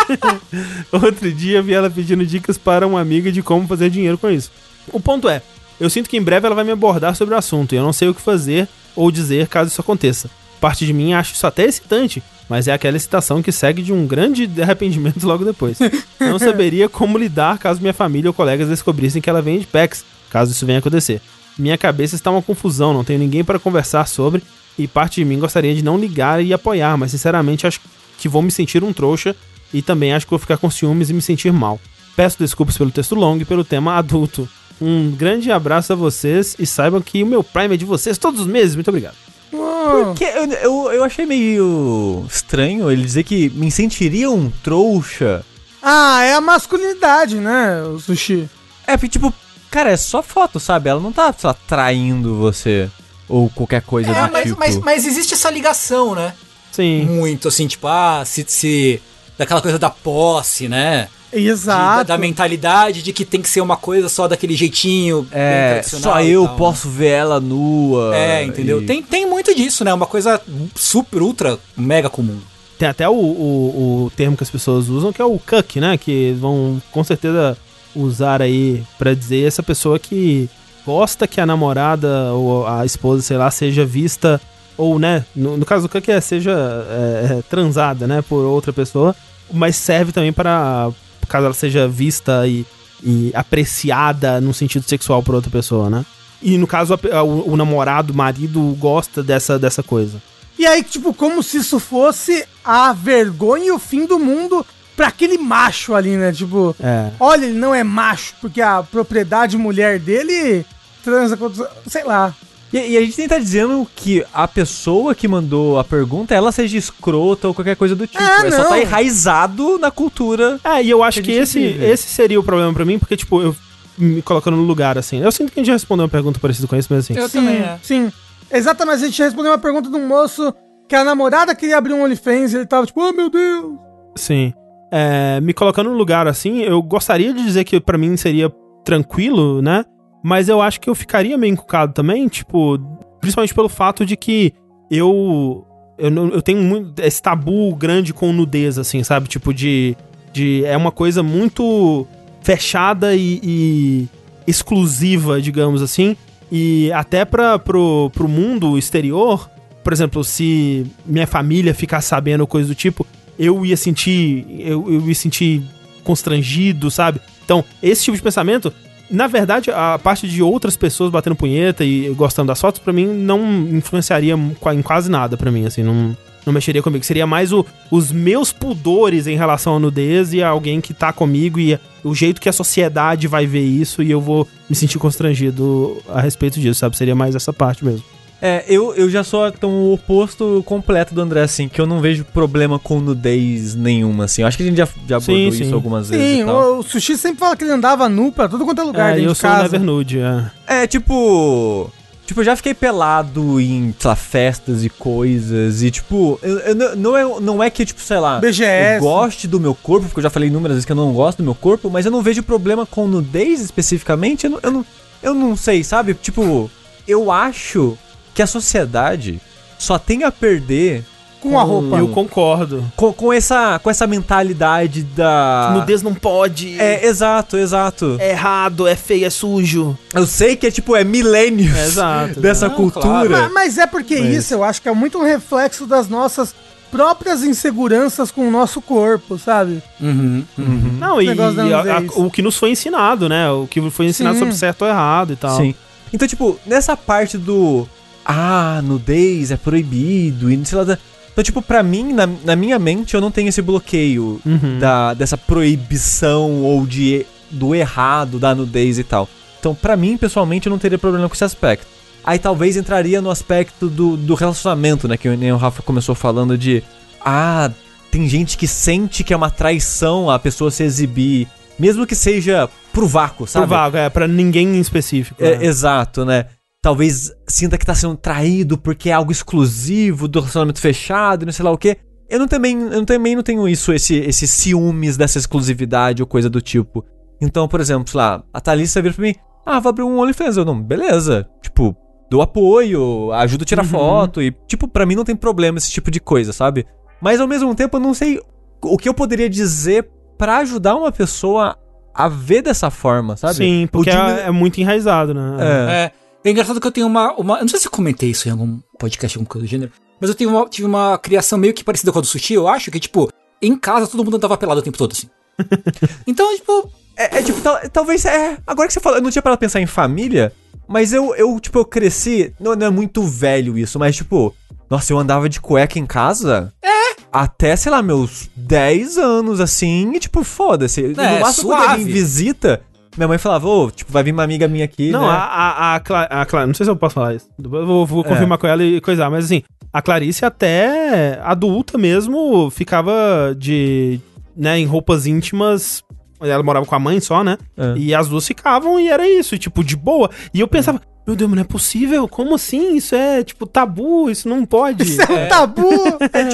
Outro 0.92 1.30
dia 1.32 1.60
vi 1.62 1.74
ela 1.74 1.90
pedindo 1.90 2.24
dicas 2.24 2.56
para 2.58 2.86
uma 2.86 3.00
amiga 3.00 3.30
de 3.30 3.42
como 3.42 3.66
fazer 3.68 3.90
dinheiro 3.90 4.16
com 4.18 4.30
isso. 4.30 4.50
O 4.92 5.00
ponto 5.00 5.28
é, 5.28 5.42
eu 5.80 5.88
sinto 5.90 6.08
que 6.08 6.16
em 6.16 6.22
breve 6.22 6.46
ela 6.46 6.54
vai 6.54 6.64
me 6.64 6.70
abordar 6.72 7.14
sobre 7.14 7.34
o 7.34 7.38
assunto 7.38 7.74
e 7.74 7.76
eu 7.76 7.82
não 7.82 7.92
sei 7.92 8.08
o 8.08 8.14
que 8.14 8.20
fazer 8.20 8.68
ou 8.94 9.10
dizer 9.10 9.48
caso 9.48 9.70
isso 9.70 9.80
aconteça. 9.80 10.30
Parte 10.60 10.86
de 10.86 10.92
mim 10.92 11.12
acha 11.12 11.34
isso 11.34 11.46
até 11.46 11.64
excitante, 11.64 12.22
mas 12.48 12.68
é 12.68 12.72
aquela 12.72 12.96
excitação 12.96 13.42
que 13.42 13.52
segue 13.52 13.82
de 13.82 13.92
um 13.92 14.06
grande 14.06 14.48
arrependimento 14.62 15.26
logo 15.26 15.44
depois. 15.44 15.78
Não 16.20 16.38
saberia 16.38 16.88
como 16.88 17.18
lidar 17.18 17.58
caso 17.58 17.80
minha 17.82 17.92
família 17.92 18.30
ou 18.30 18.34
colegas 18.34 18.68
descobrissem 18.68 19.20
que 19.20 19.28
ela 19.28 19.42
vende 19.42 19.66
packs, 19.66 20.04
caso 20.30 20.52
isso 20.52 20.64
venha 20.64 20.78
a 20.78 20.80
acontecer. 20.80 21.20
Minha 21.58 21.76
cabeça 21.76 22.14
está 22.14 22.30
uma 22.30 22.40
confusão, 22.42 22.94
não 22.94 23.04
tenho 23.04 23.18
ninguém 23.18 23.44
para 23.44 23.58
conversar 23.58 24.06
sobre 24.08 24.42
e 24.78 24.86
parte 24.86 25.16
de 25.16 25.24
mim 25.24 25.38
gostaria 25.38 25.74
de 25.74 25.82
não 25.82 25.98
ligar 25.98 26.42
e 26.42 26.52
apoiar, 26.52 26.96
mas 26.96 27.10
sinceramente 27.10 27.66
acho 27.66 27.80
que 28.18 28.28
vou 28.28 28.42
me 28.42 28.50
sentir 28.50 28.82
um 28.82 28.92
trouxa 28.92 29.34
e 29.72 29.82
também 29.82 30.12
acho 30.12 30.26
que 30.26 30.30
vou 30.30 30.38
ficar 30.38 30.56
com 30.56 30.70
ciúmes 30.70 31.10
e 31.10 31.14
me 31.14 31.22
sentir 31.22 31.52
mal. 31.52 31.80
Peço 32.16 32.38
desculpas 32.38 32.78
pelo 32.78 32.90
texto 32.90 33.14
longo 33.14 33.42
e 33.42 33.44
pelo 33.44 33.64
tema 33.64 33.96
adulto. 33.96 34.48
Um 34.80 35.10
grande 35.10 35.50
abraço 35.50 35.92
a 35.92 35.96
vocês 35.96 36.54
e 36.58 36.66
saibam 36.66 37.00
que 37.00 37.22
o 37.22 37.26
meu 37.26 37.42
Prime 37.42 37.74
é 37.74 37.78
de 37.78 37.84
vocês 37.84 38.18
todos 38.18 38.40
os 38.40 38.46
meses. 38.46 38.74
Muito 38.74 38.88
obrigado. 38.88 39.16
Porque 39.50 40.24
eu, 40.24 40.44
eu, 40.52 40.92
eu 40.92 41.04
achei 41.04 41.26
meio 41.26 42.24
estranho 42.28 42.90
ele 42.90 43.02
dizer 43.02 43.22
que 43.24 43.50
me 43.50 43.70
sentiria 43.70 44.30
um 44.30 44.50
trouxa. 44.62 45.44
Ah, 45.82 46.22
é 46.22 46.34
a 46.34 46.40
masculinidade, 46.40 47.36
né, 47.36 47.82
o 47.82 47.98
sushi? 47.98 48.48
É, 48.86 48.96
porque, 48.96 49.10
tipo, 49.10 49.32
cara, 49.70 49.90
é 49.90 49.96
só 49.96 50.22
foto, 50.22 50.58
sabe? 50.58 50.88
Ela 50.88 51.00
não 51.00 51.12
tá, 51.12 51.34
lá, 51.42 51.54
traindo 51.68 52.36
você. 52.36 52.90
Ou 53.28 53.48
qualquer 53.50 53.82
coisa 53.82 54.10
É, 54.10 54.26
do 54.26 54.32
mas, 54.32 54.44
tipo. 54.44 54.58
mas, 54.58 54.76
mas 54.78 55.06
existe 55.06 55.34
essa 55.34 55.50
ligação, 55.50 56.14
né? 56.14 56.34
Sim. 56.72 57.04
Muito, 57.04 57.48
assim, 57.48 57.66
tipo, 57.66 57.86
ah, 57.86 58.22
se, 58.26 58.44
se. 58.48 59.00
Daquela 59.38 59.60
coisa 59.60 59.78
da 59.78 59.90
posse, 59.90 60.68
né? 60.68 61.08
De- 61.32 61.40
da, 61.44 61.50
Exato. 61.50 62.04
da 62.04 62.16
mentalidade 62.18 63.02
de 63.02 63.12
que 63.12 63.24
tem 63.24 63.42
que 63.42 63.48
ser 63.48 63.60
uma 63.60 63.76
coisa 63.76 64.08
só 64.08 64.28
daquele 64.28 64.54
jeitinho. 64.54 65.26
É, 65.32 65.80
só 65.84 66.20
eu 66.20 66.44
tal, 66.44 66.52
né? 66.52 66.58
posso 66.58 66.88
ver 66.88 67.08
ela 67.08 67.40
nua. 67.40 68.14
É, 68.14 68.44
entendeu? 68.44 68.80
e- 68.82 68.86
Tem, 68.86 69.02
tem 69.02 69.26
muito 69.28 69.52
disso, 69.52 69.84
né? 69.84 69.92
Uma 69.92 70.06
coisa 70.06 70.40
super, 70.76 71.22
ultra, 71.22 71.58
mega 71.76 72.08
comum. 72.08 72.38
Tem 72.78 72.88
até 72.88 73.08
o, 73.08 73.12
o, 73.14 74.04
o 74.06 74.12
termo 74.14 74.36
que 74.36 74.44
as 74.44 74.50
pessoas 74.50 74.88
usam, 74.88 75.12
que 75.12 75.20
é 75.20 75.24
o 75.24 75.38
cuck, 75.38 75.80
né? 75.80 75.96
Que 75.98 76.36
vão 76.38 76.80
com 76.92 77.02
certeza 77.02 77.56
usar 77.96 78.40
aí 78.42 78.82
pra 78.98 79.12
dizer 79.14 79.46
essa 79.46 79.62
pessoa 79.62 79.98
que 79.98 80.48
gosta 80.84 81.26
que 81.26 81.40
a 81.40 81.46
namorada 81.46 82.32
ou 82.32 82.66
a 82.66 82.84
esposa, 82.84 83.22
sei 83.22 83.36
lá, 83.36 83.50
seja 83.50 83.84
vista, 83.84 84.40
ou, 84.76 84.98
né? 84.98 85.24
No, 85.34 85.56
no 85.56 85.64
caso 85.64 85.86
do 85.86 85.88
cuck 85.88 86.10
é 86.10 86.20
seja 86.20 86.52
é, 86.52 87.38
é, 87.38 87.42
transada, 87.48 88.06
né? 88.06 88.22
Por 88.22 88.44
outra 88.44 88.72
pessoa, 88.72 89.14
mas 89.52 89.76
serve 89.76 90.12
também 90.12 90.32
para 90.32 90.90
caso 91.28 91.46
ela 91.46 91.54
seja 91.54 91.88
vista 91.88 92.46
e, 92.46 92.66
e 93.02 93.30
apreciada 93.34 94.40
no 94.40 94.52
sentido 94.52 94.86
sexual 94.86 95.22
por 95.22 95.34
outra 95.34 95.50
pessoa, 95.50 95.88
né? 95.88 96.04
E 96.42 96.58
no 96.58 96.66
caso, 96.66 96.94
a 96.94 97.22
o, 97.22 97.52
o 97.52 97.56
namorado, 97.56 98.12
o 98.12 98.16
marido, 98.16 98.60
gosta 98.78 99.22
dessa, 99.22 99.58
dessa 99.58 99.82
coisa. 99.82 100.20
E 100.58 100.66
aí, 100.66 100.82
tipo, 100.82 101.14
como 101.14 101.42
se 101.42 101.56
isso 101.58 101.80
fosse 101.80 102.44
a 102.64 102.92
vergonha 102.92 103.66
e 103.66 103.70
o 103.72 103.78
fim 103.78 104.06
do 104.06 104.18
mundo 104.18 104.64
pra 104.94 105.08
aquele 105.08 105.38
macho 105.38 105.94
ali, 105.94 106.16
né? 106.16 106.32
Tipo, 106.32 106.76
É. 106.78 107.10
olha, 107.18 107.46
ele 107.46 107.58
não 107.58 107.74
é 107.74 107.82
macho, 107.82 108.34
porque 108.40 108.60
a 108.60 108.82
propriedade 108.82 109.56
mulher 109.56 109.98
dele 109.98 110.64
transa 111.04 111.36
com 111.36 111.44
outros... 111.44 111.66
Sei 111.86 112.02
lá. 112.04 112.34
E, 112.72 112.78
e 112.92 112.98
a 112.98 113.00
gente 113.00 113.16
nem 113.16 113.28
tá 113.28 113.38
dizendo 113.38 113.86
que 113.94 114.24
a 114.34 114.48
pessoa 114.48 115.14
que 115.14 115.28
mandou 115.28 115.78
a 115.78 115.84
pergunta, 115.84 116.34
ela 116.34 116.50
seja 116.50 116.76
escrota 116.76 117.46
ou 117.46 117.54
qualquer 117.54 117.76
coisa 117.76 117.94
do 117.94 118.04
tipo. 118.04 118.20
Ah, 118.20 118.44
é 118.44 118.50
só 118.50 118.64
tá 118.64 118.80
enraizado 118.80 119.78
na 119.78 119.92
cultura. 119.92 120.58
É, 120.64 120.82
e 120.82 120.90
eu 120.90 121.00
acho 121.02 121.20
Que 121.20 121.26
que 121.26 121.32
esse, 121.32 121.60
vive. 121.60 121.84
esse 121.84 122.08
seria 122.08 122.40
o 122.40 122.42
problema 122.42 122.74
pra 122.74 122.84
mim, 122.84 122.98
porque, 122.98 123.16
tipo, 123.16 123.40
eu 123.40 123.54
me 123.96 124.20
colocando 124.22 124.56
no 124.56 124.64
lugar, 124.64 124.98
assim. 124.98 125.20
Eu 125.20 125.30
sinto 125.30 125.52
que 125.52 125.60
a 125.60 125.62
gente 125.62 125.68
já 125.68 125.74
respondeu 125.74 126.04
uma 126.04 126.10
pergunta 126.10 126.40
parecida 126.40 126.66
com 126.66 126.74
isso, 126.74 126.88
mas 126.90 127.04
assim. 127.04 127.16
Eu 127.16 127.28
sim, 127.28 127.38
também, 127.38 127.56
é. 127.58 127.78
Sim. 127.80 128.12
Exatamente, 128.50 129.04
a 129.04 129.06
gente 129.06 129.22
respondeu 129.22 129.52
uma 129.52 129.58
pergunta 129.58 129.88
de 129.88 129.96
um 129.96 130.08
moço 130.08 130.52
que 130.88 130.96
a 130.96 131.04
namorada 131.04 131.54
queria 131.54 131.78
abrir 131.78 131.92
um 131.92 132.02
OnlyFans 132.02 132.52
e 132.52 132.56
ele 132.56 132.66
tava 132.66 132.86
tipo, 132.86 133.00
oh 133.00 133.12
meu 133.12 133.30
Deus. 133.30 133.74
Sim. 134.16 134.52
É, 134.92 135.40
me 135.40 135.54
colocando 135.54 135.90
no 135.90 135.96
lugar, 135.96 136.26
assim, 136.26 136.60
eu 136.60 136.82
gostaria 136.82 137.32
de 137.32 137.42
dizer 137.42 137.64
que 137.64 137.80
pra 137.80 137.96
mim 137.96 138.16
seria 138.16 138.52
tranquilo, 138.84 139.62
né? 139.62 139.84
Mas 140.24 140.48
eu 140.48 140.62
acho 140.62 140.80
que 140.80 140.88
eu 140.88 140.94
ficaria 140.94 141.36
meio 141.36 141.52
encucado 141.52 141.92
também, 141.92 142.26
tipo, 142.28 142.78
principalmente 143.20 143.52
pelo 143.52 143.68
fato 143.68 144.06
de 144.06 144.16
que 144.16 144.54
eu. 144.90 145.66
Eu, 145.98 146.10
eu 146.30 146.40
tenho 146.40 146.62
muito, 146.62 146.98
esse 147.00 147.20
tabu 147.20 147.76
grande 147.76 148.14
com 148.14 148.32
nudez, 148.32 148.78
assim, 148.78 149.04
sabe? 149.04 149.28
Tipo, 149.28 149.52
de. 149.52 149.94
de 150.32 150.64
é 150.64 150.74
uma 150.78 150.90
coisa 150.90 151.22
muito 151.22 152.06
fechada 152.42 153.14
e, 153.14 153.38
e 153.42 154.08
exclusiva, 154.46 155.42
digamos 155.42 155.82
assim. 155.82 156.16
E 156.50 156.90
até 156.92 157.26
pra, 157.26 157.58
pro, 157.58 158.10
pro 158.14 158.26
mundo 158.26 158.78
exterior, 158.78 159.50
por 159.82 159.92
exemplo, 159.92 160.24
se 160.24 160.86
minha 161.04 161.26
família 161.26 161.74
ficasse 161.74 162.08
sabendo 162.08 162.46
coisa 162.46 162.68
do 162.68 162.74
tipo, 162.74 163.06
eu 163.38 163.66
ia 163.66 163.76
sentir. 163.76 164.46
Eu, 164.58 164.90
eu 164.90 165.06
ia 165.06 165.14
sentir 165.14 165.62
constrangido, 166.02 166.90
sabe? 166.90 167.20
Então, 167.44 167.62
esse 167.82 168.04
tipo 168.04 168.16
de 168.16 168.22
pensamento, 168.22 168.72
na 169.14 169.26
verdade, 169.26 169.70
a 169.70 169.98
parte 170.02 170.28
de 170.28 170.42
outras 170.42 170.76
pessoas 170.76 171.10
batendo 171.10 171.36
punheta 171.36 171.84
e 171.84 172.08
gostando 172.14 172.48
das 172.48 172.60
fotos, 172.60 172.80
pra 172.80 172.92
mim, 172.92 173.06
não 173.06 173.40
influenciaria 173.72 174.34
em 174.34 174.82
quase 174.82 175.10
nada 175.10 175.36
pra 175.36 175.50
mim, 175.50 175.64
assim, 175.66 175.82
não. 175.82 176.16
Não 176.46 176.52
mexeria 176.52 176.82
comigo. 176.82 177.02
Seria 177.02 177.26
mais 177.26 177.52
o- 177.54 177.64
os 177.90 178.12
meus 178.12 178.52
pudores 178.52 179.26
em 179.26 179.34
relação 179.34 179.76
à 179.76 179.78
nudez 179.78 180.34
e 180.34 180.42
a 180.42 180.48
alguém 180.50 180.78
que 180.78 180.92
tá 180.92 181.10
comigo 181.10 181.58
e 181.58 181.78
o 182.04 182.14
jeito 182.14 182.38
que 182.38 182.50
a 182.50 182.52
sociedade 182.52 183.26
vai 183.26 183.46
ver 183.46 183.62
isso 183.64 184.02
e 184.02 184.10
eu 184.10 184.20
vou 184.20 184.46
me 184.68 184.76
sentir 184.76 184.98
constrangido 184.98 185.96
a 186.06 186.20
respeito 186.20 186.60
disso, 186.60 186.80
sabe? 186.80 186.98
Seria 186.98 187.14
mais 187.14 187.34
essa 187.34 187.50
parte 187.50 187.82
mesmo. 187.82 188.04
É, 188.46 188.62
eu, 188.68 188.94
eu 188.94 189.08
já 189.08 189.24
sou 189.24 189.48
então, 189.48 189.70
o 189.70 189.94
oposto 189.94 190.62
completo 190.66 191.14
do 191.14 191.20
André, 191.22 191.40
assim, 191.40 191.66
que 191.66 191.80
eu 191.80 191.86
não 191.86 192.00
vejo 192.00 192.26
problema 192.26 192.78
com 192.78 193.00
nudez 193.00 193.74
nenhuma, 193.74 194.24
assim. 194.24 194.42
Eu 194.42 194.48
acho 194.48 194.58
que 194.58 194.62
a 194.62 194.66
gente 194.66 194.76
já, 194.76 194.86
já 195.08 195.16
abordou 195.16 195.34
Sim, 195.36 195.48
isso 195.48 195.64
sim. 195.64 195.72
algumas 195.72 196.10
vezes 196.10 196.26
Sim, 196.36 196.42
e 196.42 196.44
tal. 196.44 196.74
o, 196.74 196.78
o 196.80 196.82
Sushi 196.82 197.16
sempre 197.16 197.38
fala 197.38 197.56
que 197.56 197.64
ele 197.64 197.72
andava 197.72 198.06
nu 198.06 198.30
pra 198.30 198.46
tudo 198.46 198.66
quanto 198.66 198.82
é 198.82 198.84
lugar 198.84 199.18
É, 199.18 199.24
eu 199.24 199.32
de 199.32 199.34
sou 199.38 199.48
o 199.48 199.52
casa. 199.52 199.62
Never 199.62 199.80
Nude, 199.80 200.18
é. 200.20 200.44
É, 200.66 200.86
tipo. 200.86 201.90
Tipo, 202.26 202.40
eu 202.40 202.44
já 202.44 202.54
fiquei 202.56 202.72
pelado 202.74 203.60
em, 203.60 203.94
sei 203.98 204.08
lá, 204.08 204.16
festas 204.16 204.84
e 204.84 204.88
coisas. 204.90 205.82
E, 205.82 205.90
tipo, 205.90 206.38
eu, 206.42 206.58
eu 206.60 206.74
não- 206.74 206.96
não, 206.96 207.16
é, 207.16 207.40
não 207.40 207.62
é 207.62 207.68
que, 207.70 207.84
tipo, 207.84 208.00
sei 208.00 208.18
lá. 208.18 208.40
BGS. 208.40 208.96
Eu 208.96 209.00
goste 209.00 209.46
do 209.48 209.58
meu 209.60 209.74
corpo, 209.74 210.06
porque 210.06 210.20
eu 210.20 210.22
já 210.22 210.30
falei 210.30 210.48
inúmeras 210.50 210.74
vezes 210.76 210.84
que 210.86 210.92
eu 210.92 210.96
não 210.96 211.12
gosto 211.12 211.38
do 211.38 211.44
meu 211.44 211.54
corpo, 211.54 211.88
mas 211.90 212.04
eu 212.06 212.12
não 212.12 212.20
vejo 212.22 212.42
problema 212.42 212.84
com 212.86 213.06
nudez 213.06 213.60
especificamente. 213.60 214.44
Eu 214.44 214.50
não, 214.50 214.58
eu 214.62 214.70
não, 214.70 214.86
eu 215.22 215.34
não 215.34 215.54
sei, 215.56 215.84
sabe? 215.84 216.14
Tipo, 216.14 216.70
eu 217.06 217.30
acho 217.30 217.96
que 218.34 218.42
a 218.42 218.46
sociedade 218.46 219.40
só 219.78 219.98
tem 219.98 220.24
a 220.24 220.32
perder 220.32 221.04
Com 221.40 221.58
a 221.58 221.62
roupa. 221.62 221.96
Eu 221.96 222.08
concordo. 222.08 222.84
com, 222.96 223.12
com 223.12 223.32
essa, 223.32 223.78
com 223.78 223.90
essa 223.90 224.06
mentalidade 224.06 225.02
da. 225.02 225.72
Nudez 225.74 226.02
não 226.02 226.14
pode. 226.14 226.78
É, 226.80 227.06
exato, 227.06 227.56
exato. 227.56 228.16
é 228.18 228.30
errado, 228.30 228.86
é 228.88 228.96
feio, 228.96 229.26
é 229.26 229.30
sujo. 229.30 229.96
Eu 230.12 230.26
sei 230.26 230.56
que 230.56 230.66
é 230.66 230.70
tipo, 230.70 230.96
é 230.96 231.04
milênios 231.04 231.74
É, 231.76 231.84
exato, 231.84 232.40
dessa 232.40 232.68
Não, 232.68 232.74
cultura. 232.76 233.42
Ma- 233.42 233.50
Mas, 233.50 233.76
é 233.78 233.86
porque 233.86 234.18
Mas- 234.18 234.34
isso 234.34 234.54
eu 234.54 234.64
acho 234.64 234.80
que 234.82 234.88
é 234.88 234.92
muito 234.92 235.18
um 235.18 235.22
reflexo 235.24 235.86
das 235.86 236.08
nossas 236.08 236.54
próprias 236.90 237.42
inseguranças 237.42 238.30
com 238.30 238.46
o 238.46 238.50
nosso 238.52 238.80
corpo, 238.80 239.36
sabe? 239.36 239.82
Uhum, 240.00 240.44
uhum. 240.56 240.96
Não, 240.98 241.20
e, 241.20 241.26
e 241.26 241.30
a- 241.74 241.96
a- 241.98 242.02
o 242.20 242.30
que 242.30 242.40
nos 242.40 242.56
foi 242.56 242.70
ensinado, 242.70 243.28
né? 243.28 243.50
O 243.50 243.66
que 243.66 243.80
foi 243.90 244.06
ensinado 244.06 244.34
Sim. 244.36 244.38
sobre 244.40 244.54
certo 244.54 244.82
ou 244.82 244.88
errado 244.88 245.32
e 245.32 245.36
tal. 245.36 245.56
Sim. 245.56 245.74
Então, 246.12 246.26
tipo, 246.28 246.58
nessa 246.64 246.96
parte 246.96 247.36
do. 247.36 247.88
Ah, 248.24 248.80
nudez 248.82 249.50
é 249.50 249.56
proibido 249.56 250.50
e 250.50 250.64
sei 250.64 250.78
lá. 250.78 250.98
Então, 251.32 251.42
tipo, 251.44 251.60
pra 251.60 251.82
mim, 251.82 252.12
na, 252.12 252.28
na 252.44 252.54
minha 252.56 252.78
mente, 252.78 253.14
eu 253.14 253.20
não 253.20 253.30
tenho 253.30 253.48
esse 253.48 253.60
bloqueio 253.60 254.40
Uhum. 254.46 254.78
da, 254.78 255.14
dessa 255.14 255.36
proibição 255.36 256.62
ou 256.62 256.86
de 256.86 257.26
do 257.50 257.74
errado, 257.74 258.38
da 258.38 258.54
nudez 258.54 258.98
e 258.98 259.04
tal. 259.04 259.28
Então, 259.60 259.74
pra 259.74 259.96
mim, 259.96 260.16
pessoalmente, 260.16 260.66
eu 260.66 260.70
não 260.70 260.78
teria 260.78 260.98
problema 260.98 261.28
com 261.28 261.34
esse 261.34 261.44
aspecto. 261.44 261.86
Aí 262.24 262.38
talvez 262.38 262.76
entraria 262.76 263.20
no 263.20 263.30
aspecto 263.30 263.88
do, 263.88 264.16
do 264.16 264.34
relacionamento, 264.34 265.06
né? 265.06 265.16
Que 265.16 265.28
nem 265.36 265.52
o 265.52 265.56
Rafa 265.56 265.82
começou 265.82 266.14
falando 266.14 266.56
de. 266.56 266.82
Ah, 267.24 267.70
tem 268.10 268.28
gente 268.28 268.56
que 268.56 268.66
sente 268.66 269.22
que 269.22 269.32
é 269.32 269.36
uma 269.36 269.50
traição 269.50 270.30
a 270.30 270.38
pessoa 270.38 270.70
se 270.70 270.82
exibir, 270.82 271.46
mesmo 271.78 272.06
que 272.06 272.14
seja 272.14 272.68
pro 272.92 273.06
vácuo, 273.06 273.46
sabe? 273.46 273.66
Pro 273.66 273.76
vago, 273.76 273.96
é, 273.96 274.08
pra 274.08 274.26
ninguém 274.28 274.76
em 274.76 274.80
específico. 274.80 275.42
É, 275.42 275.58
né? 275.58 275.66
Exato, 275.66 276.24
né? 276.24 276.46
Talvez 276.84 277.32
sinta 277.48 277.78
que 277.78 277.86
tá 277.86 277.94
sendo 277.94 278.14
traído 278.14 278.76
porque 278.76 279.08
é 279.08 279.14
algo 279.14 279.32
exclusivo 279.32 280.28
do 280.28 280.38
relacionamento 280.40 280.78
fechado 280.78 281.42
e 281.42 281.46
não 281.46 281.52
sei 281.54 281.64
lá 281.64 281.70
o 281.70 281.78
quê. 281.78 281.96
Eu 282.28 282.38
não 282.38 282.46
também, 282.46 282.78
eu 282.78 283.06
também 283.06 283.34
não 283.34 283.42
tenho 283.42 283.66
isso, 283.66 283.90
esse, 283.90 284.16
esse 284.16 284.46
ciúmes 284.46 285.16
dessa 285.16 285.38
exclusividade 285.38 286.20
ou 286.22 286.26
coisa 286.28 286.50
do 286.50 286.60
tipo. 286.60 287.02
Então, 287.40 287.66
por 287.66 287.80
exemplo, 287.80 288.06
sei 288.10 288.18
lá, 288.18 288.42
a 288.52 288.60
Thalissa 288.60 289.00
vira 289.00 289.14
pra 289.14 289.22
mim, 289.22 289.34
ah, 289.64 289.80
vou 289.80 289.88
abrir 289.88 290.02
um 290.02 290.18
OnlyFans. 290.18 290.58
Eu 290.58 290.64
não, 290.66 290.78
beleza. 290.78 291.48
Tipo, 291.62 291.96
dou 292.30 292.42
apoio, 292.42 293.32
ajudo 293.32 293.62
a 293.62 293.64
tirar 293.64 293.82
Uhum. 293.84 293.88
foto 293.88 294.42
e, 294.42 294.54
tipo, 294.68 294.86
pra 294.86 295.06
mim 295.06 295.14
não 295.14 295.24
tem 295.24 295.34
problema 295.34 295.78
esse 295.78 295.90
tipo 295.90 296.10
de 296.10 296.20
coisa, 296.20 296.52
sabe? 296.52 296.84
Mas 297.18 297.40
ao 297.40 297.48
mesmo 297.48 297.74
tempo 297.74 297.96
eu 297.96 298.00
não 298.00 298.12
sei 298.12 298.38
o 298.82 298.98
que 298.98 299.08
eu 299.08 299.14
poderia 299.14 299.48
dizer 299.48 300.06
pra 300.36 300.58
ajudar 300.58 300.96
uma 300.96 301.10
pessoa 301.10 301.78
a 302.14 302.28
ver 302.28 302.60
dessa 302.60 302.90
forma, 302.90 303.38
sabe? 303.38 303.54
Sim, 303.54 303.88
porque 303.90 304.10
é, 304.10 304.48
é 304.48 304.50
muito 304.50 304.78
enraizado, 304.82 305.32
né? 305.32 305.56
É. 305.58 306.04
É, 306.04 306.12
é 306.44 306.50
engraçado 306.50 306.80
que 306.80 306.86
eu 306.86 306.92
tenho 306.92 307.06
uma, 307.06 307.32
uma. 307.34 307.56
Eu 307.56 307.62
não 307.62 307.68
sei 307.68 307.80
se 307.80 307.86
eu 307.86 307.90
comentei 307.90 308.30
isso 308.30 308.48
em 308.48 308.52
algum 308.52 308.78
podcast, 308.98 309.36
alguma 309.36 309.48
coisa 309.48 309.66
do 309.66 309.70
gênero. 309.70 309.92
Mas 310.20 310.30
eu 310.30 310.36
tive 310.36 310.50
uma, 310.52 310.68
tive 310.68 310.86
uma 310.86 311.18
criação 311.18 311.58
meio 311.58 311.74
que 311.74 311.82
parecida 311.82 312.12
com 312.12 312.18
a 312.18 312.22
do 312.22 312.26
sushi. 312.26 312.54
Eu 312.54 312.68
acho 312.68 312.90
que, 312.90 313.00
tipo, 313.00 313.30
em 313.60 313.76
casa 313.76 314.06
todo 314.06 314.24
mundo 314.24 314.36
andava 314.36 314.56
pelado 314.56 314.80
o 314.80 314.82
tempo 314.82 314.98
todo, 314.98 315.12
assim. 315.12 315.28
então, 316.26 316.54
tipo. 316.56 316.90
É, 317.16 317.38
é, 317.38 317.42
tipo, 317.42 317.60
tal- 317.60 317.80
talvez 317.90 318.24
é. 318.24 318.58
Agora 318.66 318.88
que 318.88 318.94
você 318.94 319.00
falou, 319.00 319.18
eu 319.18 319.22
não 319.22 319.30
tinha 319.30 319.42
para 319.42 319.56
pensar 319.56 319.80
em 319.80 319.86
família, 319.86 320.52
mas 320.88 321.12
eu, 321.12 321.34
eu 321.36 321.58
tipo, 321.60 321.78
eu 321.78 321.84
cresci. 321.84 322.52
Não, 322.58 322.74
não 322.74 322.86
é 322.86 322.90
muito 322.90 323.22
velho 323.22 323.78
isso, 323.78 323.98
mas 323.98 324.16
tipo, 324.16 324.54
nossa, 324.90 325.12
eu 325.12 325.18
andava 325.18 325.48
de 325.48 325.60
cueca 325.60 325.98
em 325.98 326.06
casa. 326.06 326.72
É. 326.82 327.14
Até, 327.32 327.74
sei 327.74 327.90
lá, 327.90 328.02
meus 328.02 328.48
10 328.54 329.18
anos, 329.18 329.60
assim, 329.60 330.12
e 330.14 330.20
tipo, 330.20 330.44
foda-se. 330.44 331.04
É, 331.04 331.08
no 331.08 331.40
máximo 331.40 331.70
quando 331.70 331.80
suave. 331.80 331.92
alguém 331.92 332.04
visita, 332.06 332.82
minha 333.16 333.28
mãe 333.28 333.38
falava, 333.38 333.66
ô, 333.68 333.90
tipo, 333.90 334.10
vai 334.12 334.22
vir 334.22 334.32
uma 334.32 334.42
amiga 334.42 334.66
minha 334.68 334.84
aqui. 334.84 335.10
Não, 335.10 335.22
né? 335.22 335.28
a, 335.28 335.34
a, 335.34 335.94
a, 335.96 336.00
Cla- 336.00 336.28
a 336.30 336.46
Cla- 336.46 336.66
Não 336.66 336.74
sei 336.74 336.84
se 336.84 336.90
eu 336.90 336.96
posso 336.96 337.14
falar 337.14 337.34
isso. 337.34 337.48
Depois 337.58 337.80
Eu 337.82 337.86
vou, 337.86 338.06
vou 338.06 338.24
É. 338.24 338.28
confirmar 338.28 338.58
com 338.58 338.66
ela 338.66 338.82
e 338.82 339.00
coisar, 339.00 339.30
mas 339.30 339.46
assim, 339.46 339.62
a 339.92 340.02
Clarice 340.02 340.44
até 340.44 341.38
adulta 341.42 341.96
mesmo 341.98 342.70
ficava 342.70 343.54
de. 343.56 344.20
né, 344.56 344.78
em 344.78 344.86
roupas 344.86 345.26
íntimas. 345.26 346.02
Ela 346.40 346.62
morava 346.62 346.84
com 346.84 346.94
a 346.94 346.98
mãe 346.98 347.20
só, 347.20 347.42
né? 347.42 347.56
É. 347.76 347.94
E 347.96 348.14
as 348.14 348.28
duas 348.28 348.46
ficavam 348.46 349.00
e 349.00 349.08
era 349.08 349.26
isso, 349.26 349.56
tipo, 349.56 349.82
de 349.82 349.96
boa. 349.96 350.28
E 350.52 350.60
eu 350.60 350.68
pensava, 350.68 351.00
meu 351.26 351.34
Deus, 351.34 351.48
mas 351.48 351.56
não 351.56 351.62
é 351.62 351.66
possível? 351.66 352.28
Como 352.28 352.54
assim? 352.56 352.96
Isso 352.96 353.14
é, 353.14 353.42
tipo, 353.42 353.66
tabu, 353.66 354.28
isso 354.28 354.46
não 354.46 354.66
pode. 354.66 355.04
Isso 355.04 355.22
é 355.22 355.24
um 355.24 355.48
tabu! 355.48 355.88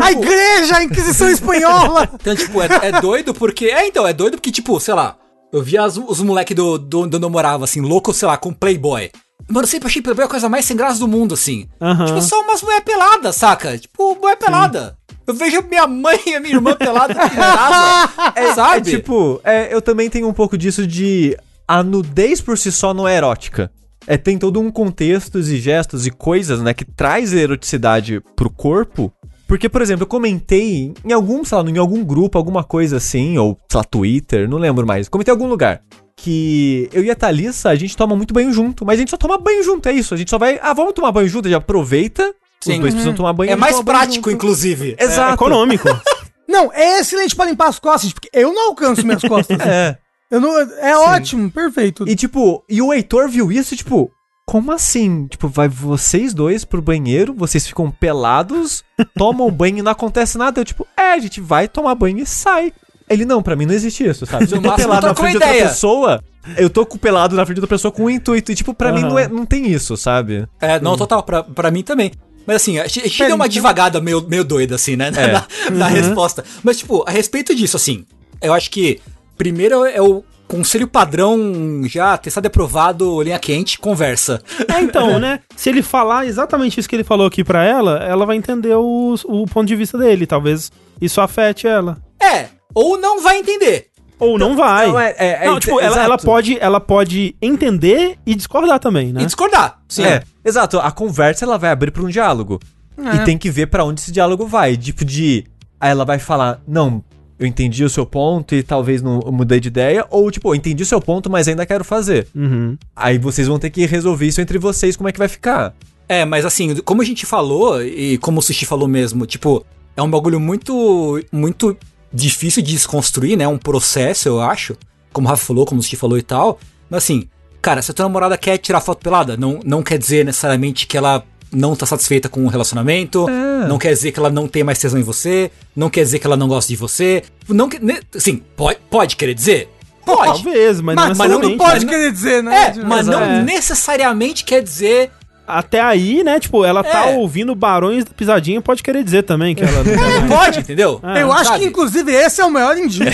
A 0.00 0.12
igreja, 0.12 0.76
a 0.76 0.84
Inquisição 0.84 1.28
Espanhola! 1.28 2.08
Então, 2.14 2.36
tipo, 2.36 2.62
é, 2.62 2.68
é 2.82 3.00
doido 3.00 3.34
porque. 3.34 3.64
É, 3.66 3.86
então, 3.88 4.06
é 4.06 4.12
doido 4.12 4.32
porque, 4.34 4.52
tipo, 4.52 4.78
sei 4.78 4.94
lá, 4.94 5.16
eu 5.53 5.62
via 5.62 5.82
as- 5.84 5.96
os 5.96 6.20
moleques 6.20 6.55
do, 6.57 6.78
do, 6.78 7.07
de 7.07 7.16
onde 7.16 7.24
eu 7.26 7.30
morava, 7.30 7.64
assim, 7.64 7.80
louco, 7.80 8.12
sei 8.14 8.28
lá, 8.28 8.36
com 8.36 8.53
Playboy. 8.53 9.11
Mano, 9.48 9.64
eu 9.64 9.68
sempre 9.68 9.88
achei 9.88 10.01
Playboy 10.03 10.24
a 10.24 10.28
coisa 10.28 10.48
mais 10.48 10.64
sem 10.64 10.76
graça 10.76 10.98
do 11.01 11.09
mundo, 11.09 11.34
assim. 11.34 11.66
Aham. 11.80 12.05
Tipo, 12.07 12.20
só 12.22 12.40
umas 12.42 12.62
mulher 12.62 12.82
pelada, 12.82 13.32
saca? 13.32 13.76
Tipo, 13.78 14.14
mulher 14.20 14.36
pelada. 14.36 14.96
Eu 15.26 15.34
vejo 15.34 15.62
minha 15.68 15.86
mãe 15.86 16.18
e 16.26 16.34
a 16.34 16.40
minha 16.40 16.55
irmã 16.55 16.74
pelada 16.74 17.12
aqui 17.12 17.34
em 17.34 17.38
casa. 17.38 18.11
É, 18.36 18.55
sabe? 18.55 18.90
é 18.90 18.96
tipo, 18.96 19.40
é, 19.44 19.74
eu 19.74 19.80
também 19.82 20.09
tenho 20.11 20.28
um 20.28 20.32
pouco 20.32 20.57
disso 20.59 20.86
de. 20.86 21.36
A 21.66 21.82
nudez 21.82 22.40
por 22.40 22.59
si 22.59 22.70
só 22.72 22.92
não 22.92 23.07
é 23.07 23.16
erótica. 23.16 23.70
É, 24.07 24.16
tem 24.16 24.38
todo 24.38 24.59
um 24.59 24.70
contexto 24.72 25.38
e 25.38 25.61
gestos 25.61 26.07
e 26.07 26.11
coisas, 26.11 26.61
né, 26.62 26.72
que 26.74 26.84
traz 26.84 27.32
eroticidade 27.32 28.20
pro 28.34 28.51
corpo. 28.51 29.12
Porque, 29.51 29.68
por 29.68 29.82
exemplo, 29.82 30.05
eu 30.05 30.07
comentei 30.07 30.94
em 31.05 31.12
algum, 31.12 31.44
sei 31.44 31.59
lá, 31.59 31.68
em 31.68 31.76
algum 31.76 32.05
grupo, 32.05 32.38
alguma 32.38 32.62
coisa 32.62 32.98
assim, 32.98 33.36
ou, 33.36 33.59
sei 33.68 33.78
lá, 33.78 33.82
Twitter, 33.82 34.48
não 34.48 34.59
lembro 34.59 34.86
mais. 34.86 35.09
Comentei 35.09 35.34
em 35.34 35.36
algum 35.36 35.48
lugar. 35.48 35.82
Que 36.14 36.88
eu 36.92 37.03
e 37.03 37.11
a 37.11 37.16
Thalissa, 37.16 37.68
a 37.68 37.74
gente 37.74 37.96
toma 37.96 38.14
muito 38.14 38.32
banho 38.32 38.53
junto, 38.53 38.86
mas 38.86 38.94
a 38.94 39.01
gente 39.01 39.11
só 39.11 39.16
toma 39.16 39.36
banho 39.38 39.64
junto, 39.64 39.88
é 39.88 39.92
isso. 39.92 40.14
A 40.14 40.16
gente 40.16 40.30
só 40.30 40.38
vai, 40.38 40.61
ah, 40.62 40.72
vamos 40.72 40.92
tomar 40.92 41.11
banho 41.11 41.28
junto, 41.28 41.46
a 41.46 41.51
gente 41.51 41.59
aproveita. 41.59 42.32
Sim. 42.61 42.74
Os 42.74 42.78
dois 42.78 42.94
precisam 42.94 43.12
tomar 43.12 43.32
banho. 43.32 43.51
É 43.51 43.57
mais 43.57 43.80
prático, 43.82 44.30
junto. 44.30 44.36
inclusive. 44.36 44.94
É 44.96 45.03
Exato. 45.03 45.34
econômico. 45.34 45.88
Não, 46.46 46.72
é 46.72 47.01
excelente 47.01 47.34
pra 47.34 47.46
limpar 47.46 47.70
as 47.70 47.80
costas, 47.80 48.12
porque 48.12 48.30
eu 48.32 48.53
não 48.53 48.68
alcanço 48.68 49.05
minhas 49.05 49.22
costas. 49.22 49.59
É. 49.61 49.98
Eu 50.30 50.40
não, 50.40 50.61
é 50.61 50.96
ótimo, 50.96 51.51
perfeito. 51.51 52.09
E 52.09 52.14
tipo, 52.14 52.64
e 52.68 52.80
o 52.80 52.92
Heitor 52.92 53.28
viu 53.28 53.51
isso, 53.51 53.74
tipo, 53.74 54.12
como 54.51 54.72
assim? 54.72 55.28
Tipo, 55.28 55.46
vai 55.46 55.68
vocês 55.68 56.34
dois 56.34 56.64
pro 56.64 56.82
banheiro, 56.82 57.32
vocês 57.32 57.64
ficam 57.64 57.88
pelados, 57.88 58.82
tomam 59.14 59.48
banho 59.53 59.78
e 59.78 59.82
não 59.82 59.92
acontece 59.92 60.36
nada. 60.36 60.61
Eu, 60.61 60.64
tipo, 60.64 60.84
é, 60.96 61.12
a 61.12 61.18
gente 61.20 61.40
vai 61.40 61.68
tomar 61.68 61.94
banho 61.94 62.18
e 62.18 62.26
sai. 62.26 62.72
Ele, 63.09 63.24
não, 63.24 63.40
pra 63.40 63.55
mim 63.55 63.64
não 63.64 63.72
existe 63.74 64.05
isso, 64.05 64.26
sabe? 64.26 64.48
Se 64.48 64.55
eu 64.57 64.61
No 64.61 64.70
tô 64.70 64.74
pelado 64.74 65.07
na 65.07 65.14
frente 65.14 65.38
de 65.38 65.44
outra 65.44 65.53
pessoa, 65.53 66.24
eu 66.57 66.68
tô 66.68 66.84
com 66.84 66.96
o 66.96 66.98
pelado 66.98 67.36
na 67.36 67.46
frente 67.46 67.59
de 67.59 67.61
outra 67.61 67.76
pessoa 67.76 67.92
com 67.92 68.07
um 68.07 68.11
intuito. 68.11 68.51
E, 68.51 68.57
tipo, 68.57 68.74
pra 68.74 68.90
mim 68.92 69.03
Aham. 69.03 69.09
não, 69.09 69.18
é, 69.20 69.28
não 69.28 69.46
tem 69.46 69.70
isso, 69.70 69.96
sabe? 69.96 70.48
É, 70.61 70.80
não, 70.80 70.96
total, 70.96 71.22
pra, 71.22 71.44
pra 71.44 71.70
mim 71.70 71.84
também. 71.84 72.11
Mas 72.44 72.57
assim, 72.57 72.80
a 72.80 72.88
gente, 72.88 73.18
deu 73.18 73.36
uma 73.36 73.46
então- 73.46 73.55
devagada 73.55 74.01
meio, 74.01 74.26
meio 74.26 74.42
doida, 74.42 74.74
assim, 74.74 74.96
né? 74.96 75.12
É. 75.16 75.30
Na, 75.70 75.78
na 75.78 75.86
resposta. 75.86 76.44
Mas, 76.64 76.78
tipo, 76.78 77.05
a 77.07 77.12
respeito 77.12 77.55
disso, 77.55 77.76
assim, 77.76 78.05
eu 78.42 78.53
acho 78.53 78.68
que 78.68 79.01
primeiro 79.38 79.84
é 79.84 80.03
o 80.03 80.24
conselho 80.51 80.88
padrão 80.88 81.82
já 81.84 82.18
testado 82.18 82.46
e 82.46 82.48
aprovado, 82.48 83.22
linha 83.22 83.38
quente, 83.38 83.78
conversa. 83.78 84.42
É, 84.68 84.80
então, 84.80 85.18
né? 85.20 85.40
Se 85.55 85.68
ele 85.70 85.80
falar 85.82 86.26
exatamente 86.26 86.78
isso 86.80 86.88
que 86.88 86.96
ele 86.96 87.05
falou 87.05 87.26
aqui 87.26 87.44
pra 87.44 87.64
ela, 87.64 87.98
ela 88.05 88.26
vai 88.26 88.36
entender 88.36 88.74
o, 88.74 89.14
o 89.24 89.46
ponto 89.46 89.66
de 89.68 89.76
vista 89.76 89.96
dele. 89.96 90.26
Talvez 90.26 90.70
isso 91.01 91.20
afete 91.20 91.66
ela. 91.66 91.98
É, 92.20 92.46
ou 92.74 92.98
não 92.98 93.22
vai 93.22 93.38
entender. 93.38 93.86
Ou 94.18 94.38
não 94.38 94.55
vai. 94.55 94.88
Não, 94.88 95.01
é- 95.01 95.14
é- 95.18 95.44
é 95.44 95.46
Não, 95.46 95.55
ent- 95.57 95.62
tipo, 95.62 95.80
ela, 95.80 96.03
ela 96.03 96.18
pode, 96.18 96.59
ela 96.61 96.80
pode 96.80 97.34
entender 97.40 98.18
e 98.26 98.34
discordar 98.34 98.78
também, 98.78 99.12
né? 99.14 99.22
E 99.22 99.24
discordar. 99.26 99.78
Sim. 99.88 100.05
É, 100.05 100.22
exato. 100.44 100.78
A 100.78 100.90
conversa 100.90 101.44
ela 101.46 101.57
vai 101.57 101.70
abrir 101.70 101.90
pra 101.90 102.03
um 102.03 102.09
diálogo. 102.09 102.61
É. 102.98 103.16
E 103.16 103.24
tem 103.24 103.38
que 103.38 103.51
ver 103.51 103.68
pra 103.68 103.82
onde 103.84 104.01
esse 104.01 104.12
diálogo 104.12 104.46
vai. 104.46 104.76
Tipo 104.76 105.05
de. 105.07 105.46
Aí 105.80 105.90
ela 105.90 106.05
vai 106.05 106.18
falar, 106.18 106.61
não, 106.68 107.03
eu 107.41 107.47
entendi 107.47 107.82
o 107.82 107.88
seu 107.88 108.05
ponto 108.05 108.55
e 108.55 108.62
talvez 108.62 109.01
não 109.01 109.18
mudei 109.32 109.59
de 109.59 109.68
ideia. 109.68 110.07
Ou, 110.11 110.30
tipo, 110.30 110.51
eu 110.51 110.55
entendi 110.55 110.82
o 110.82 110.86
seu 110.86 111.01
ponto, 111.01 111.30
mas 111.30 111.49
ainda 111.49 111.64
quero 111.64 111.82
fazer. 111.82 112.28
Uhum. 112.34 112.76
Aí 112.95 113.16
vocês 113.16 113.49
vão 113.49 113.59
ter 113.59 113.70
que 113.70 113.86
resolver 113.86 114.26
isso 114.26 114.43
entre 114.43 114.59
vocês, 114.59 114.95
como 114.95 115.09
é 115.09 115.12
que 115.12 115.18
vai 115.18 115.26
ficar. 115.26 115.74
É, 116.07 116.26
mas 116.26 116.45
assim, 116.45 116.76
como 116.82 117.01
a 117.01 117.05
gente 117.05 117.24
falou, 117.24 117.82
e 117.82 118.18
como 118.18 118.41
o 118.41 118.43
Sushi 118.43 118.66
falou 118.66 118.86
mesmo, 118.86 119.24
tipo, 119.24 119.64
é 119.97 120.03
um 120.03 120.11
bagulho 120.11 120.38
muito, 120.38 121.18
muito 121.32 121.74
difícil 122.12 122.62
de 122.62 122.72
desconstruir, 122.72 123.38
né? 123.38 123.49
Um 123.49 123.57
processo, 123.57 124.28
eu 124.28 124.38
acho. 124.38 124.76
Como 125.11 125.26
o 125.26 125.30
Rafa 125.30 125.47
falou, 125.47 125.64
como 125.64 125.80
o 125.80 125.82
Sushi 125.82 125.97
falou 125.97 126.18
e 126.18 126.22
tal. 126.22 126.61
Mas 126.91 127.05
assim, 127.05 127.26
cara, 127.62 127.80
se 127.80 127.91
a 127.91 127.95
tua 127.95 128.05
namorada 128.05 128.36
quer 128.36 128.59
tirar 128.59 128.82
foto 128.82 129.03
pelada, 129.03 129.34
não, 129.34 129.61
não 129.64 129.82
quer 129.82 129.97
dizer 129.97 130.26
necessariamente 130.26 130.86
que 130.86 130.99
ela 130.99 131.24
não 131.53 131.74
tá 131.74 131.84
satisfeita 131.86 132.28
com 132.28 132.44
o 132.44 132.48
relacionamento, 132.48 133.26
É. 133.28 133.66
não 133.68 133.78
quer 133.78 133.92
dizer 133.92 134.12
que 134.12 134.18
ela 134.18 134.30
não 134.30 134.46
tem 134.46 134.62
mais 134.64 134.78
tesão 134.78 134.98
em 135.01 135.03
você, 135.03 135.51
não 135.74 135.90
quer 135.90 136.03
dizer 136.03 136.18
que 136.18 136.26
ela 136.26 136.36
não 136.36 136.46
gosta 136.48 136.68
de 136.68 136.76
você. 136.76 137.22
Não 137.48 137.68
que, 137.68 137.78
ne- 137.84 138.01
assim, 138.14 138.36
pode, 138.57 138.78
pode 138.90 139.16
querer 139.16 139.34
dizer? 139.34 139.68
Pode. 140.05 140.42
Talvez, 140.42 140.80
mas, 140.80 140.96
Mas, 140.96 141.09
não 141.11 141.16
mas 141.16 141.18
não 141.30 141.38
necessariamente. 141.40 141.59
pode 141.59 141.84
mas 141.86 141.94
querer 141.94 142.12
dizer, 142.12 142.42
né? 142.42 142.74
É, 142.76 142.84
mas 142.84 143.07
não 143.07 143.20
É. 143.22 143.42
necessariamente 143.42 144.44
quer 144.44 144.62
dizer 144.62 145.11
Até 145.59 145.80
aí, 145.80 146.22
né? 146.24 146.38
Tipo, 146.40 146.64
ela 146.64 146.82
tá 146.82 147.11
É. 147.11 147.16
ouvindo 147.16 147.55
Barões 147.55 148.05
da 148.05 148.11
Pisadinha, 148.12 148.61
pode 148.61 148.82
querer 148.82 149.03
dizer 149.05 149.22
também 149.22 149.55
que 149.55 149.62
ela. 149.62 149.80
É, 149.90 150.28
pode, 150.28 150.61
entendeu? 150.61 151.01
É, 151.03 151.22
Eu 151.22 151.32
acho 151.32 151.44
sabe? 151.51 151.61
que, 151.61 151.66
inclusive, 151.66 152.12
esse 152.12 152.40
é 152.40 152.44
o 152.44 152.51
maior 152.51 152.76
indício. 152.76 153.05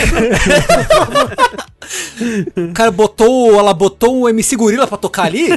O 2.70 2.72
cara 2.72 2.90
botou, 2.90 3.58
ela 3.58 3.72
botou 3.72 4.22
o 4.22 4.28
MC 4.28 4.56
Gorila 4.56 4.86
pra 4.86 4.96
tocar 4.98 5.24
ali, 5.24 5.48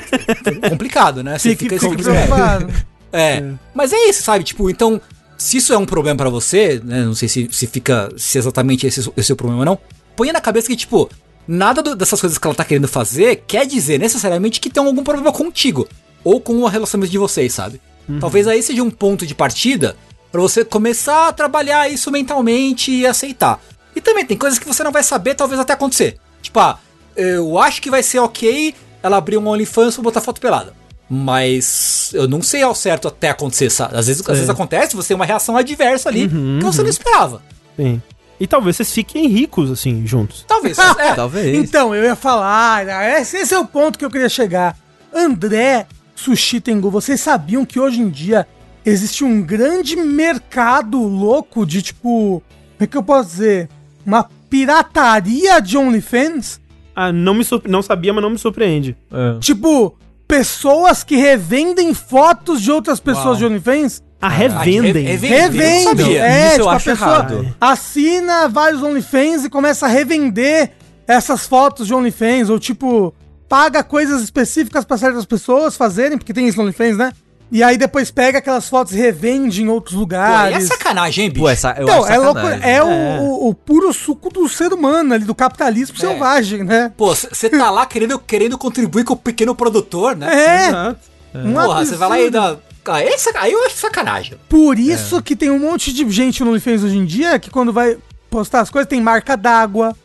complicado, 0.70 1.24
né? 1.24 1.38
Você 1.38 1.56
fica, 1.56 1.76
fica 1.80 1.90
Fique 1.90 2.04
preocupado. 2.04 2.68
É. 3.12 3.44
Mas 3.74 3.92
é 3.92 4.10
isso, 4.10 4.22
sabe? 4.24 4.44
Tipo, 4.44 4.70
então, 4.70 5.02
se 5.38 5.58
isso 5.58 5.74
é 5.74 5.78
um 5.78 5.86
problema 5.86 6.18
pra 6.18 6.30
você, 6.30 6.80
né? 6.84 7.04
Não 7.04 7.16
sei 7.16 7.28
se, 7.28 7.50
se 7.52 7.66
fica, 7.68 8.10
se 8.18 8.38
exatamente 8.38 8.86
esse, 8.86 9.00
esse 9.00 9.10
é 9.10 9.20
o 9.20 9.24
seu 9.24 9.36
problema 9.36 9.62
ou 9.62 9.66
não. 9.66 9.80
Põe 10.16 10.32
na 10.32 10.42
cabeça 10.42 10.68
que, 10.68 10.76
tipo, 10.76 11.10
nada 11.48 11.82
do- 11.82 11.96
dessas 11.96 12.20
coisas 12.22 12.38
que 12.38 12.46
ela 12.46 12.54
tá 12.56 12.64
querendo 12.64 12.88
fazer 12.88 13.44
quer 13.48 13.66
dizer 13.66 13.98
necessariamente 14.00 14.60
que 14.60 14.70
tem 14.70 14.84
algum 14.86 15.04
problema 15.04 15.32
contigo. 15.32 15.88
Ou 16.24 16.40
com 16.42 16.54
o 16.62 16.68
relacionamento 16.68 17.12
de 17.12 17.18
vocês, 17.18 17.54
sabe? 17.54 17.82
Talvez 18.20 18.48
aí 18.48 18.64
seja 18.64 18.82
um 18.82 18.90
ponto 18.90 19.26
de 19.26 19.36
partida 19.36 19.96
pra 20.32 20.42
você 20.42 20.66
começar 20.66 21.28
a 21.28 21.34
trabalhar 21.34 21.90
isso 21.92 22.10
mentalmente 22.10 22.92
e 22.92 23.06
aceitar. 23.06 23.62
E 23.96 24.02
também 24.02 24.26
tem 24.26 24.38
coisas 24.38 24.58
que 24.58 24.68
você 24.68 24.84
não 24.84 24.92
vai 24.92 25.04
saber, 25.04 25.36
talvez 25.36 25.60
até 25.60 25.74
acontecer. 25.74 26.18
Tipo, 26.42 26.60
ah, 26.60 26.80
eu 27.16 27.60
acho 27.60 27.82
que 27.82 27.90
vai 27.90 28.02
ser 28.02 28.20
ok 28.20 28.74
ela 29.04 29.18
abrir 29.18 29.38
um 29.38 29.48
OnlyFans 29.48 29.96
pra 29.96 30.04
botar 30.04 30.22
foto 30.22 30.42
pelada. 30.42 30.74
Mas 31.10 32.12
eu 32.14 32.28
não 32.28 32.42
sei 32.42 32.62
ao 32.62 32.76
certo 32.76 33.08
até 33.08 33.30
acontecer. 33.30 33.70
sabe? 33.70 33.98
Às 33.98 34.08
vezes, 34.08 34.22
às 34.22 34.36
vezes 34.36 34.50
acontece, 34.50 34.96
você 34.96 35.10
tem 35.10 35.16
uma 35.16 35.26
reação 35.26 35.58
adversa 35.58 36.10
ali 36.10 36.30
que 36.30 36.64
você 36.64 36.82
não 36.84 36.90
esperava. 36.90 37.42
Sim. 37.76 38.02
E 38.40 38.48
talvez 38.48 38.78
vocês 38.78 38.92
fiquem 38.94 39.28
ricos, 39.28 39.70
assim, 39.70 40.06
juntos. 40.08 40.46
Talvez. 40.48 40.78
é. 40.98 41.14
Talvez. 41.14 41.58
Então, 41.58 41.94
eu 41.94 42.04
ia 42.04 42.16
falar, 42.16 42.88
ah, 42.88 43.20
esse 43.20 43.54
é 43.54 43.60
o 43.60 43.66
ponto 43.66 44.00
que 44.00 44.06
eu 44.06 44.10
queria 44.10 44.30
chegar. 44.30 44.78
André, 45.14 45.88
Sushi 46.20 46.60
Tengu, 46.60 46.90
vocês 46.92 47.20
sabiam 47.22 47.66
que 47.66 47.80
hoje 47.80 48.02
em 48.02 48.10
dia 48.10 48.46
existe 48.86 49.24
um 49.24 49.42
grande 49.42 49.96
mercado 49.96 51.02
louco 51.02 51.66
de 51.66 51.82
tipo. 51.82 52.42
Como 52.78 52.82
é 52.82 52.88
que 52.88 52.98
eu 52.98 53.04
posso 53.04 53.30
dizer? 53.30 53.70
Uma 54.06 54.28
pirataria 54.50 55.60
de 55.62 55.78
OnlyFans? 55.78 56.60
Ah, 56.96 57.12
não 57.12 57.34
me 57.34 57.44
surpre- 57.44 57.72
não 57.72 57.82
sabia, 57.82 58.12
mas 58.14 58.22
não 58.22 58.30
me 58.32 58.38
surpreende. 58.38 58.96
É. 59.12 59.40
Tipo, 59.40 59.96
pessoas 60.28 61.04
que 61.04 61.16
revendem 61.16 61.94
fotos 61.94 62.62
de 62.62 62.72
outras 62.72 63.00
pessoas 63.00 63.26
Uau. 63.26 63.36
de 63.38 63.46
OnlyFans? 63.46 64.04
Ah, 64.22 64.28
revendem. 64.28 64.92
re- 64.92 65.02
revendem. 65.02 65.30
Revende. 65.40 65.64
Eu 65.64 65.96
não 65.96 65.98
sabia. 66.04 66.24
É, 66.26 66.46
Isso 66.48 66.48
eu 66.48 66.58
tipo, 66.58 66.70
a 66.70 66.74
acho 66.76 66.86
pessoa 66.86 67.10
errado. 67.12 67.56
assina 67.62 68.48
vários 68.50 68.84
OnlyFans 68.84 69.46
e 69.46 69.50
começa 69.50 69.86
a 69.86 69.90
revender 69.90 70.72
essas 71.08 71.48
fotos 71.48 71.88
de 71.88 71.94
OnlyFans. 71.94 72.50
Ou, 72.50 72.60
tipo, 72.60 73.14
paga 73.50 73.84
coisas 73.84 74.22
específicas 74.22 74.86
pra 74.86 74.98
certas 74.98 75.26
pessoas 75.26 75.76
fazerem, 75.76 76.18
porque 76.18 76.32
tem 76.34 76.48
isso 76.48 76.58
no 76.58 76.64
OnlyFans, 76.64 76.96
né? 76.98 77.12
E 77.52 77.64
aí 77.64 77.80
depois 77.80 78.12
pega 78.12 78.38
aquelas 78.38 78.70
fotos 78.70 78.94
e 78.94 78.98
revende 78.98 79.64
em 79.64 79.68
outros 79.70 79.96
Pô, 79.96 80.02
aí 80.02 80.04
é 80.04 80.46
lugares. 80.46 80.68
sacanagem, 80.68 81.24
hein, 81.26 81.30
bicho? 81.32 81.42
Pô, 81.42 81.50
essa, 81.50 81.74
eu 81.76 81.84
Então, 81.84 82.04
acho 82.04 82.14
é 82.14 82.18
loucura. 82.20 82.44
sacanagem. 82.54 82.72
É, 82.76 82.84
o- 82.84 82.88
É. 82.90 83.20
O, 83.22 83.50
o 83.50 83.54
puro 83.56 83.92
suco 83.92 84.30
do 84.30 84.48
ser 84.48 84.72
humano 84.72 85.16
ali, 85.16 85.26
do 85.26 85.34
capitalismo 85.34 85.96
É. 85.98 86.00
selvagem, 86.00 86.64
né? 86.64 86.92
Pô, 86.96 87.16
você 87.16 87.50
tá 87.50 87.72
lá 87.72 87.88
querendo, 87.88 88.20
querendo 88.20 88.56
contribuir 88.56 89.04
com 89.04 89.14
o 89.14 89.18
pequeno 89.18 89.56
produtor, 89.56 90.16
né? 90.16 90.28
É. 90.32 90.68
Exato. 90.68 91.00
Um 91.34 91.54
Porra, 91.54 91.86
você 91.86 91.96
vai 91.96 92.10
lá 92.10 92.20
e 92.20 92.30
dá. 92.30 92.56
Ah, 92.86 93.04
esse, 93.04 93.30
aí 93.38 93.52
eu 93.52 93.66
acho 93.66 93.78
sacanagem. 93.78 94.36
Por 94.48 94.80
isso 94.80 95.22
que 95.22 95.36
tem 95.36 95.50
um 95.52 95.60
monte 95.60 95.92
de 95.94 96.08
gente 96.10 96.44
no 96.44 96.50
OnlyFans 96.52 96.84
hoje 96.84 96.98
em 96.98 97.06
dia 97.06 97.38
que 97.38 97.50
quando 97.52 97.72
vai 97.74 97.98
postar 98.32 98.62
as 98.62 98.70
coisas 98.72 98.88
tem 98.90 99.00
marca 99.02 99.36
d'água. 99.38 99.96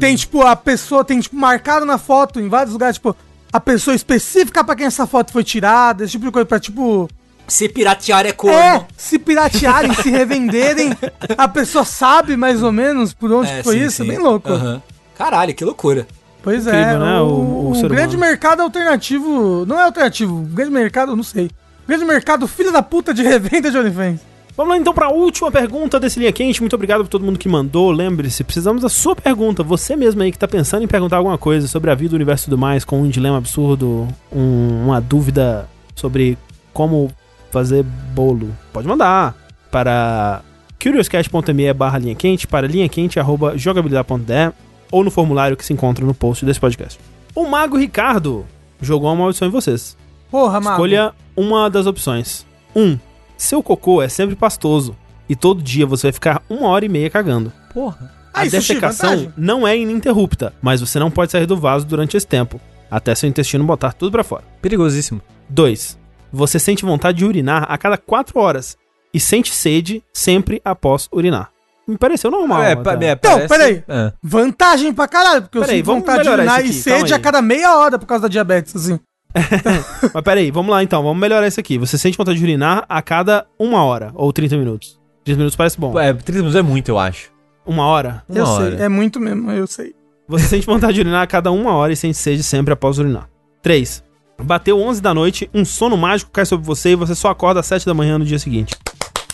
Tem, 0.00 0.16
tipo, 0.16 0.42
a 0.42 0.56
pessoa 0.56 1.04
tem, 1.04 1.20
tipo, 1.20 1.36
marcado 1.36 1.84
na 1.84 1.98
foto 1.98 2.40
em 2.40 2.48
vários 2.48 2.72
lugares, 2.72 2.96
tipo, 2.96 3.14
a 3.52 3.60
pessoa 3.60 3.94
específica 3.94 4.64
pra 4.64 4.74
quem 4.74 4.86
essa 4.86 5.06
foto 5.06 5.32
foi 5.32 5.44
tirada, 5.44 6.04
esse 6.04 6.12
tipo 6.12 6.24
de 6.26 6.30
coisa, 6.30 6.46
pra, 6.46 6.58
tipo, 6.58 7.08
Se 7.46 7.68
piratear 7.68 8.24
é 8.26 8.32
corno. 8.32 8.56
é, 8.58 8.86
se 8.96 9.18
piratearem, 9.18 9.92
se 9.94 10.10
revenderem, 10.10 10.96
a 11.36 11.46
pessoa 11.48 11.84
sabe 11.84 12.36
mais 12.36 12.62
ou 12.62 12.72
menos 12.72 13.12
por 13.12 13.30
onde 13.32 13.50
É, 13.50 13.62
foi 13.62 13.78
sim, 13.78 13.84
isso, 13.84 14.02
sim. 14.02 14.08
bem 14.08 14.18
louco. 14.18 14.50
Aham. 14.52 14.82
Caralho, 15.16 15.54
que 15.54 15.64
loucura. 15.64 16.06
Pois 16.42 16.66
é, 16.66 16.70
Incrível, 16.80 16.98
né, 17.00 17.20
o, 17.20 17.24
o- 17.24 17.70
o 17.72 17.88
grande 17.88 18.16
humano. 18.16 18.30
mercado 18.30 18.62
alternativo, 18.62 19.66
não 19.66 19.78
é 19.78 19.84
alternativo, 19.84 20.36
o 20.36 20.42
grande 20.44 20.70
mercado, 20.70 21.12
eu 21.12 21.16
não 21.16 21.24
sei. 21.24 21.46
O 21.84 21.88
grande 21.88 22.04
mercado 22.04 22.46
filho 22.46 22.70
da 22.72 22.82
puta 22.82 23.12
de 23.12 23.22
revenda 23.22 23.70
de 23.70 23.76
OnlyFans. 23.76 24.20
Vamos 24.58 24.72
lá 24.74 24.76
então 24.78 24.92
para 24.92 25.06
a 25.06 25.10
última 25.12 25.52
pergunta 25.52 26.00
desse 26.00 26.18
Linha 26.18 26.32
Quente. 26.32 26.60
Muito 26.60 26.74
obrigado 26.74 27.02
por 27.02 27.08
todo 27.08 27.24
mundo 27.24 27.38
que 27.38 27.48
mandou. 27.48 27.92
Lembre-se, 27.92 28.42
precisamos 28.42 28.82
da 28.82 28.88
sua 28.88 29.14
pergunta. 29.14 29.62
Você 29.62 29.94
mesmo 29.94 30.20
aí 30.20 30.32
que 30.32 30.38
tá 30.38 30.48
pensando 30.48 30.82
em 30.82 30.88
perguntar 30.88 31.16
alguma 31.18 31.38
coisa 31.38 31.68
sobre 31.68 31.92
a 31.92 31.94
vida, 31.94 32.12
o 32.12 32.16
universo 32.16 32.42
e 32.42 32.46
tudo 32.46 32.58
mais, 32.58 32.84
com 32.84 33.00
um 33.00 33.08
dilema 33.08 33.38
absurdo, 33.38 34.08
um- 34.32 34.84
uma 34.86 35.00
dúvida 35.00 35.68
sobre 35.94 36.36
como 36.72 37.08
fazer 37.52 37.84
bolo. 37.84 38.50
Pode 38.72 38.88
mandar 38.88 39.36
para 39.70 40.42
curiouscat.me 40.82 41.72
barra 41.72 41.98
linha 41.98 42.14
quente, 42.16 42.46
para 42.48 42.66
linha 42.66 42.88
quente 42.88 43.20
arroba 43.20 43.56
jogabilidade.de 43.56 44.52
ou 44.90 45.04
no 45.04 45.10
formulário 45.12 45.56
que 45.56 45.64
se 45.64 45.72
encontra 45.72 46.04
no 46.04 46.14
post 46.14 46.44
desse 46.44 46.58
podcast. 46.58 46.98
O 47.32 47.46
Mago 47.46 47.76
Ricardo 47.78 48.44
jogou 48.82 49.08
uma 49.08 49.16
maldição 49.16 49.46
em 49.46 49.50
vocês. 49.52 49.96
Porra, 50.30 50.60
mano. 50.60 50.70
Escolha 50.74 51.12
uma 51.36 51.70
das 51.70 51.86
opções. 51.86 52.44
1. 52.74 52.82
Um, 52.82 52.98
seu 53.38 53.62
cocô 53.62 54.02
é 54.02 54.08
sempre 54.10 54.36
pastoso 54.36 54.94
e 55.28 55.34
todo 55.34 55.62
dia 55.62 55.86
você 55.86 56.08
vai 56.08 56.12
ficar 56.12 56.42
uma 56.50 56.68
hora 56.68 56.84
e 56.84 56.88
meia 56.88 57.08
cagando. 57.08 57.50
Porra. 57.72 58.12
Ah, 58.34 58.42
a 58.42 58.44
Sushi, 58.44 58.50
defecação 58.74 59.32
não 59.36 59.66
é 59.66 59.76
ininterrupta, 59.76 60.52
mas 60.60 60.80
você 60.80 60.98
não 60.98 61.10
pode 61.10 61.32
sair 61.32 61.46
do 61.46 61.56
vaso 61.56 61.86
durante 61.86 62.16
esse 62.16 62.26
tempo, 62.26 62.60
até 62.90 63.14
seu 63.14 63.28
intestino 63.28 63.64
botar 63.64 63.92
tudo 63.92 64.12
pra 64.12 64.22
fora. 64.22 64.44
Perigosíssimo. 64.60 65.20
2. 65.48 65.98
Você 66.32 66.58
sente 66.58 66.84
vontade 66.84 67.18
de 67.18 67.24
urinar 67.24 67.64
a 67.68 67.78
cada 67.78 67.96
4 67.96 68.38
horas 68.38 68.76
e 69.14 69.18
sente 69.18 69.52
sede 69.54 70.04
sempre 70.12 70.60
após 70.64 71.08
urinar. 71.10 71.50
Me 71.86 71.96
pareceu 71.96 72.30
normal. 72.30 72.62
é, 72.62 72.76
pa- 72.76 72.92
é, 73.02 73.12
Então, 73.12 73.32
parece- 73.32 73.48
peraí. 73.48 73.84
É. 73.88 74.12
Vantagem 74.22 74.92
pra 74.92 75.08
caralho, 75.08 75.42
porque 75.42 75.56
eu 75.56 75.62
Peraí, 75.62 75.76
sinto 75.78 75.86
vamos 75.86 76.00
vontade 76.02 76.22
de 76.22 76.28
urinar 76.28 76.60
isso 76.62 76.78
e 76.80 76.82
sede 76.82 77.14
a 77.14 77.18
cada 77.18 77.40
meia 77.40 77.76
hora 77.78 77.98
por 77.98 78.04
causa 78.06 78.22
da 78.24 78.28
diabetes, 78.28 78.76
assim. 78.76 79.00
Mas 80.14 80.22
peraí, 80.24 80.50
vamos 80.50 80.70
lá 80.70 80.82
então, 80.82 81.02
vamos 81.02 81.20
melhorar 81.20 81.46
isso 81.46 81.60
aqui. 81.60 81.78
Você 81.78 81.98
sente 81.98 82.16
vontade 82.16 82.38
de 82.38 82.44
urinar 82.44 82.84
a 82.88 83.02
cada 83.02 83.46
uma 83.58 83.82
hora 83.84 84.10
ou 84.14 84.32
30 84.32 84.56
minutos. 84.56 84.98
30 85.24 85.38
minutos 85.38 85.56
parece 85.56 85.78
bom. 85.78 85.98
É, 85.98 86.12
30 86.12 86.32
minutos 86.32 86.56
é 86.56 86.62
muito, 86.62 86.88
eu 86.88 86.98
acho. 86.98 87.30
Uma 87.66 87.86
hora? 87.86 88.22
Uma 88.28 88.38
eu 88.38 88.46
hora. 88.46 88.76
sei, 88.76 88.86
é 88.86 88.88
muito 88.88 89.20
mesmo, 89.20 89.50
eu 89.50 89.66
sei. 89.66 89.94
Você 90.26 90.44
sente 90.46 90.66
vontade 90.66 90.94
de 90.94 91.00
urinar 91.00 91.22
a 91.22 91.26
cada 91.26 91.50
uma 91.50 91.72
hora 91.74 91.92
e 91.92 91.96
sente 91.96 92.16
sede 92.16 92.42
sempre 92.42 92.72
após 92.72 92.98
urinar. 92.98 93.28
3. 93.62 94.02
Bateu 94.42 94.78
11 94.80 95.02
da 95.02 95.12
noite, 95.12 95.50
um 95.52 95.64
sono 95.64 95.96
mágico 95.96 96.30
cai 96.30 96.46
sobre 96.46 96.64
você 96.64 96.90
e 96.90 96.96
você 96.96 97.14
só 97.14 97.28
acorda 97.28 97.60
às 97.60 97.66
7 97.66 97.84
da 97.84 97.94
manhã 97.94 98.18
no 98.18 98.24
dia 98.24 98.38
seguinte. 98.38 98.74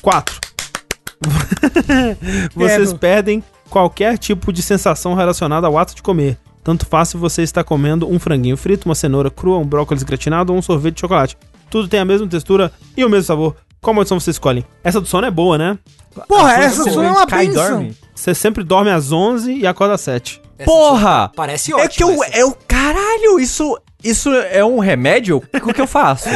4. 0.01 0.41
Vocês 2.55 2.93
perdem 2.93 3.43
qualquer 3.71 4.19
tipo 4.19 4.53
de 4.53 4.63
sensação 4.63 5.15
relacionada 5.15 5.67
ao 5.67 5.79
ato 5.79 5.95
de 5.95 6.03
comer. 6.03 6.39
Tanto 6.65 6.87
faz 6.87 7.11
se 7.11 7.17
você 7.19 7.43
está 7.43 7.63
comendo 7.63 8.11
um 8.11 8.19
franguinho 8.19 8.57
frito, 8.57 8.89
uma 8.89 8.95
cenoura 8.95 9.31
crua, 9.31 9.59
um 9.59 9.67
brócolis 9.67 10.03
gratinado 10.03 10.53
ou 10.53 10.59
um 10.59 10.63
sorvete 10.63 10.95
de 10.95 11.01
chocolate. 11.03 11.37
Tudo 11.71 11.87
tem 11.89 12.01
a 12.01 12.05
mesma 12.05 12.27
textura 12.27 12.73
e 12.97 13.05
o 13.05 13.09
mesmo 13.11 13.25
sabor. 13.27 13.55
Qual 13.83 13.93
maldição 13.93 14.19
você 14.19 14.31
escolhe? 14.31 14.65
Essa 14.83 14.99
do 15.01 15.07
sono 15.07 15.27
é 15.27 15.31
boa, 15.31 15.59
né? 15.59 15.79
Porra, 16.27 16.55
essa 16.55 16.83
você 16.85 16.91
só 16.91 17.03
é 17.03 17.11
uma 17.11 17.27
benção. 17.27 17.91
Você 18.15 18.35
sempre 18.35 18.65
dorme 18.65 18.91
às 18.91 19.13
11 19.13 19.53
e 19.53 19.67
acorda 19.67 19.95
às 19.95 20.01
7. 20.01 20.41
Essa 20.59 20.71
Porra! 20.71 21.31
Parece 21.37 21.73
É 21.73 21.77
ótimo. 21.77 21.91
que 21.91 22.03
eu. 22.19 22.25
essa. 22.25 22.39
É 22.39 22.45
o 22.47 22.53
caralho, 22.67 23.39
isso. 23.39 23.79
Isso 24.03 24.31
é 24.33 24.65
um 24.65 24.79
remédio? 24.79 25.43
O 25.67 25.73
que 25.75 25.81
eu 25.81 25.87
faço? 25.87 26.29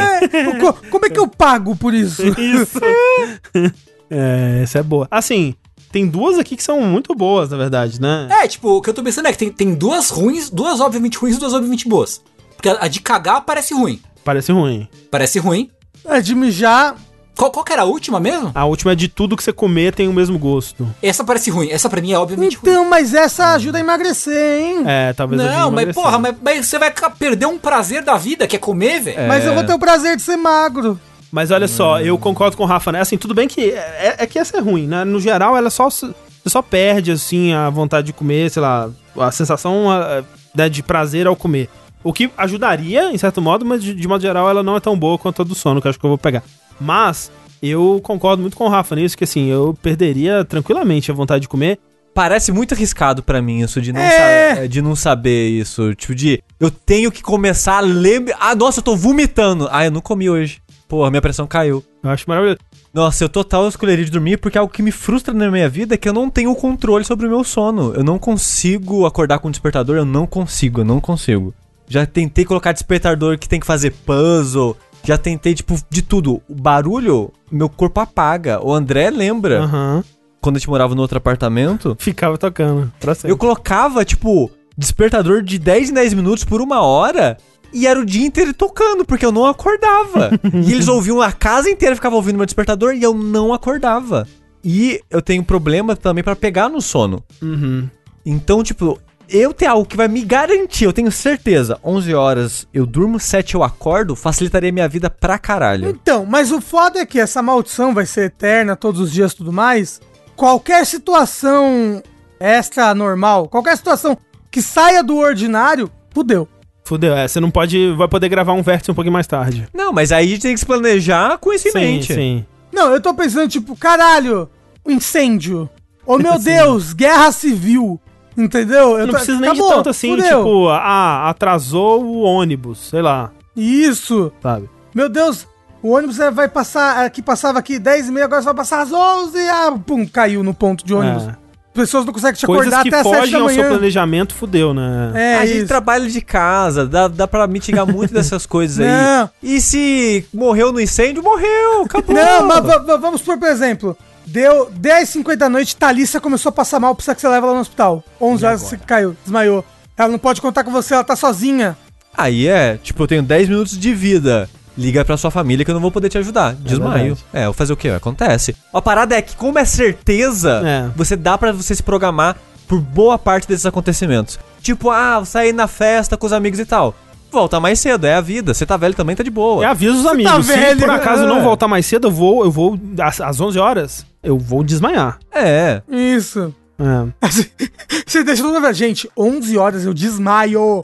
Co- 0.61 0.75
Como 0.91 1.07
é 1.07 1.11
que 1.11 1.19
eu 1.21 1.29
pago 1.29 1.75
por 1.77 1.95
isso? 1.95 2.23
Isso. 2.39 2.81
é, 4.11 4.61
essa 4.63 4.79
é 4.79 4.83
boa. 4.83 5.07
Assim, 5.11 5.55
tem 5.91 6.07
duas 6.07 6.39
aqui 6.39 6.57
que 6.57 6.63
são 6.63 6.81
muito 6.83 7.15
boas, 7.15 7.51
na 7.51 7.57
verdade, 7.57 8.01
né? 8.01 8.29
É, 8.31 8.47
tipo, 8.49 8.69
o 8.77 8.83
que 8.83 8.91
eu 8.91 8.95
tô 8.95 9.03
pensando 9.03 9.27
é 9.29 9.33
que 9.33 9.39
tem, 9.39 9.51
tem 9.51 9.75
duas 9.75 10.11
ruins, 10.11 10.51
duas 10.51 10.81
obviamente 10.81 11.19
ruins 11.19 11.37
e 11.37 11.41
duas 11.41 11.55
obviamente 11.55 11.89
boas. 11.89 12.21
Porque 12.57 12.69
a, 12.69 12.79
a 12.85 12.89
de 12.89 13.01
cagar 13.01 13.43
parece 13.43 13.73
ruim. 13.75 14.01
Parece 14.25 14.53
ruim. 14.53 14.89
Parece 15.11 15.39
ruim. 15.39 15.71
É 16.05 16.21
de 16.21 16.35
mijar. 16.35 16.97
Qual, 17.37 17.53
qual 17.53 17.65
que 17.65 17.73
era 17.73 17.83
a 17.83 17.85
última 17.85 18.19
mesmo? 18.19 18.51
A 18.53 18.65
última 18.65 18.93
é 18.93 18.95
de 18.97 19.07
tudo 19.07 19.37
que 19.37 19.45
você 19.45 19.53
comer 19.53 19.95
tem 19.95 20.09
o 20.09 20.13
mesmo 20.13 20.37
gosto. 20.41 20.93
Essa 21.01 21.23
parece 21.23 21.51
ruim. 21.51 21.71
Essa 21.71 21.89
pra 21.89 22.01
mim 22.01 22.11
é 22.11 22.19
obviamente 22.19 22.57
ruim. 22.57 22.69
Então, 22.69 22.85
mas 22.89 23.15
essa 23.15 23.53
ajuda 23.55 23.79
a 23.79 23.81
emagrecer, 23.81 24.61
hein? 24.61 24.83
É, 24.85 25.13
talvez 25.13 25.41
ajude 25.41 25.55
a 25.55 25.59
Não, 25.61 25.71
mas 25.71 25.83
emagrecer. 25.85 26.03
porra, 26.03 26.19
mas, 26.19 26.35
mas 26.43 26.67
você 26.67 26.79
vai 26.81 26.93
perder 27.17 27.47
um 27.47 27.57
prazer 27.57 28.03
da 28.03 28.17
vida, 28.17 28.47
que 28.49 28.57
é 28.57 28.59
comer, 28.59 29.01
velho. 29.01 29.29
Mas 29.29 29.45
eu 29.47 29.55
vou 29.55 29.63
ter 29.63 29.73
o 29.73 29.79
prazer 29.79 30.17
de 30.17 30.23
ser 30.23 30.37
magro. 30.37 30.99
Mas 31.31 31.51
olha 31.51 31.69
só, 31.69 32.01
eu 32.01 32.17
concordo 32.19 32.57
com 32.57 32.63
o 32.63 32.67
Rafa, 32.67 32.91
né? 32.91 33.01
Assim, 33.01 33.19
tudo 33.19 33.35
bem 33.35 33.47
que 33.47 33.71
é, 33.71 34.17
é 34.19 34.27
que 34.27 34.39
essa 34.39 34.57
é 34.57 34.61
ruim, 34.61 34.87
né? 34.87 35.05
No 35.05 35.21
geral, 35.21 35.57
ela 35.57 35.69
só 35.71 35.91
você 35.91 36.13
só 36.47 36.63
perde 36.63 37.11
assim 37.13 37.53
a 37.53 37.69
vontade 37.69 38.07
de 38.07 38.13
comer, 38.15 38.51
sei 38.51 38.63
lá, 38.63 38.89
a 39.19 39.31
sensação 39.31 39.91
a- 39.91 40.23
né, 40.55 40.69
de 40.69 40.83
prazer 40.83 41.27
ao 41.27 41.37
comer. 41.37 41.69
O 42.03 42.13
que 42.13 42.31
ajudaria, 42.39 43.13
em 43.13 43.19
certo 43.19 43.43
modo, 43.43 43.67
mas 43.67 43.83
de, 43.83 43.93
de 43.93 44.09
modo 44.09 44.23
geral 44.23 44.49
ela 44.49 44.63
não 44.63 44.77
é 44.77 44.81
tão 44.81 44.99
boa 44.99 45.19
quanto 45.19 45.43
a 45.43 45.45
do 45.45 45.55
sono, 45.55 45.81
que 45.81 45.87
eu 45.87 45.91
acho 45.91 45.99
que 45.99 46.07
eu 46.07 46.11
vou 46.11 46.17
pegar. 46.17 46.43
Mas 46.81 47.31
eu 47.63 48.01
concordo 48.03 48.41
muito 48.41 48.57
com 48.57 48.65
o 48.65 48.69
Rafa 48.69 48.95
nisso, 48.97 49.19
que 49.19 49.25
assim, 49.25 49.49
eu 49.51 49.77
perderia 49.83 50.45
tranquilamente 50.45 51.11
a 51.11 51.15
vontade 51.15 51.43
de 51.43 51.49
comer. 51.49 51.79
Parece 52.15 52.51
muito 52.51 52.73
arriscado 52.73 53.23
pra 53.23 53.43
mim 53.43 53.61
isso, 53.61 53.81
de 53.83 53.93
não, 53.93 54.01
É. 54.01 54.55
sa- 54.55 54.67
de 54.67 54.81
não 54.81 54.97
saber 54.97 55.49
isso. 55.51 55.95
Tipo, 55.95 56.15
de 56.15 56.43
eu 56.59 56.71
tenho 56.71 57.13
que 57.13 57.23
começar 57.23 57.77
a 57.79 57.81
lembrar. 57.81 58.37
Ah, 58.41 58.55
nossa, 58.55 58.79
eu 58.79 58.83
tô 58.85 58.97
vomitando. 58.97 59.69
Ah, 59.71 59.85
eu 59.85 59.91
não 59.91 60.01
comi 60.01 60.31
hoje. 60.31 60.61
Porra, 60.89 61.11
minha 61.11 61.21
pressão 61.21 61.47
caiu. 61.47 61.85
Eu 62.03 62.11
acho 62.11 62.25
maravilhoso. 62.27 62.59
Nossa, 62.95 63.23
eu 63.23 63.29
total 63.29 63.69
escolheria 63.69 64.05
de 64.05 64.11
dormir 64.11 64.39
porque 64.39 64.57
algo 64.57 64.73
que 64.73 64.83
me 64.83 64.91
frustra 64.91 65.35
na 65.35 65.51
minha 65.51 65.69
vida 65.69 65.95
é 65.95 65.99
que 65.99 66.09
eu 66.09 66.13
não 66.15 66.31
tenho 66.31 66.55
controle 66.55 67.05
sobre 67.05 67.27
o 67.27 67.31
meu 67.31 67.45
sono. 67.45 67.93
Eu 67.95 68.03
não 68.03 68.19
consigo 68.19 69.05
acordar 69.05 69.39
com 69.39 69.49
o 69.49 69.51
despertador, 69.51 69.97
eu 69.97 70.05
não 70.07 70.27
consigo, 70.27 70.81
eu 70.81 70.85
não 70.85 70.99
consigo. 71.01 71.53
Já 71.87 72.07
tentei 72.07 72.45
colocar 72.45 72.73
despertador 72.73 73.39
que 73.39 73.49
tem 73.49 73.61
que 73.61 73.67
fazer 73.67 73.91
puzzle, 74.07 74.77
já 75.05 75.17
tentei, 75.19 75.55
tipo, 75.55 75.75
de 75.91 76.01
tudo. 76.03 76.41
O 76.49 76.55
barulho, 76.55 77.33
meu 77.53 77.69
corpo 77.69 78.01
apaga. 78.01 78.59
O 78.65 78.73
André 78.73 79.11
lembra, 79.11 79.61
Aham. 79.65 80.05
quando 80.41 80.57
a 80.57 80.59
gente 80.59 80.69
morava 80.71 80.95
no 80.95 81.03
outro 81.03 81.19
apartamento, 81.19 81.97
Ficava 81.99 82.37
tocando 82.39 82.91
pra 82.99 83.15
sempre. 83.15 83.31
eu 83.31 83.37
colocava, 83.37 84.05
tipo, 84.05 84.51
despertador 84.77 85.43
de 85.43 85.59
10 85.59 85.91
em 85.91 85.95
10 85.95 86.15
minutos 86.15 86.45
por 86.45 86.61
uma 86.63 86.81
hora. 86.83 87.37
E 87.73 87.87
era 87.87 88.01
o 88.01 88.05
dia 88.05 88.27
inteiro 88.27 88.55
tocando, 88.55 89.05
porque 89.05 89.25
eu 89.25 89.33
não 89.33 89.47
acordava. 89.47 90.31
e 90.67 90.73
eles 90.73 90.89
ouviam, 90.89 91.21
a 91.21 91.33
casa 91.33 91.69
inteira 91.71 91.95
ficava 91.95 92.17
ouvindo 92.17 92.37
meu 92.37 92.47
despertador 92.47 92.95
e 92.95 93.03
eu 93.03 93.15
não 93.15 93.53
acordava. 93.53 94.27
E 94.65 95.01
eu 95.11 95.23
tenho 95.23 95.45
problema 95.45 95.95
também 95.95 96.25
pra 96.25 96.35
pegar 96.35 96.69
no 96.69 96.81
sono. 96.81 97.23
Uhum. 97.41 97.89
Então, 98.25 98.63
tipo, 98.63 98.99
eu 99.29 99.53
ter 99.53 99.67
algo 99.67 99.87
que 99.87 99.97
vai 99.97 100.09
me 100.09 100.23
garantir, 100.25 100.85
eu 100.85 100.93
tenho 100.93 101.13
certeza, 101.13 101.79
11 101.85 102.15
horas 102.15 102.69
eu 102.73 102.87
durmo, 102.87 103.21
7 103.21 103.55
eu 103.55 103.63
acordo, 103.63 104.17
facilitaria 104.17 104.73
minha 104.73 104.89
vida 104.89 105.11
pra 105.11 105.39
caralho. 105.39 105.89
Então, 105.89 106.25
mas 106.25 106.51
o 106.51 106.61
foda 106.61 106.99
é 106.99 107.07
que 107.07 107.21
essa 107.21 107.43
maldição 107.43 107.95
vai 107.95 108.07
ser 108.07 108.27
eterna 108.27 108.75
todos 108.75 109.01
os 109.01 109.13
dias 109.13 109.33
e 109.33 109.37
tudo 109.37 109.53
mais. 109.53 110.01
Qualquer 110.35 110.85
situação 110.87 112.03
extra 112.41 112.95
normal, 112.95 113.49
qualquer 113.49 113.77
situação 113.77 114.17
que 114.51 114.63
saia 114.63 115.03
do 115.03 115.17
ordinário, 115.17 115.91
fudeu. 116.11 116.49
Fudeu, 116.89 117.15
é, 117.15 117.29
você 117.29 117.39
não 117.39 117.51
pode. 117.51 117.93
Vai 117.93 118.09
poder 118.09 118.29
gravar 118.31 118.55
um 118.55 118.63
vértice 118.63 118.91
um 118.91 118.95
pouquinho 118.95 119.13
mais 119.13 119.27
tarde. 119.27 119.69
Não, 119.75 119.93
mas 119.93 120.11
aí 120.11 120.25
a 120.25 120.29
gente 120.31 120.41
tem 120.43 120.55
que 120.55 120.61
se 120.61 120.65
planejar 120.67 121.37
com 121.39 121.53
isso 121.53 121.69
em 121.69 121.71
Sim, 121.73 121.79
mente. 121.79 122.15
sim. 122.15 122.47
Não, 122.73 122.91
eu 122.93 123.01
tô 123.01 123.13
pensando, 123.13 123.47
tipo, 123.49 123.77
caralho, 123.77 124.49
um 124.87 124.91
incêndio. 124.93 125.69
Oh 126.07 126.17
meu 126.17 126.39
Deus, 126.41 126.95
guerra 126.95 127.31
civil. 127.31 128.01
Entendeu? 128.37 128.93
Eu 128.99 129.01
Não 129.01 129.07
tô- 129.09 129.13
precisa 129.15 129.39
nem 129.39 129.53
de 129.53 129.59
acabou, 129.59 129.75
tanto 129.77 129.91
assim, 129.91 130.17
fudeu. 130.17 130.39
tipo, 130.39 130.69
ah, 130.69 131.29
atrasou 131.29 132.03
o 132.05 132.21
ônibus, 132.23 132.79
sei 132.89 133.03
lá, 133.03 133.33
Isso. 133.57 134.33
sabe? 134.43 134.71
Meu 134.95 135.09
Deus, 135.09 135.47
o 135.83 135.91
ônibus 135.91 136.19
é, 136.21 136.31
vai 136.31 136.49
passar, 136.49 137.05
aqui 137.05 137.21
passava 137.21 137.59
aqui 137.59 137.79
10 137.79 138.09
e 138.09 138.13
meia, 138.13 138.27
agora 138.27 138.41
só 138.41 138.51
vai 138.51 138.57
passar 138.59 138.81
às 138.83 138.93
11 138.93 139.37
e 139.37 139.49
ah, 139.49 139.79
pum, 139.85 140.07
caiu 140.07 140.43
no 140.45 140.55
ponto 140.55 140.87
de 140.87 140.95
ônibus. 140.95 141.27
É. 141.29 141.37
Pessoas 141.79 142.05
não 142.05 142.13
conseguem 142.13 142.39
te 142.39 142.47
Coisas 142.47 142.67
acordar 142.73 142.83
que 142.83 142.89
até 142.89 142.99
às 142.99 143.07
7 143.07 143.17
fogem 143.19 143.33
da 143.33 143.39
ao 143.41 143.49
seu 143.49 143.57
manhã. 143.59 143.69
planejamento, 143.71 144.35
fudeu, 144.35 144.75
né? 144.75 145.13
É, 145.15 145.35
a 145.37 145.47
gente 145.47 145.59
isso. 145.59 145.67
trabalha 145.69 146.09
de 146.09 146.21
casa, 146.21 146.87
dá, 146.87 147.07
dá 147.09 147.27
pra 147.29 147.47
mitigar 147.47 147.87
muito 147.87 148.13
dessas 148.15 148.45
coisas 148.47 148.81
aí. 148.81 149.29
E 149.43 149.61
se 149.61 150.27
morreu 150.35 150.73
no 150.73 150.81
incêndio, 150.81 151.23
morreu, 151.23 151.83
acabou. 151.85 152.15
Não, 152.15 152.47
mas 152.47 152.65
va- 152.65 152.79
va- 152.79 152.97
vamos 152.97 153.23
por, 153.23 153.39
por 153.39 153.49
exemplo. 153.49 153.97
Deu 154.27 154.71
10h50 154.71 155.37
da 155.37 155.49
noite, 155.49 155.77
Thalissa 155.77 156.21
começou 156.21 156.51
a 156.51 156.53
passar 156.53 156.79
mal, 156.81 156.95
precisa 156.95 157.15
que 157.15 157.21
você 157.21 157.29
leve 157.29 157.47
ela 157.47 157.55
no 157.55 157.61
hospital. 157.61 158.05
11 158.21 158.45
horas 158.45 158.61
você 158.63 158.77
caiu, 158.77 159.17
desmaiou. 159.23 159.65
Ela 159.97 160.09
não 160.09 160.19
pode 160.19 160.41
contar 160.41 160.65
com 160.65 160.71
você, 160.71 160.95
ela 160.95 161.05
tá 161.05 161.17
sozinha. 161.17 161.77
Aí 162.17 162.47
é, 162.49 162.77
tipo, 162.83 163.03
eu 163.03 163.07
tenho 163.07 163.23
10 163.23 163.49
minutos 163.49 163.79
de 163.79 163.95
vida. 163.95 164.49
Liga 164.79 165.05
pra 165.05 165.17
sua 165.17 165.31
família 165.31 165.65
que 165.65 165.71
eu 165.71 165.75
não 165.75 165.81
vou 165.83 165.91
poder 165.91 166.09
te 166.09 166.17
ajudar. 166.19 166.55
Desmaio. 166.55 167.17
verdade. 167.17 167.25
É, 167.35 167.41
eu 167.41 167.47
vou 167.47 167.53
fazer 167.55 167.73
o 167.73 167.77
quê? 167.77 167.89
Acontece. 167.89 168.55
A 168.73 168.81
parada 168.81 169.17
é 169.17 169.21
que, 169.21 169.35
como 169.35 169.59
é 169.59 169.65
certeza, 169.65 170.63
É. 170.65 170.89
você 170.95 171.17
dá 171.17 171.37
pra 171.37 171.51
você 171.53 171.75
se 171.75 171.83
programar 171.83 172.37
por 172.69 172.81
boa 172.81 173.19
parte 173.19 173.49
desses 173.49 173.67
acontecimentos. 173.67 174.39
Tipo, 174.63 174.91
ah, 174.91 175.17
vou 175.17 175.27
sair 175.27 175.53
na 175.53 175.67
festa 175.67 176.17
com 176.17 176.27
os 176.27 176.33
amigos 176.33 176.61
e 176.61 176.65
tal. 176.65 176.95
Volta 177.31 177.59
mais 177.61 177.79
cedo, 177.81 178.07
é 178.07 178.15
a 178.15 178.21
vida. 178.21 178.55
Você 178.55 178.65
tá 178.65 178.77
velho 178.77 178.95
também, 178.95 179.17
tá 179.17 179.23
de 179.23 179.31
boa. 179.31 179.63
E 179.63 179.67
avisa 179.67 179.95
os 179.95 180.07
amigos, 180.07 180.33
tá 180.33 180.43
se 180.43 180.53
velho, 180.59 180.81
por 180.81 180.91
acaso 180.91 181.25
é. 181.25 181.27
não 181.27 181.43
voltar 181.43 181.67
mais 181.69 181.85
cedo, 181.85 182.07
eu 182.07 182.13
vou, 182.13 182.45
eu 182.45 182.51
vou, 182.51 182.79
às, 183.01 183.21
às 183.21 183.41
11 183.41 183.59
horas, 183.59 184.07
eu 184.23 184.39
vou 184.39 184.63
desmaiar. 184.63 185.19
É. 185.35 185.83
Isso. 185.91 186.55
É. 186.79 187.27
Você 188.07 188.23
deixa 188.25 188.43
todo 188.43 188.55
mundo. 188.61 188.73
Gente, 188.73 189.11
11 189.17 189.59
horas 189.59 189.85
eu 189.85 189.93
desmaio. 189.93 190.83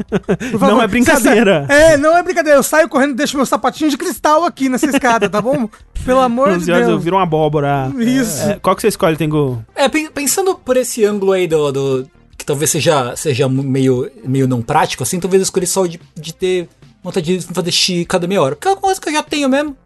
Não 0.60 0.82
é 0.82 0.86
brincadeira. 0.86 1.66
É, 1.70 1.96
não 1.96 2.16
é 2.16 2.22
brincadeira. 2.22 2.58
Eu 2.58 2.62
saio 2.62 2.88
correndo 2.88 3.12
e 3.12 3.14
deixo 3.14 3.36
meu 3.36 3.46
sapatinho 3.46 3.88
de 3.90 3.96
cristal 3.96 4.44
aqui 4.44 4.68
nessa 4.68 4.86
escada, 4.86 5.28
tá 5.28 5.40
bom? 5.40 5.68
Pelo 6.04 6.20
amor 6.20 6.48
de 6.50 6.56
11 6.56 6.72
horas 6.72 6.82
eu 6.84 6.88
Deus. 6.94 7.04
viro 7.04 7.16
uma 7.16 7.22
abóbora. 7.22 7.90
Isso. 7.98 8.42
É, 8.42 8.58
qual 8.60 8.74
que 8.76 8.82
você 8.82 8.88
escolhe, 8.88 9.16
Tengu? 9.16 9.64
É, 9.74 9.88
pen- 9.88 10.10
pensando 10.10 10.54
por 10.56 10.76
esse 10.76 11.04
ângulo 11.04 11.32
aí 11.32 11.46
do. 11.46 11.72
do- 11.72 12.10
que 12.36 12.44
talvez 12.44 12.70
seja, 12.70 13.14
seja 13.16 13.48
meio, 13.48 14.10
meio 14.24 14.46
não 14.48 14.60
prático, 14.60 15.02
assim, 15.04 15.20
talvez 15.20 15.40
eu 15.40 15.44
escolhi 15.44 15.66
só 15.68 15.86
de, 15.86 16.00
de 16.16 16.34
ter 16.34 16.68
vontade 17.02 17.38
de 17.38 17.46
fazer 17.54 17.70
xixi 17.70 18.04
cada 18.04 18.26
meia 18.26 18.42
hora. 18.42 18.56
Porque 18.56 18.66
é 18.68 18.72
uma 18.72 18.76
coisa 18.80 19.00
que 19.00 19.08
eu 19.08 19.12
já 19.12 19.22
tenho 19.22 19.48
mesmo. 19.48 19.76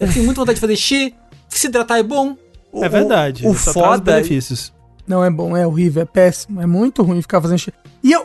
Eu 0.00 0.12
tenho 0.12 0.24
muita 0.24 0.40
vontade 0.40 0.56
de 0.56 0.60
fazer 0.60 0.76
xixi. 0.76 1.14
Se 1.48 1.68
hidratar 1.68 1.98
é 1.98 2.02
bom. 2.02 2.36
é 2.74 2.88
verdade. 2.88 3.46
O, 3.46 3.52
traz 3.54 3.72
foda. 3.72 4.12
benefícios. 4.12 4.72
Não 5.06 5.24
é 5.24 5.30
bom, 5.30 5.56
é 5.56 5.66
horrível, 5.66 6.02
é 6.02 6.06
péssimo. 6.06 6.60
É 6.60 6.66
muito 6.66 7.02
ruim 7.02 7.20
ficar 7.20 7.40
fazendo 7.40 7.58
xixi. 7.58 7.72
E 8.02 8.12
eu, 8.12 8.24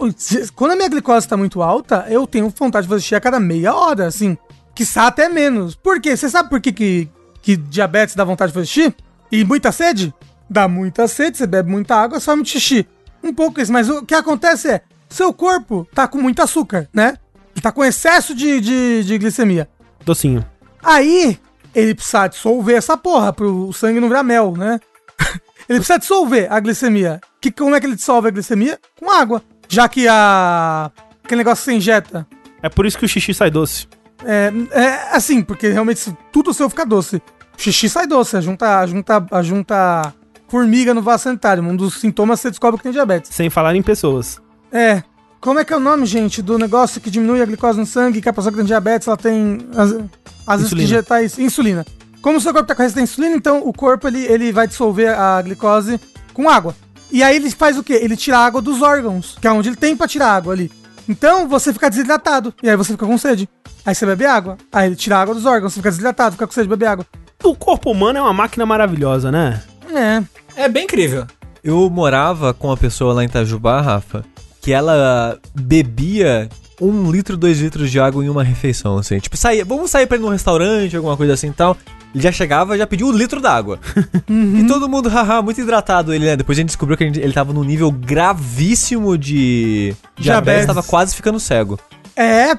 quando 0.55 0.71
a 0.71 0.75
minha 0.75 0.89
glicose 0.89 1.27
tá 1.27 1.35
muito 1.35 1.61
alta, 1.61 2.05
eu 2.09 2.25
tenho 2.25 2.49
vontade 2.49 2.85
de 2.85 2.89
fazer 2.89 3.01
xixi 3.01 3.15
a 3.15 3.21
cada 3.21 3.39
meia 3.39 3.73
hora, 3.73 4.07
assim. 4.07 4.37
Quiçá 4.73 5.07
até 5.07 5.27
menos. 5.27 5.75
Por 5.75 5.99
quê? 5.99 6.15
Você 6.15 6.29
sabe 6.29 6.49
por 6.49 6.61
que, 6.61 6.71
que, 6.71 7.09
que 7.41 7.57
diabetes 7.57 8.15
dá 8.15 8.23
vontade 8.23 8.51
de 8.51 8.53
fazer 8.53 8.67
xixi? 8.67 8.95
E 9.31 9.43
muita 9.43 9.71
sede? 9.71 10.13
Dá 10.49 10.67
muita 10.67 11.07
sede, 11.07 11.37
você 11.37 11.45
bebe 11.45 11.69
muita 11.69 11.95
água, 11.95 12.19
só 12.19 12.35
muito 12.35 12.49
xixi. 12.49 12.87
Um 13.23 13.33
pouco 13.33 13.59
isso, 13.59 13.71
mas 13.71 13.89
o 13.89 14.03
que 14.03 14.15
acontece 14.15 14.69
é, 14.69 14.81
seu 15.09 15.33
corpo 15.33 15.87
tá 15.93 16.07
com 16.07 16.17
muito 16.17 16.41
açúcar, 16.41 16.87
né? 16.93 17.17
Ele 17.53 17.61
tá 17.61 17.71
com 17.71 17.83
excesso 17.83 18.33
de, 18.33 18.61
de, 18.61 19.03
de 19.03 19.17
glicemia. 19.17 19.69
Docinho. 20.05 20.45
Aí, 20.81 21.37
ele 21.75 21.93
precisa 21.93 22.27
dissolver 22.27 22.77
essa 22.77 22.95
porra 22.95 23.33
pro 23.33 23.73
sangue 23.73 23.99
não 23.99 24.07
virar 24.07 24.23
mel, 24.23 24.53
né? 24.55 24.79
ele 25.69 25.79
precisa 25.79 25.99
dissolver 25.99 26.51
a 26.51 26.59
glicemia. 26.59 27.21
Que, 27.39 27.51
como 27.51 27.75
é 27.75 27.79
que 27.79 27.85
ele 27.85 27.95
dissolve 27.95 28.27
a 28.27 28.31
glicemia? 28.31 28.79
Com 28.99 29.11
água. 29.11 29.43
Já 29.67 29.87
que 29.87 30.07
a. 30.07 30.91
aquele 31.23 31.39
negócio 31.39 31.63
que 31.63 31.71
você 31.71 31.77
injeta. 31.77 32.27
É 32.61 32.67
por 32.67 32.87
isso 32.87 32.97
que 32.97 33.05
o 33.05 33.07
xixi 33.07 33.33
sai 33.33 33.51
doce. 33.51 33.87
É, 34.25 34.51
é 34.71 35.15
assim, 35.15 35.43
porque 35.43 35.69
realmente 35.69 35.99
se 35.99 36.17
tudo 36.31 36.53
seu 36.53 36.69
fica 36.69 36.85
doce. 36.85 37.17
O 37.57 37.61
xixi 37.61 37.87
sai 37.87 38.07
doce, 38.07 38.35
a 38.35 38.41
junta, 38.41 38.79
a 38.79 38.85
junta, 38.87 39.25
a 39.31 39.43
junta 39.43 40.13
formiga 40.47 40.93
no 40.93 41.01
vaso 41.01 41.23
sanitário. 41.23 41.63
Um 41.63 41.75
dos 41.75 41.99
sintomas 41.99 42.39
você 42.39 42.49
descobre 42.49 42.77
que 42.77 42.83
tem 42.83 42.91
diabetes. 42.91 43.33
Sem 43.33 43.49
falar 43.49 43.75
em 43.75 43.83
pessoas. 43.83 44.41
É. 44.71 45.03
Como 45.39 45.59
é 45.59 45.63
que 45.63 45.71
é 45.71 45.77
o 45.77 45.79
nome, 45.79 46.05
gente, 46.05 46.41
do 46.41 46.57
negócio 46.57 46.99
que 46.99 47.09
diminui 47.09 47.41
a 47.41 47.45
glicose 47.45 47.79
no 47.79 47.85
sangue, 47.85 48.21
que 48.21 48.27
a 48.27 48.33
pessoa 48.33 48.51
que 48.51 48.57
tem 48.57 48.65
diabetes, 48.65 49.07
ela 49.07 49.15
tem, 49.15 49.59
às, 49.73 49.91
às 49.91 49.91
vezes, 49.91 50.03
que 50.45 50.57
Insulina. 50.57 50.83
injetar 50.83 51.23
isso, 51.23 51.41
insulina. 51.41 51.85
Como 52.21 52.37
o 52.37 52.41
seu 52.41 52.53
corpo 52.53 52.67
tá 52.67 52.75
com 52.75 52.81
resistência 52.81 53.03
à 53.03 53.13
insulina, 53.13 53.35
então 53.35 53.67
o 53.67 53.73
corpo, 53.73 54.07
ele, 54.07 54.25
ele 54.25 54.51
vai 54.51 54.67
dissolver 54.67 55.17
a 55.17 55.41
glicose 55.41 55.99
com 56.33 56.49
água. 56.49 56.75
E 57.11 57.23
aí 57.23 57.35
ele 57.35 57.49
faz 57.49 57.77
o 57.77 57.83
quê? 57.83 57.93
Ele 58.01 58.15
tira 58.15 58.37
a 58.37 58.45
água 58.45 58.61
dos 58.61 58.81
órgãos, 58.81 59.37
que 59.41 59.47
é 59.47 59.51
onde 59.51 59.69
ele 59.69 59.75
tem 59.75 59.95
pra 59.95 60.07
tirar 60.07 60.33
água 60.33 60.53
ali. 60.53 60.71
Então 61.07 61.47
você 61.47 61.73
fica 61.73 61.89
desidratado, 61.89 62.53
e 62.61 62.69
aí 62.69 62.75
você 62.75 62.91
fica 62.91 63.05
com 63.05 63.17
sede. 63.17 63.49
Aí 63.85 63.95
você 63.95 64.05
bebe 64.05 64.25
água, 64.25 64.57
aí 64.71 64.87
ele 64.87 64.95
tira 64.95 65.17
a 65.17 65.21
água 65.21 65.33
dos 65.33 65.45
órgãos, 65.45 65.73
você 65.73 65.79
fica 65.79 65.89
desidratado, 65.89 66.33
fica 66.33 66.45
com 66.45 66.53
sede, 66.53 66.67
bebe 66.67 66.85
água. 66.85 67.05
O 67.43 67.55
corpo 67.55 67.89
humano 67.89 68.19
é 68.19 68.21
uma 68.21 68.33
máquina 68.33 68.65
maravilhosa, 68.65 69.31
né? 69.31 69.63
É. 69.91 70.23
É 70.63 70.69
bem 70.69 70.83
incrível. 70.83 71.25
Eu 71.63 71.89
morava 71.89 72.53
com 72.53 72.67
uma 72.67 72.77
pessoa 72.77 73.13
lá 73.13 73.23
em 73.23 73.27
Itajubá, 73.27 73.81
Rafa, 73.81 74.23
que 74.61 74.71
ela 74.71 75.39
bebia 75.55 76.49
um 76.79 77.11
litro, 77.11 77.35
dois 77.35 77.59
litros 77.59 77.89
de 77.89 77.99
água 77.99 78.23
em 78.23 78.29
uma 78.29 78.43
refeição, 78.43 78.97
assim. 78.97 79.19
Tipo, 79.19 79.35
saía, 79.35 79.65
vamos 79.65 79.89
sair 79.89 80.05
pra 80.05 80.17
ir 80.17 80.19
num 80.19 80.29
restaurante, 80.29 80.95
alguma 80.95 81.17
coisa 81.17 81.33
assim 81.33 81.47
e 81.47 81.53
tal. 81.53 81.75
Ele 82.13 82.23
já 82.23 82.31
chegava 82.31 82.77
já 82.77 82.87
pediu 82.87 83.07
um 83.07 83.11
litro 83.11 83.39
d'água. 83.39 83.79
E 84.27 84.65
todo 84.67 84.89
mundo, 84.89 85.09
haha, 85.09 85.41
muito 85.41 85.61
hidratado 85.61 86.13
ele, 86.13 86.25
né? 86.25 86.35
Depois 86.35 86.57
a 86.57 86.61
gente 86.61 86.67
descobriu 86.69 86.97
que 86.97 87.05
gente- 87.05 87.19
ele 87.19 87.33
tava 87.33 87.53
num 87.53 87.63
nível 87.63 87.91
gravíssimo 87.91 89.17
de 89.17 89.93
diabetes, 90.17 90.23
Diabetes. 90.23 90.65
tava 90.65 90.83
quase 90.83 91.15
ficando 91.15 91.39
cego. 91.39 91.79
É, 92.15 92.53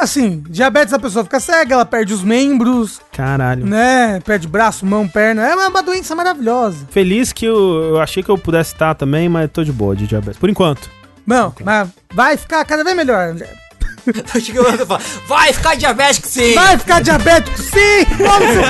assim, 0.00 0.42
diabetes 0.48 0.94
a 0.94 0.98
pessoa 0.98 1.22
fica 1.24 1.38
cega, 1.38 1.74
ela 1.74 1.84
perde 1.84 2.14
os 2.14 2.22
membros, 2.22 2.98
Caralho. 3.12 3.66
né? 3.66 4.20
Perde 4.24 4.48
braço, 4.48 4.86
mão, 4.86 5.06
perna. 5.06 5.46
É 5.46 5.54
uma, 5.54 5.82
doença 5.82 6.14
maravilhosa. 6.14 6.86
Feliz 6.90 7.30
que 7.32 7.44
eu, 7.44 7.82
eu 7.90 8.00
achei 8.00 8.22
que 8.22 8.30
eu 8.30 8.38
pudesse 8.38 8.72
estar 8.72 8.94
também, 8.94 9.28
mas 9.28 9.50
tô 9.52 9.62
de 9.64 9.72
boa 9.72 9.94
de 9.94 10.06
diabetes. 10.06 10.38
Por 10.38 10.48
enquanto. 10.48 10.88
Não, 11.26 11.52
mas 11.62 11.88
vai 12.14 12.36
ficar 12.38 12.64
cada 12.64 12.82
vez 12.82 12.96
melhor. 12.96 13.34
Vai 15.28 15.52
ficar 15.52 15.76
diabético 15.76 16.26
sim! 16.28 16.54
Vai 16.54 16.78
ficar 16.78 17.00
diabético? 17.00 17.58
Sim! 17.58 18.04
Vamos, 18.18 18.52
seu 18.52 18.62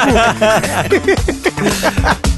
cu. 2.14 2.22